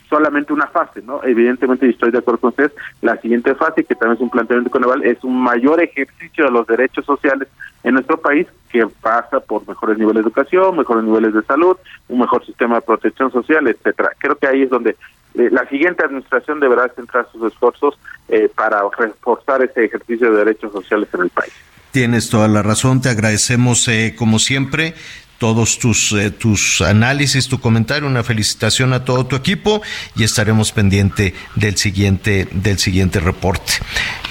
solamente 0.09 0.51
una 0.51 0.65
fase, 0.67 1.01
¿no? 1.03 1.23
Evidentemente, 1.23 1.85
y 1.85 1.91
estoy 1.91 2.09
de 2.09 2.17
acuerdo 2.17 2.39
con 2.39 2.49
ustedes, 2.49 2.71
la 3.01 3.17
siguiente 3.17 3.53
fase, 3.53 3.83
que 3.83 3.93
también 3.93 4.15
es 4.15 4.21
un 4.21 4.31
planteamiento 4.31 4.71
Coneval, 4.71 5.05
es 5.05 5.23
un 5.23 5.39
mayor 5.39 5.79
ejercicio 5.79 6.45
de 6.45 6.51
los 6.51 6.65
derechos 6.65 7.05
sociales 7.05 7.49
en 7.83 7.93
nuestro 7.93 8.19
país, 8.19 8.47
que 8.71 8.87
pasa 8.87 9.39
por 9.39 9.67
mejores 9.67 9.99
niveles 9.99 10.23
de 10.23 10.29
educación, 10.29 10.75
mejores 10.75 11.03
niveles 11.03 11.35
de 11.35 11.43
salud, 11.43 11.77
un 12.07 12.19
mejor 12.19 12.43
sistema 12.45 12.75
de 12.75 12.81
protección 12.81 13.31
social, 13.31 13.67
etcétera. 13.67 14.09
Creo 14.17 14.35
que 14.35 14.47
ahí 14.47 14.63
es 14.63 14.69
donde 14.71 14.95
eh, 15.35 15.49
la 15.51 15.67
siguiente 15.69 16.03
administración 16.03 16.59
deberá 16.59 16.87
centrar 16.89 17.27
sus 17.31 17.43
esfuerzos 17.51 17.99
eh, 18.27 18.49
para 18.55 18.81
reforzar 18.97 19.61
ese 19.61 19.85
ejercicio 19.85 20.31
de 20.31 20.37
derechos 20.37 20.71
sociales 20.71 21.09
en 21.13 21.21
el 21.21 21.29
país. 21.29 21.53
Tienes 21.97 22.29
toda 22.29 22.47
la 22.47 22.61
razón, 22.61 23.01
te 23.01 23.09
agradecemos 23.09 23.87
eh, 23.87 24.13
como 24.15 24.37
siempre 24.37 24.93
todos 25.39 25.79
tus, 25.79 26.11
eh, 26.11 26.29
tus 26.29 26.81
análisis, 26.81 27.47
tu 27.47 27.59
comentario, 27.59 28.07
una 28.07 28.23
felicitación 28.23 28.93
a 28.93 29.03
todo 29.03 29.25
tu 29.25 29.35
equipo 29.35 29.81
y 30.15 30.23
estaremos 30.23 30.71
pendiente 30.71 31.33
del 31.55 31.75
siguiente, 31.75 32.47
del 32.51 32.77
siguiente 32.77 33.19
reporte. 33.19 33.73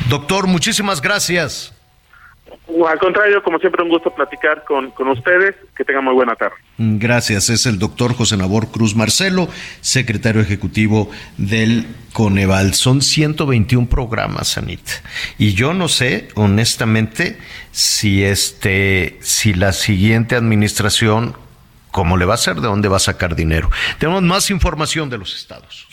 Doctor, 0.09 0.47
muchísimas 0.47 1.03
gracias. 1.03 1.76
Al 2.69 2.99
contrario, 2.99 3.43
como 3.43 3.59
siempre, 3.59 3.83
un 3.83 3.89
gusto 3.89 4.13
platicar 4.13 4.65
con, 4.65 4.91
con 4.91 5.09
ustedes. 5.09 5.55
Que 5.77 5.85
tengan 5.85 6.05
muy 6.05 6.15
buena 6.15 6.35
tarde. 6.35 6.57
Gracias. 6.79 7.49
Es 7.49 7.67
el 7.67 7.79
doctor 7.79 8.15
José 8.15 8.37
Nabor 8.37 8.71
Cruz 8.71 8.97
Marcelo, 8.97 9.49
secretario 9.81 10.41
ejecutivo 10.41 11.11
del 11.37 11.87
Coneval. 12.13 12.75
Son 12.75 13.03
121 13.03 13.89
programas, 13.89 14.59
Anita. 14.59 14.93
Y 15.39 15.55
yo 15.55 15.75
no 15.75 15.89
sé, 15.89 16.29
honestamente, 16.35 17.39
si 17.71 18.25
este, 18.25 19.19
si 19.21 19.55
la 19.55 19.73
siguiente 19.73 20.35
administración, 20.35 21.37
cómo 21.93 22.17
le 22.17 22.25
va 22.25 22.35
a 22.35 22.37
hacer, 22.37 22.57
de 22.57 22.69
dónde 22.69 22.89
va 22.89 22.97
a 22.97 23.01
sacar 23.01 23.37
dinero. 23.37 23.71
Tenemos 23.99 24.23
más 24.23 24.51
información 24.51 25.09
de 25.09 25.19
los 25.19 25.35
estados. 25.37 25.87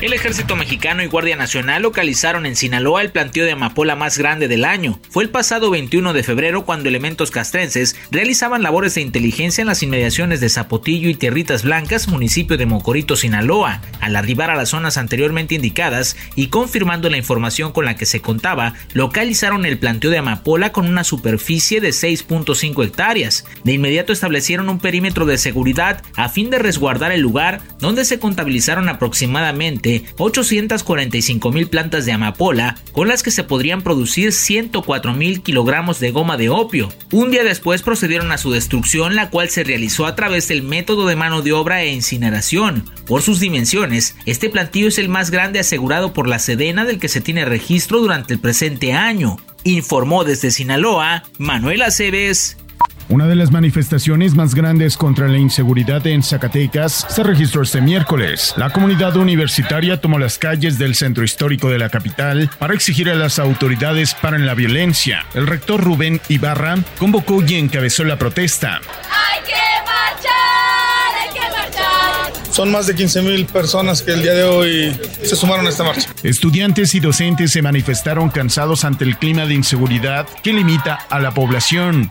El 0.00 0.12
ejército 0.12 0.54
mexicano 0.54 1.02
y 1.02 1.06
Guardia 1.06 1.34
Nacional 1.34 1.82
localizaron 1.82 2.46
en 2.46 2.54
Sinaloa 2.54 3.02
el 3.02 3.10
planteo 3.10 3.44
de 3.44 3.50
amapola 3.50 3.96
más 3.96 4.16
grande 4.16 4.46
del 4.46 4.64
año. 4.64 5.00
Fue 5.10 5.24
el 5.24 5.30
pasado 5.30 5.70
21 5.70 6.12
de 6.12 6.22
febrero 6.22 6.64
cuando 6.64 6.88
elementos 6.88 7.32
castrenses 7.32 7.96
realizaban 8.12 8.62
labores 8.62 8.94
de 8.94 9.00
inteligencia 9.00 9.60
en 9.60 9.66
las 9.66 9.82
inmediaciones 9.82 10.40
de 10.40 10.50
Zapotillo 10.50 11.08
y 11.08 11.16
Tierritas 11.16 11.64
Blancas, 11.64 12.06
municipio 12.06 12.56
de 12.56 12.64
Mocorito, 12.64 13.16
Sinaloa. 13.16 13.82
Al 14.00 14.14
arribar 14.14 14.50
a 14.50 14.54
las 14.54 14.68
zonas 14.68 14.98
anteriormente 14.98 15.56
indicadas 15.56 16.16
y 16.36 16.46
confirmando 16.46 17.10
la 17.10 17.16
información 17.16 17.72
con 17.72 17.84
la 17.84 17.96
que 17.96 18.06
se 18.06 18.20
contaba, 18.20 18.74
localizaron 18.92 19.66
el 19.66 19.78
planteo 19.78 20.12
de 20.12 20.18
amapola 20.18 20.70
con 20.70 20.86
una 20.86 21.02
superficie 21.02 21.80
de 21.80 21.88
6.5 21.88 22.84
hectáreas. 22.84 23.46
De 23.64 23.72
inmediato 23.72 24.12
establecieron 24.12 24.68
un 24.68 24.78
perímetro 24.78 25.26
de 25.26 25.38
seguridad 25.38 26.04
a 26.14 26.28
fin 26.28 26.50
de 26.50 26.60
resguardar 26.60 27.10
el 27.10 27.20
lugar 27.20 27.62
donde 27.80 28.04
se 28.04 28.20
contabilizaron 28.20 28.88
aproximadamente 28.88 29.87
845 30.16 31.52
mil 31.52 31.68
plantas 31.68 32.06
de 32.06 32.12
amapola 32.12 32.76
con 32.92 33.08
las 33.08 33.22
que 33.22 33.30
se 33.30 33.44
podrían 33.44 33.82
producir 33.82 34.32
104 34.32 35.14
mil 35.14 35.42
kilogramos 35.42 36.00
de 36.00 36.10
goma 36.10 36.36
de 36.36 36.48
opio. 36.48 36.92
Un 37.12 37.30
día 37.30 37.44
después 37.44 37.82
procedieron 37.82 38.32
a 38.32 38.38
su 38.38 38.50
destrucción 38.50 39.14
la 39.14 39.30
cual 39.30 39.48
se 39.48 39.64
realizó 39.64 40.06
a 40.06 40.14
través 40.14 40.48
del 40.48 40.62
método 40.62 41.06
de 41.06 41.16
mano 41.16 41.42
de 41.42 41.52
obra 41.52 41.82
e 41.82 41.92
incineración. 41.92 42.84
Por 43.06 43.22
sus 43.22 43.40
dimensiones, 43.40 44.16
este 44.26 44.50
plantillo 44.50 44.88
es 44.88 44.98
el 44.98 45.08
más 45.08 45.30
grande 45.30 45.60
asegurado 45.60 46.12
por 46.12 46.28
la 46.28 46.38
Sedena 46.38 46.84
del 46.84 46.98
que 46.98 47.08
se 47.08 47.20
tiene 47.20 47.44
registro 47.44 48.00
durante 48.00 48.34
el 48.34 48.40
presente 48.40 48.92
año. 48.92 49.36
Informó 49.64 50.24
desde 50.24 50.50
Sinaloa 50.50 51.24
Manuel 51.38 51.82
Aceves. 51.82 52.56
Una 53.10 53.26
de 53.26 53.36
las 53.36 53.50
manifestaciones 53.50 54.34
más 54.34 54.54
grandes 54.54 54.98
contra 54.98 55.28
la 55.28 55.38
inseguridad 55.38 56.06
en 56.06 56.22
Zacatecas 56.22 57.06
se 57.08 57.22
registró 57.22 57.62
este 57.62 57.80
miércoles. 57.80 58.52
La 58.58 58.68
comunidad 58.68 59.16
universitaria 59.16 59.98
tomó 59.98 60.18
las 60.18 60.36
calles 60.36 60.78
del 60.78 60.94
centro 60.94 61.24
histórico 61.24 61.70
de 61.70 61.78
la 61.78 61.88
capital 61.88 62.50
para 62.58 62.74
exigir 62.74 63.08
a 63.08 63.14
las 63.14 63.38
autoridades 63.38 64.12
paren 64.12 64.44
la 64.44 64.52
violencia. 64.52 65.24
El 65.32 65.46
rector 65.46 65.82
Rubén 65.82 66.20
Ibarra 66.28 66.76
convocó 66.98 67.42
y 67.42 67.54
encabezó 67.54 68.04
la 68.04 68.18
protesta. 68.18 68.76
¡Hay 68.76 69.42
que 69.42 69.54
marchar! 69.86 71.22
¡Hay 71.22 71.32
que 71.32 71.40
marchar! 71.40 72.52
Son 72.52 72.70
más 72.70 72.86
de 72.88 72.94
15 72.94 73.22
mil 73.22 73.46
personas 73.46 74.02
que 74.02 74.12
el 74.12 74.20
día 74.20 74.34
de 74.34 74.44
hoy 74.44 75.00
se 75.22 75.34
sumaron 75.34 75.66
a 75.66 75.70
esta 75.70 75.82
marcha. 75.82 76.10
Estudiantes 76.22 76.94
y 76.94 77.00
docentes 77.00 77.52
se 77.52 77.62
manifestaron 77.62 78.28
cansados 78.28 78.84
ante 78.84 79.04
el 79.04 79.16
clima 79.16 79.46
de 79.46 79.54
inseguridad 79.54 80.26
que 80.42 80.52
limita 80.52 81.06
a 81.08 81.18
la 81.20 81.30
población. 81.30 82.10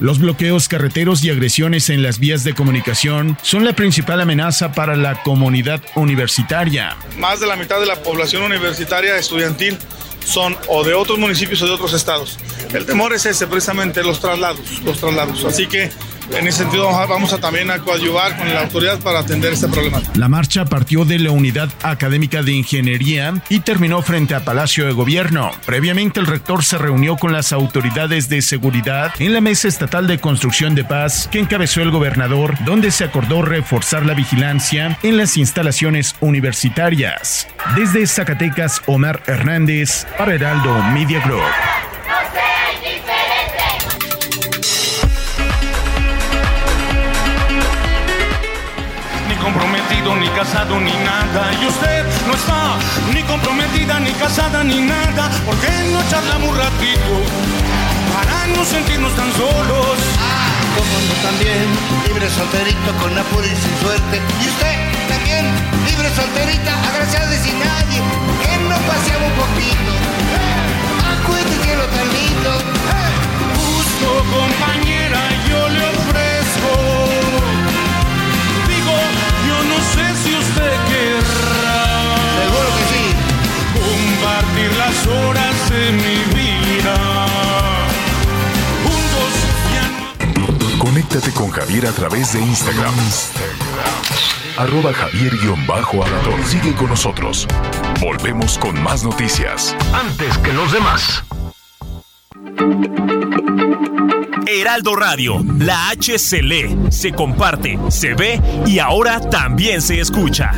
Los 0.00 0.18
bloqueos 0.18 0.68
carreteros 0.68 1.22
y 1.22 1.30
agresiones 1.30 1.88
en 1.88 2.02
las 2.02 2.18
vías 2.18 2.42
de 2.42 2.54
comunicación 2.54 3.38
son 3.42 3.64
la 3.64 3.74
principal 3.74 4.20
amenaza 4.20 4.72
para 4.72 4.96
la 4.96 5.22
comunidad 5.22 5.80
universitaria. 5.94 6.96
Más 7.18 7.38
de 7.38 7.46
la 7.46 7.56
mitad 7.56 7.78
de 7.78 7.86
la 7.86 8.02
población 8.02 8.42
universitaria 8.42 9.16
estudiantil 9.16 9.78
son 10.24 10.56
o 10.68 10.82
de 10.82 10.94
otros 10.94 11.18
municipios 11.18 11.62
o 11.62 11.66
de 11.66 11.72
otros 11.72 11.92
estados. 11.92 12.38
El 12.72 12.86
temor 12.86 13.12
es 13.12 13.24
ese, 13.26 13.46
precisamente 13.46 14.02
los 14.02 14.20
traslados, 14.20 14.82
los 14.84 14.98
traslados. 14.98 15.44
Así 15.44 15.68
que 15.68 15.92
en 16.30 16.46
ese 16.46 16.58
sentido 16.58 16.90
vamos 16.90 17.32
a 17.32 17.38
también 17.38 17.70
a 17.70 17.78
coadyuvar 17.78 18.36
con 18.36 18.52
la 18.52 18.62
autoridad 18.62 18.98
para 19.00 19.20
atender 19.20 19.52
este 19.52 19.68
problema. 19.68 20.00
La 20.14 20.28
marcha 20.28 20.64
partió 20.64 21.04
de 21.04 21.18
la 21.18 21.30
Unidad 21.30 21.68
Académica 21.82 22.42
de 22.42 22.52
Ingeniería 22.52 23.34
y 23.48 23.60
terminó 23.60 24.02
frente 24.02 24.34
a 24.34 24.44
Palacio 24.44 24.86
de 24.86 24.92
Gobierno. 24.92 25.50
Previamente 25.66 26.20
el 26.20 26.26
rector 26.26 26.64
se 26.64 26.78
reunió 26.78 27.16
con 27.16 27.32
las 27.32 27.52
autoridades 27.52 28.28
de 28.28 28.42
seguridad 28.42 29.12
en 29.18 29.32
la 29.32 29.40
Mesa 29.40 29.68
Estatal 29.68 30.06
de 30.06 30.18
Construcción 30.18 30.74
de 30.74 30.84
Paz 30.84 31.28
que 31.30 31.40
encabezó 31.40 31.82
el 31.82 31.90
gobernador, 31.90 32.54
donde 32.64 32.90
se 32.90 33.04
acordó 33.04 33.42
reforzar 33.42 34.06
la 34.06 34.14
vigilancia 34.14 34.98
en 35.02 35.16
las 35.16 35.36
instalaciones 35.36 36.16
universitarias. 36.20 37.46
Desde 37.76 38.06
Zacatecas, 38.06 38.82
Omar 38.86 39.22
Hernández, 39.26 40.06
para 40.16 40.34
Heraldo 40.34 40.82
Media 40.92 41.20
Group. 41.24 41.93
Ni 50.12 50.28
casado, 50.28 50.78
ni 50.80 50.92
nada. 50.92 51.50
Y 51.60 51.66
usted 51.66 52.04
no 52.26 52.34
está 52.34 52.76
ni 53.14 53.22
comprometida, 53.22 53.98
ni 54.00 54.12
casada, 54.12 54.62
ni 54.62 54.80
nada. 54.82 55.30
¿Por 55.46 55.56
qué 55.56 55.72
no 55.92 56.00
charlamos 56.10 56.50
un 56.50 56.56
ratito? 56.56 57.12
Para 58.12 58.46
no 58.48 58.64
sentirnos 58.64 59.12
tan 59.16 59.32
solos. 59.32 59.96
Ah, 60.20 60.52
como 60.76 60.94
no 61.08 61.14
también, 61.24 61.64
libre 62.06 62.28
solterito 62.28 62.92
con 63.00 63.16
apuro 63.16 63.46
y 63.46 63.56
sin 63.56 63.74
suerte. 63.80 64.20
Y 64.42 64.46
usted 64.52 64.76
también, 65.08 65.44
libre 65.88 66.08
solterita, 66.14 66.72
agraciada 66.90 67.34
y 67.34 67.38
sin 67.38 67.58
nadie. 67.58 68.00
Que 68.44 68.56
no 68.68 68.76
paseamos 68.84 69.32
un 69.32 69.36
poquito. 69.40 69.90
Acuérdate 71.16 71.56
que 71.64 71.76
lo 71.76 71.86
tan 71.96 72.08
lindo. 72.12 72.52
Justo 73.56 74.06
compañera, 74.36 75.20
Compartir 84.64 84.78
las 84.78 85.06
horas 85.06 85.70
de 85.70 85.92
mi 85.92 86.16
vida. 86.34 87.26
Juntos 88.84 89.32
ya 89.74 89.86
no. 90.38 90.78
Conéctate 90.78 91.30
con 91.32 91.50
Javier 91.50 91.86
a 91.86 91.92
través 91.92 92.32
de 92.32 92.40
Instagram. 92.40 92.94
Arroba 94.56 94.92
Javier-Alador. 94.92 96.44
Sigue 96.46 96.74
con 96.74 96.88
nosotros. 96.88 97.46
Volvemos 98.00 98.58
con 98.58 98.80
más 98.82 99.04
noticias. 99.04 99.76
Antes 99.92 100.38
que 100.38 100.52
los 100.52 100.72
demás. 100.72 101.24
Heraldo 104.46 104.94
Radio, 104.94 105.44
la 105.58 105.88
H 105.90 106.18
se 106.18 106.42
lee, 106.42 106.76
se 106.90 107.12
comparte, 107.12 107.78
se 107.88 108.14
ve 108.14 108.40
y 108.66 108.78
ahora 108.78 109.20
también 109.20 109.82
se 109.82 110.00
escucha. 110.00 110.52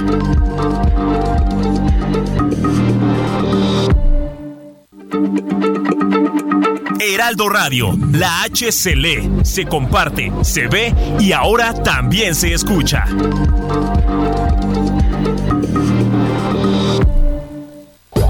Heraldo 7.00 7.48
Radio, 7.48 7.96
la 8.12 8.42
H 8.42 8.72
se 8.72 8.96
lee, 8.96 9.30
se 9.42 9.64
comparte, 9.64 10.32
se 10.42 10.66
ve 10.66 10.94
y 11.20 11.32
ahora 11.32 11.72
también 11.74 12.34
se 12.34 12.52
escucha. 12.52 13.04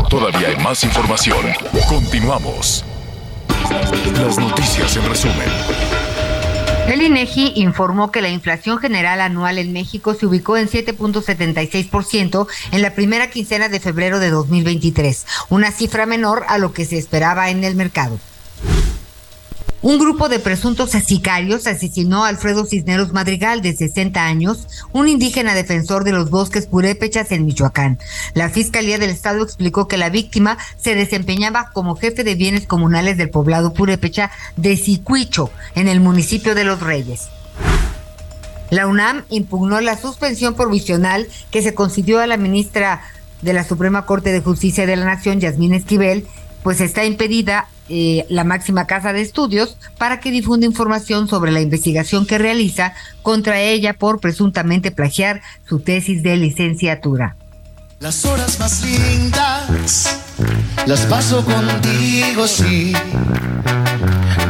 Todavía 0.08 0.48
hay 0.48 0.56
más 0.62 0.82
información. 0.84 1.38
Continuamos. 1.88 2.84
Las 4.14 4.38
noticias 4.38 4.96
en 4.96 5.08
resumen. 5.08 5.95
El 6.88 7.02
INEGI 7.02 7.54
informó 7.56 8.12
que 8.12 8.22
la 8.22 8.28
inflación 8.28 8.78
general 8.78 9.20
anual 9.20 9.58
en 9.58 9.72
México 9.72 10.14
se 10.14 10.24
ubicó 10.24 10.56
en 10.56 10.68
7.76% 10.68 12.46
en 12.70 12.82
la 12.82 12.94
primera 12.94 13.28
quincena 13.28 13.68
de 13.68 13.80
febrero 13.80 14.20
de 14.20 14.30
2023, 14.30 15.26
una 15.48 15.72
cifra 15.72 16.06
menor 16.06 16.44
a 16.48 16.58
lo 16.58 16.72
que 16.72 16.84
se 16.84 16.96
esperaba 16.96 17.50
en 17.50 17.64
el 17.64 17.74
mercado. 17.74 18.20
Un 19.86 20.00
grupo 20.00 20.28
de 20.28 20.40
presuntos 20.40 20.90
sicarios 20.90 21.68
asesinó 21.68 22.24
a 22.24 22.28
Alfredo 22.28 22.64
Cisneros 22.64 23.12
Madrigal, 23.12 23.62
de 23.62 23.72
60 23.72 24.20
años, 24.20 24.66
un 24.92 25.06
indígena 25.06 25.54
defensor 25.54 26.02
de 26.02 26.10
los 26.10 26.28
bosques 26.28 26.66
purépechas 26.66 27.30
en 27.30 27.46
Michoacán. 27.46 28.00
La 28.34 28.48
Fiscalía 28.48 28.98
del 28.98 29.10
Estado 29.10 29.44
explicó 29.44 29.86
que 29.86 29.96
la 29.96 30.10
víctima 30.10 30.58
se 30.76 30.96
desempeñaba 30.96 31.70
como 31.72 31.94
jefe 31.94 32.24
de 32.24 32.34
bienes 32.34 32.66
comunales 32.66 33.16
del 33.16 33.30
poblado 33.30 33.74
purépecha 33.74 34.32
de 34.56 34.76
Sicuicho, 34.76 35.52
en 35.76 35.86
el 35.86 36.00
municipio 36.00 36.56
de 36.56 36.64
Los 36.64 36.80
Reyes. 36.80 37.28
La 38.70 38.88
UNAM 38.88 39.22
impugnó 39.28 39.80
la 39.80 39.96
suspensión 39.96 40.56
provisional 40.56 41.28
que 41.52 41.62
se 41.62 41.74
concedió 41.74 42.18
a 42.18 42.26
la 42.26 42.36
ministra 42.36 43.02
de 43.40 43.52
la 43.52 43.62
Suprema 43.62 44.04
Corte 44.04 44.32
de 44.32 44.40
Justicia 44.40 44.84
de 44.84 44.96
la 44.96 45.04
Nación, 45.04 45.38
Yasmín 45.38 45.74
Esquivel, 45.74 46.26
pues 46.66 46.80
está 46.80 47.04
impedida 47.04 47.68
eh, 47.88 48.26
la 48.28 48.42
máxima 48.42 48.88
casa 48.88 49.12
de 49.12 49.20
estudios 49.20 49.76
para 49.98 50.18
que 50.18 50.32
difunda 50.32 50.66
información 50.66 51.28
sobre 51.28 51.52
la 51.52 51.60
investigación 51.60 52.26
que 52.26 52.38
realiza 52.38 52.92
contra 53.22 53.60
ella 53.60 53.92
por 53.92 54.18
presuntamente 54.18 54.90
plagiar 54.90 55.42
su 55.68 55.78
tesis 55.78 56.24
de 56.24 56.36
licenciatura. 56.36 57.36
Las 58.00 58.24
horas 58.24 58.58
más 58.58 58.82
lindas 58.82 60.18
las 60.86 61.02
paso 61.02 61.44
contigo, 61.44 62.48
sí. 62.48 62.92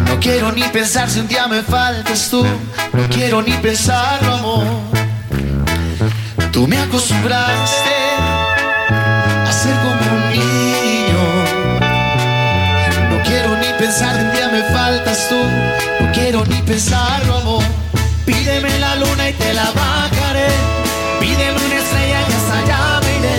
No 0.06 0.18
quiero 0.18 0.52
ni 0.52 0.62
pensar 0.62 1.10
si 1.10 1.20
un 1.20 1.28
día 1.28 1.46
me 1.48 1.62
faltas 1.62 2.30
tú. 2.30 2.46
No 2.94 3.08
quiero 3.10 3.42
ni 3.42 3.52
pensarlo, 3.58 4.36
amor. 4.36 4.66
Tú 6.50 6.66
me 6.66 6.78
acostumbraste 6.78 8.05
pensar 13.86 14.16
que 14.16 14.24
un 14.24 14.32
día 14.32 14.48
me 14.48 14.62
faltas 14.74 15.28
tú. 15.28 15.40
No 16.00 16.12
quiero 16.12 16.44
ni 16.46 16.60
pensarlo, 16.62 17.36
amor. 17.36 17.62
Pídeme 18.24 18.78
la 18.80 18.96
luna 18.96 19.30
y 19.30 19.32
te 19.34 19.54
la 19.54 19.70
bajaré. 19.70 20.48
Pídeme 21.20 21.58
una 21.66 21.76
estrella 21.76 22.20
y 22.28 22.32
hasta 22.38 22.58
allá 22.58 23.00
me 23.04 23.12
iré. 23.18 23.36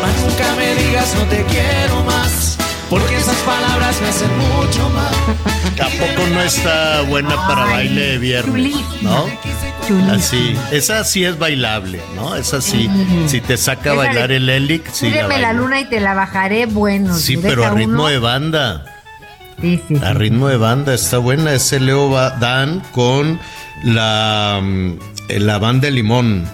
Mas 0.00 0.14
nunca 0.22 0.46
me 0.56 0.68
digas 0.82 1.14
no 1.16 1.24
te 1.24 1.42
quiero 1.52 2.04
más. 2.04 2.58
Porque 2.88 3.16
esas 3.16 3.36
palabras 3.38 4.00
me 4.00 4.08
hacen 4.08 4.30
mucho 4.38 4.88
mal. 4.90 5.14
Tampoco 5.76 6.28
no 6.32 6.42
está 6.42 7.02
buena 7.02 7.34
para 7.48 7.64
baile 7.64 8.02
de 8.12 8.18
viernes, 8.18 8.76
¿no? 9.00 9.26
Así, 10.12 10.56
esa 10.70 11.02
sí 11.02 11.24
es 11.24 11.38
bailable, 11.38 12.00
¿no? 12.14 12.36
Esa 12.36 12.60
sí, 12.60 12.88
si 13.26 13.40
te 13.40 13.56
saca 13.56 13.92
a 13.92 13.94
bailar 13.94 14.30
el 14.30 14.48
Elic, 14.48 14.88
sí. 14.92 15.06
Pídeme 15.06 15.38
la, 15.40 15.52
la, 15.52 15.52
luna 15.54 15.80
y 15.80 15.86
te 15.86 15.98
la 15.98 16.14
bajaré, 16.14 16.66
bueno. 16.66 17.16
Sí, 17.16 17.36
pero 17.36 17.64
a 17.64 17.70
ritmo 17.70 18.04
uno. 18.04 18.06
de 18.06 18.18
banda. 18.18 18.91
Sí, 19.62 19.80
sí, 19.86 19.94
A 20.02 20.12
ritmo 20.12 20.48
de 20.48 20.56
banda, 20.56 20.92
está 20.92 21.18
buena. 21.18 21.54
Ese 21.54 21.78
Leo 21.78 22.10
Dan 22.40 22.82
con 22.90 23.38
la, 23.84 24.60
mm, 24.60 24.94
la 25.28 25.58
banda 25.58 25.86
El 25.86 25.94
Limón. 25.94 26.44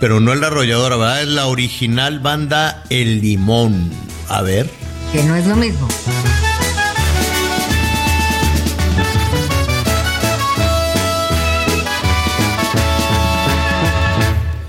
Pero 0.00 0.20
no 0.20 0.32
es 0.32 0.40
la 0.40 0.46
arrolladora, 0.46 0.96
¿verdad? 0.96 1.22
Es 1.22 1.28
la 1.28 1.46
original 1.48 2.20
banda 2.20 2.82
El 2.88 3.20
Limón. 3.20 3.90
A 4.30 4.40
ver. 4.40 4.70
Que 5.12 5.22
no 5.24 5.36
es 5.36 5.46
lo 5.46 5.54
mismo. 5.54 5.86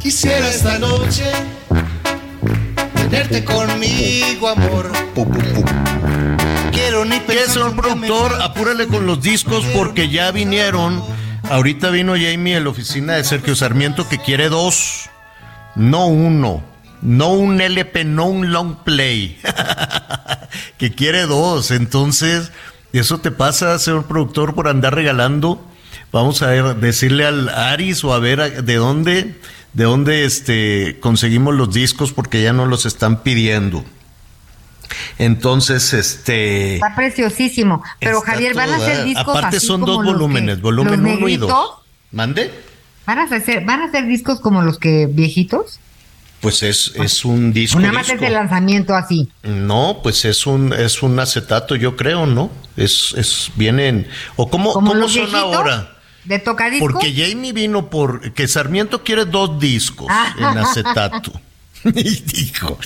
Quisiera 0.02 0.50
esta 0.50 0.78
noche 0.78 1.24
tenerte 2.96 3.46
conmigo, 3.46 4.50
amor. 4.50 4.92
Quiero 5.14 6.57
ni 7.08 7.20
¿Qué, 7.22 7.46
señor 7.48 7.76
productor? 7.76 8.42
Apúrale 8.42 8.88
con 8.88 9.06
los 9.06 9.22
discos 9.22 9.66
porque 9.74 10.10
ya 10.10 10.32
vinieron. 10.32 11.02
Ahorita 11.50 11.90
vino 11.90 12.14
Jamie 12.14 12.58
en 12.58 12.64
la 12.66 12.70
oficina 12.70 13.14
de 13.14 13.24
Sergio 13.24 13.56
Sarmiento 13.56 14.08
que 14.10 14.18
quiere 14.20 14.50
dos, 14.50 15.10
no 15.76 16.08
uno, 16.08 16.64
no 17.02 17.30
un 17.34 17.62
LP, 17.62 18.04
no 18.04 18.26
un 18.26 18.52
long 18.52 18.76
play, 18.84 19.40
que 20.78 20.92
quiere 20.94 21.22
dos. 21.26 21.72
Entonces, 21.72 22.52
eso 22.94 23.20
te 23.20 23.32
pasa, 23.32 23.78
señor 23.80 24.06
productor, 24.08 24.56
por 24.56 24.68
andar 24.68 24.94
regalando. 24.96 25.64
Vamos 26.12 26.42
a 26.42 26.48
ver, 26.48 26.76
decirle 26.78 27.26
al 27.26 27.50
Aris 27.50 28.04
o 28.04 28.14
a 28.14 28.20
ver 28.20 28.42
a- 28.42 28.50
de 28.50 28.76
dónde, 28.76 29.40
de 29.74 29.84
dónde 29.84 30.26
este, 30.26 30.98
conseguimos 31.00 31.54
los 31.56 31.74
discos 31.74 32.12
porque 32.12 32.42
ya 32.42 32.54
no 32.54 32.66
los 32.66 32.86
están 32.86 33.24
pidiendo. 33.24 33.84
Entonces, 35.18 35.94
este. 35.94 36.76
Está 36.76 36.96
preciosísimo. 36.96 37.84
Pero 38.00 38.20
Está 38.20 38.32
Javier, 38.32 38.54
van 38.56 38.70
a 38.70 38.76
hacer 38.78 38.98
dar. 38.98 39.06
discos 39.06 39.28
Aparte 39.36 39.58
así 39.58 39.66
son 39.68 39.82
como 39.82 39.94
dos 39.94 40.06
los 40.06 40.14
volúmenes, 40.14 40.56
que- 40.58 40.62
volumen 40.62 41.04
los 41.04 41.18
uno 41.18 41.28
y 41.30 41.38
dos. 41.38 41.70
¿Mande? 42.12 42.52
¿Van 43.06 43.20
a 43.20 43.24
hacer, 43.24 43.64
van 43.66 43.82
a 43.82 43.86
hacer 43.86 44.06
discos 44.06 44.40
como 44.42 44.62
los 44.62 44.78
que 44.80 45.08
viejitos? 45.08 45.80
Pues 46.42 46.62
es, 46.62 46.92
es 46.96 47.26
un 47.26 47.52
disco. 47.52 47.78
¿O 47.80 47.82
nada 47.82 47.94
más 47.94 48.06
disco. 48.08 48.22
es 48.24 48.28
el 48.28 48.34
lanzamiento 48.36 48.96
así? 48.96 49.28
No, 49.44 50.02
pues 50.04 50.24
es 50.26 50.46
un 50.46 50.72
es 50.72 51.02
un 51.02 51.20
acetato, 51.20 51.76
yo 51.76 51.96
creo, 51.96 52.26
¿no? 52.28 52.52
Es 52.76 53.14
es 53.18 53.50
vienen 53.56 54.08
o 54.36 54.50
cómo 54.50 54.72
¿Como 54.74 54.90
cómo 54.92 55.00
los 55.02 55.14
son 55.14 55.34
ahora? 55.36 55.96
¿De 56.26 56.38
tocadisco? 56.40 56.86
Porque 56.86 57.12
Jamie 57.14 57.54
vino 57.54 57.90
por 57.90 58.34
que 58.34 58.48
Sarmiento 58.48 59.04
quiere 59.04 59.26
dos 59.26 59.60
discos 59.60 60.08
Ah. 60.12 60.36
en 60.38 60.58
acetato. 60.60 61.32
y 61.86 62.04
dijo, 62.22 62.78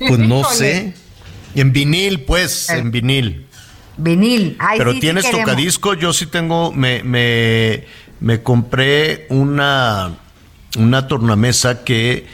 pues 0.00 0.18
no 0.18 0.42
sé. 0.44 0.94
En 1.54 1.72
vinil, 1.72 2.20
pues, 2.20 2.68
en 2.70 2.90
vinil. 2.90 3.46
Vinil. 3.96 4.56
Ay, 4.60 4.78
Pero 4.78 4.90
sí, 4.92 4.96
sí 4.96 5.00
tienes 5.00 5.30
tocadisco, 5.30 5.94
yo 5.94 6.12
sí 6.12 6.26
tengo, 6.26 6.72
me, 6.72 7.02
me, 7.02 7.84
me 8.20 8.42
compré 8.42 9.26
una, 9.30 10.12
una 10.78 11.08
tornamesa 11.08 11.82
que 11.84 12.26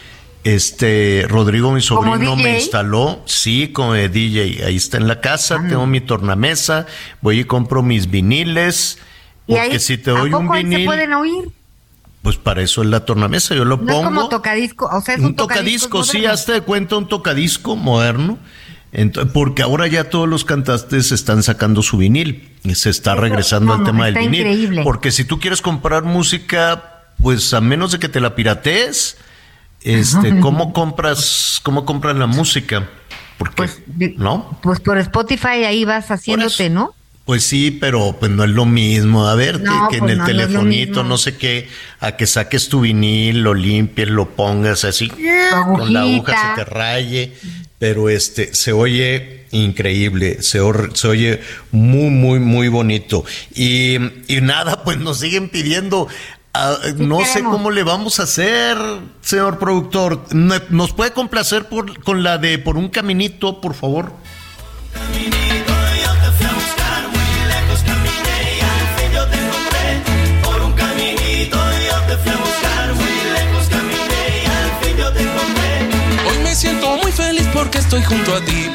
este 0.42 1.24
Rodrigo, 1.28 1.72
mi 1.72 1.80
¿Como 1.86 2.02
sobrino, 2.12 2.36
me 2.36 2.56
instaló, 2.56 3.22
sí, 3.24 3.68
como 3.72 3.94
de 3.94 4.10
DJ, 4.10 4.66
ahí 4.66 4.76
está 4.76 4.98
en 4.98 5.08
la 5.08 5.22
casa, 5.22 5.56
Ah. 5.58 5.66
tengo 5.66 5.86
mi 5.86 6.02
tornamesa, 6.02 6.86
voy 7.22 7.40
y 7.40 7.44
compro 7.44 7.82
mis 7.82 8.10
viniles, 8.10 8.98
¿Y 9.46 9.52
porque 9.54 9.60
ahí, 9.72 9.78
si 9.78 9.96
te 9.96 10.10
¿a 10.10 10.14
doy 10.14 10.34
un 10.34 10.42
poco 10.46 10.56
se 10.58 10.64
vinil, 10.64 10.84
pueden 10.84 11.12
oír? 11.14 11.48
pues 12.20 12.36
para 12.36 12.60
eso 12.62 12.82
es 12.82 12.88
la 12.88 13.04
tornamesa, 13.06 13.54
yo 13.54 13.64
lo 13.64 13.76
No 13.78 13.82
es 13.84 13.88
pongo. 13.88 14.04
como 14.04 14.28
tocadisco, 14.28 14.86
o 14.92 15.00
sea, 15.00 15.14
es 15.14 15.20
un, 15.20 15.26
un 15.28 15.36
tocadisco, 15.36 16.02
sí, 16.04 16.18
moderno. 16.18 16.34
hazte 16.34 16.52
de 16.52 16.60
cuenta 16.60 16.96
un 16.96 17.08
tocadisco 17.08 17.76
moderno. 17.76 18.38
Porque 19.32 19.62
ahora 19.62 19.86
ya 19.88 20.04
todos 20.10 20.28
los 20.28 20.44
cantantes 20.44 21.10
están 21.12 21.42
sacando 21.42 21.82
su 21.82 21.96
vinil. 21.96 22.52
y 22.62 22.74
Se 22.74 22.90
está 22.90 23.14
regresando 23.14 23.72
no, 23.74 23.80
al 23.80 23.84
tema 23.84 24.04
del 24.06 24.14
vinil. 24.16 24.40
increíble. 24.40 24.82
Porque 24.84 25.10
si 25.10 25.24
tú 25.24 25.40
quieres 25.40 25.60
comprar 25.60 26.04
música, 26.04 27.02
pues 27.20 27.52
a 27.54 27.60
menos 27.60 27.92
de 27.92 27.98
que 27.98 28.08
te 28.08 28.20
la 28.20 28.34
piratees, 28.34 29.16
este, 29.82 30.38
¿cómo 30.40 30.72
compras, 30.72 31.60
cómo 31.62 31.84
compras 31.84 32.16
la 32.16 32.26
música? 32.26 32.88
Porque, 33.36 33.68
¿no? 34.16 34.58
Pues 34.62 34.78
por 34.80 34.96
Spotify 34.98 35.64
ahí 35.66 35.84
vas 35.84 36.10
haciéndote, 36.10 36.70
¿no? 36.70 36.94
Pues 37.24 37.42
sí, 37.44 37.70
pero 37.70 38.14
pues 38.20 38.30
no 38.30 38.44
es 38.44 38.50
lo 38.50 38.66
mismo. 38.66 39.26
A 39.26 39.34
ver, 39.34 39.56
que- 39.56 39.64
No, 39.64 39.88
que, 39.88 39.98
pues 39.98 40.12
en 40.12 40.18
no, 40.18 40.26
el 40.26 40.36
no 40.36 40.44
telefonito, 40.44 41.02
no, 41.04 41.16
sé 41.18 41.36
qué, 41.36 41.68
a 41.98 42.12
que 42.12 42.26
saques 42.26 42.68
tu 42.68 42.82
vinil, 42.82 43.42
lo 43.42 43.54
limpies, 43.54 44.08
lo 44.10 44.28
pongas 44.36 44.84
así, 44.84 45.08
con 45.08 45.92
la 45.92 46.02
aguja 46.02 46.54
se 46.56 46.62
te 46.64 46.70
raye, 46.70 47.32
pero 47.84 48.08
este, 48.08 48.54
se 48.54 48.72
oye 48.72 49.44
increíble, 49.50 50.42
se, 50.42 50.58
se 50.94 51.06
oye 51.06 51.40
muy, 51.70 52.08
muy, 52.08 52.38
muy 52.40 52.68
bonito. 52.68 53.26
Y, 53.54 53.96
y 54.26 54.40
nada, 54.40 54.82
pues 54.84 54.96
nos 54.96 55.18
siguen 55.20 55.50
pidiendo. 55.50 56.08
ah, 56.54 56.78
no 56.96 57.22
sé 57.26 57.42
cómo 57.42 57.70
le 57.70 57.82
vamos 57.82 58.20
a 58.20 58.22
hacer, 58.22 58.78
señor 59.20 59.58
productor. 59.58 60.24
¿No- 60.32 60.54
¿Nos 60.70 60.92
puede 60.94 61.10
complacer 61.10 61.66
por, 61.68 62.02
con 62.02 62.22
la 62.22 62.38
de 62.38 62.58
por 62.58 62.78
un 62.78 62.88
caminito, 62.88 63.60
por 63.60 63.74
favor? 63.74 64.14
Porque 77.54 77.78
estoy 77.78 78.02
junto 78.02 78.34
a 78.34 78.40
ti. 78.40 78.68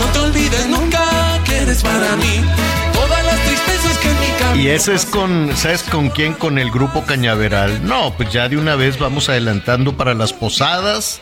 No 0.00 0.06
te 0.06 0.18
olvides 0.18 0.66
nunca 0.68 1.00
que 1.44 1.58
eres 1.58 1.82
para 1.82 2.16
mí. 2.16 2.44
Todas 2.92 3.24
las 3.24 3.40
tristezas 3.44 3.98
que 3.98 4.10
en 4.10 4.20
mi 4.20 4.26
camino 4.38 4.62
Y 4.62 4.68
ese 4.68 4.94
es 4.94 5.06
con, 5.06 5.56
¿sabes 5.56 5.84
con 5.84 6.10
quién? 6.10 6.34
Con 6.34 6.58
el 6.58 6.70
grupo 6.70 7.04
Cañaveral. 7.04 7.86
No, 7.86 8.14
pues 8.16 8.32
ya 8.32 8.48
de 8.48 8.56
una 8.56 8.74
vez 8.74 8.98
vamos 8.98 9.28
adelantando 9.28 9.96
para 9.96 10.14
las 10.14 10.32
posadas. 10.32 11.20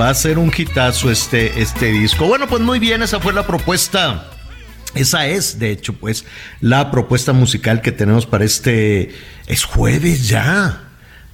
Va 0.00 0.08
a 0.08 0.14
ser 0.14 0.38
un 0.38 0.52
hitazo 0.56 1.10
este, 1.10 1.60
este 1.60 1.86
disco. 1.86 2.26
Bueno, 2.26 2.46
pues 2.46 2.62
muy 2.62 2.78
bien, 2.78 3.02
esa 3.02 3.20
fue 3.20 3.32
la 3.32 3.46
propuesta. 3.46 4.30
Esa 4.94 5.26
es, 5.26 5.58
de 5.58 5.72
hecho, 5.72 5.92
pues, 5.94 6.24
la 6.60 6.92
propuesta 6.92 7.32
musical 7.32 7.82
que 7.82 7.90
tenemos 7.90 8.26
para 8.26 8.44
este. 8.44 9.12
Es 9.46 9.64
jueves 9.64 10.28
ya. 10.28 10.83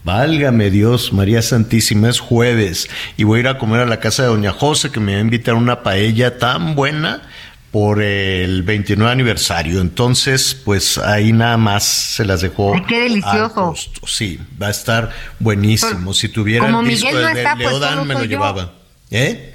Válgame 0.05 0.71
Dios, 0.71 1.13
María 1.13 1.43
Santísima, 1.43 2.09
es 2.09 2.21
jueves. 2.21 2.89
Y 3.17 3.25
voy 3.25 3.39
a 3.39 3.41
ir 3.41 3.49
a 3.49 3.59
comer 3.59 3.81
a 3.81 3.87
la 3.87 4.01
casa 4.01 4.23
de 4.23 4.29
Doña 4.29 4.53
José, 4.53 4.91
que 4.91 5.01
me 5.01 5.13
va 5.13 5.19
a 5.19 5.23
invitar 5.23 5.55
una 5.55 5.83
paella 5.83 6.39
tan 6.39 6.75
buena 6.75 7.23
por 7.71 8.03
el 8.03 8.63
29 8.63 9.13
aniversario. 9.13 9.81
Entonces, 9.81 10.57
pues 10.65 10.99
ahí 10.99 11.33
nada 11.33 11.57
más 11.57 11.85
se 11.85 12.25
las 12.25 12.41
dejó. 12.41 12.75
Ay, 12.75 12.83
qué 12.89 13.01
delicioso. 13.01 13.75
Sí, 14.07 14.41
va 14.61 14.69
a 14.69 14.71
estar 14.71 15.11
buenísimo. 15.39 16.15
Si 16.15 16.29
tuviera 16.29 16.67
Como 16.67 16.81
el 16.81 16.89
disco 16.89 17.07
Miguel 17.09 17.23
no 17.23 17.29
de, 17.29 17.41
está, 17.41 17.55
pues, 17.55 17.69
Leodan, 17.69 17.91
solo 17.91 18.05
me 18.07 18.15
lo 18.15 18.21
yo. 18.21 18.27
llevaba. 18.27 18.75
¿Eh? 19.11 19.55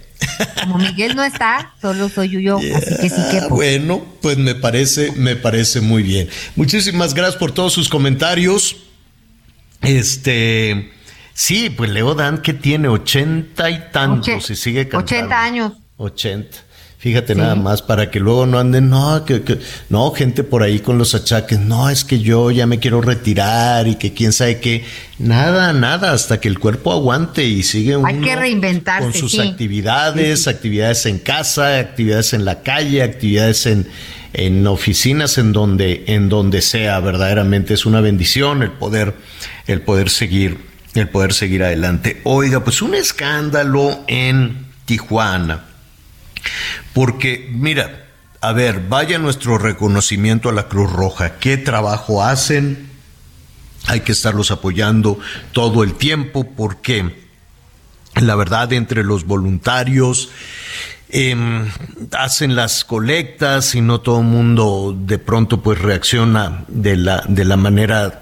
Como 0.61 0.77
Miguel 0.77 1.15
no 1.15 1.23
está, 1.23 1.73
solo 1.81 2.07
soy 2.09 2.41
yo, 2.41 2.57
así 2.57 2.95
que 3.01 3.09
sí 3.09 3.22
que 3.31 3.41
Bueno, 3.49 4.03
pues 4.22 4.38
me 4.38 4.55
parece, 4.55 5.11
me 5.11 5.35
parece 5.35 5.81
muy 5.81 6.03
bien. 6.03 6.30
Muchísimas 6.55 7.13
gracias 7.13 7.38
por 7.38 7.51
todos 7.51 7.73
sus 7.73 7.89
comentarios. 7.89 8.77
Este, 9.88 10.91
sí, 11.34 11.70
pues 11.70 11.90
Leo 11.91 12.16
Dan 12.16 12.41
que 12.41 12.53
tiene 12.53 12.88
ochenta 12.88 13.70
y 13.70 13.84
tantos 13.91 14.49
y 14.49 14.56
sigue 14.56 14.88
cantando. 14.88 15.16
80 15.26 15.44
años. 15.44 15.74
80. 15.98 16.57
Fíjate 16.98 17.36
nada 17.36 17.53
más 17.53 17.84
para 17.84 18.10
que 18.10 18.20
luego 18.20 18.48
no 18.48 18.57
anden, 18.57 18.90
no, 18.90 19.26
que, 19.26 19.44
que- 19.44 19.60
no, 19.90 20.10
gente 20.10 20.44
por 20.44 20.64
ahí 20.64 20.80
con 20.80 20.98
los 20.98 21.14
achaques, 21.14 21.60
no, 21.60 21.88
es 21.91 22.03
que 22.03 22.20
yo 22.20 22.49
ya 22.49 22.66
me 22.66 22.80
quiero 22.80 22.99
retirar 22.99 23.88
y 23.88 23.94
que 23.94 24.14
quién 24.14 24.34
sabe 24.34 24.60
qué. 24.60 24.84
Nada, 25.20 25.72
nada, 25.72 26.14
hasta 26.14 26.40
que 26.40 26.48
el 26.48 26.57
cuerpo 26.57 26.91
aguante 26.91 27.45
y 27.45 27.62
sigue 27.62 27.95
uno 27.95 28.07
Hay 28.07 28.22
que 28.22 28.36
reinventarse, 28.36 29.03
con 29.03 29.14
sus 29.14 29.34
sí. 29.34 29.40
actividades, 29.40 30.48
actividades 30.48 31.06
en 31.06 31.20
casa, 31.20 31.78
actividades 31.78 32.34
en 32.34 32.44
la 32.44 32.64
calle, 32.64 33.03
actividades 33.03 33.68
en, 33.68 33.88
en 34.38 34.68
oficinas, 34.68 35.38
en 35.38 35.53
donde, 35.53 36.03
en 36.07 36.30
donde 36.30 36.62
sea, 36.62 36.99
verdaderamente 36.99 37.74
es 37.74 37.86
una 37.86 38.02
bendición 38.02 38.64
el 38.64 38.72
poder, 38.72 39.16
el 39.68 39.82
poder 39.82 40.10
seguir, 40.10 40.57
el 40.94 41.10
poder 41.10 41.34
seguir 41.34 41.64
adelante. 41.64 42.22
Oiga, 42.24 42.64
pues 42.64 42.82
un 42.82 42.95
escándalo 42.95 44.03
en 44.07 44.68
Tijuana. 44.86 45.66
Porque, 46.94 47.49
mira, 47.52 48.06
a 48.41 48.52
ver, 48.52 48.82
vaya 48.88 49.18
nuestro 49.18 49.57
reconocimiento 49.57 50.49
a 50.49 50.53
la 50.53 50.68
Cruz 50.68 50.91
Roja. 50.91 51.40
¿Qué 51.40 51.57
trabajo 51.57 52.24
hacen? 52.24 52.90
Hay 53.88 54.02
que 54.02 54.12
estarlos 54.12 54.52
apoyando 54.52 55.18
todo 55.52 55.84
el 55.84 55.94
tiempo 55.94 56.48
porque 56.56 57.26
la 58.22 58.36
verdad 58.36 58.72
entre 58.74 59.03
los 59.03 59.26
voluntarios, 59.26 60.30
em, 61.15 61.71
hacen 62.11 62.55
las 62.55 62.83
colectas 62.83 63.73
y 63.73 63.79
no 63.79 64.01
todo 64.01 64.19
el 64.19 64.25
mundo 64.25 64.93
de 64.97 65.17
pronto 65.17 65.61
pues 65.61 65.79
reacciona 65.79 66.65
de 66.67 66.97
la, 66.97 67.23
de 67.27 67.45
la 67.45 67.55
manera 67.55 68.21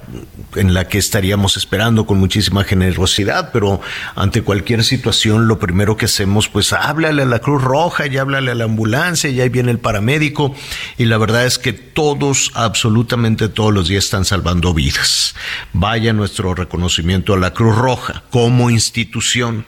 en 0.55 0.75
la 0.75 0.87
que 0.87 0.99
estaríamos 0.99 1.57
esperando 1.57 2.05
con 2.05 2.19
muchísima 2.19 2.63
generosidad, 2.63 3.49
pero 3.51 3.81
ante 4.15 4.43
cualquier 4.43 4.83
situación 4.83 5.47
lo 5.47 5.57
primero 5.57 5.97
que 5.97 6.05
hacemos 6.05 6.49
pues 6.49 6.71
háblale 6.71 7.23
a 7.23 7.25
la 7.25 7.39
Cruz 7.39 7.63
Roja 7.63 8.05
y 8.05 8.17
háblale 8.17 8.51
a 8.51 8.55
la 8.55 8.65
ambulancia 8.65 9.29
y 9.29 9.41
ahí 9.41 9.49
viene 9.49 9.71
el 9.71 9.79
paramédico 9.79 10.55
y 10.99 11.05
la 11.05 11.17
verdad 11.17 11.47
es 11.47 11.57
que 11.57 11.73
todos, 11.73 12.51
absolutamente 12.53 13.49
todos 13.49 13.73
los 13.73 13.87
días 13.87 14.05
están 14.05 14.25
salvando 14.25 14.73
vidas. 14.73 15.35
Vaya 15.73 16.13
nuestro 16.13 16.53
reconocimiento 16.53 17.33
a 17.33 17.39
la 17.39 17.53
Cruz 17.53 17.75
Roja 17.75 18.23
como 18.29 18.69
institución. 18.69 19.65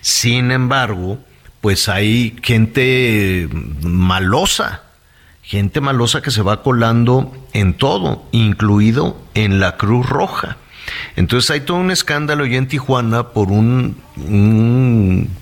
Sin 0.00 0.50
embargo, 0.50 1.18
pues 1.60 1.88
hay 1.88 2.36
gente 2.42 3.48
malosa 3.82 4.82
gente 5.48 5.80
malosa 5.80 6.20
que 6.20 6.30
se 6.30 6.42
va 6.42 6.62
colando 6.62 7.32
en 7.54 7.72
todo, 7.72 8.22
incluido 8.32 9.16
en 9.32 9.60
la 9.60 9.78
Cruz 9.78 10.06
Roja. 10.06 10.58
Entonces 11.16 11.50
hay 11.50 11.60
todo 11.60 11.78
un 11.78 11.90
escándalo 11.90 12.44
ya 12.44 12.58
en 12.58 12.68
Tijuana 12.68 13.28
por 13.28 13.50
un, 13.50 13.96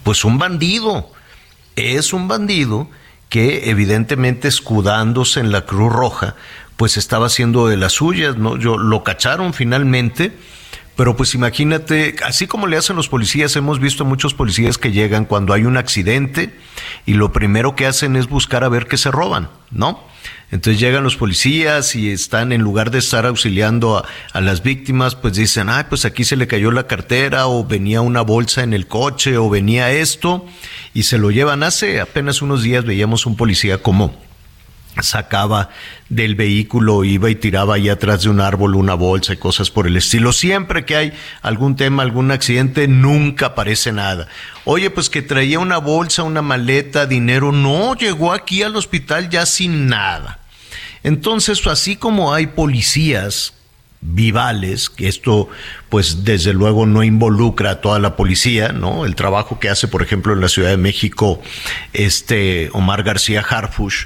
pues 0.05 0.25
un 0.25 0.39
bandido. 0.39 1.11
Es 1.75 2.13
un 2.13 2.29
bandido 2.29 2.89
que 3.29 3.69
evidentemente 3.69 4.47
escudándose 4.47 5.41
en 5.41 5.51
la 5.51 5.63
Cruz 5.63 5.93
Roja, 5.93 6.37
pues 6.77 6.97
estaba 6.97 7.27
haciendo 7.27 7.67
de 7.67 7.77
las 7.77 7.95
suyas, 7.95 8.37
¿no? 8.37 8.57
Yo 8.57 8.79
lo 8.79 9.03
cacharon 9.03 9.55
finalmente 9.55 10.33
pero 10.97 11.15
pues 11.15 11.35
imagínate, 11.35 12.17
así 12.25 12.47
como 12.47 12.67
le 12.67 12.79
hacen 12.79 12.97
los 12.97 13.09
policías, 13.09 13.55
hemos 13.57 13.81
visto 13.81 14.05
muchos 14.05 14.33
policías 14.33 14.79
que 14.79 14.93
llegan 14.93 15.27
cuando 15.27 15.53
hay 15.53 15.65
un 15.65 15.77
accidente 15.77 16.55
y 17.05 17.15
lo 17.15 17.33
primero 17.33 17.77
que 17.77 17.87
hacen 17.87 18.17
es 18.17 18.29
buscar 18.29 18.65
a 18.65 18.69
ver 18.71 18.87
qué 18.87 18.97
se 18.97 19.11
roban, 19.11 19.51
¿no? 19.71 20.03
Entonces 20.51 20.81
llegan 20.81 21.05
los 21.05 21.17
policías 21.17 21.95
y 21.97 22.11
están, 22.11 22.53
en 22.53 22.63
lugar 22.63 22.91
de 22.91 23.01
estar 23.01 23.27
auxiliando 23.27 24.05
a, 24.33 24.41
las 24.41 24.63
víctimas, 24.63 25.17
pues 25.17 25.35
dicen, 25.35 25.69
ay, 25.69 25.85
pues 25.89 26.05
aquí 26.05 26.25
se 26.25 26.37
le 26.37 26.47
cayó 26.47 26.71
la 26.71 26.87
cartera 26.87 27.47
o 27.47 27.65
venía 27.65 28.01
una 28.01 28.23
bolsa 28.23 28.63
en 28.63 28.73
el 28.73 28.87
coche 28.87 29.39
o 29.39 29.51
venía 29.51 29.91
esto 29.91 30.47
y 30.95 31.03
se 31.03 31.19
lo 31.19 31.31
llevan. 31.31 31.63
Hace 31.63 32.01
apenas 32.01 32.43
unos 32.43 32.63
días 32.63 32.85
veíamos 32.85 33.27
un 33.27 33.37
policía 33.37 33.83
como 33.83 34.26
sacaba 35.01 35.71
del 36.09 36.35
vehículo, 36.35 37.05
iba 37.05 37.31
y 37.31 37.35
tiraba 37.35 37.75
ahí 37.75 37.89
atrás 37.89 38.23
de 38.23 38.31
un 38.31 38.41
árbol 38.41 38.75
una 38.75 38.95
bolsa 38.95 39.33
y 39.33 39.37
cosas 39.37 39.71
por 39.71 39.87
el 39.87 39.97
estilo. 39.97 40.33
Siempre 40.33 40.85
que 40.85 40.97
hay 40.97 41.13
algún 41.43 41.77
tema, 41.77 42.03
algún 42.03 42.31
accidente, 42.31 42.89
nunca 42.89 43.47
aparece 43.47 43.93
nada. 43.93 44.29
Oye, 44.65 44.91
pues 44.91 45.11
que 45.11 45.23
traía 45.23 45.59
una 45.59 45.79
bolsa, 45.79 46.23
una 46.23 46.43
maleta, 46.43 47.07
dinero, 47.07 47.53
no, 47.53 47.95
llegó 47.95 48.33
aquí 48.33 48.63
al 48.63 48.77
hospital 48.77 49.29
ya 49.29 49.47
sin 49.47 49.89
nada. 49.89 50.41
Entonces, 51.03 51.65
así 51.67 51.97
como 51.97 52.35
hay 52.35 52.49
policías 52.49 53.55
vivales, 54.01 54.91
que 54.91 55.09
esto 55.09 55.49
pues 55.89 56.25
desde 56.25 56.53
luego 56.53 56.87
no 56.87 57.03
involucra 57.03 57.73
a 57.73 57.81
toda 57.81 57.99
la 57.99 58.17
policía, 58.17 58.73
¿no? 58.73 59.05
El 59.05 59.15
trabajo 59.15 59.59
que 59.59 59.69
hace, 59.69 59.89
por 59.89 60.03
ejemplo, 60.03 60.33
en 60.33 60.41
la 60.41 60.49
Ciudad 60.49 60.71
de 60.71 60.77
México 60.77 61.41
este 61.93 62.71
Omar 62.73 63.03
García 63.03 63.45
Harfush, 63.49 64.05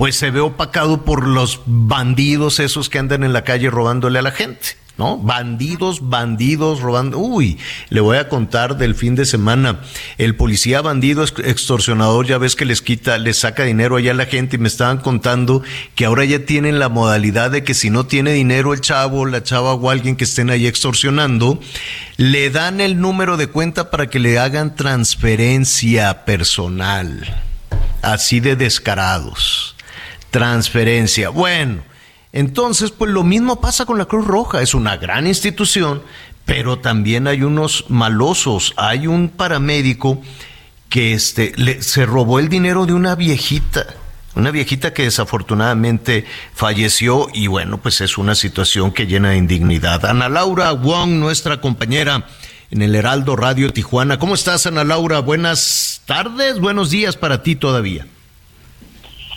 pues 0.00 0.16
se 0.16 0.30
ve 0.30 0.40
opacado 0.40 1.04
por 1.04 1.28
los 1.28 1.60
bandidos 1.66 2.58
esos 2.58 2.88
que 2.88 2.98
andan 2.98 3.22
en 3.22 3.34
la 3.34 3.44
calle 3.44 3.68
robándole 3.68 4.18
a 4.18 4.22
la 4.22 4.30
gente. 4.30 4.68
¿No? 4.96 5.18
Bandidos, 5.18 6.08
bandidos 6.08 6.80
robando. 6.80 7.18
Uy, 7.18 7.58
le 7.90 8.00
voy 8.00 8.16
a 8.16 8.30
contar 8.30 8.78
del 8.78 8.94
fin 8.94 9.14
de 9.14 9.26
semana. 9.26 9.80
El 10.16 10.36
policía 10.36 10.80
bandido 10.80 11.22
extorsionador, 11.22 12.26
ya 12.26 12.38
ves 12.38 12.56
que 12.56 12.64
les 12.64 12.80
quita, 12.80 13.18
les 13.18 13.40
saca 13.40 13.64
dinero 13.64 13.96
allá 13.96 14.12
a 14.12 14.14
la 14.14 14.24
gente 14.24 14.56
y 14.56 14.58
me 14.58 14.68
estaban 14.68 14.98
contando 14.98 15.62
que 15.94 16.06
ahora 16.06 16.24
ya 16.24 16.46
tienen 16.46 16.78
la 16.78 16.88
modalidad 16.88 17.50
de 17.50 17.62
que 17.62 17.74
si 17.74 17.90
no 17.90 18.06
tiene 18.06 18.32
dinero 18.32 18.72
el 18.72 18.80
chavo, 18.80 19.26
la 19.26 19.42
chava 19.42 19.74
o 19.74 19.90
alguien 19.90 20.16
que 20.16 20.24
estén 20.24 20.48
ahí 20.48 20.66
extorsionando, 20.66 21.60
le 22.16 22.48
dan 22.48 22.80
el 22.80 23.02
número 23.02 23.36
de 23.36 23.48
cuenta 23.48 23.90
para 23.90 24.06
que 24.06 24.18
le 24.18 24.38
hagan 24.38 24.76
transferencia 24.76 26.24
personal. 26.24 27.42
Así 28.00 28.40
de 28.40 28.56
descarados 28.56 29.76
transferencia. 30.30 31.28
Bueno, 31.30 31.82
entonces, 32.32 32.90
pues 32.90 33.10
lo 33.10 33.24
mismo 33.24 33.60
pasa 33.60 33.84
con 33.86 33.98
la 33.98 34.06
Cruz 34.06 34.26
Roja, 34.26 34.62
es 34.62 34.74
una 34.74 34.96
gran 34.96 35.26
institución, 35.26 36.02
pero 36.44 36.78
también 36.78 37.26
hay 37.26 37.42
unos 37.42 37.86
malosos, 37.88 38.72
hay 38.76 39.06
un 39.06 39.28
paramédico 39.28 40.20
que 40.88 41.12
este, 41.12 41.82
se 41.82 42.06
robó 42.06 42.38
el 42.38 42.48
dinero 42.48 42.86
de 42.86 42.92
una 42.92 43.14
viejita, 43.14 43.86
una 44.34 44.50
viejita 44.50 44.92
que 44.92 45.04
desafortunadamente 45.04 46.24
falleció 46.54 47.28
y 47.32 47.48
bueno, 47.48 47.78
pues 47.78 48.00
es 48.00 48.16
una 48.16 48.34
situación 48.34 48.92
que 48.92 49.06
llena 49.06 49.30
de 49.30 49.36
indignidad. 49.36 50.04
Ana 50.06 50.28
Laura 50.28 50.72
Wong, 50.72 51.10
nuestra 51.12 51.60
compañera 51.60 52.26
en 52.70 52.82
el 52.82 52.94
Heraldo 52.94 53.34
Radio 53.34 53.72
Tijuana. 53.72 54.18
¿Cómo 54.20 54.34
estás, 54.34 54.66
Ana 54.66 54.84
Laura? 54.84 55.18
Buenas 55.18 56.02
tardes, 56.06 56.60
buenos 56.60 56.90
días 56.90 57.16
para 57.16 57.42
ti 57.42 57.56
todavía. 57.56 58.06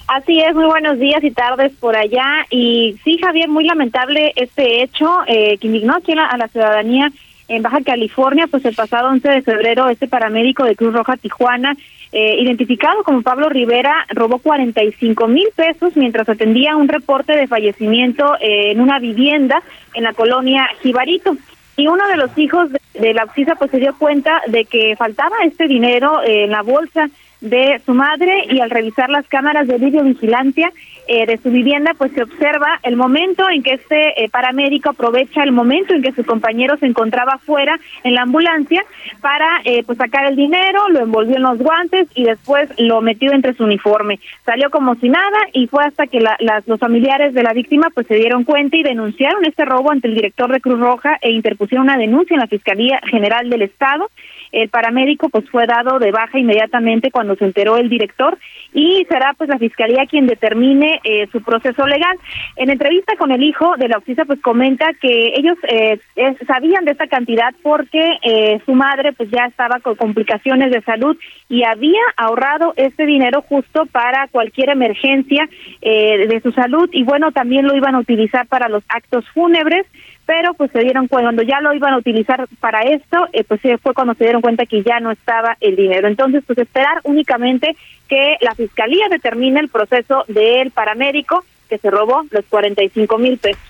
Así 0.08 0.40
es, 0.42 0.54
muy 0.54 0.66
buenos 0.66 1.00
días 1.00 1.24
y 1.24 1.32
tardes 1.32 1.72
por 1.80 1.96
allá. 1.96 2.46
Y 2.50 2.98
sí, 3.04 3.18
Javier, 3.20 3.48
muy 3.48 3.64
lamentable 3.64 4.34
este 4.36 4.84
hecho 4.84 5.10
eh, 5.28 5.58
que 5.58 5.68
indignó 5.68 5.96
aquí 5.96 6.12
a 6.12 6.38
la, 6.38 6.48
ciudadanía 6.50 7.12
en 7.48 7.62
Baja 7.62 7.82
California, 7.82 8.48
pues 8.48 8.66
el 8.66 8.76
pasado 8.76 9.10
11 9.10 9.30
de 9.30 9.42
febrero 9.42 9.88
este 9.88 10.08
paramédico 10.08 10.66
de 10.66 10.76
Cruz 10.76 10.94
Roja 10.94 11.16
Tijuana, 11.18 11.76
eh, 12.12 12.36
identificado 12.42 13.04
como 13.04 13.22
Pablo 13.22 13.48
Rivera, 13.50 14.06
robó 14.10 14.40
45 14.40 15.28
mil 15.28 15.48
pesos 15.56 15.96
mientras 15.96 16.28
atendía 16.28 16.76
un 16.76 16.90
reporte 16.90 17.36
de 17.36 17.48
fallecimiento 17.48 18.36
eh, 18.40 18.72
en 18.72 18.82
una 18.82 19.00
vivienda 19.00 19.64
en 19.94 20.04
la 20.04 20.14
colonia 20.14 20.68
Jibarito. 20.82 21.38
Y 21.76 21.88
uno 21.88 22.08
de 22.08 22.18
los 22.18 22.38
hijos 22.38 22.70
de, 22.94 23.14
la 23.14 23.24
oficina 23.24 23.56
pues 23.56 23.72
se 23.72 23.80
dio 23.80 23.98
cuenta 23.98 24.42
de 24.48 24.66
que 24.66 24.96
faltaba 24.96 25.36
este 25.44 25.68
dinero 25.68 26.22
en 26.24 26.52
la 26.52 26.62
bolsa 26.62 27.10
de 27.44 27.82
su 27.86 27.94
madre 27.94 28.46
y 28.50 28.62
al 28.62 28.70
revisar 28.70 29.10
las 29.10 29.28
cámaras 29.28 29.68
de 29.68 29.78
videovigilancia 29.78 30.72
eh, 31.06 31.26
de 31.26 31.38
su 31.38 31.52
vivienda, 31.52 31.94
pues 31.98 32.14
se 32.14 32.24
observa 32.24 32.80
el 32.84 32.96
momento 32.96 33.44
en 33.50 33.62
que 33.62 33.74
este 33.74 34.24
eh, 34.24 34.30
paramédico 34.30 34.92
aprovecha 34.92 35.44
el 35.44 35.52
momento 35.52 35.94
en 35.94 36.02
que 36.02 36.14
su 36.14 36.24
compañero 36.24 36.78
se 36.78 36.86
encontraba 36.86 37.38
fuera 37.40 37.78
en 38.06 38.14
la 38.14 38.22
ambulancia 38.22 38.82
para 39.20 39.60
eh, 39.66 39.84
pues 39.84 39.98
sacar 39.98 40.26
el 40.26 40.38
dinero, 40.38 40.88
lo 40.88 41.02
envolvió 41.02 41.36
en 41.36 41.42
los 41.42 41.58
guantes 41.58 42.08
y 42.16 42.24
después 42.24 42.70
lo 42.78 43.02
metió 43.02 43.34
entre 43.34 43.54
su 43.54 43.66
uniforme. 43.66 44.22
Salió 44.46 44.70
como 44.70 44.96
si 44.96 45.10
nada 45.10 45.40
y 45.52 45.68
fue 45.68 45.84
hasta 45.84 46.08
que 46.08 46.22
las, 46.22 46.38
los 46.66 46.80
familiares 46.80 47.34
de 47.34 47.44
la 47.44 47.52
víctima 47.52 47.90
pues 47.94 48.08
se 48.08 48.16
dieron 48.16 48.46
cuenta 48.46 48.78
y 48.78 48.84
denunciaron 48.84 49.44
este 49.44 49.66
robo 49.66 49.92
ante 49.92 50.08
el 50.08 50.16
director 50.16 50.50
de 50.50 50.62
Cruz 50.62 50.80
Roja 50.80 51.18
e 51.22 51.32
interpusieron 51.32 51.88
una 51.88 51.98
denuncia 51.98 52.36
en 52.36 52.40
la 52.40 52.48
Fiscalía 52.48 53.02
General 53.12 53.50
del 53.50 53.64
Estado 53.64 54.10
el 54.54 54.70
paramédico 54.70 55.30
pues 55.30 55.50
fue 55.50 55.66
dado 55.66 56.00
de 56.00 56.12
baja 56.12 56.40
inmediatamente 56.40 57.12
cuando 57.12 57.36
se 57.36 57.46
enteró 57.46 57.78
el 57.78 57.90
director 57.90 58.38
y 58.72 59.06
será 59.10 59.34
pues 59.38 59.50
la 59.50 59.58
fiscalía 59.58 60.06
quien 60.06 60.28
determine 60.28 61.02
eh, 61.04 61.28
su 61.32 61.42
proceso 61.42 61.86
legal. 61.88 62.18
En 62.56 62.70
entrevista 62.70 63.16
con 63.18 63.32
el 63.32 63.44
hijo 63.44 63.76
de 63.78 63.88
la 63.88 63.98
oficina 63.98 64.26
pues 64.26 64.40
comenta 64.42 64.94
que 65.02 65.34
ellos 65.36 65.58
eh, 65.68 66.00
sabían 66.48 66.86
de 66.86 66.92
esta 66.92 67.08
cantidad 67.08 67.54
porque 67.64 68.20
eh, 68.22 68.62
su 68.66 68.74
madre 68.74 69.12
pues 69.14 69.30
ya 69.32 69.46
estaba 69.46 69.80
con 69.80 69.96
complicaciones 69.96 70.72
de 70.72 70.82
salud 70.82 71.18
y 71.50 71.64
había 71.64 72.02
ahorrado 72.16 72.74
este 72.78 73.06
dinero 73.06 73.42
justo 73.42 73.88
para 73.88 74.28
cualquier 74.28 74.70
emergencia 74.70 75.50
de 75.82 76.40
su 76.42 76.52
salud 76.52 76.90
y 76.92 77.04
bueno 77.04 77.32
también 77.32 77.68
lo 77.68 77.76
iban 77.76 77.96
a 77.96 78.00
utilizar 78.00 78.48
para 78.48 78.70
los 78.70 78.84
actos 78.88 79.26
fúnebres 79.34 79.86
pero 80.26 80.54
pues 80.54 80.72
se 80.72 80.80
dieron 80.80 81.08
cuando 81.08 81.42
ya 81.44 81.60
lo 81.62 81.74
iban 81.74 81.94
a 81.94 81.98
utilizar 81.98 82.48
para 82.60 82.82
esto, 82.82 83.28
eh, 83.34 83.44
pues 83.44 83.62
fue 83.82 83.94
cuando 83.94 84.14
se 84.14 84.24
dieron 84.24 84.42
cuenta 84.42 84.66
que 84.66 84.84
ya 84.84 85.00
no 85.00 85.12
estaba 85.12 85.58
el 85.60 85.76
dinero. 85.76 86.08
Entonces, 86.08 86.44
pues 86.46 86.58
esperar 86.60 87.02
únicamente 87.04 87.76
que 88.08 88.38
la 88.42 88.56
fiscalía 88.56 89.08
determine 89.10 89.60
el 89.60 89.70
proceso 89.70 90.24
del 90.28 90.72
paramédico 90.72 91.44
que 91.70 91.78
se 91.78 91.90
robó 91.90 92.24
los 92.30 92.46
45 92.46 93.18
mil 93.18 93.38
pesos. 93.38 93.62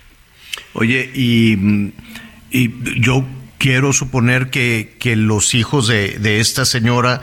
Oye, 0.74 1.10
y, 1.14 1.58
y 2.52 3.02
yo 3.02 3.26
quiero 3.58 3.94
suponer 3.94 4.50
que, 4.50 4.96
que 5.00 5.16
los 5.16 5.56
hijos 5.56 5.88
de, 5.88 6.20
de 6.20 6.40
esta 6.40 6.66
señora 6.66 7.22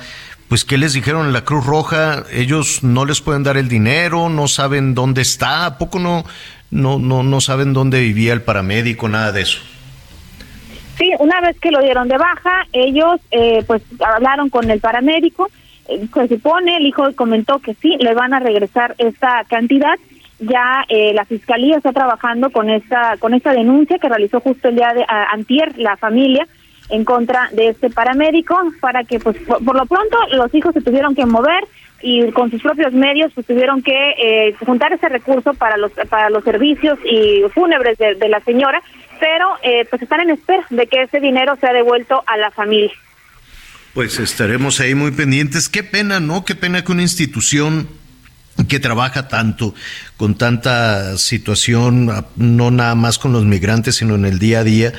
pues 0.48 0.64
¿qué 0.64 0.78
les 0.78 0.94
dijeron 0.94 1.26
en 1.26 1.32
la 1.32 1.44
Cruz 1.44 1.64
Roja? 1.64 2.24
Ellos 2.32 2.82
no 2.82 3.04
les 3.04 3.20
pueden 3.20 3.44
dar 3.44 3.56
el 3.56 3.68
dinero, 3.68 4.28
no 4.28 4.48
saben 4.48 4.96
dónde 4.96 5.22
está, 5.22 5.64
¿a 5.64 5.78
poco 5.78 6.00
no 6.00 6.24
no, 6.70 6.98
no, 6.98 7.22
no 7.22 7.40
saben 7.40 7.72
dónde 7.72 8.00
vivía 8.00 8.32
el 8.32 8.42
paramédico, 8.42 9.08
nada 9.08 9.32
de 9.32 9.42
eso. 9.42 9.60
Sí, 10.98 11.10
una 11.18 11.40
vez 11.40 11.58
que 11.60 11.70
lo 11.70 11.80
dieron 11.80 12.08
de 12.08 12.18
baja, 12.18 12.66
ellos 12.72 13.20
eh, 13.30 13.64
pues 13.66 13.82
hablaron 14.04 14.50
con 14.50 14.70
el 14.70 14.80
paramédico, 14.80 15.48
eh, 15.88 16.06
se 16.12 16.28
supone, 16.28 16.76
el 16.76 16.86
hijo 16.86 17.12
comentó 17.14 17.58
que 17.58 17.74
sí, 17.74 17.96
le 17.98 18.14
van 18.14 18.34
a 18.34 18.38
regresar 18.38 18.94
esta 18.98 19.44
cantidad, 19.48 19.94
ya 20.40 20.84
eh, 20.88 21.12
la 21.14 21.24
fiscalía 21.24 21.76
está 21.76 21.92
trabajando 21.92 22.50
con 22.50 22.70
esta 22.70 23.16
con 23.18 23.34
esta 23.34 23.52
denuncia 23.52 23.98
que 23.98 24.08
realizó 24.08 24.40
justo 24.40 24.68
el 24.68 24.76
día 24.76 24.92
de 24.94 25.04
antier 25.08 25.76
la 25.78 25.96
familia 25.98 26.46
en 26.88 27.04
contra 27.04 27.48
de 27.52 27.68
este 27.68 27.90
paramédico 27.90 28.56
para 28.80 29.04
que 29.04 29.20
pues 29.20 29.36
por, 29.46 29.62
lo 29.62 29.86
pronto 29.86 30.16
los 30.32 30.52
hijos 30.54 30.72
se 30.74 30.80
tuvieron 30.80 31.14
que 31.14 31.26
mover 31.26 31.64
y 32.02 32.30
con 32.32 32.50
sus 32.50 32.62
propios 32.62 32.92
medios 32.92 33.32
pues 33.34 33.46
tuvieron 33.46 33.82
que 33.82 34.14
eh, 34.18 34.54
juntar 34.64 34.92
ese 34.92 35.08
recurso 35.08 35.54
para 35.54 35.76
los 35.76 35.92
para 36.08 36.30
los 36.30 36.44
servicios 36.44 36.98
y 37.04 37.42
fúnebres 37.54 37.98
de, 37.98 38.28
la 38.28 38.40
señora, 38.40 38.82
pero 39.18 39.46
eh, 39.62 39.86
pues 39.88 40.02
están 40.02 40.20
en 40.20 40.30
espera 40.30 40.64
de 40.70 40.86
que 40.86 41.02
ese 41.02 41.20
dinero 41.20 41.56
sea 41.60 41.72
devuelto 41.72 42.22
a 42.26 42.36
la 42.36 42.50
familia. 42.50 42.92
Pues 43.94 44.18
estaremos 44.20 44.78
ahí 44.80 44.94
muy 44.94 45.10
pendientes. 45.10 45.68
Qué 45.68 45.82
pena, 45.82 46.20
¿no? 46.20 46.44
Qué 46.44 46.54
pena 46.54 46.84
que 46.84 46.92
una 46.92 47.02
institución 47.02 47.88
que 48.68 48.78
trabaja 48.78 49.28
tanto, 49.28 49.74
con 50.16 50.36
tanta 50.36 51.16
situación, 51.18 52.26
no 52.36 52.70
nada 52.70 52.94
más 52.94 53.18
con 53.18 53.32
los 53.32 53.44
migrantes, 53.44 53.96
sino 53.96 54.14
en 54.14 54.26
el 54.26 54.38
día 54.38 54.60
a 54.60 54.64
día, 54.64 54.92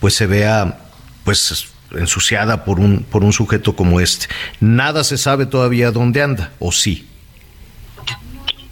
pues 0.00 0.14
se 0.14 0.26
vea 0.26 0.78
pues 1.24 1.68
ensuciada 1.96 2.64
por 2.64 2.80
un, 2.80 3.04
por 3.04 3.24
un 3.24 3.32
sujeto 3.32 3.74
como 3.74 4.00
este. 4.00 4.26
Nada 4.60 5.04
se 5.04 5.16
sabe 5.16 5.46
todavía 5.46 5.90
dónde 5.90 6.22
anda, 6.22 6.52
¿o 6.58 6.72
sí? 6.72 7.08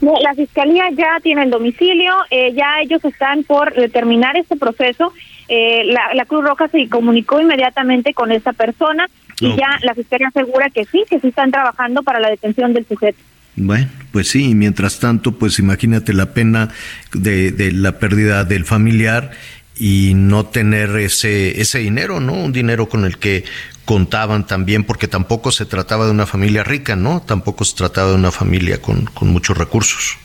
la 0.00 0.34
fiscalía 0.34 0.84
ya 0.96 1.18
tiene 1.22 1.44
el 1.44 1.50
domicilio, 1.50 2.12
eh, 2.30 2.52
ya 2.54 2.80
ellos 2.82 3.04
están 3.04 3.44
por 3.44 3.74
determinar 3.74 4.36
este 4.36 4.56
proceso. 4.56 5.12
Eh, 5.48 5.84
la, 5.84 6.14
la, 6.14 6.24
Cruz 6.26 6.44
Roja 6.44 6.68
se 6.68 6.88
comunicó 6.88 7.40
inmediatamente 7.40 8.12
con 8.12 8.32
esta 8.32 8.52
persona 8.52 9.08
y 9.40 9.54
ya 9.56 9.78
la 9.82 9.94
fiscalía 9.94 10.28
asegura 10.28 10.70
que 10.70 10.84
sí, 10.84 11.04
que 11.08 11.20
sí 11.20 11.28
están 11.28 11.50
trabajando 11.50 12.02
para 12.02 12.20
la 12.20 12.28
detención 12.30 12.72
del 12.72 12.86
sujeto. 12.86 13.18
Bueno, 13.54 13.88
pues 14.12 14.28
sí, 14.28 14.50
y 14.50 14.54
mientras 14.54 15.00
tanto, 15.00 15.32
pues 15.32 15.58
imagínate 15.58 16.12
la 16.12 16.34
pena 16.34 16.68
de, 17.14 17.52
de 17.52 17.72
la 17.72 17.98
pérdida 17.98 18.44
del 18.44 18.66
familiar 18.66 19.30
y 19.78 20.14
no 20.14 20.46
tener 20.46 20.96
ese, 20.96 21.60
ese 21.60 21.78
dinero, 21.78 22.20
¿no? 22.20 22.32
Un 22.32 22.52
dinero 22.52 22.88
con 22.88 23.04
el 23.04 23.18
que 23.18 23.44
contaban 23.84 24.46
también, 24.46 24.84
porque 24.84 25.08
tampoco 25.08 25.52
se 25.52 25.66
trataba 25.66 26.06
de 26.06 26.10
una 26.10 26.26
familia 26.26 26.64
rica, 26.64 26.96
¿no? 26.96 27.22
Tampoco 27.22 27.64
se 27.64 27.76
trataba 27.76 28.10
de 28.10 28.16
una 28.16 28.32
familia 28.32 28.80
con, 28.80 29.04
con 29.06 29.28
muchos 29.28 29.56
recursos. 29.56 30.18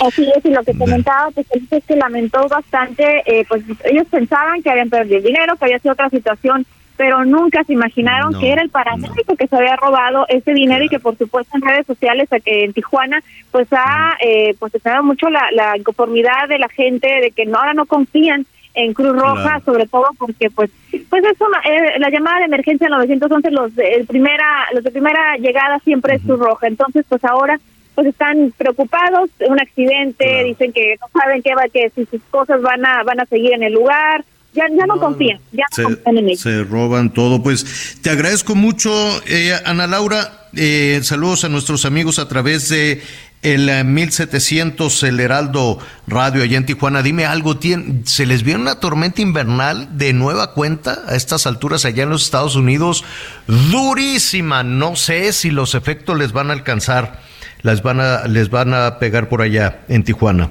Así 0.00 0.28
es, 0.36 0.44
y 0.44 0.50
lo 0.50 0.62
que 0.62 0.76
comentaba, 0.76 1.30
pues 1.30 1.46
es 1.70 1.84
que 1.84 1.96
lamentó 1.96 2.46
bastante, 2.48 3.22
eh, 3.26 3.44
pues 3.48 3.62
ellos 3.84 4.06
pensaban 4.10 4.62
que 4.62 4.70
habían 4.70 4.90
perdido 4.90 5.20
dinero, 5.20 5.56
que 5.56 5.64
había 5.64 5.78
sido 5.78 5.92
otra 5.92 6.10
situación 6.10 6.66
pero 6.96 7.24
nunca 7.24 7.64
se 7.64 7.72
imaginaron 7.72 8.38
que 8.38 8.52
era 8.52 8.62
el 8.62 8.70
paramédico 8.70 9.36
que 9.36 9.46
se 9.46 9.56
había 9.56 9.76
robado 9.76 10.26
ese 10.28 10.52
dinero 10.52 10.84
y 10.84 10.88
que 10.88 11.00
por 11.00 11.16
supuesto 11.16 11.56
en 11.56 11.62
redes 11.62 11.86
sociales 11.86 12.28
en 12.44 12.72
Tijuana 12.72 13.20
pues 13.50 13.68
ha 13.72 14.16
eh, 14.20 14.54
pues 14.58 14.72
mucho 15.02 15.28
la, 15.28 15.48
la, 15.52 15.76
inconformidad 15.76 16.48
de 16.48 16.58
la 16.58 16.68
gente 16.68 17.08
de 17.20 17.30
que 17.32 17.46
no, 17.46 17.58
ahora 17.58 17.74
no 17.74 17.86
confían 17.86 18.46
en 18.74 18.92
Cruz 18.92 19.16
Roja 19.16 19.60
sobre 19.64 19.86
todo 19.86 20.06
porque 20.18 20.50
pues 20.50 20.70
pues 21.08 21.24
eso 21.24 21.46
eh, 21.64 21.98
la 21.98 22.10
llamada 22.10 22.38
de 22.40 22.44
emergencia 22.46 22.88
911 22.88 23.50
los 23.50 23.74
de 23.74 24.04
primera 24.06 24.66
los 24.72 24.84
de 24.84 24.90
primera 24.90 25.36
llegada 25.38 25.78
siempre 25.80 26.16
es 26.16 26.22
Cruz 26.22 26.38
Roja. 26.40 26.66
Entonces 26.66 27.04
pues 27.08 27.24
ahora 27.24 27.58
pues 27.94 28.08
están 28.08 28.52
preocupados 28.56 29.30
un 29.48 29.60
accidente 29.60 30.44
dicen 30.44 30.72
que 30.72 30.96
no 31.00 31.06
saben 31.20 31.42
qué 31.42 31.54
va 31.54 31.68
que 31.72 31.90
si 31.90 32.04
sus 32.06 32.22
cosas 32.24 32.60
van 32.62 32.84
a 32.84 33.04
van 33.04 33.20
a 33.20 33.26
seguir 33.26 33.52
en 33.52 33.62
el 33.62 33.72
lugar 33.72 34.24
ya, 34.54 34.64
ya 34.76 34.86
no, 34.86 34.98
confían, 34.98 35.40
ya 35.52 35.64
no 35.76 35.84
confían 35.84 36.18
en 36.18 36.28
ellos. 36.28 36.40
Se 36.40 36.62
roban 36.62 37.12
todo. 37.12 37.42
Pues 37.42 37.98
te 38.00 38.10
agradezco 38.10 38.54
mucho, 38.54 38.90
eh, 39.26 39.54
Ana 39.64 39.86
Laura. 39.86 40.48
Eh, 40.56 41.00
saludos 41.02 41.44
a 41.44 41.48
nuestros 41.48 41.84
amigos 41.84 42.20
a 42.20 42.28
través 42.28 42.68
de 42.68 43.02
el 43.42 43.84
1700 43.84 45.02
eh, 45.02 45.08
El 45.08 45.20
Heraldo 45.20 45.78
Radio 46.06 46.42
allá 46.42 46.56
en 46.56 46.66
Tijuana. 46.66 47.02
Dime 47.02 47.26
algo, 47.26 47.58
¿se 48.04 48.26
les 48.26 48.42
viene 48.44 48.60
una 48.60 48.80
tormenta 48.80 49.22
invernal 49.22 49.98
de 49.98 50.12
nueva 50.12 50.54
cuenta 50.54 51.02
a 51.06 51.16
estas 51.16 51.46
alturas 51.46 51.84
allá 51.84 52.04
en 52.04 52.10
los 52.10 52.24
Estados 52.24 52.56
Unidos? 52.56 53.04
Durísima. 53.46 54.62
No 54.62 54.96
sé 54.96 55.32
si 55.32 55.50
los 55.50 55.74
efectos 55.74 56.16
les 56.16 56.32
van 56.32 56.50
a 56.50 56.54
alcanzar, 56.54 57.20
las 57.62 57.82
van 57.82 58.00
a, 58.00 58.28
les 58.28 58.50
van 58.50 58.72
a 58.72 58.98
pegar 58.98 59.28
por 59.28 59.42
allá 59.42 59.80
en 59.88 60.04
Tijuana. 60.04 60.50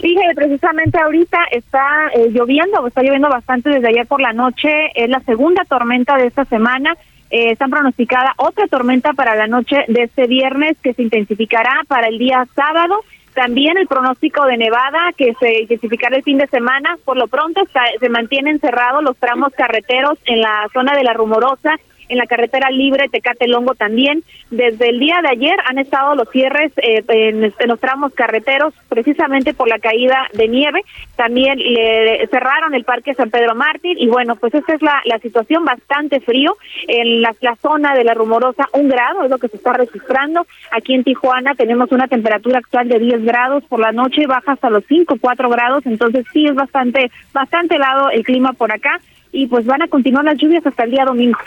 Fíjate, 0.00 0.34
precisamente 0.34 0.98
ahorita 0.98 1.38
está 1.50 2.08
eh, 2.14 2.30
lloviendo, 2.30 2.86
está 2.86 3.02
lloviendo 3.02 3.28
bastante 3.28 3.68
desde 3.68 3.88
ayer 3.88 4.06
por 4.06 4.20
la 4.20 4.32
noche, 4.32 4.90
es 4.94 5.10
la 5.10 5.20
segunda 5.20 5.64
tormenta 5.66 6.16
de 6.16 6.26
esta 6.26 6.46
semana. 6.46 6.94
Eh, 7.30 7.52
está 7.52 7.68
pronosticada 7.68 8.32
otra 8.38 8.66
tormenta 8.66 9.12
para 9.12 9.36
la 9.36 9.46
noche 9.46 9.84
de 9.88 10.04
este 10.04 10.26
viernes 10.26 10.78
que 10.82 10.94
se 10.94 11.02
intensificará 11.02 11.82
para 11.86 12.08
el 12.08 12.18
día 12.18 12.46
sábado. 12.54 13.04
También 13.34 13.76
el 13.76 13.86
pronóstico 13.86 14.46
de 14.46 14.56
nevada 14.56 15.12
que 15.16 15.34
se 15.38 15.60
intensificará 15.60 16.16
el 16.16 16.22
fin 16.22 16.38
de 16.38 16.46
semana. 16.46 16.96
Por 17.04 17.18
lo 17.18 17.28
pronto 17.28 17.62
se 18.00 18.08
mantienen 18.08 18.58
cerrados 18.58 19.04
los 19.04 19.16
tramos 19.18 19.52
carreteros 19.52 20.18
en 20.24 20.40
la 20.40 20.66
zona 20.72 20.96
de 20.96 21.04
la 21.04 21.12
Rumorosa 21.12 21.76
en 22.10 22.18
la 22.18 22.26
carretera 22.26 22.70
libre 22.70 23.08
Tecate 23.08 23.48
Longo 23.48 23.74
también. 23.74 24.22
Desde 24.50 24.90
el 24.90 24.98
día 24.98 25.20
de 25.22 25.28
ayer 25.28 25.56
han 25.64 25.78
estado 25.78 26.14
los 26.14 26.28
cierres 26.30 26.72
eh, 26.76 27.02
en, 27.08 27.54
los 27.66 27.80
tramos 27.80 28.12
carreteros 28.12 28.74
precisamente 28.88 29.54
por 29.54 29.68
la 29.68 29.78
caída 29.78 30.26
de 30.34 30.48
nieve. 30.48 30.82
También 31.16 31.58
le 31.58 32.26
cerraron 32.26 32.74
el 32.74 32.84
Parque 32.84 33.14
San 33.14 33.30
Pedro 33.30 33.54
Mártir 33.54 33.96
y 33.98 34.08
bueno, 34.08 34.36
pues 34.36 34.52
esta 34.54 34.74
es 34.74 34.82
la, 34.82 35.00
situación 35.22 35.64
bastante 35.64 36.20
frío. 36.20 36.56
En 36.88 37.22
la, 37.22 37.34
la 37.40 37.54
zona 37.56 37.94
de 37.94 38.04
la 38.04 38.14
rumorosa, 38.14 38.68
un 38.72 38.88
grado 38.88 39.22
es 39.22 39.30
lo 39.30 39.38
que 39.38 39.48
se 39.48 39.56
está 39.56 39.72
registrando. 39.72 40.46
Aquí 40.72 40.94
en 40.94 41.04
Tijuana 41.04 41.54
tenemos 41.54 41.92
una 41.92 42.08
temperatura 42.08 42.58
actual 42.58 42.88
de 42.88 42.98
10 42.98 43.24
grados 43.24 43.64
por 43.64 43.80
la 43.80 43.92
noche, 43.92 44.26
baja 44.26 44.52
hasta 44.52 44.70
los 44.70 44.84
5, 44.88 45.16
4 45.20 45.48
grados, 45.48 45.86
entonces 45.86 46.26
sí 46.32 46.46
es 46.46 46.54
bastante, 46.54 47.10
bastante 47.32 47.76
helado 47.76 48.10
el 48.10 48.24
clima 48.24 48.52
por 48.54 48.72
acá 48.72 48.98
y 49.32 49.46
pues 49.46 49.64
van 49.66 49.82
a 49.82 49.88
continuar 49.88 50.24
las 50.24 50.38
lluvias 50.38 50.66
hasta 50.66 50.84
el 50.84 50.90
día 50.90 51.04
domingo. 51.04 51.38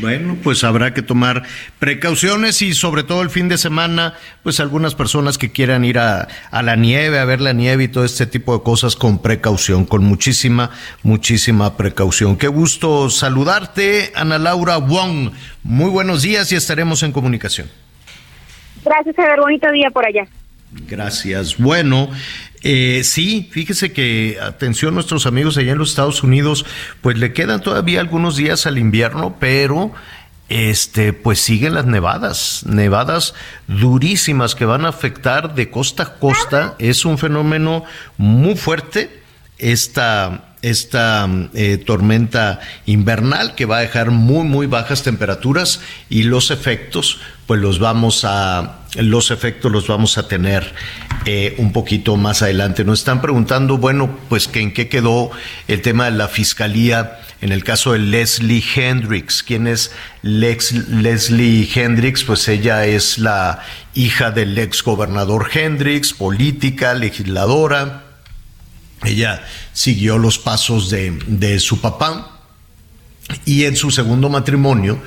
Bueno, 0.00 0.36
pues 0.42 0.64
habrá 0.64 0.92
que 0.92 1.02
tomar 1.02 1.44
precauciones 1.78 2.62
y 2.62 2.74
sobre 2.74 3.04
todo 3.04 3.22
el 3.22 3.30
fin 3.30 3.48
de 3.48 3.58
semana, 3.58 4.14
pues 4.42 4.58
algunas 4.60 4.94
personas 4.94 5.38
que 5.38 5.52
quieran 5.52 5.84
ir 5.84 5.98
a, 5.98 6.28
a, 6.50 6.62
la 6.62 6.76
nieve, 6.76 7.18
a 7.18 7.24
ver 7.24 7.40
la 7.40 7.52
nieve 7.52 7.84
y 7.84 7.88
todo 7.88 8.04
este 8.04 8.26
tipo 8.26 8.56
de 8.56 8.64
cosas 8.64 8.96
con 8.96 9.22
precaución, 9.22 9.84
con 9.84 10.04
muchísima, 10.04 10.70
muchísima 11.02 11.76
precaución. 11.76 12.36
Qué 12.36 12.48
gusto 12.48 13.08
saludarte, 13.08 14.12
Ana 14.14 14.38
Laura 14.38 14.78
Wong. 14.78 15.30
Muy 15.62 15.90
buenos 15.90 16.22
días 16.22 16.50
y 16.52 16.56
estaremos 16.56 17.02
en 17.02 17.12
comunicación. 17.12 17.68
Gracias, 18.84 19.16
Javier. 19.16 19.40
Bonito 19.40 19.70
día 19.72 19.90
por 19.90 20.04
allá. 20.04 20.26
Gracias. 20.88 21.56
Bueno, 21.56 22.10
eh, 22.66 23.02
sí, 23.04 23.46
fíjese 23.52 23.92
que, 23.92 24.38
atención, 24.40 24.94
nuestros 24.94 25.26
amigos 25.26 25.58
allá 25.58 25.72
en 25.72 25.78
los 25.78 25.90
Estados 25.90 26.22
Unidos, 26.22 26.64
pues 27.02 27.18
le 27.18 27.34
quedan 27.34 27.60
todavía 27.60 28.00
algunos 28.00 28.36
días 28.36 28.66
al 28.66 28.78
invierno, 28.78 29.36
pero 29.38 29.92
este, 30.48 31.12
pues 31.12 31.40
siguen 31.40 31.74
las 31.74 31.84
nevadas, 31.84 32.62
nevadas 32.66 33.34
durísimas 33.68 34.54
que 34.54 34.64
van 34.64 34.86
a 34.86 34.88
afectar 34.88 35.54
de 35.54 35.70
costa 35.70 36.02
a 36.02 36.14
costa. 36.14 36.74
Es 36.78 37.04
un 37.04 37.18
fenómeno 37.18 37.84
muy 38.16 38.56
fuerte 38.56 39.22
esta 39.58 40.54
esta 40.62 41.28
eh, 41.52 41.76
tormenta 41.76 42.60
invernal 42.86 43.54
que 43.54 43.66
va 43.66 43.76
a 43.76 43.80
dejar 43.80 44.10
muy 44.10 44.44
muy 44.44 44.66
bajas 44.66 45.02
temperaturas 45.02 45.80
y 46.08 46.22
los 46.22 46.50
efectos 46.50 47.20
pues 47.46 47.60
los 47.60 47.78
vamos 47.78 48.24
a 48.24 48.83
los 48.96 49.30
efectos 49.30 49.72
los 49.72 49.86
vamos 49.86 50.18
a 50.18 50.28
tener 50.28 50.72
eh, 51.26 51.54
un 51.58 51.72
poquito 51.72 52.16
más 52.16 52.42
adelante. 52.42 52.84
Nos 52.84 53.00
están 53.00 53.20
preguntando, 53.20 53.78
bueno, 53.78 54.18
pues 54.28 54.48
que 54.48 54.60
en 54.60 54.72
qué 54.72 54.88
quedó 54.88 55.30
el 55.68 55.82
tema 55.82 56.06
de 56.06 56.12
la 56.12 56.28
fiscalía 56.28 57.20
en 57.40 57.52
el 57.52 57.64
caso 57.64 57.92
de 57.92 57.98
Leslie 57.98 58.64
Hendricks. 58.74 59.42
¿Quién 59.42 59.66
es 59.66 59.92
Lex, 60.22 60.72
Leslie 60.88 61.68
Hendricks? 61.74 62.24
Pues 62.24 62.48
ella 62.48 62.86
es 62.86 63.18
la 63.18 63.62
hija 63.94 64.30
del 64.30 64.56
ex 64.58 64.82
gobernador 64.82 65.50
Hendricks, 65.52 66.12
política, 66.12 66.94
legisladora. 66.94 68.04
Ella 69.02 69.44
siguió 69.72 70.18
los 70.18 70.38
pasos 70.38 70.88
de, 70.88 71.18
de 71.26 71.60
su 71.60 71.80
papá 71.80 72.40
y 73.44 73.64
en 73.64 73.76
su 73.76 73.90
segundo 73.90 74.28
matrimonio 74.28 75.02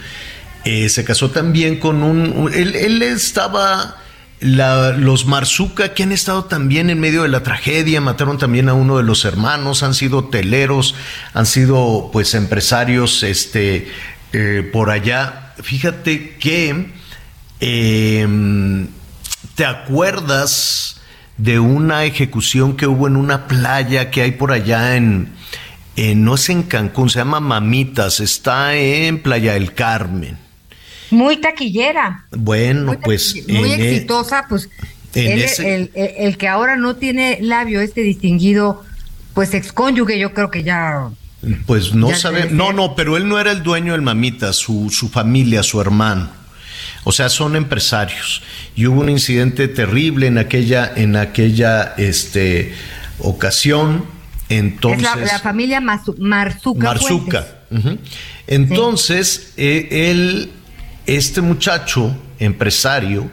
eh, 0.68 0.90
se 0.90 1.06
casó 1.06 1.32
también 1.32 1.80
con 1.80 2.04
un... 2.04 2.52
Él, 2.54 3.02
estaba... 3.02 3.96
los 4.42 5.26
Marzuca, 5.26 5.94
que 5.94 6.04
han 6.04 6.12
estado 6.12 6.44
también 6.44 6.90
en 6.90 7.00
medio 7.00 7.24
de 7.24 7.30
la 7.30 7.42
tragedia, 7.42 8.02
mataron 8.02 8.38
también 8.38 8.68
a 8.68 8.74
uno 8.74 8.98
de 8.98 9.04
los 9.04 9.24
hermanos, 9.24 9.82
han 9.82 9.94
sido 9.94 10.26
teleros, 10.26 10.94
han 11.34 11.46
sido 11.46 12.10
pues 12.12 12.34
empresarios 12.34 13.24
este, 13.24 13.88
eh, 14.34 14.70
por 14.74 14.90
allá. 14.90 15.54
Fíjate 15.64 16.36
que 16.36 16.92
em, 17.62 18.88
te 19.56 19.66
acuerdas 19.66 21.00
de 21.38 21.60
una 21.60 22.04
ejecución 22.04 22.76
que 22.76 22.88
hubo 22.88 23.08
en 23.08 23.16
una 23.16 23.48
playa 23.48 24.12
que 24.12 24.22
hay 24.22 24.32
por 24.32 24.52
allá 24.52 24.98
en, 24.98 25.32
no 25.96 26.36
es 26.36 26.50
en 26.50 26.64
Cancún, 26.64 27.10
se 27.10 27.20
llama 27.20 27.40
Mamitas, 27.40 28.20
está 28.20 28.76
en 28.76 29.22
Playa 29.24 29.54
del 29.54 29.74
Carmen. 29.74 30.47
Muy 31.12 31.38
taquillera. 31.38 32.26
Bueno, 32.32 32.98
pues. 33.04 33.36
Muy 33.48 33.72
e- 33.72 33.92
exitosa, 33.92 34.46
pues. 34.50 34.70
el, 35.14 36.38
que 36.38 36.48
ahora 36.48 36.76
no 36.76 36.96
tiene 36.96 37.40
labio, 37.42 37.82
este 37.82 38.02
distinguido, 38.02 38.84
pues 39.34 39.54
excónyuge, 39.54 40.20
yo 40.20 40.34
creo 40.34 40.52
que 40.52 40.64
ya. 40.64 41.10
Pues 41.66 41.94
no 41.94 42.14
sabe. 42.16 42.50
No, 42.50 42.74
no, 42.74 42.96
pero 42.96 43.18
él 43.18 43.28
no 43.28 43.40
era 43.40 43.52
el 43.52 43.64
dueño 43.64 43.94
del 43.94 44.02
mamita, 44.02 44.54
su, 44.54 44.90
su 44.90 45.10
familia, 45.10 45.64
su 45.64 45.80
hermano. 45.80 46.30
O 47.04 47.14
sea, 47.14 47.30
son 47.30 47.56
empresarios. 47.56 48.42
Y 48.76 48.86
hubo 48.86 49.00
un 49.00 49.10
incidente 49.10 49.70
terrible 49.70 50.28
en 50.28 50.38
aquella, 50.38 50.92
en 50.94 51.16
aquella 51.16 51.94
este, 51.98 52.74
ocasión. 53.20 54.06
Entonces, 54.50 55.08
es 55.22 55.32
la, 55.32 55.40
familia 55.40 55.80
Marzuca. 55.80 56.20
Marzuca. 56.20 57.48
Entonces, 58.48 59.54
eh, 59.56 60.10
él, 60.12 60.52
este 61.08 61.42
muchacho, 61.42 62.16
empresario, 62.38 63.30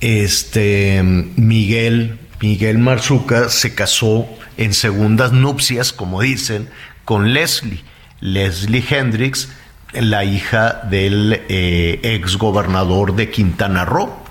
este 0.00 1.02
Miguel, 1.02 2.18
Miguel 2.40 2.78
Marzuca, 2.78 3.48
se 3.48 3.74
casó 3.74 4.26
en 4.56 4.72
segundas 4.72 5.32
nupcias, 5.32 5.92
como 5.92 6.22
dicen, 6.22 6.70
con 7.04 7.34
Leslie, 7.34 7.82
Leslie 8.20 8.84
Hendrix, 8.88 9.48
la 9.92 10.24
hija 10.24 10.80
del 10.90 11.42
eh, 11.48 12.00
ex 12.02 12.36
gobernador 12.36 13.16
de 13.16 13.30
Quintana 13.30 13.84
Roo, 13.84 14.25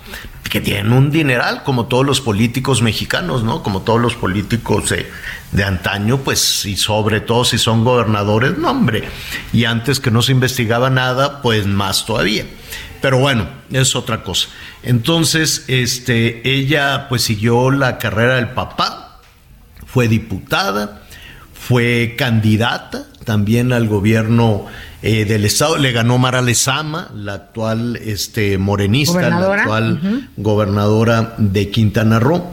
que 0.49 0.61
tienen 0.61 0.93
un 0.93 1.11
dineral, 1.11 1.63
como 1.63 1.85
todos 1.85 2.05
los 2.05 2.21
políticos 2.21 2.81
mexicanos, 2.81 3.43
¿no? 3.43 3.63
Como 3.63 3.81
todos 3.81 3.99
los 3.99 4.15
políticos 4.15 4.93
de 5.51 5.63
antaño, 5.63 6.19
pues, 6.19 6.65
y 6.65 6.77
sobre 6.77 7.19
todo 7.21 7.45
si 7.45 7.57
son 7.57 7.83
gobernadores, 7.83 8.57
no, 8.57 8.71
hombre. 8.71 9.03
Y 9.53 9.65
antes 9.65 9.99
que 9.99 10.11
no 10.11 10.21
se 10.21 10.31
investigaba 10.31 10.89
nada, 10.89 11.41
pues 11.41 11.65
más 11.65 12.05
todavía. 12.05 12.45
Pero 13.01 13.19
bueno, 13.19 13.47
es 13.71 13.95
otra 13.95 14.23
cosa. 14.23 14.49
Entonces, 14.81 15.65
este, 15.67 16.47
ella 16.49 17.07
pues 17.09 17.23
siguió 17.23 17.71
la 17.71 17.97
carrera 17.97 18.35
del 18.35 18.49
papá, 18.49 19.21
fue 19.85 20.07
diputada, 20.07 21.03
fue 21.53 22.15
candidata 22.17 23.05
también 23.23 23.73
al 23.73 23.87
gobierno 23.87 24.67
eh, 25.07 25.23
del 25.23 25.45
estado, 25.45 25.77
le 25.77 25.91
ganó 25.91 26.17
Mara 26.17 26.41
Lezama, 26.41 27.11
la 27.13 27.35
actual 27.35 27.95
este, 27.97 28.57
morenista, 28.57 29.29
la 29.29 29.53
actual 29.53 30.31
gobernadora 30.35 31.35
de 31.37 31.69
Quintana 31.69 32.17
Roo. 32.17 32.43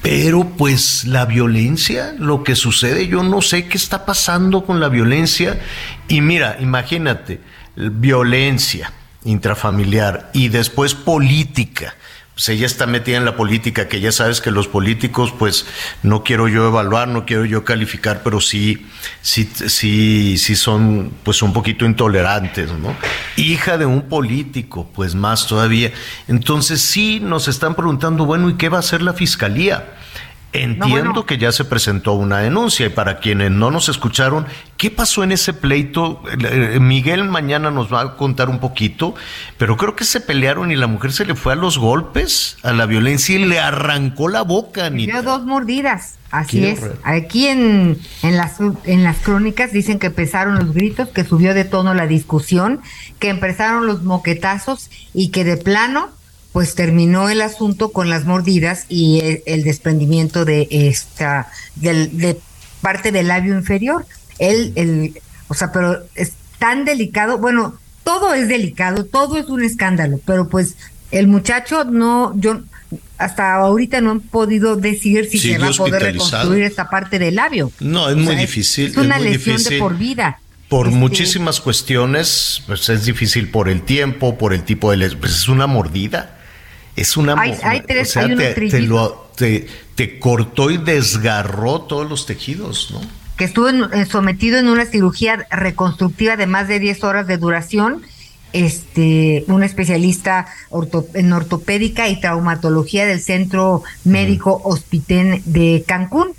Pero 0.00 0.52
pues 0.56 1.04
la 1.04 1.26
violencia, 1.26 2.14
lo 2.16 2.44
que 2.44 2.54
sucede, 2.54 3.08
yo 3.08 3.24
no 3.24 3.42
sé 3.42 3.66
qué 3.66 3.76
está 3.76 4.06
pasando 4.06 4.64
con 4.64 4.78
la 4.78 4.88
violencia. 4.88 5.58
Y 6.06 6.20
mira, 6.20 6.58
imagínate, 6.60 7.40
violencia 7.74 8.92
intrafamiliar 9.24 10.30
y 10.32 10.46
después 10.46 10.94
política 10.94 11.96
pues 12.40 12.48
ella 12.48 12.64
está 12.64 12.86
metida 12.86 13.18
en 13.18 13.26
la 13.26 13.36
política, 13.36 13.86
que 13.86 14.00
ya 14.00 14.12
sabes 14.12 14.40
que 14.40 14.50
los 14.50 14.66
políticos, 14.66 15.30
pues 15.38 15.66
no 16.02 16.24
quiero 16.24 16.48
yo 16.48 16.68
evaluar, 16.68 17.06
no 17.06 17.26
quiero 17.26 17.44
yo 17.44 17.66
calificar, 17.66 18.22
pero 18.24 18.40
sí, 18.40 18.86
sí, 19.20 19.46
sí, 19.66 20.38
sí 20.38 20.56
son, 20.56 21.12
pues 21.22 21.42
un 21.42 21.52
poquito 21.52 21.84
intolerantes, 21.84 22.70
¿no? 22.72 22.96
Hija 23.36 23.76
de 23.76 23.84
un 23.84 24.08
político, 24.08 24.90
pues 24.94 25.14
más 25.14 25.46
todavía. 25.46 25.92
Entonces 26.28 26.80
sí 26.80 27.20
nos 27.20 27.46
están 27.46 27.74
preguntando, 27.74 28.24
bueno, 28.24 28.48
¿y 28.48 28.54
qué 28.54 28.70
va 28.70 28.78
a 28.78 28.80
hacer 28.80 29.02
la 29.02 29.12
fiscalía? 29.12 29.98
Entiendo 30.52 31.26
que 31.26 31.38
ya 31.38 31.52
se 31.52 31.64
presentó 31.64 32.14
una 32.14 32.38
denuncia 32.38 32.86
y 32.86 32.88
para 32.88 33.18
quienes 33.18 33.52
no 33.52 33.70
nos 33.70 33.88
escucharon, 33.88 34.46
¿qué 34.76 34.90
pasó 34.90 35.22
en 35.22 35.30
ese 35.30 35.52
pleito? 35.52 36.22
Eh, 36.40 36.78
Miguel 36.80 37.24
mañana 37.24 37.70
nos 37.70 37.92
va 37.92 38.00
a 38.00 38.16
contar 38.16 38.48
un 38.48 38.58
poquito, 38.58 39.14
pero 39.58 39.76
creo 39.76 39.94
que 39.94 40.04
se 40.04 40.20
pelearon 40.20 40.72
y 40.72 40.76
la 40.76 40.88
mujer 40.88 41.12
se 41.12 41.24
le 41.24 41.36
fue 41.36 41.52
a 41.52 41.56
los 41.56 41.78
golpes, 41.78 42.56
a 42.64 42.72
la 42.72 42.86
violencia 42.86 43.36
y 43.36 43.44
le 43.44 43.60
arrancó 43.60 44.28
la 44.28 44.42
boca. 44.42 44.90
Ni 44.90 45.06
dos 45.06 45.44
mordidas, 45.44 46.16
así 46.32 46.64
es. 46.66 46.80
Aquí 47.04 47.46
en, 47.46 47.96
en, 48.22 48.36
las, 48.36 48.56
en 48.84 49.04
las 49.04 49.18
crónicas 49.18 49.72
dicen 49.72 50.00
que 50.00 50.08
empezaron 50.08 50.56
los 50.58 50.74
gritos, 50.74 51.10
que 51.10 51.22
subió 51.22 51.54
de 51.54 51.64
tono 51.64 51.94
la 51.94 52.08
discusión, 52.08 52.80
que 53.20 53.28
empezaron 53.28 53.86
los 53.86 54.02
moquetazos 54.02 54.90
y 55.14 55.30
que 55.30 55.44
de 55.44 55.56
plano 55.56 56.08
pues 56.52 56.74
terminó 56.74 57.28
el 57.28 57.42
asunto 57.42 57.92
con 57.92 58.10
las 58.10 58.24
mordidas 58.24 58.86
y 58.88 59.42
el, 59.46 59.62
desprendimiento 59.62 60.44
de 60.44 60.66
esta 60.70 61.48
del, 61.76 62.18
de 62.18 62.38
parte 62.80 63.12
del 63.12 63.28
labio 63.28 63.54
inferior. 63.54 64.04
El, 64.38 64.72
el, 64.74 65.20
o 65.48 65.54
sea, 65.54 65.70
pero 65.72 65.98
es 66.14 66.32
tan 66.58 66.84
delicado, 66.84 67.38
bueno, 67.38 67.78
todo 68.02 68.34
es 68.34 68.48
delicado, 68.48 69.04
todo 69.04 69.36
es 69.36 69.46
un 69.46 69.62
escándalo, 69.62 70.18
pero 70.24 70.48
pues 70.48 70.74
el 71.12 71.28
muchacho 71.28 71.84
no, 71.84 72.32
yo 72.36 72.62
hasta 73.18 73.54
ahorita 73.54 74.00
no 74.00 74.10
han 74.12 74.20
podido 74.20 74.76
decir 74.76 75.28
si 75.30 75.38
se 75.38 75.58
va 75.58 75.68
a 75.68 75.72
poder 75.72 76.02
reconstruir 76.02 76.64
esta 76.64 76.90
parte 76.90 77.18
del 77.18 77.36
labio. 77.36 77.70
No, 77.78 78.08
es 78.08 78.16
muy 78.16 78.34
difícil. 78.34 78.86
Es, 78.86 78.96
una 78.96 79.18
lesión 79.18 79.62
de 79.62 79.78
por 79.78 79.96
vida. 79.96 80.40
Por 80.68 80.86
este, 80.86 80.98
muchísimas 80.98 81.60
cuestiones, 81.60 82.62
pues 82.66 82.88
es 82.88 83.04
difícil 83.04 83.50
por 83.50 83.68
el 83.68 83.82
tiempo, 83.82 84.38
por 84.38 84.52
el 84.52 84.64
tipo 84.64 84.90
de... 84.90 85.10
Pues 85.16 85.32
es 85.32 85.48
una 85.48 85.66
mordida 85.66 86.39
es 87.00 87.16
una... 87.16 87.34
Hay, 87.40 87.56
hay 87.62 87.80
tres, 87.80 88.16
o 88.16 88.20
sea, 88.20 88.54
te, 89.36 89.66
te, 89.94 90.18
cortó 90.18 90.70
y 90.70 90.76
desgarró 90.76 91.80
todos 91.80 92.08
los 92.08 92.26
tejidos, 92.26 92.90
¿no? 92.92 93.00
Que 93.36 93.44
estuvo 93.44 93.68
eh, 93.68 94.04
sometido 94.04 94.58
en 94.58 94.68
una 94.68 94.84
cirugía 94.84 95.46
reconstructiva 95.50 96.36
de 96.36 96.46
más 96.46 96.68
de 96.68 96.78
10 96.78 97.04
horas 97.04 97.26
de 97.26 97.38
duración 97.38 98.02
este 98.52 99.44
un 99.46 99.62
especialista 99.62 100.46
en 101.14 101.32
ortopédica 101.32 102.08
y 102.08 102.20
traumatología 102.20 103.06
del 103.06 103.20
Centro 103.20 103.84
Médico 104.04 104.60
Hospitén 104.64 105.40
de 105.46 105.84
Cancún. 105.86 106.32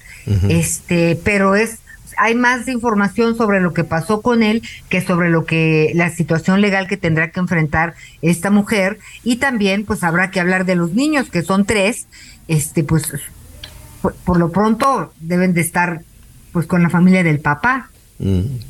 Este, 0.50 1.20
pero 1.24 1.56
es 1.56 1.80
hay 2.18 2.36
más 2.36 2.68
información 2.68 3.36
sobre 3.36 3.62
lo 3.62 3.74
que 3.74 3.84
pasó 3.84 4.22
con 4.22 4.44
él 4.44 4.62
que 4.90 5.02
sobre 5.02 5.30
lo 5.30 5.46
que 5.46 5.92
la 5.96 6.10
situación 6.10 6.62
legal 6.62 6.88
que 6.88 6.98
tendrá 6.98 7.32
que 7.32 7.40
enfrentar 7.40 7.94
esta 8.22 8.50
mujer. 8.50 9.00
Y 9.24 9.38
también 9.38 9.86
pues 9.86 10.04
habrá 10.04 10.32
que 10.32 10.40
hablar 10.40 10.66
de 10.66 10.76
los 10.76 10.94
niños 10.94 11.30
que 11.30 11.44
son 11.44 11.66
tres. 11.66 12.08
Este 12.48 12.84
pues 12.84 13.12
por, 14.02 14.38
lo 14.38 14.52
pronto 14.52 15.14
deben 15.20 15.54
de 15.54 15.62
estar 15.62 16.02
pues 16.52 16.66
con 16.66 16.82
la 16.84 16.90
familia 16.90 17.24
del 17.24 17.40
papá 17.40 17.91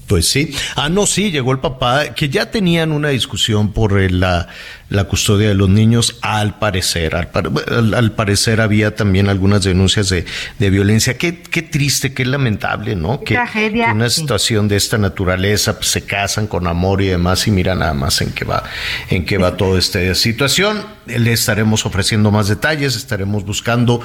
pues 0.07 0.29
sí. 0.29 0.53
Ah, 0.75 0.87
no, 0.87 1.05
sí, 1.05 1.31
llegó 1.31 1.51
el 1.51 1.59
papá, 1.59 2.13
que 2.13 2.29
ya 2.29 2.51
tenían 2.51 2.91
una 2.91 3.09
discusión 3.09 3.73
por 3.73 3.99
la, 4.11 4.47
la 4.89 5.03
custodia 5.05 5.49
de 5.49 5.55
los 5.55 5.67
niños, 5.67 6.17
al 6.21 6.57
parecer. 6.57 7.15
Al, 7.15 8.11
parecer 8.13 8.61
había 8.61 8.95
también 8.95 9.27
algunas 9.27 9.63
denuncias 9.63 10.09
de, 10.09 10.25
de 10.57 10.69
violencia. 10.69 11.17
Qué, 11.17 11.41
qué, 11.41 11.61
triste, 11.61 12.13
qué 12.13 12.25
lamentable, 12.25 12.95
¿no? 12.95 13.21
que, 13.21 13.37
una 13.91 14.09
situación 14.09 14.67
de 14.67 14.77
esta 14.77 14.97
naturaleza 14.97 15.75
pues, 15.75 15.87
se 15.87 16.05
casan 16.05 16.47
con 16.47 16.67
amor 16.67 17.01
y 17.01 17.07
demás 17.07 17.47
y 17.47 17.51
mira 17.51 17.75
nada 17.75 17.93
más 17.93 18.21
en 18.21 18.31
qué 18.31 18.45
va, 18.45 18.63
en 19.09 19.25
qué 19.25 19.37
va 19.37 19.57
toda 19.57 19.79
esta 19.79 20.15
situación. 20.15 20.85
Le 21.07 21.33
estaremos 21.33 21.85
ofreciendo 21.85 22.31
más 22.31 22.47
detalles, 22.47 22.95
estaremos 22.95 23.43
buscando 23.43 24.01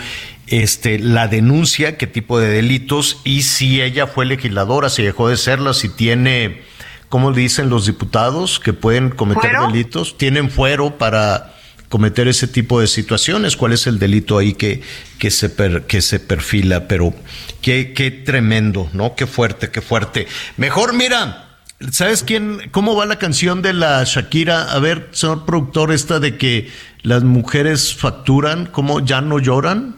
este, 0.47 0.99
la 0.99 1.29
denuncia, 1.29 1.97
qué 1.97 2.07
tipo 2.07 2.39
de 2.39 2.49
delitos 2.49 3.21
y 3.25 3.43
si 3.43 3.83
ella 3.83 4.07
fue 4.07 4.27
legisladora, 4.27 4.89
si 4.89 5.03
dejó 5.03 5.29
de 5.29 5.37
serla, 5.37 5.75
si 5.75 5.89
tiene 5.89 6.63
¿cómo 7.09 7.33
dicen 7.33 7.71
los 7.71 7.87
diputados 7.87 8.61
que 8.61 8.73
pueden 8.73 9.11
cometer 9.11 9.53
delitos? 9.61 10.19
¿Tienen 10.19 10.51
fuero 10.51 10.99
para 10.99 11.55
cometer 11.89 12.29
ese 12.29 12.49
tipo 12.49 12.81
de 12.81 12.87
situaciones? 12.87 13.57
¿Cuál 13.57 13.73
es 13.73 13.87
el 13.87 13.99
delito 13.99 14.39
ahí 14.39 14.55
que, 14.55 14.83
que, 15.19 15.31
se, 15.31 15.53
que 15.87 16.03
se 16.03 16.21
perfila? 16.21 16.89
Pero 16.89 17.15
qué, 17.63 17.93
qué 17.93 18.11
tremendo, 18.11 18.89
¿no? 18.93 19.15
Qué 19.15 19.27
fuerte, 19.27 19.71
qué 19.71 19.81
fuerte. 19.81 20.27
Mejor, 20.57 20.95
mira. 20.95 21.43
¿Sabes 21.91 22.23
quién? 22.23 22.71
¿Cómo 22.71 22.97
va 22.97 23.05
la 23.05 23.19
canción 23.19 23.61
de 23.61 23.75
la 23.75 24.03
Shakira? 24.03 24.73
A 24.73 24.79
ver, 24.79 25.11
señor 25.13 25.45
productor, 25.45 25.93
esta 25.93 26.19
de 26.21 26.39
que 26.39 26.71
las 27.03 27.23
mujeres 27.23 27.95
facturan, 27.95 28.65
¿cómo 28.65 29.05
ya 29.05 29.21
no 29.21 29.39
lloran? 29.39 29.97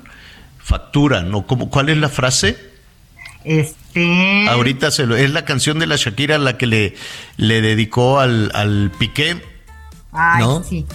Facturan, 0.68 1.30
¿no? 1.30 1.46
¿Cómo, 1.46 1.70
¿Cuál 1.70 1.88
es 1.88 1.96
la 1.96 2.10
frase? 2.10 2.58
Este. 3.42 4.46
Ahorita 4.50 4.90
se 4.90 5.06
lo, 5.06 5.16
es 5.16 5.30
la 5.30 5.46
canción 5.46 5.78
de 5.78 5.86
la 5.86 5.96
Shakira 5.96 6.36
la 6.36 6.58
que 6.58 6.66
le, 6.66 6.94
le 7.38 7.62
dedicó 7.62 8.20
al, 8.20 8.50
al 8.54 8.92
Piqué. 8.98 9.42
Ay, 10.12 10.44
sí. 10.68 10.86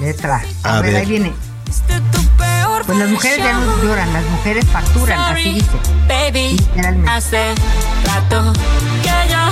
Letra. 0.00 0.42
A, 0.64 0.80
ver, 0.80 0.96
ahí 0.96 1.06
viene. 1.06 1.32
Pues 2.86 2.98
las 2.98 3.08
mujeres 3.10 3.38
ya 3.38 3.52
no 3.52 3.82
lloran, 3.84 4.12
las 4.12 4.24
mujeres 4.24 4.64
facturan, 4.66 5.20
así 5.20 5.52
dice. 5.52 5.68
Baby, 6.08 6.56
hace 7.06 7.54
rato 8.04 8.52
que 9.02 9.30
yo 9.30 9.50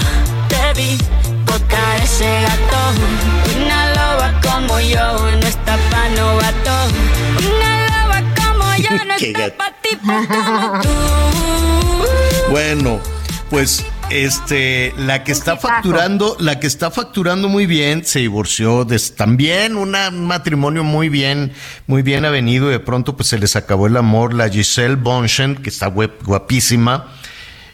te 0.48 0.80
vi 0.80 0.98
tocar 1.44 2.00
ese 2.02 2.42
gato. 2.42 2.78
Una 3.56 3.94
loba 3.94 4.40
como 4.40 4.80
yo 4.80 5.30
no 5.36 5.46
está 5.46 5.76
pa' 5.90 6.08
novato. 6.16 6.72
Una 7.56 7.75
no 9.06 9.54
pa' 9.56 9.72
como 10.00 10.82
tú. 10.82 10.88
Bueno, 12.50 13.00
pues 13.50 13.84
este 14.10 14.94
la 14.96 15.24
que 15.24 15.32
está 15.32 15.56
facturando 15.56 16.36
la 16.38 16.60
que 16.60 16.68
está 16.68 16.92
facturando 16.92 17.48
muy 17.48 17.66
bien 17.66 18.04
se 18.04 18.20
divorció 18.20 18.84
de, 18.84 19.00
también 19.16 19.76
un 19.76 19.96
matrimonio 20.26 20.84
muy 20.84 21.08
bien 21.08 21.52
muy 21.88 22.02
bien 22.02 22.24
avenido 22.24 22.68
y 22.68 22.72
de 22.72 22.78
pronto 22.78 23.16
pues 23.16 23.28
se 23.28 23.38
les 23.38 23.56
acabó 23.56 23.88
el 23.88 23.96
amor. 23.96 24.32
La 24.32 24.48
Giselle 24.48 24.96
Bonchen 24.96 25.56
que 25.56 25.70
está 25.70 25.88
guapísima. 25.88 27.12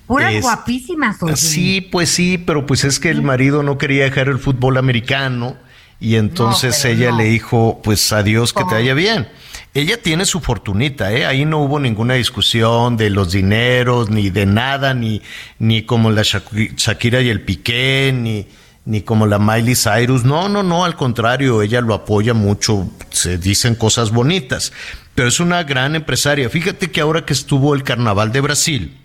Puras 0.07 0.41
guapísimas 0.41 1.17
Sí, 1.37 1.81
pues 1.81 2.09
sí, 2.11 2.39
pero 2.39 2.67
pues 2.67 2.85
es 2.85 2.99
que 2.99 3.11
el 3.11 3.23
marido 3.23 3.63
no 3.63 3.79
quería 3.79 4.05
dejar 4.05 4.29
el 4.29 4.39
fútbol 4.39 4.79
americano 4.79 5.57
y 6.03 6.17
entonces 6.17 6.85
ella 6.85 7.13
le 7.13 7.25
dijo, 7.25 7.81
pues 7.85 8.13
adiós, 8.13 8.53
que 8.53 8.65
te 8.65 8.75
vaya 8.75 8.93
bien. 8.93 9.29
Ella 9.75 9.97
tiene 9.97 10.27
su 10.27 10.41
fortunita, 10.41 11.13
¿eh? 11.13 11.25
Ahí 11.25 11.47
no 11.47 11.61
hubo 11.61 11.81
ninguna 11.81 12.15
discusión 12.15 12.99
de 12.99 13.09
los 13.09 13.33
dineros, 13.33 14.11
ni 14.11 14.29
de 14.29 14.45
nada, 14.45 14.93
ni, 14.93 15.23
ni 15.59 15.83
como 15.83 16.11
la 16.11 16.23
Shakira 16.23 17.23
y 17.23 17.31
el 17.31 17.41
Piqué, 17.41 18.13
ni, 18.15 18.47
ni 18.85 19.01
como 19.01 19.27
la 19.27 19.39
Miley 19.39 19.75
Cyrus. 19.75 20.25
No, 20.25 20.51
no, 20.51 20.63
no, 20.63 20.85
al 20.85 20.95
contrario, 20.95 21.63
ella 21.63 21.81
lo 21.81 21.95
apoya 21.95 22.35
mucho, 22.35 22.91
se 23.11 23.39
dicen 23.39 23.75
cosas 23.75 24.11
bonitas, 24.11 24.75
pero 25.15 25.29
es 25.29 25.41
una 25.41 25.63
gran 25.63 25.97
empresaria. 25.97 26.51
Fíjate 26.51 26.91
que 26.91 27.01
ahora 27.01 27.25
que 27.25 27.33
estuvo 27.33 27.75
el 27.75 27.83
Carnaval 27.83 28.31
de 28.31 28.41
Brasil, 28.43 29.02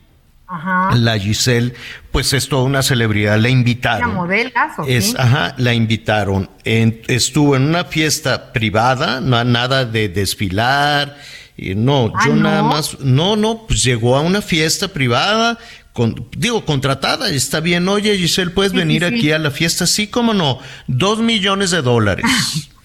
la 0.96 1.20
Giselle, 1.20 1.74
pues 2.12 2.32
es 2.34 2.48
toda 2.48 2.64
una 2.64 2.82
celebridad, 2.82 3.38
la 3.40 3.50
invitaron. 3.50 4.10
Una 4.12 4.20
modelazo, 4.22 4.84
es, 4.88 5.14
Ajá, 5.18 5.54
la 5.58 5.74
invitaron. 5.74 6.50
estuvo 6.64 7.56
en 7.56 7.64
una 7.64 7.84
fiesta 7.86 8.54
privada, 8.54 9.20
no, 9.22 9.44
nada 9.44 9.86
de 9.86 10.10
desfilar. 10.10 11.18
Y 11.58 11.74
no, 11.76 12.14
Ah, 12.16 12.24
yo 12.28 12.36
¿no? 12.36 12.44
nada 12.44 12.64
más, 12.64 13.00
no, 13.00 13.36
no, 13.36 13.66
pues 13.68 13.84
llegó 13.84 14.16
a 14.16 14.22
una 14.22 14.42
fiesta 14.42 14.88
privada, 14.90 15.58
con, 15.92 16.28
digo, 16.38 16.64
contratada, 16.64 17.30
está 17.30 17.60
bien, 17.60 17.88
oye 17.90 18.16
Giselle, 18.18 18.52
¿puedes 18.52 18.72
Sí, 18.74 18.78
venir 18.78 19.04
sí, 19.04 19.10
sí. 19.10 19.16
aquí 19.16 19.32
a 19.32 19.40
la 19.40 19.50
fiesta? 19.50 19.88
Sí, 19.88 20.08
cómo 20.08 20.34
no, 20.36 20.60
dos 20.86 21.20
millones 21.20 21.72
de 21.72 21.82
dólares. 21.82 22.26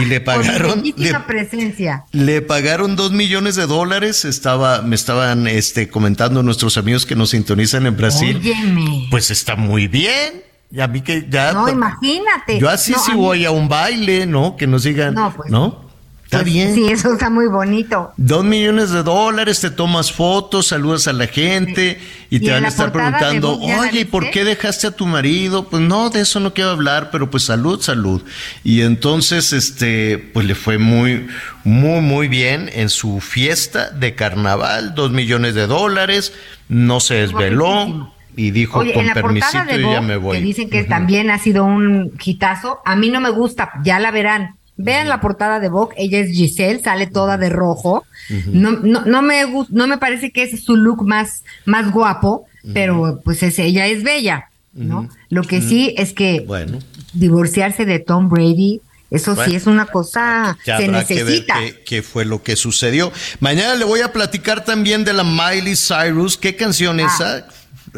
y 0.00 0.04
le 0.04 0.20
Por 0.20 0.38
mi 0.38 0.44
pagaron, 0.44 0.82
le, 0.96 1.14
presencia. 1.26 2.04
le 2.12 2.42
pagaron 2.42 2.96
dos 2.96 3.12
millones 3.12 3.56
de 3.56 3.66
dólares. 3.66 4.24
Estaba, 4.24 4.82
me 4.82 4.94
estaban 4.96 5.46
este, 5.46 5.88
comentando 5.88 6.42
nuestros 6.42 6.76
amigos 6.76 7.06
que 7.06 7.16
nos 7.16 7.30
sintonizan 7.30 7.86
en 7.86 7.96
Brasil. 7.96 8.36
Óyeme. 8.38 9.08
Pues 9.10 9.30
está 9.30 9.56
muy 9.56 9.88
bien. 9.88 10.42
Y 10.72 10.80
a 10.80 10.86
mí 10.86 11.00
que 11.00 11.26
ya. 11.28 11.52
No, 11.52 11.68
imagínate. 11.68 12.58
Yo 12.60 12.68
así 12.68 12.92
No, 12.92 12.98
mí- 13.14 13.14
voy 13.14 13.44
a 13.44 13.50
un 13.50 13.68
baile, 13.68 14.26
¿no? 14.26 14.56
Que 14.56 14.66
nos 14.68 14.84
digan. 14.84 15.14
No, 15.14 15.30
No, 15.50 15.80
pues- 15.80 15.89
Está 16.30 16.44
bien. 16.44 16.76
Sí, 16.76 16.86
eso 16.88 17.12
está 17.12 17.28
muy 17.28 17.48
bonito. 17.48 18.12
Dos 18.16 18.44
millones 18.44 18.90
de 18.90 19.02
dólares, 19.02 19.60
te 19.60 19.68
tomas 19.68 20.12
fotos, 20.12 20.68
saludas 20.68 21.08
a 21.08 21.12
la 21.12 21.26
gente 21.26 21.98
y 22.30 22.36
Y 22.36 22.38
te 22.38 22.46
en 22.46 22.52
van 22.52 22.64
a 22.66 22.68
estar 22.68 22.92
preguntando, 22.92 23.56
Vogue, 23.56 23.66
¿ya 23.66 23.76
la 23.78 23.82
oye, 23.82 24.00
¿y 24.02 24.04
por 24.04 24.30
qué 24.30 24.44
dejaste 24.44 24.86
a 24.86 24.90
tu 24.92 25.06
marido? 25.06 25.68
Pues 25.68 25.82
no, 25.82 26.08
de 26.08 26.20
eso 26.20 26.38
no 26.38 26.54
quiero 26.54 26.70
hablar, 26.70 27.10
pero 27.10 27.28
pues 27.32 27.42
salud, 27.42 27.80
salud. 27.80 28.22
Y 28.62 28.82
entonces, 28.82 29.52
este, 29.52 30.18
pues 30.18 30.46
le 30.46 30.54
fue 30.54 30.78
muy, 30.78 31.26
muy, 31.64 32.00
muy 32.00 32.28
bien 32.28 32.70
en 32.74 32.90
su 32.90 33.18
fiesta 33.18 33.90
de 33.90 34.14
carnaval, 34.14 34.94
dos 34.94 35.10
millones 35.10 35.56
de 35.56 35.66
dólares, 35.66 36.32
no 36.68 37.00
se 37.00 37.14
desveló 37.14 38.14
y 38.36 38.52
dijo, 38.52 38.78
Oye, 38.78 38.90
en 38.90 38.98
con 38.98 39.06
la 39.06 39.14
permisito 39.14 39.50
portada 39.50 39.76
de 39.76 39.82
yo 39.82 39.92
ya 39.92 40.00
me 40.00 40.16
voy. 40.16 40.36
que 40.36 40.44
dicen 40.44 40.70
que 40.70 40.84
también 40.84 41.28
ha 41.30 41.40
sido 41.40 41.64
un 41.64 42.12
hitazo, 42.24 42.78
a 42.84 42.94
mí 42.94 43.10
no 43.10 43.20
me 43.20 43.30
gusta, 43.30 43.72
ya 43.82 43.98
la 43.98 44.12
verán. 44.12 44.59
Vean 44.82 45.08
la 45.08 45.20
portada 45.20 45.60
de 45.60 45.68
Vogue, 45.68 45.94
ella 45.98 46.18
es 46.20 46.30
Giselle, 46.30 46.80
sale 46.82 47.06
toda 47.06 47.36
de 47.38 47.48
rojo. 47.48 48.04
No, 48.46 48.72
no, 48.72 49.04
no 49.04 49.22
me 49.22 49.42
no 49.70 49.86
me 49.86 49.98
parece 49.98 50.30
que 50.30 50.42
es 50.44 50.64
su 50.64 50.76
look 50.76 51.06
más, 51.06 51.42
más 51.64 51.90
guapo, 51.92 52.46
pero 52.74 53.20
pues 53.24 53.42
es, 53.42 53.58
ella 53.58 53.86
es 53.86 54.02
bella, 54.02 54.48
¿no? 54.72 55.08
Lo 55.28 55.42
que 55.42 55.60
sí 55.60 55.94
es 55.98 56.12
que 56.12 56.44
Bueno. 56.46 56.78
divorciarse 57.12 57.84
de 57.86 57.98
Tom 57.98 58.28
Brady, 58.28 58.80
eso 59.10 59.34
Bueno. 59.34 59.50
sí 59.50 59.56
es 59.56 59.66
una 59.66 59.86
cosa, 59.86 60.56
Ya 60.64 60.76
se 60.78 60.84
habrá 60.84 61.04
que 61.04 61.14
ver 61.14 61.24
necesita. 61.24 61.54
qué, 61.58 61.82
qué 61.84 62.02
fue 62.02 62.24
lo 62.24 62.42
que 62.44 62.54
sucedió. 62.56 63.10
Mañana 63.40 63.74
le 63.74 63.84
voy 63.84 64.00
a 64.00 64.12
platicar 64.12 64.64
también 64.64 65.04
de 65.04 65.12
la 65.12 65.24
Miley 65.24 65.74
Cyrus. 65.74 66.36
¿Qué 66.36 66.54
canción 66.54 67.00
es 67.00 67.12
esa? 67.14 67.48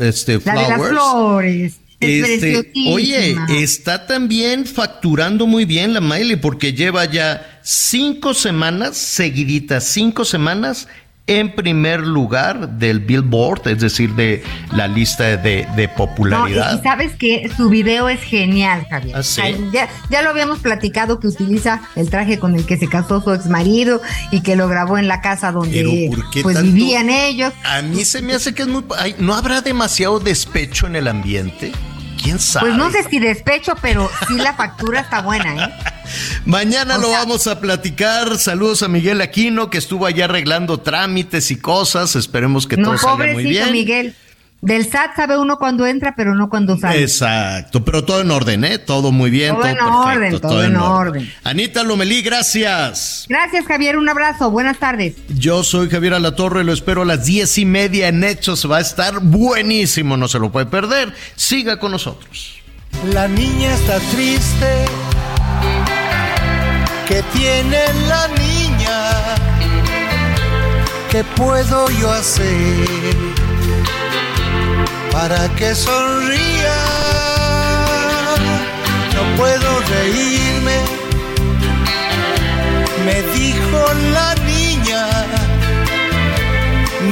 Este, 0.00 0.36
Ah. 0.46 0.54
La 0.54 0.62
de 0.62 0.68
las 0.70 0.88
flores. 0.88 1.74
Es 2.02 2.28
Este, 2.42 2.72
oye, 2.88 3.36
está 3.50 4.06
también 4.06 4.66
facturando 4.66 5.46
muy 5.46 5.64
bien 5.64 5.94
la 5.94 6.00
Miley 6.00 6.36
porque 6.36 6.72
lleva 6.72 7.04
ya 7.04 7.60
cinco 7.62 8.34
semanas 8.34 8.96
seguiditas, 8.96 9.84
cinco 9.84 10.24
semanas 10.24 10.88
en 11.28 11.54
primer 11.54 12.00
lugar 12.00 12.68
del 12.78 12.98
Billboard, 12.98 13.68
es 13.68 13.78
decir, 13.80 14.10
de 14.16 14.42
la 14.74 14.88
lista 14.88 15.36
de, 15.36 15.66
de 15.76 15.86
No, 15.86 15.86
y, 15.86 15.88
popularidad. 15.96 16.78
y 16.78 16.82
sabes 16.82 17.12
que 17.14 17.48
su 17.56 17.68
video 17.68 18.08
es 18.08 18.20
genial, 18.20 18.84
Javier. 18.90 19.16
¿Ah, 19.16 19.22
sí? 19.22 19.40
Ya, 19.72 19.88
ya 20.10 20.22
lo 20.22 20.30
habíamos 20.30 20.58
platicado 20.58 21.20
que 21.20 21.28
utiliza 21.28 21.80
el 21.94 22.10
traje 22.10 22.40
con 22.40 22.56
el 22.56 22.66
que 22.66 22.76
se 22.76 22.88
casó 22.88 23.22
su 23.22 23.32
ex 23.32 23.46
marido 23.46 24.02
y 24.32 24.40
que 24.42 24.56
lo 24.56 24.66
grabó 24.66 24.98
en 24.98 25.06
la 25.06 25.20
casa 25.20 25.52
donde 25.52 25.84
Pero, 25.84 26.16
¿por 26.16 26.30
qué 26.30 26.42
pues 26.42 26.56
tanto? 26.56 26.72
vivían 26.72 27.08
ellos. 27.08 27.52
A 27.62 27.82
mí 27.82 28.04
se 28.04 28.20
me 28.20 28.34
hace 28.34 28.52
que 28.52 28.62
es 28.62 28.68
muy... 28.68 28.82
ay, 28.98 29.14
¿No 29.20 29.34
habrá 29.34 29.60
demasiado 29.60 30.18
despecho 30.18 30.88
en 30.88 30.96
el 30.96 31.06
ambiente? 31.06 31.70
¿Quién 32.22 32.38
sabe? 32.38 32.66
Pues 32.66 32.78
no 32.78 32.90
sé 32.90 33.02
si 33.08 33.18
despecho, 33.18 33.74
pero 33.82 34.10
sí 34.28 34.36
la 34.36 34.54
factura 34.54 35.00
está 35.00 35.22
buena, 35.22 35.64
¿eh? 35.64 35.72
Mañana 36.44 36.98
lo 36.98 37.10
vamos 37.10 37.46
a 37.46 37.60
platicar. 37.60 38.38
Saludos 38.38 38.82
a 38.82 38.88
Miguel 38.88 39.20
Aquino, 39.20 39.70
que 39.70 39.78
estuvo 39.78 40.06
allá 40.06 40.26
arreglando 40.26 40.80
trámites 40.80 41.50
y 41.50 41.56
cosas. 41.56 42.16
Esperemos 42.16 42.66
que 42.66 42.76
no, 42.76 42.88
todo 42.88 42.98
salga 42.98 43.32
muy 43.32 43.44
bien. 43.44 43.72
Miguel. 43.72 44.14
Del 44.62 44.88
SAT 44.88 45.16
sabe 45.16 45.36
uno 45.36 45.58
cuando 45.58 45.84
entra, 45.88 46.14
pero 46.14 46.36
no 46.36 46.48
cuando 46.48 46.78
sale. 46.78 47.02
Exacto, 47.02 47.84
pero 47.84 48.04
todo 48.04 48.20
en 48.20 48.30
orden, 48.30 48.64
¿eh? 48.64 48.78
Todo 48.78 49.10
muy 49.10 49.28
bien, 49.28 49.56
Todo 49.56 49.62
todo, 49.62 49.68
en 49.68 49.76
perfecto, 49.76 49.98
orden, 50.06 50.40
todo 50.40 50.62
en 50.62 50.76
orden. 50.76 51.32
Anita 51.42 51.82
Lomelí, 51.82 52.22
gracias. 52.22 53.26
Gracias, 53.28 53.66
Javier. 53.66 53.98
Un 53.98 54.08
abrazo. 54.08 54.52
Buenas 54.52 54.78
tardes. 54.78 55.16
Yo 55.30 55.64
soy 55.64 55.90
Javier 55.90 56.14
Alatorre, 56.14 56.62
lo 56.62 56.72
espero 56.72 57.02
a 57.02 57.04
las 57.04 57.26
diez 57.26 57.58
y 57.58 57.64
media 57.64 58.06
en 58.06 58.22
Hechos. 58.22 58.70
Va 58.70 58.76
a 58.76 58.80
estar 58.80 59.18
buenísimo, 59.18 60.16
no 60.16 60.28
se 60.28 60.38
lo 60.38 60.52
puede 60.52 60.66
perder. 60.66 61.12
Siga 61.34 61.80
con 61.80 61.90
nosotros. 61.90 62.54
La 63.12 63.26
niña 63.26 63.74
está 63.74 63.98
triste. 64.14 64.84
¿Qué 67.08 67.20
tiene 67.32 67.80
la 68.06 68.28
niña? 68.28 69.10
¿Qué 71.10 71.24
puedo 71.34 71.90
yo 72.00 72.12
hacer 72.12 73.31
para 75.12 75.48
que 75.54 75.74
sonría? 75.74 76.74
No 79.14 79.36
puedo 79.36 79.80
reírme, 79.80 80.78
me 83.04 83.22
dijo 83.38 83.80
la 84.12 84.34
niña. 84.46 85.06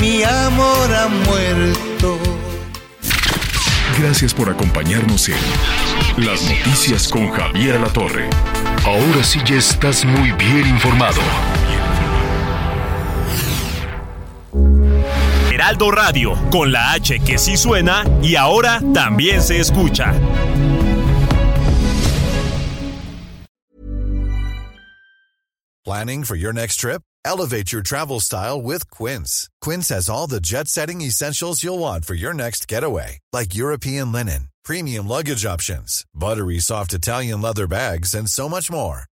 Mi 0.00 0.24
amor 0.24 0.94
ha 0.94 1.08
muerto. 1.08 2.18
Gracias 3.98 4.32
por 4.32 4.48
acompañarnos 4.48 5.28
en 5.28 5.36
Las 6.16 6.42
Noticias 6.42 7.06
con 7.06 7.30
Javier 7.30 7.78
La 7.80 7.88
Torre. 7.88 8.30
Ahora 8.86 9.22
sí 9.22 9.40
ya 9.44 9.56
estás 9.56 10.06
muy 10.06 10.32
bien 10.32 10.66
informado. 10.66 11.20
Heraldo 15.70 15.92
Radio, 15.92 16.50
con 16.50 16.72
la 16.72 16.94
H 16.94 17.20
que 17.20 17.38
sí 17.38 17.56
suena 17.56 18.04
y 18.22 18.34
ahora 18.34 18.80
también 18.92 19.40
se 19.40 19.60
escucha. 19.60 20.12
Planning 25.84 26.24
for 26.24 26.34
your 26.34 26.52
next 26.52 26.80
trip? 26.80 27.02
Elevate 27.24 27.70
your 27.70 27.82
travel 27.82 28.18
style 28.18 28.60
with 28.60 28.90
Quince. 28.90 29.48
Quince 29.60 29.90
has 29.90 30.08
all 30.08 30.26
the 30.26 30.40
jet 30.40 30.66
setting 30.66 31.02
essentials 31.02 31.62
you'll 31.62 31.78
want 31.78 32.04
for 32.04 32.14
your 32.14 32.34
next 32.34 32.66
getaway, 32.66 33.20
like 33.32 33.54
European 33.54 34.10
linen, 34.10 34.48
premium 34.64 35.06
luggage 35.06 35.46
options, 35.46 36.04
buttery 36.12 36.58
soft 36.58 36.92
Italian 36.92 37.40
leather 37.40 37.68
bags, 37.68 38.12
and 38.14 38.28
so 38.28 38.48
much 38.48 38.72
more. 38.72 39.04